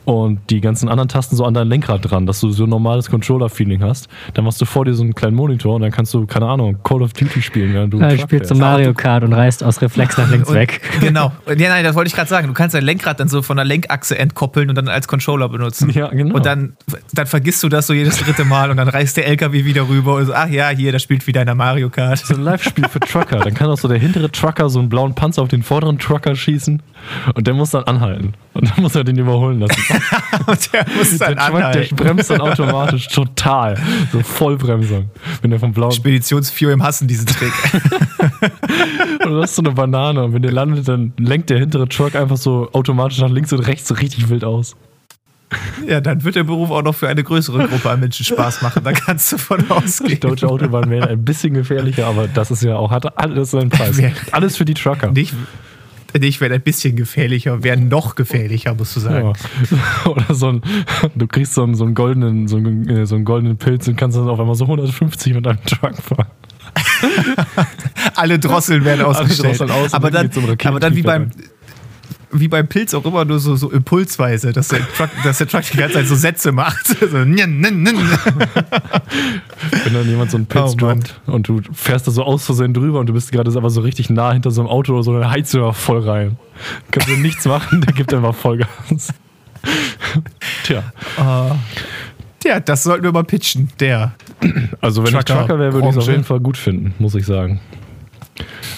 und 0.04 0.38
die 0.50 0.60
ganzen 0.60 0.88
anderen 0.88 1.08
Tasten 1.08 1.34
so 1.34 1.44
an 1.44 1.54
dein 1.54 1.66
Lenkrad 1.68 2.08
dran, 2.10 2.26
dass 2.26 2.40
du 2.40 2.50
so 2.50 2.64
ein 2.64 2.68
normales 2.70 3.08
Controller-Feeling 3.10 3.82
hast. 3.82 4.08
Dann 4.34 4.44
machst 4.44 4.60
du 4.60 4.66
vor 4.66 4.84
dir 4.84 4.94
so 4.94 5.02
einen 5.02 5.14
kleinen 5.14 5.34
Monitor 5.34 5.74
und 5.76 5.82
dann 5.82 5.90
kannst 5.90 6.12
du, 6.14 6.26
keine 6.26 6.46
Ahnung, 6.46 6.78
Call 6.84 7.02
of 7.02 7.12
Duty 7.14 7.40
spielen, 7.42 7.72
während 7.72 7.92
du 7.94 7.98
Ja, 8.00 8.10
zum 8.16 8.28
fährst. 8.28 8.54
Mario 8.54 8.92
Kart 8.94 9.24
und 9.24 9.32
reißt 9.32 9.64
aus 9.64 9.80
Reflex 9.80 10.16
nach 10.18 10.30
links 10.30 10.48
Und- 10.48 10.54
weg. 10.56 10.80
Genau. 11.00 11.32
Ja, 11.48 11.68
nein, 11.70 11.84
das 11.84 11.94
wollte 11.96 12.08
ich 12.08 12.14
gerade 12.14 12.28
sagen. 12.28 12.46
Du 12.48 12.52
kannst 12.54 12.74
dein 12.74 12.84
Lenkrad 12.84 13.18
dann 13.18 13.28
so 13.28 13.42
von 13.42 13.56
der 13.56 13.64
Lenkachse 13.64 14.18
entkoppeln 14.18 14.68
und 14.68 14.74
dann 14.76 14.88
als 14.88 15.08
Controller 15.08 15.48
benutzen. 15.48 15.90
Ja, 15.90 16.08
genau. 16.08 16.34
Und 16.36 16.44
dann, 16.46 16.74
dann 17.12 17.26
vergisst 17.26 17.62
du 17.62 17.68
das 17.68 17.86
so 17.86 17.94
jedes 17.94 18.18
dritte 18.18 18.44
Mal 18.44 18.70
und 18.70 18.76
dann 18.76 18.88
reißt 18.88 19.16
der 19.16 19.26
LKW 19.26 19.64
wieder 19.64 19.88
rüber 19.88 20.16
und 20.16 20.26
so, 20.26 20.34
ach 20.34 20.48
ja, 20.48 20.68
hier, 20.68 20.92
das 20.92 21.02
spielt 21.02 21.26
wieder 21.26 21.40
in 21.40 21.46
der 21.46 21.54
Mario 21.54 21.88
Kart. 21.90 22.18
so 22.18 22.34
ein 22.34 22.42
Live-Spiel 22.42 22.88
für 22.88 23.00
Trucker. 23.00 23.38
Dann 23.40 23.54
kann 23.54 23.68
auch 23.70 23.78
so 23.78 23.88
der 23.88 23.98
hintere 23.98 24.30
Trucker 24.30 24.68
so 24.68 24.78
einen 24.80 24.88
blauen 24.90 25.14
Panzer 25.14 25.42
auf 25.42 25.48
den 25.48 25.62
vorderen 25.64 25.98
Trucker 25.98 26.36
schießen 26.36 26.82
und 27.34 27.46
der 27.46 27.54
muss 27.54 27.70
dann 27.70 27.84
anhalten. 27.84 28.34
Und 28.52 28.70
dann 28.70 28.82
muss 28.82 28.94
er 28.94 29.02
den 29.04 29.18
überholen 29.18 29.58
lassen. 29.60 29.82
Und 30.46 30.72
der 30.72 30.86
muss 30.96 31.18
Der 31.18 31.34
dann 31.34 31.36
Truck, 31.38 31.58
der 31.58 31.66
anhalten. 31.66 31.96
bremst 31.96 32.30
dann 32.30 32.40
automatisch 32.40 33.08
total. 33.08 33.76
So 34.12 34.20
Vollbremsung. 34.20 35.10
Wenn 35.42 35.50
der 35.50 35.58
vom 35.58 35.72
blauen. 35.72 35.90
Speditionsview 35.90 36.70
im 36.70 36.82
Hassen 36.82 37.08
diesen 37.08 37.26
Trick. 37.26 37.52
Oder 39.20 39.30
du 39.30 39.42
hast 39.42 39.56
so 39.56 39.62
eine 39.62 39.72
Banane 39.72 40.22
und 40.22 40.34
wenn 40.34 40.42
der 40.42 40.52
landet, 40.52 40.86
dann 40.86 41.12
lenkt 41.18 41.50
der 41.50 41.58
hintere 41.58 41.88
Truck 41.88 42.14
einfach 42.14 42.36
so 42.36 42.68
automatisch 42.72 43.18
nach 43.18 43.30
links 43.30 43.52
und 43.52 43.60
rechts 43.60 43.88
so 43.88 43.94
richtig 43.94 44.28
wild 44.28 44.44
aus. 44.44 44.76
Ja, 45.86 46.00
dann 46.00 46.24
wird 46.24 46.36
der 46.36 46.44
Beruf 46.44 46.70
auch 46.70 46.82
noch 46.82 46.94
für 46.94 47.08
eine 47.08 47.22
größere 47.22 47.68
Gruppe 47.68 47.90
an 47.90 48.00
Menschen 48.00 48.24
Spaß 48.24 48.62
machen. 48.62 48.82
Da 48.84 48.92
kannst 48.92 49.32
du 49.32 49.38
von 49.38 49.60
Die 49.60 49.70
ausgehen. 49.70 50.20
deutsche 50.20 50.48
Autobahn 50.48 50.90
wäre 50.90 51.08
ein 51.08 51.24
bisschen 51.24 51.54
gefährlicher, 51.54 52.06
aber 52.06 52.28
das 52.28 52.50
ist 52.50 52.62
ja 52.62 52.76
auch, 52.76 52.90
hat 52.90 53.18
alles 53.18 53.50
seinen 53.52 53.70
Preis. 53.70 54.00
Alles 54.32 54.56
für 54.56 54.64
die 54.64 54.74
Trucker. 54.74 55.10
Nicht, 55.12 55.34
nicht 56.18 56.40
wäre 56.40 56.54
ein 56.54 56.62
bisschen 56.62 56.96
gefährlicher, 56.96 57.62
wäre 57.62 57.76
noch 57.76 58.14
gefährlicher, 58.14 58.74
musst 58.74 58.96
du 58.96 59.00
sagen. 59.00 59.32
Ja. 60.04 60.10
Oder 60.10 60.34
so 60.34 60.48
ein, 60.48 60.62
du 61.14 61.26
kriegst 61.26 61.54
so 61.54 61.62
einen, 61.62 61.74
so 61.74 61.84
einen 61.84 61.94
goldenen, 61.94 62.48
so 62.48 62.56
einen, 62.56 62.88
äh, 62.88 63.06
so 63.06 63.16
einen 63.16 63.24
goldenen 63.24 63.56
Pilz 63.56 63.88
und 63.88 63.96
kannst 63.96 64.16
dann 64.16 64.28
auf 64.28 64.38
einmal 64.38 64.54
so 64.54 64.64
150 64.64 65.34
mit 65.34 65.46
deinem 65.46 65.64
Truck 65.64 65.96
fahren. 65.96 66.26
Alle 68.14 68.38
Drosseln 68.38 68.84
werden 68.84 69.04
ausgestellt. 69.04 69.60
Drosseln 69.60 69.70
aus 69.70 69.94
aber, 69.94 70.10
dann 70.10 70.30
aber 70.64 70.80
dann 70.80 70.96
wie 70.96 71.02
beim, 71.02 71.22
rein. 71.22 71.32
Wie 72.34 72.48
beim 72.48 72.66
Pilz 72.68 72.92
auch 72.94 73.04
immer 73.04 73.24
nur 73.24 73.38
so, 73.38 73.56
so 73.56 73.70
impulsweise, 73.70 74.52
dass 74.52 74.68
der, 74.68 74.80
Truck, 74.96 75.08
dass 75.22 75.38
der 75.38 75.46
Truck 75.46 75.62
die 75.72 75.76
ganze 75.76 75.94
Zeit 75.94 76.06
so 76.08 76.14
Sätze 76.14 76.52
macht. 76.52 76.84
So, 77.04 77.18
nn, 77.18 77.34
nn, 77.34 77.82
nn. 77.82 77.96
Wenn 79.84 79.94
dann 79.94 80.08
jemand 80.08 80.30
so 80.30 80.36
einen 80.36 80.46
Pilz 80.46 80.72
Oh 80.72 80.76
droppt 80.76 81.20
und 81.26 81.48
du 81.48 81.60
fährst 81.72 82.06
da 82.06 82.10
so 82.10 82.22
aus 82.24 82.44
Versehen 82.44 82.74
drüber 82.74 83.00
und 83.00 83.06
du 83.06 83.12
bist 83.12 83.30
gerade 83.32 83.50
aber 83.56 83.70
so 83.70 83.80
richtig 83.82 84.10
nah 84.10 84.32
hinter 84.32 84.50
so 84.50 84.60
einem 84.62 84.70
Auto 84.70 84.94
oder 84.94 85.02
so, 85.02 85.18
dann 85.18 85.30
heizt 85.30 85.52
du 85.54 85.58
da 85.58 85.72
voll 85.72 86.00
rein. 86.08 86.36
Kannst 86.90 87.08
du 87.08 87.16
nichts 87.16 87.44
machen, 87.44 87.80
der 87.82 87.92
gibt 87.94 88.12
einfach 88.12 88.34
Vollgas. 88.34 89.12
Tja, 90.64 90.82
Tja, 92.40 92.60
das 92.60 92.82
sollten 92.82 93.04
wir 93.04 93.12
mal 93.12 93.24
pitchen. 93.24 93.70
Der. 93.80 94.14
also 94.80 95.02
wenn 95.02 95.08
ich 95.08 95.24
Trucker- 95.24 95.40
Trucker 95.40 95.58
wäre, 95.58 95.72
würde 95.72 95.88
ich 95.88 95.96
es 95.96 96.02
auf 96.02 96.08
jeden 96.08 96.24
Fall 96.24 96.40
gut 96.40 96.56
finden, 96.56 96.94
muss 96.98 97.14
ich 97.14 97.24
sagen. 97.24 97.60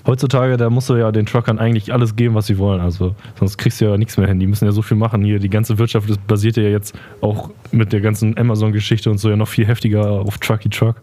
Heutzutage, 0.06 0.56
da 0.56 0.70
musst 0.70 0.88
du 0.88 0.94
ja 0.94 1.10
den 1.10 1.26
Truckern 1.26 1.58
eigentlich 1.58 1.92
alles 1.92 2.14
geben, 2.14 2.36
was 2.36 2.46
sie 2.46 2.58
wollen. 2.58 2.80
Also 2.80 3.16
sonst 3.38 3.58
kriegst 3.58 3.80
du 3.80 3.86
ja 3.86 3.96
nichts 3.96 4.16
mehr 4.16 4.28
hin. 4.28 4.38
Die 4.38 4.46
müssen 4.46 4.64
ja 4.64 4.72
so 4.72 4.82
viel 4.82 4.96
machen. 4.96 5.22
Hier, 5.24 5.40
die 5.40 5.50
ganze 5.50 5.78
Wirtschaft 5.78 6.08
basiert 6.28 6.56
ja 6.56 6.62
jetzt 6.62 6.96
auch 7.20 7.50
mit 7.72 7.92
der 7.92 8.00
ganzen 8.00 8.38
Amazon-Geschichte 8.38 9.10
und 9.10 9.18
so 9.18 9.30
ja 9.30 9.36
noch 9.36 9.48
viel 9.48 9.66
heftiger 9.66 10.08
auf 10.08 10.38
Trucky 10.38 10.68
Truck. 10.68 11.02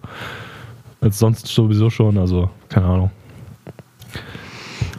Als 1.02 1.20
sonst 1.20 1.48
sowieso 1.48 1.90
schon. 1.90 2.18
Also, 2.18 2.50
keine 2.70 2.86
Ahnung. 2.86 3.12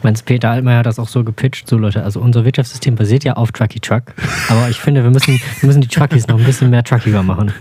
Meinst 0.04 0.26
Peter 0.26 0.50
Altmaier 0.50 0.80
hat 0.80 0.86
das 0.86 0.98
auch 0.98 1.08
so 1.08 1.24
gepitcht, 1.24 1.66
so 1.66 1.78
Leute, 1.78 2.02
also 2.02 2.20
unser 2.20 2.44
Wirtschaftssystem 2.44 2.94
basiert 2.94 3.24
ja 3.24 3.32
auf 3.34 3.52
Trucky 3.52 3.80
Truck, 3.80 4.02
aber 4.50 4.68
ich 4.68 4.78
finde, 4.78 5.02
wir 5.02 5.10
müssen, 5.10 5.40
wir 5.60 5.66
müssen 5.66 5.80
die 5.80 5.88
Truckies 5.88 6.28
noch 6.28 6.38
ein 6.38 6.44
bisschen 6.44 6.68
mehr 6.68 6.84
truckiger 6.84 7.22
machen. 7.22 7.52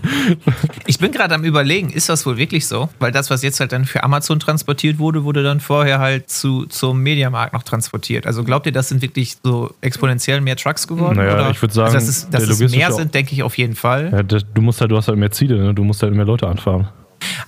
Ich 0.86 0.98
bin 0.98 1.10
gerade 1.10 1.34
am 1.34 1.44
überlegen, 1.44 1.88
ist 1.88 2.10
das 2.10 2.26
wohl 2.26 2.36
wirklich 2.36 2.66
so? 2.66 2.90
Weil 2.98 3.12
das, 3.12 3.30
was 3.30 3.42
jetzt 3.42 3.60
halt 3.60 3.72
dann 3.72 3.86
für 3.86 4.04
Amazon 4.04 4.38
transportiert 4.40 4.98
wurde, 4.98 5.24
wurde 5.24 5.42
dann 5.42 5.60
vorher 5.60 5.98
halt 5.98 6.28
zu, 6.28 6.66
zum 6.66 7.00
Mediamarkt 7.02 7.54
noch 7.54 7.62
transportiert. 7.62 8.26
Also 8.26 8.44
glaubt 8.44 8.66
ihr, 8.66 8.72
das 8.72 8.90
sind 8.90 9.00
wirklich 9.00 9.38
so 9.42 9.72
exponentiell 9.80 10.42
mehr 10.42 10.56
Trucks 10.56 10.86
geworden? 10.86 11.16
Naja, 11.16 11.34
oder? 11.34 11.50
ich 11.50 11.62
würd 11.62 11.72
sagen, 11.72 11.94
also 11.94 11.98
dass 11.98 12.08
es, 12.08 12.28
dass 12.28 12.42
es 12.42 12.70
mehr 12.72 12.92
sind, 12.92 13.14
denke 13.14 13.32
ich 13.32 13.42
auf 13.42 13.56
jeden 13.56 13.74
Fall. 13.74 14.10
Ja, 14.12 14.22
das, 14.22 14.44
du 14.52 14.60
musst 14.60 14.82
halt, 14.82 14.90
du 14.90 14.96
hast 14.98 15.08
halt 15.08 15.18
mehr 15.18 15.30
Ziele, 15.30 15.56
ne? 15.56 15.72
du 15.72 15.82
musst 15.82 16.02
halt 16.02 16.12
mehr 16.12 16.26
Leute 16.26 16.46
anfahren. 16.46 16.88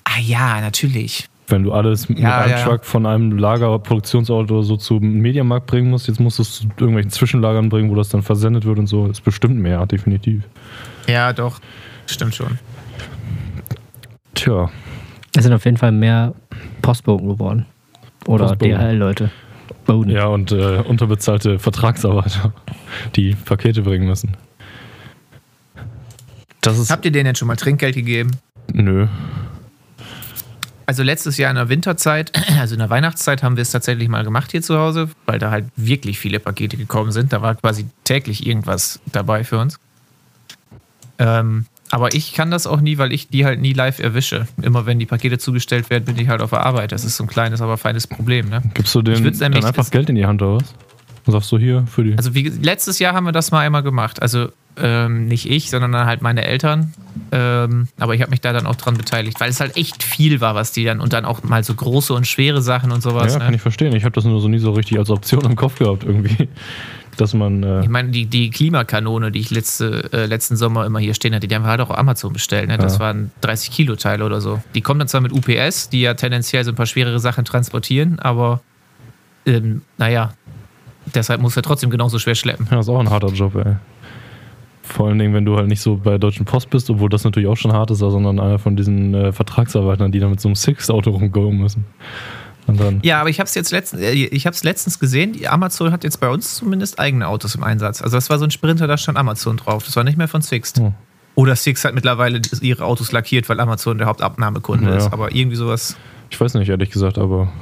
Ah 0.04 0.18
ja, 0.20 0.62
natürlich. 0.62 1.28
Wenn 1.48 1.62
du 1.62 1.72
alles 1.72 2.08
mit 2.08 2.18
Ja, 2.18 2.38
einem 2.38 2.50
ja, 2.50 2.58
ja. 2.58 2.64
Truck 2.64 2.84
von 2.84 3.06
einem 3.06 3.38
Lager, 3.38 3.78
Produktionsort 3.78 4.50
oder 4.50 4.62
so 4.64 4.76
zum 4.76 5.00
Mediamarkt 5.20 5.66
bringen 5.66 5.90
musst, 5.90 6.08
jetzt 6.08 6.18
musst 6.18 6.38
du 6.38 6.42
es 6.42 6.58
zu 6.60 6.64
irgendwelchen 6.78 7.10
Zwischenlagern 7.10 7.68
bringen, 7.68 7.88
wo 7.90 7.94
das 7.94 8.08
dann 8.08 8.22
versendet 8.22 8.64
wird 8.64 8.78
und 8.78 8.86
so, 8.88 9.06
ist 9.06 9.22
bestimmt 9.22 9.56
mehr, 9.58 9.86
definitiv. 9.86 10.42
Ja, 11.06 11.32
doch. 11.32 11.60
Stimmt 12.06 12.34
schon. 12.34 12.58
Tja, 14.34 14.70
Es 15.36 15.44
sind 15.44 15.52
auf 15.52 15.64
jeden 15.64 15.76
Fall 15.76 15.92
mehr 15.92 16.34
Postboten 16.82 17.28
geworden. 17.28 17.66
Oder. 18.26 18.56
DHL-Leute. 18.56 19.30
Boden. 19.86 20.10
ja, 20.10 20.26
und 20.26 20.50
äh, 20.50 20.78
unterbezahlte 20.78 21.60
Vertragsarbeiter, 21.60 22.52
die 23.14 23.36
Pakete 23.36 23.82
bringen 23.82 24.06
müssen. 24.08 24.36
Das 26.60 26.76
ist. 26.78 26.90
Habt 26.90 27.04
ihr 27.04 27.12
denen 27.12 27.26
denn 27.26 27.34
schon 27.36 27.46
mal 27.46 27.54
Trinkgeld 27.56 27.94
gegeben? 27.94 28.32
Nö. 28.72 29.06
Also 30.86 31.02
letztes 31.02 31.36
Jahr 31.36 31.50
in 31.50 31.56
der 31.56 31.68
Winterzeit, 31.68 32.32
also 32.60 32.74
in 32.74 32.78
der 32.78 32.90
Weihnachtszeit, 32.90 33.42
haben 33.42 33.56
wir 33.56 33.62
es 33.62 33.72
tatsächlich 33.72 34.08
mal 34.08 34.24
gemacht 34.24 34.52
hier 34.52 34.62
zu 34.62 34.78
Hause, 34.78 35.10
weil 35.26 35.38
da 35.38 35.50
halt 35.50 35.66
wirklich 35.76 36.18
viele 36.18 36.38
Pakete 36.38 36.76
gekommen 36.76 37.10
sind. 37.10 37.32
Da 37.32 37.42
war 37.42 37.56
quasi 37.56 37.86
täglich 38.04 38.46
irgendwas 38.46 39.00
dabei 39.12 39.42
für 39.44 39.58
uns. 39.58 39.78
Ähm, 41.18 41.66
Aber 41.90 42.14
ich 42.14 42.34
kann 42.34 42.50
das 42.50 42.66
auch 42.66 42.80
nie, 42.80 42.98
weil 42.98 43.12
ich 43.12 43.28
die 43.28 43.44
halt 43.44 43.60
nie 43.60 43.72
live 43.72 43.98
erwische. 43.98 44.46
Immer 44.62 44.86
wenn 44.86 44.98
die 44.98 45.06
Pakete 45.06 45.38
zugestellt 45.38 45.90
werden, 45.90 46.04
bin 46.04 46.18
ich 46.18 46.28
halt 46.28 46.40
auf 46.40 46.50
der 46.50 46.64
Arbeit. 46.64 46.92
Das 46.92 47.04
ist 47.04 47.16
so 47.16 47.24
ein 47.24 47.28
kleines, 47.28 47.60
aber 47.60 47.78
feines 47.78 48.06
Problem. 48.06 48.48
Ne? 48.48 48.62
Gibst 48.74 48.94
du 48.94 49.02
denen 49.02 49.38
dann 49.38 49.64
einfach 49.64 49.90
Geld 49.90 50.08
in 50.08 50.14
die 50.14 50.26
Hand 50.26 50.42
oder 50.42 50.56
was? 50.56 50.74
Und 51.24 51.32
sagst 51.32 51.50
du 51.50 51.58
hier 51.58 51.84
für 51.88 52.04
die. 52.04 52.16
Also 52.16 52.34
wie, 52.34 52.48
letztes 52.48 53.00
Jahr 53.00 53.14
haben 53.14 53.24
wir 53.24 53.32
das 53.32 53.50
mal 53.50 53.60
einmal 53.60 53.82
gemacht. 53.82 54.22
Also 54.22 54.50
ähm, 54.78 55.26
nicht 55.26 55.48
ich, 55.50 55.70
sondern 55.70 55.92
dann 55.92 56.06
halt 56.06 56.22
meine 56.22 56.44
Eltern. 56.44 56.92
Ähm, 57.32 57.88
aber 57.98 58.14
ich 58.14 58.20
habe 58.22 58.30
mich 58.30 58.40
da 58.40 58.52
dann 58.52 58.66
auch 58.66 58.76
dran 58.76 58.96
beteiligt, 58.96 59.40
weil 59.40 59.50
es 59.50 59.60
halt 59.60 59.76
echt 59.76 60.02
viel 60.02 60.40
war, 60.40 60.54
was 60.54 60.72
die 60.72 60.84
dann 60.84 61.00
und 61.00 61.12
dann 61.12 61.24
auch 61.24 61.42
mal 61.42 61.64
so 61.64 61.74
große 61.74 62.12
und 62.12 62.26
schwere 62.26 62.60
Sachen 62.62 62.92
und 62.92 63.02
sowas. 63.02 63.32
ja, 63.32 63.38
ne? 63.38 63.44
kann 63.46 63.54
ich 63.54 63.62
verstehen. 63.62 63.94
Ich 63.96 64.04
habe 64.04 64.12
das 64.14 64.24
nur 64.24 64.40
so 64.40 64.48
nie 64.48 64.58
so 64.58 64.72
richtig 64.72 64.98
als 64.98 65.10
Option 65.10 65.44
im 65.44 65.56
Kopf 65.56 65.78
gehabt 65.78 66.04
irgendwie. 66.04 66.48
Dass 67.16 67.32
man. 67.32 67.62
Äh, 67.62 67.80
Ich 67.82 67.88
meine, 67.88 68.10
die, 68.10 68.26
die 68.26 68.50
Klimakanone, 68.50 69.32
die 69.32 69.38
ich 69.40 69.50
letzte, 69.50 70.10
äh, 70.12 70.26
letzten 70.26 70.56
Sommer 70.56 70.84
immer 70.84 70.98
hier 70.98 71.14
stehen 71.14 71.34
hatte, 71.34 71.48
die 71.48 71.54
haben 71.54 71.62
wir 71.64 71.70
halt 71.70 71.80
auch 71.80 71.88
auf 71.88 71.96
Amazon 71.98 72.34
bestellt. 72.34 72.68
Ne? 72.68 72.76
Das 72.76 72.94
Ja. 72.94 73.00
waren 73.00 73.30
30 73.40 73.70
Kilo 73.70 73.96
Teile 73.96 74.24
oder 74.26 74.42
so. 74.42 74.62
Die 74.74 74.82
kommen 74.82 74.98
dann 74.98 75.08
zwar 75.08 75.22
mit 75.22 75.32
UPS, 75.32 75.88
die 75.88 76.02
ja 76.02 76.12
tendenziell 76.12 76.62
so 76.64 76.72
ein 76.72 76.74
paar 76.76 76.84
schwerere 76.84 77.18
Sachen 77.18 77.46
transportieren, 77.46 78.18
aber 78.18 78.60
ähm, 79.46 79.80
naja, 79.96 80.34
deshalb 81.14 81.40
muss 81.40 81.56
er 81.56 81.62
trotzdem 81.62 81.88
genauso 81.88 82.18
schwer 82.18 82.34
schleppen. 82.34 82.66
Ja, 82.70 82.80
ist 82.80 82.88
auch 82.90 83.00
ein 83.00 83.08
harter 83.08 83.28
Job, 83.28 83.54
ey. 83.56 83.76
Vor 84.86 85.08
allen 85.08 85.18
Dingen, 85.18 85.34
wenn 85.34 85.44
du 85.44 85.56
halt 85.56 85.66
nicht 85.66 85.80
so 85.80 85.96
bei 85.96 86.10
der 86.10 86.18
Deutschen 86.20 86.46
Post 86.46 86.70
bist, 86.70 86.88
obwohl 86.90 87.08
das 87.08 87.24
natürlich 87.24 87.48
auch 87.48 87.56
schon 87.56 87.72
hart 87.72 87.90
ist, 87.90 87.98
sondern 87.98 88.38
einer 88.38 88.58
von 88.58 88.76
diesen 88.76 89.14
äh, 89.14 89.32
Vertragsarbeitern, 89.32 90.12
die 90.12 90.20
da 90.20 90.28
mit 90.28 90.40
so 90.40 90.48
einem 90.48 90.54
Six-Auto 90.54 91.10
rumgehen 91.10 91.58
müssen. 91.58 91.84
Dann. 92.68 92.98
Ja, 93.04 93.20
aber 93.20 93.28
ich 93.30 93.38
habe 93.38 93.46
es 93.46 93.54
jetzt 93.54 93.70
letztens, 93.70 94.02
äh, 94.02 94.12
ich 94.12 94.44
habe 94.46 94.54
es 94.54 94.64
letztens 94.64 94.98
gesehen. 94.98 95.36
Amazon 95.46 95.92
hat 95.92 96.02
jetzt 96.02 96.18
bei 96.20 96.28
uns 96.28 96.56
zumindest 96.56 96.98
eigene 96.98 97.28
Autos 97.28 97.54
im 97.54 97.62
Einsatz. 97.62 98.02
Also 98.02 98.16
das 98.16 98.28
war 98.28 98.38
so 98.38 98.44
ein 98.44 98.50
Sprinter, 98.50 98.86
da 98.88 98.96
stand 98.96 99.18
Amazon 99.18 99.56
drauf. 99.56 99.84
Das 99.84 99.94
war 99.96 100.02
nicht 100.02 100.18
mehr 100.18 100.26
von 100.28 100.40
Sixt. 100.42 100.80
Oh. 100.80 100.92
Oder 101.36 101.54
Sixt 101.54 101.84
hat 101.84 101.94
mittlerweile 101.94 102.40
ihre 102.62 102.84
Autos 102.84 103.12
lackiert, 103.12 103.48
weil 103.48 103.60
Amazon 103.60 103.98
der 103.98 104.06
Hauptabnahmekunde 104.08 104.88
Ja. 104.90 104.96
ist. 104.96 105.12
Aber 105.12 105.32
irgendwie 105.34 105.56
sowas. 105.56 105.96
Ich 106.30 106.40
weiß 106.40 106.54
nicht, 106.54 106.68
ehrlich 106.68 106.90
gesagt, 106.90 107.18
aber. 107.18 107.52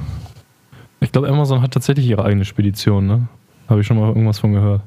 Ich 1.01 1.11
glaube, 1.11 1.27
Amazon 1.27 1.61
hat 1.61 1.71
tatsächlich 1.71 2.07
ihre 2.07 2.23
eigene 2.25 2.45
Spedition, 2.45 3.05
ne? 3.05 3.27
Habe 3.69 3.81
ich 3.81 3.87
schon 3.87 3.99
mal 3.99 4.07
irgendwas 4.07 4.39
von 4.39 4.53
gehört. 4.53 4.81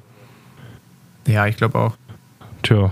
Ja, 1.29 1.47
ich 1.47 1.57
glaube 1.57 1.79
auch. 1.79 1.97
Tja. 2.63 2.91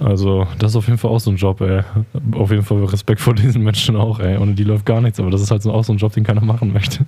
Also, 0.00 0.48
das 0.58 0.72
ist 0.72 0.76
auf 0.76 0.86
jeden 0.86 0.98
Fall 0.98 1.10
auch 1.10 1.20
so 1.20 1.30
ein 1.30 1.36
Job, 1.36 1.60
ey. 1.60 1.82
Auf 2.32 2.50
jeden 2.50 2.64
Fall 2.64 2.84
Respekt 2.84 3.20
vor 3.20 3.34
diesen 3.34 3.62
Menschen 3.62 3.94
auch, 3.96 4.18
ey. 4.18 4.36
Ohne 4.36 4.54
die 4.54 4.64
läuft 4.64 4.84
gar 4.84 5.00
nichts, 5.00 5.20
aber 5.20 5.30
das 5.30 5.40
ist 5.40 5.50
halt 5.50 5.62
so, 5.62 5.72
auch 5.72 5.84
so 5.84 5.92
ein 5.92 5.98
Job, 5.98 6.12
den 6.12 6.24
keiner 6.24 6.44
machen 6.44 6.72
möchte. 6.72 7.06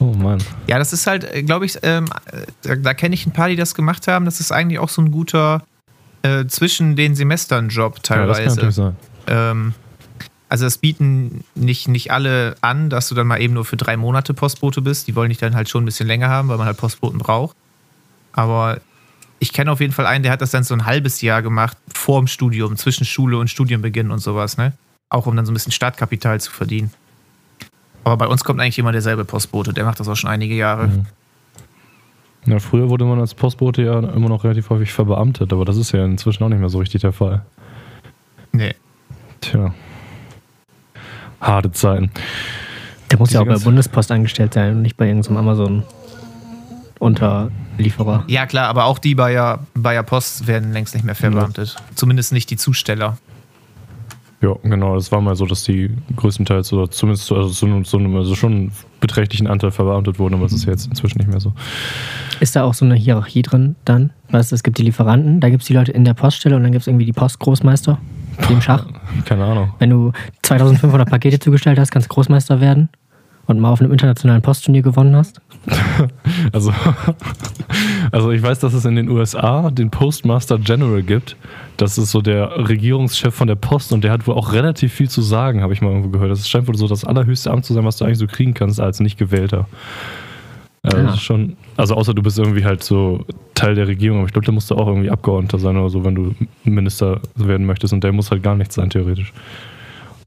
Oh 0.00 0.12
Mann. 0.14 0.42
Ja, 0.66 0.78
das 0.78 0.92
ist 0.92 1.06
halt, 1.06 1.28
glaube 1.46 1.64
ich, 1.64 1.78
ähm, 1.82 2.06
äh, 2.26 2.38
da, 2.62 2.74
da 2.74 2.94
kenne 2.94 3.14
ich 3.14 3.24
ein 3.24 3.32
paar, 3.32 3.48
die 3.48 3.56
das 3.56 3.74
gemacht 3.74 4.08
haben. 4.08 4.24
Das 4.24 4.40
ist 4.40 4.50
eigentlich 4.50 4.80
auch 4.80 4.88
so 4.88 5.00
ein 5.00 5.12
guter 5.12 5.62
äh, 6.22 6.46
zwischen 6.46 6.96
den 6.96 7.14
Semestern 7.14 7.68
Job 7.68 8.00
Ja, 8.08 8.26
das 8.26 8.38
kann 8.38 8.46
teilweise. 8.46 8.56
natürlich 8.56 8.74
sein. 8.74 8.96
ähm, 9.28 9.74
also 10.48 10.66
es 10.66 10.76
bieten 10.78 11.44
nicht, 11.54 11.86
nicht 11.88 12.10
alle 12.10 12.56
an, 12.60 12.90
dass 12.90 13.08
du 13.08 13.14
dann 13.14 13.26
mal 13.28 13.40
eben 13.40 13.54
nur 13.54 13.64
für 13.64 13.76
drei 13.76 13.96
Monate 13.96 14.34
Postbote 14.34 14.82
bist. 14.82 15.06
Die 15.06 15.14
wollen 15.14 15.28
dich 15.30 15.38
dann 15.38 15.54
halt 15.54 15.68
schon 15.68 15.82
ein 15.82 15.86
bisschen 15.86 16.06
länger 16.08 16.28
haben, 16.28 16.48
weil 16.48 16.58
man 16.58 16.66
halt 16.66 16.76
Postboten 16.76 17.18
braucht. 17.18 17.56
Aber 18.32 18.80
ich 19.42 19.52
kenne 19.52 19.72
auf 19.72 19.80
jeden 19.80 19.92
Fall 19.92 20.06
einen, 20.06 20.22
der 20.22 20.30
hat 20.30 20.40
das 20.40 20.52
dann 20.52 20.62
so 20.62 20.72
ein 20.72 20.86
halbes 20.86 21.20
Jahr 21.20 21.42
gemacht 21.42 21.76
vor 21.92 22.20
dem 22.20 22.28
Studium, 22.28 22.76
zwischen 22.76 23.04
Schule 23.04 23.38
und 23.38 23.48
Studienbeginn 23.48 24.12
und 24.12 24.20
sowas, 24.20 24.56
ne? 24.56 24.72
Auch 25.08 25.26
um 25.26 25.34
dann 25.34 25.44
so 25.44 25.50
ein 25.50 25.54
bisschen 25.54 25.72
Startkapital 25.72 26.40
zu 26.40 26.52
verdienen. 26.52 26.92
Aber 28.04 28.16
bei 28.16 28.26
uns 28.28 28.44
kommt 28.44 28.60
eigentlich 28.60 28.78
immer 28.78 28.92
derselbe 28.92 29.24
Postbote, 29.24 29.72
der 29.72 29.84
macht 29.84 29.98
das 29.98 30.06
auch 30.06 30.14
schon 30.14 30.30
einige 30.30 30.54
Jahre. 30.54 30.86
Mhm. 30.86 31.06
Ja, 32.46 32.60
früher 32.60 32.88
wurde 32.88 33.04
man 33.04 33.18
als 33.18 33.34
Postbote 33.34 33.82
ja 33.82 33.98
immer 33.98 34.28
noch 34.28 34.44
relativ 34.44 34.70
häufig 34.70 34.92
verbeamtet, 34.92 35.52
aber 35.52 35.64
das 35.64 35.76
ist 35.76 35.90
ja 35.90 36.04
inzwischen 36.04 36.44
auch 36.44 36.48
nicht 36.48 36.60
mehr 36.60 36.68
so 36.68 36.78
richtig 36.78 37.00
der 37.00 37.12
Fall. 37.12 37.44
Nee. 38.52 38.76
Tja. 39.40 39.74
Harte 41.40 41.72
Zeiten. 41.72 42.12
Der 43.10 43.18
muss 43.18 43.30
Diese 43.30 43.42
ja 43.42 43.44
auch 43.44 43.58
bei 43.58 43.58
Bundespost 43.58 44.12
angestellt 44.12 44.54
sein 44.54 44.76
und 44.76 44.82
nicht 44.82 44.96
bei 44.96 45.08
irgendeinem 45.08 45.82
Amazon-Unterlieferer. 47.02 48.24
Ja, 48.28 48.46
klar, 48.46 48.68
aber 48.68 48.84
auch 48.84 48.98
die 48.98 49.14
Bayer, 49.14 49.60
Bayer 49.74 50.02
Post 50.02 50.46
werden 50.46 50.72
längst 50.72 50.94
nicht 50.94 51.04
mehr 51.04 51.14
verbeamtet. 51.14 51.76
Zumindest 51.94 52.32
nicht 52.32 52.50
die 52.50 52.56
Zusteller. 52.56 53.18
Ja, 54.40 54.56
genau. 54.64 54.96
Es 54.96 55.12
war 55.12 55.20
mal 55.20 55.36
so, 55.36 55.46
dass 55.46 55.62
die 55.62 55.90
größtenteils 56.16 56.72
oder 56.72 56.90
zumindest 56.90 57.26
zu, 57.26 57.36
also 57.36 57.64
einem- 57.66 57.84
zu 57.84 57.96
einem 57.98 58.16
also 58.16 58.34
schon 58.34 58.52
einen 58.52 58.72
beträchtlichen 58.98 59.46
Anteil 59.46 59.70
verbeamtet 59.70 60.18
wurden, 60.18 60.34
aber 60.34 60.46
es 60.46 60.52
ist 60.52 60.64
jetzt 60.64 60.86
inzwischen 60.88 61.18
nicht 61.18 61.30
mehr 61.30 61.38
so. 61.38 61.52
Ist 62.40 62.56
da 62.56 62.64
auch 62.64 62.74
so 62.74 62.84
eine 62.84 62.96
Hierarchie 62.96 63.42
drin 63.42 63.76
dann? 63.84 64.10
Weißt 64.30 64.50
du, 64.50 64.56
es 64.56 64.64
gibt 64.64 64.78
die 64.78 64.82
Lieferanten, 64.82 65.38
da 65.38 65.48
gibt 65.48 65.62
es 65.62 65.68
die 65.68 65.74
Leute 65.74 65.92
in 65.92 66.04
der 66.04 66.14
Poststelle 66.14 66.56
und 66.56 66.64
dann 66.64 66.72
gibt 66.72 66.82
es 66.82 66.88
irgendwie 66.88 67.04
die 67.04 67.12
Postgroßmeister, 67.12 67.98
die 68.48 68.52
im 68.52 68.60
Schach. 68.60 68.84
Keine 69.26 69.44
Ahnung. 69.44 69.74
Wenn 69.78 69.90
du 69.90 70.10
2500 70.42 71.08
Pakete 71.08 71.38
zugestellt 71.38 71.78
hast, 71.78 71.92
kannst 71.92 72.10
du 72.10 72.14
Großmeister 72.14 72.60
werden 72.60 72.88
und 73.46 73.60
mal 73.60 73.70
auf 73.70 73.80
einem 73.80 73.92
internationalen 73.92 74.42
Postturnier 74.42 74.82
gewonnen 74.82 75.16
hast. 75.16 75.40
Also, 76.52 76.72
also 78.10 78.30
ich 78.32 78.42
weiß, 78.42 78.58
dass 78.58 78.74
es 78.74 78.84
in 78.84 78.96
den 78.96 79.08
USA 79.08 79.70
den 79.70 79.90
Postmaster 79.90 80.58
General 80.58 81.02
gibt. 81.02 81.36
Das 81.76 81.98
ist 81.98 82.10
so 82.10 82.20
der 82.20 82.68
Regierungschef 82.68 83.34
von 83.34 83.46
der 83.48 83.54
Post 83.54 83.92
und 83.92 84.02
der 84.04 84.10
hat 84.10 84.26
wohl 84.26 84.34
auch 84.34 84.52
relativ 84.52 84.92
viel 84.92 85.08
zu 85.08 85.22
sagen, 85.22 85.62
habe 85.62 85.72
ich 85.72 85.80
mal 85.80 85.90
irgendwo 85.90 86.10
gehört. 86.10 86.30
Das 86.30 86.48
scheint 86.48 86.66
wohl 86.66 86.76
so 86.76 86.88
das 86.88 87.04
allerhöchste 87.04 87.50
Amt 87.50 87.64
zu 87.64 87.74
sein, 87.74 87.84
was 87.84 87.96
du 87.96 88.04
eigentlich 88.04 88.18
so 88.18 88.26
kriegen 88.26 88.54
kannst 88.54 88.80
als 88.80 89.00
nicht 89.00 89.18
gewählter. 89.18 89.66
Also, 90.82 90.96
Ja. 90.98 91.16
schon, 91.16 91.56
also 91.76 91.94
außer 91.94 92.12
du 92.12 92.22
bist 92.22 92.38
irgendwie 92.38 92.64
halt 92.64 92.82
so 92.82 93.24
Teil 93.54 93.74
der 93.76 93.86
Regierung, 93.86 94.18
aber 94.18 94.26
ich 94.26 94.32
glaube, 94.32 94.46
da 94.46 94.52
musst 94.52 94.70
du 94.70 94.74
auch 94.74 94.88
irgendwie 94.88 95.10
Abgeordneter 95.10 95.58
sein 95.60 95.76
oder 95.76 95.90
so, 95.90 96.04
wenn 96.04 96.14
du 96.16 96.34
Minister 96.64 97.20
werden 97.36 97.66
möchtest 97.66 97.92
und 97.92 98.02
der 98.02 98.12
muss 98.12 98.30
halt 98.32 98.42
gar 98.42 98.56
nichts 98.56 98.74
sein, 98.74 98.90
theoretisch. 98.90 99.32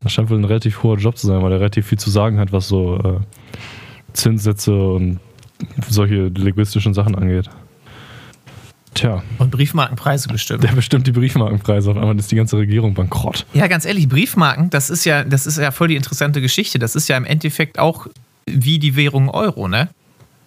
Das 0.02 0.12
scheint 0.14 0.30
wohl 0.30 0.38
ein 0.38 0.46
relativ 0.46 0.84
hoher 0.84 0.98
Job 0.98 1.18
zu 1.18 1.28
sein, 1.28 1.42
weil 1.42 1.52
er 1.52 1.60
relativ 1.60 1.88
viel 1.88 1.98
zu 1.98 2.10
sagen 2.10 2.40
hat, 2.40 2.52
was 2.52 2.68
so 2.68 2.98
äh, 2.98 3.20
Zinssätze 4.14 4.74
und 4.76 5.20
solche 5.90 6.28
linguistischen 6.28 6.94
Sachen 6.94 7.16
angeht. 7.16 7.50
Tja, 8.94 9.24
Und 9.40 9.52
Briefmarkenpreise 9.52 10.30
bestimmt. 10.30 10.64
der 10.64 10.72
bestimmt 10.72 11.06
die 11.06 11.12
Briefmarkenpreise. 11.12 11.92
Auf 11.92 11.98
einmal 11.98 12.18
ist 12.18 12.32
die 12.32 12.38
ganze 12.38 12.58
Regierung 12.58 12.94
bankrott. 12.94 13.46
Ja, 13.54 13.68
ganz 13.68 13.84
ehrlich, 13.84 14.08
Briefmarken, 14.08 14.70
das 14.70 14.90
ist 14.90 15.04
ja, 15.04 15.26
das 15.26 15.46
ist 15.46 15.58
ja 15.58 15.72
voll 15.72 15.90
die 15.90 15.98
interessante 15.98 16.40
Geschichte. 16.40 16.80
Das 16.80 16.96
ist 16.96 17.10
ja 17.10 17.18
im 17.18 17.26
Endeffekt 17.26 17.78
auch 17.78 18.08
wie 18.46 18.80
die 18.80 18.96
Währung 18.96 19.30
Euro, 19.30 19.68
ne? 19.68 19.90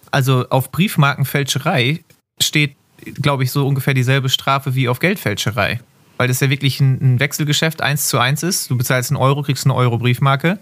Also 0.09 0.49
auf 0.49 0.71
Briefmarkenfälscherei 0.71 1.99
steht, 2.41 2.75
glaube 3.21 3.43
ich, 3.43 3.51
so 3.51 3.67
ungefähr 3.67 3.93
dieselbe 3.93 4.29
Strafe 4.29 4.73
wie 4.73 4.89
auf 4.89 4.97
Geldfälscherei. 4.99 5.79
Weil 6.19 6.27
das 6.27 6.41
ja 6.41 6.49
wirklich 6.49 6.81
ein, 6.81 6.97
ein 7.15 7.19
Wechselgeschäft 7.21 7.81
eins 7.81 8.07
zu 8.09 8.19
eins 8.19 8.43
ist. 8.43 8.69
Du 8.69 8.77
bezahlst 8.77 9.09
einen 9.09 9.15
Euro, 9.15 9.41
kriegst 9.41 9.65
eine 9.65 9.73
Euro-Briefmarke. 9.73 10.59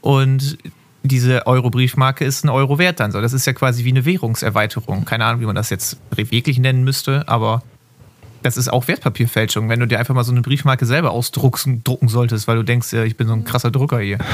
Und 0.00 0.56
diese 1.02 1.46
Euro-Briefmarke 1.46 2.24
ist 2.24 2.42
ein 2.42 2.48
Euro 2.48 2.78
wert 2.78 2.98
dann 2.98 3.12
so. 3.12 3.20
Das 3.20 3.34
ist 3.34 3.46
ja 3.46 3.52
quasi 3.52 3.84
wie 3.84 3.90
eine 3.90 4.06
Währungserweiterung. 4.06 5.04
Keine 5.04 5.26
Ahnung, 5.26 5.42
wie 5.42 5.44
man 5.44 5.56
das 5.56 5.68
jetzt 5.68 5.98
wirklich 6.10 6.58
nennen 6.58 6.84
müsste, 6.84 7.28
aber 7.28 7.62
das 8.42 8.56
ist 8.56 8.72
auch 8.72 8.88
Wertpapierfälschung, 8.88 9.68
wenn 9.68 9.78
du 9.78 9.86
dir 9.86 9.98
einfach 9.98 10.14
mal 10.14 10.24
so 10.24 10.32
eine 10.32 10.40
Briefmarke 10.40 10.86
selber 10.86 11.10
ausdrucken 11.10 11.84
drucken 11.84 12.08
solltest, 12.08 12.48
weil 12.48 12.56
du 12.56 12.62
denkst, 12.62 12.94
ja, 12.94 13.04
ich 13.04 13.18
bin 13.18 13.28
so 13.28 13.34
ein 13.34 13.44
krasser 13.44 13.70
Drucker 13.70 14.00
hier. 14.00 14.18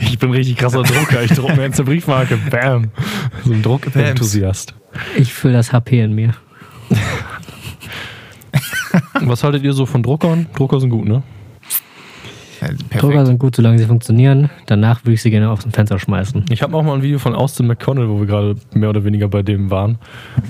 Ich 0.00 0.18
bin 0.18 0.30
richtig 0.30 0.56
krasser 0.56 0.82
Drucker. 0.82 1.22
Ich 1.22 1.32
drucke 1.32 1.54
mir 1.54 1.64
jetzt 1.64 1.78
eine 1.78 1.88
Briefmarke. 1.88 2.38
Bam. 2.50 2.90
So 3.44 3.52
ein 3.52 3.62
Druckenthusiast. 3.62 4.74
Ich 5.16 5.34
fühle 5.34 5.52
das 5.52 5.72
HP 5.72 6.00
in 6.00 6.14
mir. 6.14 6.34
Was 9.20 9.44
haltet 9.44 9.62
ihr 9.62 9.72
so 9.72 9.86
von 9.86 10.02
Druckern? 10.02 10.46
Drucker 10.54 10.80
sind 10.80 10.90
gut, 10.90 11.06
ne? 11.06 11.22
Drucker 12.60 12.74
Perfekt. 12.88 13.26
sind 13.26 13.38
gut, 13.38 13.56
solange 13.56 13.78
sie 13.78 13.86
funktionieren. 13.86 14.50
Danach 14.66 15.04
würde 15.04 15.14
ich 15.14 15.22
sie 15.22 15.30
gerne 15.30 15.50
aus 15.50 15.60
dem 15.60 15.72
Fenster 15.72 15.98
schmeißen. 15.98 16.46
Ich 16.50 16.62
habe 16.62 16.76
auch 16.76 16.82
mal 16.82 16.94
ein 16.94 17.02
Video 17.02 17.18
von 17.18 17.34
Austin 17.34 17.66
McConnell, 17.66 18.08
wo 18.08 18.18
wir 18.18 18.26
gerade 18.26 18.56
mehr 18.74 18.90
oder 18.90 19.04
weniger 19.04 19.28
bei 19.28 19.42
dem 19.42 19.70
waren, 19.70 19.98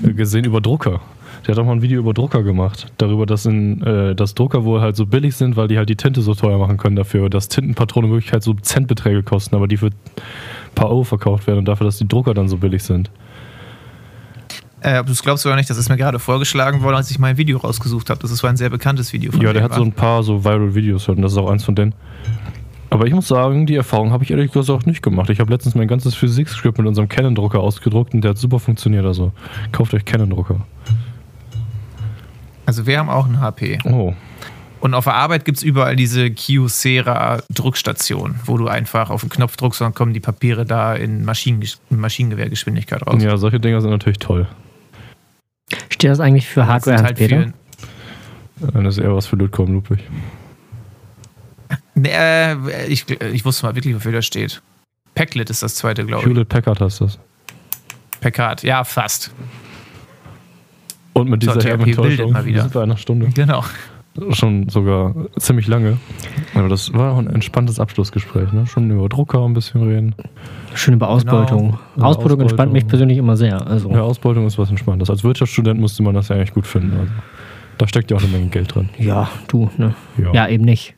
äh, 0.03 0.13
gesehen 0.13 0.45
über 0.45 0.59
Drucker. 0.61 1.01
Der 1.45 1.55
hat 1.55 1.59
auch 1.61 1.65
mal 1.65 1.73
ein 1.73 1.81
Video 1.81 1.99
über 1.99 2.13
Drucker 2.13 2.43
gemacht. 2.43 2.91
Darüber, 2.97 3.25
dass, 3.25 3.45
in, 3.45 3.81
äh, 3.83 4.15
dass 4.15 4.35
Drucker 4.35 4.65
wohl 4.65 4.81
halt 4.81 4.95
so 4.95 5.05
billig 5.05 5.35
sind, 5.35 5.55
weil 5.55 5.67
die 5.67 5.77
halt 5.77 5.89
die 5.89 5.95
Tinte 5.95 6.21
so 6.21 6.33
teuer 6.33 6.57
machen 6.57 6.77
können 6.77 6.95
dafür. 6.95 7.29
Dass 7.29 7.47
Tintenpatronen 7.47 8.09
in 8.09 8.15
Wirklichkeit 8.15 8.43
so 8.43 8.53
Centbeträge 8.53 9.23
kosten, 9.23 9.55
aber 9.55 9.67
die 9.67 9.77
für 9.77 9.87
ein 9.87 9.95
paar 10.75 10.89
Euro 10.89 11.03
verkauft 11.03 11.47
werden 11.47 11.59
und 11.59 11.67
dafür, 11.67 11.85
dass 11.85 11.97
die 11.97 12.07
Drucker 12.07 12.33
dann 12.33 12.47
so 12.47 12.57
billig 12.57 12.83
sind. 12.83 13.09
Äh, 14.81 14.99
ob 14.99 15.07
du 15.07 15.11
es 15.11 15.21
glaubst 15.21 15.45
oder 15.45 15.55
nicht, 15.55 15.69
das 15.69 15.77
ist 15.77 15.89
mir 15.89 15.97
gerade 15.97 16.19
vorgeschlagen 16.19 16.81
worden, 16.81 16.95
als 16.95 17.11
ich 17.11 17.19
mein 17.19 17.37
Video 17.37 17.57
rausgesucht 17.57 18.09
habe. 18.09 18.21
Das 18.21 18.31
ist 18.31 18.39
so 18.39 18.47
ein 18.47 18.57
sehr 18.57 18.69
bekanntes 18.69 19.11
Video 19.11 19.31
von 19.31 19.41
Ja, 19.41 19.51
der 19.51 19.63
hat 19.63 19.73
so 19.73 19.83
ein 19.83 19.91
paar 19.91 20.23
so 20.23 20.45
Viral-Videos 20.45 21.09
und 21.09 21.21
das 21.21 21.33
ist 21.33 21.37
auch 21.37 21.49
eins 21.49 21.65
von 21.65 21.75
denen. 21.75 21.93
Aber 22.91 23.05
ich 23.05 23.13
muss 23.13 23.27
sagen, 23.27 23.65
die 23.65 23.75
Erfahrung 23.75 24.11
habe 24.11 24.23
ich 24.23 24.31
ehrlich 24.31 24.51
gesagt 24.51 24.87
nicht 24.87 25.03
gemacht. 25.03 25.29
Ich 25.29 25.39
habe 25.39 25.51
letztens 25.51 25.75
mein 25.75 25.87
ganzes 25.87 26.15
Physik-Skript 26.15 26.77
mit 26.77 26.87
unserem 26.87 27.07
Canon-Drucker 27.07 27.59
ausgedruckt 27.59 28.13
und 28.13 28.21
der 28.21 28.31
hat 28.31 28.37
super 28.37 28.59
funktioniert. 28.59 29.05
Also 29.05 29.31
kauft 29.71 29.93
euch 29.93 30.05
Canon-Drucker. 30.05 30.61
Also 32.65 32.87
wir 32.87 32.99
haben 32.99 33.09
auch 33.09 33.25
einen 33.25 33.41
HP. 33.41 33.79
Oh, 33.83 34.13
Und 34.79 34.93
auf 34.93 35.03
der 35.03 35.15
Arbeit 35.15 35.45
gibt 35.45 35.57
es 35.57 35.63
überall 35.63 35.95
diese 35.95 36.31
Kyocera-Druckstation, 36.31 38.35
wo 38.45 38.57
du 38.57 38.67
einfach 38.67 39.09
auf 39.09 39.21
den 39.21 39.29
Knopf 39.29 39.57
drückst 39.57 39.81
und 39.81 39.85
dann 39.85 39.93
kommen 39.93 40.13
die 40.13 40.19
Papiere 40.19 40.65
da 40.65 40.95
in, 40.95 41.25
Maschinen, 41.25 41.63
in 41.89 41.99
Maschinengewehrgeschwindigkeit 41.99 43.05
raus. 43.05 43.21
ja, 43.21 43.37
solche 43.37 43.59
Dinger 43.59 43.81
sind 43.81 43.91
natürlich 43.91 44.19
toll. 44.19 44.47
Steht 45.89 46.09
das 46.11 46.19
eigentlich 46.19 46.47
für 46.47 46.61
Das 46.61 46.69
Hardware, 46.69 47.03
halt 47.03 47.17
Peter? 47.17 47.53
für, 48.59 48.71
Dann 48.71 48.85
ist 48.85 48.97
eher 48.97 49.15
was 49.15 49.27
für 49.27 49.35
Ludwig 49.35 49.67
Ludwig. 49.69 49.99
Nee, 51.95 52.09
äh, 52.11 52.85
ich, 52.87 53.09
ich 53.09 53.45
wusste 53.45 53.65
mal 53.65 53.75
wirklich, 53.75 53.93
wofür 53.95 54.11
das 54.13 54.25
steht. 54.25 54.61
Packlet 55.15 55.49
ist 55.49 55.63
das 55.63 55.75
zweite, 55.75 56.05
glaube 56.05 56.23
ich. 56.23 56.29
Hewlett 56.29 56.47
Packard 56.49 56.79
heißt 56.79 57.01
das. 57.01 57.19
Packard, 58.21 58.63
ja, 58.63 58.83
fast. 58.83 59.31
Und 61.13 61.29
mit 61.29 61.43
So, 61.43 61.53
dieser 61.53 61.67
herben 61.67 61.83
Enttäuschung 61.85 62.07
bildet 62.17 62.31
mal 62.31 62.45
wieder. 62.45 62.61
sind 62.61 62.73
wir 62.75 62.81
einer 62.81 62.97
Stunde. 62.97 63.27
Genau. 63.33 63.63
Schon 64.31 64.69
sogar 64.69 65.13
ziemlich 65.37 65.67
lange. 65.67 65.97
Aber 66.53 66.69
das 66.69 66.93
war 66.93 67.13
auch 67.13 67.17
ein 67.17 67.27
entspanntes 67.27 67.79
Abschlussgespräch. 67.79 68.51
Ne? 68.53 68.65
Schon 68.67 68.89
über 68.89 69.07
Drucker 69.09 69.43
ein 69.45 69.53
bisschen 69.53 69.83
reden. 69.83 70.15
Schön 70.75 70.93
über 70.93 71.09
Ausbeutung. 71.09 71.77
Über 71.95 72.05
Ausbeutung 72.05 72.41
entspannt 72.41 72.71
mich 72.71 72.83
Ausbeutung. 72.83 72.89
persönlich 72.89 73.17
immer 73.17 73.35
sehr. 73.37 73.65
Also, 73.67 73.89
Ja, 73.91 74.01
Ausbeutung 74.01 74.45
ist 74.47 74.57
was 74.57 74.69
Entspanntes. 74.69 75.09
Als 75.09 75.23
Wirtschaftsstudent 75.23 75.79
musste 75.79 76.03
man 76.03 76.13
das 76.15 76.27
ja 76.29 76.35
eigentlich 76.35 76.53
gut 76.53 76.67
finden. 76.67 76.97
Also, 76.99 77.11
da 77.77 77.87
steckt 77.87 78.11
ja 78.11 78.17
auch 78.17 78.21
eine 78.21 78.31
Menge 78.31 78.47
Geld 78.47 78.73
drin. 78.75 78.89
ja, 78.97 79.29
du, 79.47 79.69
ne? 79.77 79.93
Ja. 80.17 80.33
Ja, 80.33 80.47
eben 80.47 80.63
nicht. 80.65 80.95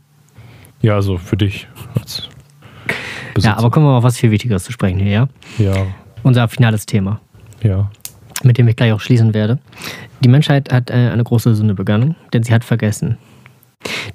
Ja, 0.81 0.95
also 0.95 1.17
für 1.17 1.37
dich. 1.37 1.67
Ja, 3.37 3.57
aber 3.57 3.69
kommen 3.71 3.85
wir 3.85 3.91
mal 3.91 3.97
auf 3.99 4.03
was 4.03 4.17
viel 4.17 4.31
Wichtigeres 4.31 4.63
zu 4.63 4.71
sprechen 4.71 4.99
hier, 4.99 5.11
ja? 5.11 5.27
Ja, 5.57 5.85
Unser 6.23 6.47
finales 6.47 6.85
Thema, 6.85 7.21
ja. 7.63 7.89
mit 8.43 8.57
dem 8.57 8.67
ich 8.67 8.75
gleich 8.75 8.91
auch 8.91 8.99
schließen 8.99 9.33
werde. 9.33 9.59
Die 10.21 10.27
Menschheit 10.29 10.71
hat 10.71 10.89
äh, 10.89 10.93
eine 10.93 11.23
große 11.23 11.55
Sünde 11.55 11.73
begangen, 11.73 12.15
denn 12.33 12.43
sie 12.43 12.53
hat 12.53 12.63
vergessen. 12.63 13.17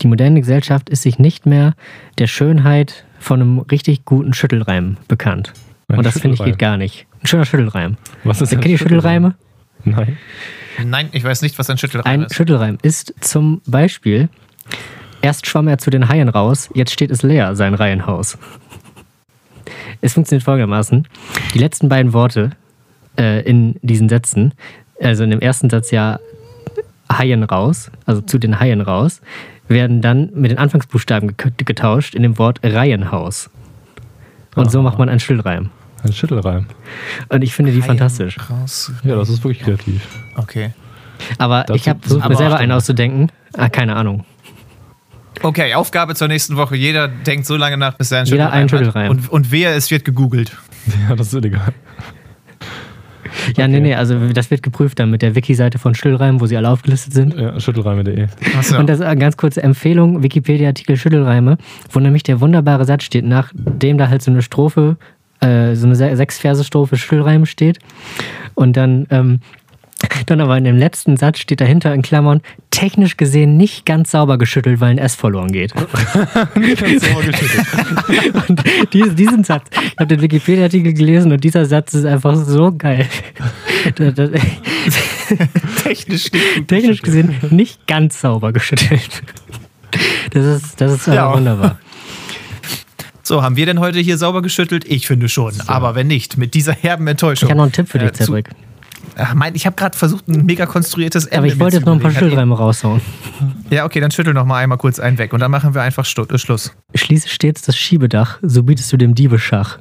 Die 0.03 0.07
moderne 0.07 0.41
Gesellschaft 0.41 0.89
ist 0.91 1.03
sich 1.03 1.19
nicht 1.19 1.47
mehr 1.47 1.75
der 2.19 2.27
Schönheit 2.27 3.05
von 3.27 3.43
einem 3.43 3.59
richtig 3.59 4.05
guten 4.05 4.35
Schüttelreim 4.35 4.99
bekannt. 5.09 5.53
Ein 5.89 5.99
Und 5.99 6.07
das 6.07 6.21
finde 6.21 6.35
ich 6.35 6.45
geht 6.45 6.61
gar 6.61 6.77
nicht. 6.77 7.07
Ein 7.21 7.27
schöner 7.27 7.45
Schüttelreim. 7.45 7.97
Was 8.23 8.41
ist 8.41 8.51
Kennt 8.51 8.65
ein 8.65 8.71
ihr 8.71 8.79
Schüttelreime? 8.79 9.35
Nein. 9.85 10.17
Nein, 10.85 11.09
ich 11.11 11.25
weiß 11.25 11.43
nicht, 11.43 11.59
was 11.59 11.69
ein 11.69 11.77
Schüttelreim 11.77 12.07
Ein 12.07 12.23
ist. 12.23 12.37
Schüttelreim 12.37 12.79
ist 12.83 13.15
zum 13.21 13.63
Beispiel, 13.67 14.29
erst 15.23 15.49
schwamm 15.49 15.67
er 15.67 15.79
zu 15.79 15.91
den 15.91 16.09
Haien 16.09 16.29
raus, 16.29 16.71
jetzt 16.75 16.93
steht 16.93 17.11
es 17.11 17.25
leer, 17.25 17.57
sein 17.57 17.75
Reihenhaus. 17.75 18.39
Es 20.01 20.15
funktioniert 20.15 20.45
folgendermaßen. 20.45 21.09
Die 21.53 21.59
letzten 21.59 21.89
beiden 21.89 22.13
Worte 22.13 22.51
äh, 23.19 23.43
in 23.43 23.75
diesen 23.83 24.09
Sätzen, 24.09 24.55
also 25.03 25.25
in 25.25 25.31
dem 25.31 25.41
ersten 25.41 25.69
Satz 25.69 25.91
ja 25.91 26.21
Haien 27.11 27.43
raus, 27.43 27.91
also 28.05 28.21
zu 28.21 28.39
den 28.39 28.61
Haien 28.61 28.83
raus, 28.83 29.21
werden 29.69 30.01
dann 30.01 30.31
mit 30.35 30.51
den 30.51 30.59
Anfangsbuchstaben 30.59 31.35
getauscht 31.57 32.15
in 32.15 32.23
dem 32.23 32.39
Wort 32.39 32.61
Reihenhaus. 32.63 33.51
Und 34.55 34.71
so 34.71 34.81
Ah. 34.81 34.83
macht 34.83 34.99
man 34.99 35.09
einen 35.09 35.21
Schüttelreim. 35.21 35.71
Ein 36.03 36.13
Schüttelreim. 36.13 36.67
Und 37.29 37.43
ich 37.43 37.53
finde 37.53 37.73
die 37.73 37.83
fantastisch. 37.83 38.37
Raus. 38.49 38.93
Ja, 39.03 39.17
das 39.17 39.29
ist 39.29 39.43
wirklich 39.43 39.61
kreativ. 39.61 40.07
Okay. 40.37 40.71
Aber 41.39 41.65
Das 41.65 41.77
ich 41.77 41.89
habe 41.89 41.99
versucht, 42.01 42.29
mir 42.29 42.37
selber 42.37 42.57
einen 42.59 42.73
auszudenken. 42.73 43.33
Ah, 43.57 43.69
keine 43.69 43.97
Ahnung. 43.97 44.25
Okay, 45.43 45.75
Aufgabe 45.75 46.15
zur 46.15 46.29
nächsten 46.29 46.57
Woche. 46.57 46.77
Jeder 46.77 47.09
denkt 47.09 47.47
so 47.47 47.57
lange 47.57 47.77
nach, 47.77 47.95
bis 47.95 48.11
er 48.13 48.19
einen 48.21 48.27
Jeder 48.29 48.53
einen 48.53 48.69
Schüttelreim 48.69 48.87
hat. 48.89 48.95
Schüttelreim. 48.95 49.11
Und, 49.11 49.29
und 49.31 49.51
wer, 49.53 49.75
es 49.77 49.91
wird 49.91 50.05
gegoogelt. 50.05 50.57
Ja, 51.09 51.17
das 51.17 51.27
ist 51.29 51.35
illegal. 51.35 51.73
Ja, 53.57 53.69
nee, 53.69 53.81
nee, 53.81 53.95
also 53.95 54.19
das 54.33 54.51
wird 54.51 54.63
geprüft 54.63 54.99
dann 54.99 55.11
mit 55.11 55.23
der 55.23 55.35
Wiki-Seite 55.35 55.79
von 55.79 55.95
Schüttelreim, 55.95 56.41
wo 56.41 56.47
sie 56.47 56.57
alle 56.57 56.69
aufgelistet 56.71 57.13
sind. 57.13 57.35
Ja, 57.35 57.59
schüttelreime.de. 57.61 58.27
Achso. 58.57 58.79
Und 58.79 58.89
das 58.89 59.01
ist 59.01 59.05
eine 59.07 59.19
ganz 59.21 59.37
kurze 59.37 59.63
Empfehlung, 59.63 60.23
Wikipedia-Artikel 60.23 60.97
Schüttelreime, 60.97 61.59
wo 61.91 62.01
nämlich 62.01 62.23
der 62.23 62.41
wunderbare 62.41 62.85
Satz 62.85 63.05
steht, 63.05 63.25
nachdem 63.25 63.99
da 63.99 64.09
halt 64.09 64.23
so 64.23 64.31
eine 64.31 64.43
Strophe, 64.43 64.97
äh, 65.41 65.75
so 65.75 65.87
eine 65.87 65.97
Se- 65.97 66.17
Sechs-Verse-Strophe 66.17 66.97
Schüttelreim 66.97 67.47
steht. 67.47 67.79
Und 68.55 68.77
dann, 68.77 69.07
ähm, 69.11 69.41
dann 70.27 70.41
aber 70.41 70.57
in 70.59 70.65
dem 70.65 70.77
letzten 70.77 71.17
Satz 71.17 71.39
steht 71.39 71.61
dahinter 71.61 71.93
in 71.95 72.03
Klammern, 72.03 72.41
technisch 72.71 73.17
gesehen 73.17 73.57
nicht 73.57 73.87
ganz 73.87 74.11
sauber 74.11 74.39
geschüttelt, 74.39 74.81
weil 74.81 74.91
ein 74.91 74.99
S 74.99 75.15
verloren 75.15 75.53
geht. 75.53 75.73
und 78.49 78.65
diesen, 78.93 79.17
diesen 79.17 79.45
Satz, 79.45 79.69
ich 79.83 79.97
habe 79.99 80.07
den 80.09 80.21
Wikipedia-Artikel 80.23 80.93
gelesen 80.93 81.33
und 81.33 81.43
dieser 81.45 81.65
Satz 81.67 81.95
ist 81.95 82.05
einfach 82.05 82.37
so 82.37 82.73
geil. 82.77 83.07
Technisch 85.83 86.33
nicht 86.33 86.69
technisch 86.69 87.03
geschüttelt. 87.03 87.41
gesehen 87.41 87.57
nicht 87.57 87.87
ganz 87.87 88.21
sauber 88.21 88.53
geschüttelt. 88.53 89.23
Das 90.31 90.45
ist, 90.45 90.81
das 90.81 90.93
ist 90.93 91.07
Ja. 91.07 91.15
ja. 91.15 91.33
wunderbar. 91.35 91.79
So, 93.23 93.43
haben 93.43 93.57
wir 93.57 93.67
denn 93.67 93.81
heute 93.81 93.99
hier 93.99 94.19
sauber 94.19 94.41
geschüttelt? 94.43 94.85
Ich 94.87 95.07
finde 95.09 95.29
schon. 95.29 95.53
Aber 95.67 95.95
wenn 95.97 96.07
nicht, 96.07 96.37
mit 96.37 96.55
dieser 96.55 96.73
herben 96.73 97.07
Enttäuschung. 97.09 97.49
Ich 97.49 97.51
habe 97.51 97.57
noch 97.59 97.65
einen 97.65 97.73
Tipp 97.73 97.89
für 97.89 97.99
Äh, 97.99 98.03
dich, 98.11 98.13
zu- 98.15 98.25
Cedric. 98.27 98.51
Ach, 99.19 99.33
mein, 99.35 99.55
ich 99.55 99.65
habe 99.65 99.75
gerade 99.77 99.97
versucht, 99.97 100.29
ein 100.29 100.45
mega 100.45 100.67
konstruiertes 100.67 101.25
Ende 101.25 101.39
Aber 101.39 101.47
ich 101.47 101.59
wollte 101.59 101.77
jetzt 101.77 101.87
noch 101.87 101.95
ein 101.95 102.01
paar. 102.01 102.11
Schüttelreime 102.11 102.55
raushauen. 102.55 103.01
Ja, 103.71 103.87
okay, 103.87 103.99
dann 104.01 104.11
schüttel 104.11 104.35
noch 104.35 104.45
mal 104.45 104.59
einmal 104.59 104.77
kurz 104.77 104.99
einen 105.01 105.17
weg 105.17 105.33
und 105.33 105.41
dann 105.41 105.51
machen 105.51 105.73
wir 105.75 105.81
einfach 105.83 106.05
Stu- 106.05 106.25
äh, 106.27 106.37
Schluss. 106.39 106.77
Schließe 106.95 107.29
stets 107.29 107.63
das 107.63 107.77
Schiebedach, 107.79 108.39
so 108.43 108.63
bietest 108.63 108.93
du 108.93 108.99
dem 108.99 109.15
Diebe 109.15 109.39
Schach. 109.39 109.79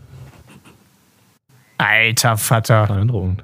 Alter 1.77 2.37
Vater. 2.37 2.87
Beeindruckend. 2.87 3.43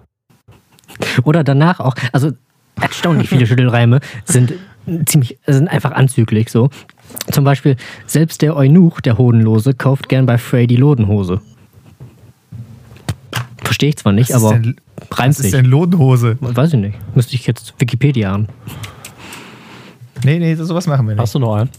Oder 1.24 1.44
danach 1.44 1.80
auch, 1.82 1.96
also 2.14 2.32
erstaunlich 2.80 3.28
viele 3.30 3.46
Schüttelreime 3.46 4.00
sind 4.26 4.54
ziemlich, 5.06 5.38
sind 5.46 5.68
einfach 5.68 5.92
anzüglich 5.92 6.50
so. 6.50 6.70
Zum 7.32 7.44
Beispiel, 7.44 7.76
selbst 8.08 8.42
der 8.42 8.56
Eunuch, 8.56 9.02
der 9.02 9.18
Hodenlose, 9.18 9.74
kauft 9.74 10.08
gern 10.08 10.26
bei 10.26 10.38
Frey 10.38 10.68
die 10.68 10.78
Lodenhose. 10.78 11.42
Verstehe 13.64 13.90
ich 13.90 13.98
zwar 13.98 14.14
nicht, 14.14 14.30
Was 14.30 14.38
ist 14.38 14.44
aber 14.48 14.60
denn- 14.60 14.76
reimt 15.12 15.30
Was 15.30 15.40
ist 15.40 15.44
sich. 15.44 15.52
denn 15.52 15.66
Lodenhose? 15.66 16.38
Weiß 16.42 16.74
ich 16.74 16.80
nicht. 16.80 16.98
Müsste 17.16 17.36
ich 17.36 17.48
jetzt 17.48 17.74
Wikipedia 17.80 18.34
an. 18.34 18.48
Nee, 20.24 20.40
nee, 20.40 20.56
sowas 20.56 20.86
machen 20.88 21.08
wir 21.08 21.16
nicht. 21.16 21.22
Hast 21.22 21.34
du 21.36 21.40
noch 21.40 21.56
einen? 21.56 21.70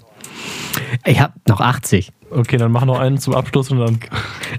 Ich 1.07 1.21
habe 1.21 1.33
noch 1.49 1.61
80. 1.61 2.11
Okay, 2.31 2.57
dann 2.57 2.73
mach 2.73 2.85
noch 2.85 2.99
einen 2.99 3.19
zum 3.19 3.35
Abschluss 3.35 3.71
und 3.71 3.79
dann. 3.79 4.01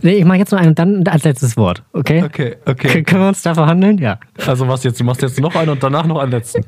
Nee, 0.03 0.14
ich 0.14 0.26
mache 0.26 0.38
jetzt 0.38 0.51
noch 0.51 0.59
einen 0.59 0.70
und 0.70 0.80
dann 0.80 1.05
als 1.07 1.24
letztes 1.24 1.57
Wort, 1.57 1.84
okay? 1.93 2.24
Okay, 2.24 2.55
K- 2.66 3.01
Können 3.03 3.22
wir 3.24 3.28
uns 3.30 3.41
da 3.41 3.53
verhandeln? 3.55 3.97
Ja. 3.97 4.20
Also 4.45 4.64
machst 4.66 4.84
jetzt, 4.86 4.99
du 4.99 5.03
machst 5.03 5.22
jetzt 5.24 5.39
noch 5.39 5.55
einen 5.55 5.70
und 5.70 5.82
danach 5.84 6.05
noch 6.05 6.20
einen 6.20 6.32
letzten. 6.32 6.64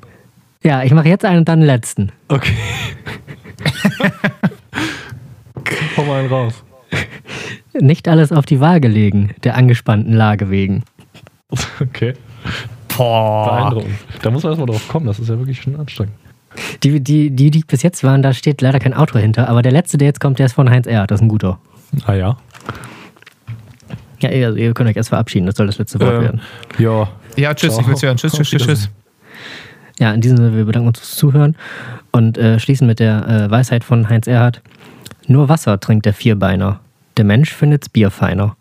Ja, 0.64 0.84
ich 0.84 0.92
mache 0.94 1.08
jetzt 1.08 1.24
einen 1.24 1.40
und 1.40 1.48
dann 1.50 1.60
den 1.60 1.68
letzten. 1.68 2.12
Okay. 2.28 2.54
Hau 5.98 6.04
mal 6.04 6.20
einen 6.22 6.30
raus. 6.30 6.64
Nicht 7.80 8.08
alles 8.08 8.32
auf 8.32 8.46
die 8.46 8.60
Waage 8.60 8.88
legen, 8.88 9.32
der 9.44 9.56
angespannten 9.56 10.14
Lage 10.14 10.50
wegen. 10.50 10.84
Okay. 11.82 12.14
Boah. 12.98 13.46
Beeindruckend. 13.50 13.96
Da 14.22 14.32
muss 14.32 14.44
man 14.44 14.52
erstmal 14.54 14.68
drauf 14.68 14.88
kommen, 14.88 15.06
das 15.06 15.20
ist 15.20 15.28
ja 15.30 15.38
wirklich 15.38 15.62
schon 15.62 15.76
anstrengend. 15.76 16.16
Die, 16.84 17.00
die, 17.02 17.30
die, 17.32 17.52
die 17.52 17.60
bis 17.68 17.84
jetzt 17.84 18.04
waren, 18.06 18.22
da 18.22 18.32
steht 18.34 18.62
leider 18.62 18.80
kein 18.80 18.94
Autor 18.94 19.20
hinter, 19.20 19.50
aber 19.50 19.62
der 19.62 19.74
letzte, 19.74 19.98
der 19.98 20.08
jetzt 20.08 20.22
kommt, 20.22 20.40
der 20.40 20.46
ist 20.46 20.54
von 20.54 20.70
Heinz 20.70 20.88
Erhardt, 20.88 21.12
das 21.12 21.20
ist 21.20 21.24
ein 21.24 21.28
guter. 21.28 21.60
Ah 22.06 22.14
ja. 22.14 22.38
Ja, 24.22 24.30
ihr, 24.32 24.46
also 24.48 24.58
ihr 24.58 24.74
könnt 24.74 24.90
euch 24.90 24.96
erst 24.96 25.10
verabschieden, 25.10 25.46
das 25.46 25.56
soll 25.56 25.68
das 25.68 25.78
letzte 25.78 26.00
Wort 26.00 26.14
Ähm, 26.16 26.22
werden. 26.22 26.42
ja. 26.80 27.10
Ja, 27.36 27.54
tschüss, 27.54 27.74
Ciao. 27.74 27.82
ich 27.82 27.88
will 28.02 28.08
hören. 28.08 28.16
Tschüss, 28.16 28.32
tschüss, 28.32 28.48
tschüss, 28.50 28.64
tschüss. 28.66 28.90
Ja, 30.00 30.14
in 30.14 30.22
diesem 30.22 30.38
Sinne, 30.38 30.56
wir 30.56 30.64
bedanken 30.64 30.88
uns 30.88 31.00
fürs 31.00 31.16
Zuhören 31.16 31.58
und 32.14 32.38
äh, 32.38 32.60
schließen 32.62 32.88
mit 32.88 33.00
der 33.00 33.28
äh, 33.28 33.52
Weisheit 33.52 33.84
von 33.84 34.08
Heinz 34.08 34.26
Erhardt. 34.28 34.62
Nur 35.28 35.50
Wasser 35.50 35.78
trinkt 35.82 36.06
der 36.06 36.14
Vierbeiner. 36.14 36.80
Der 37.18 37.26
Mensch 37.26 37.54
findet's 37.54 37.90
Bier 37.90 38.10
feiner. 38.12 38.56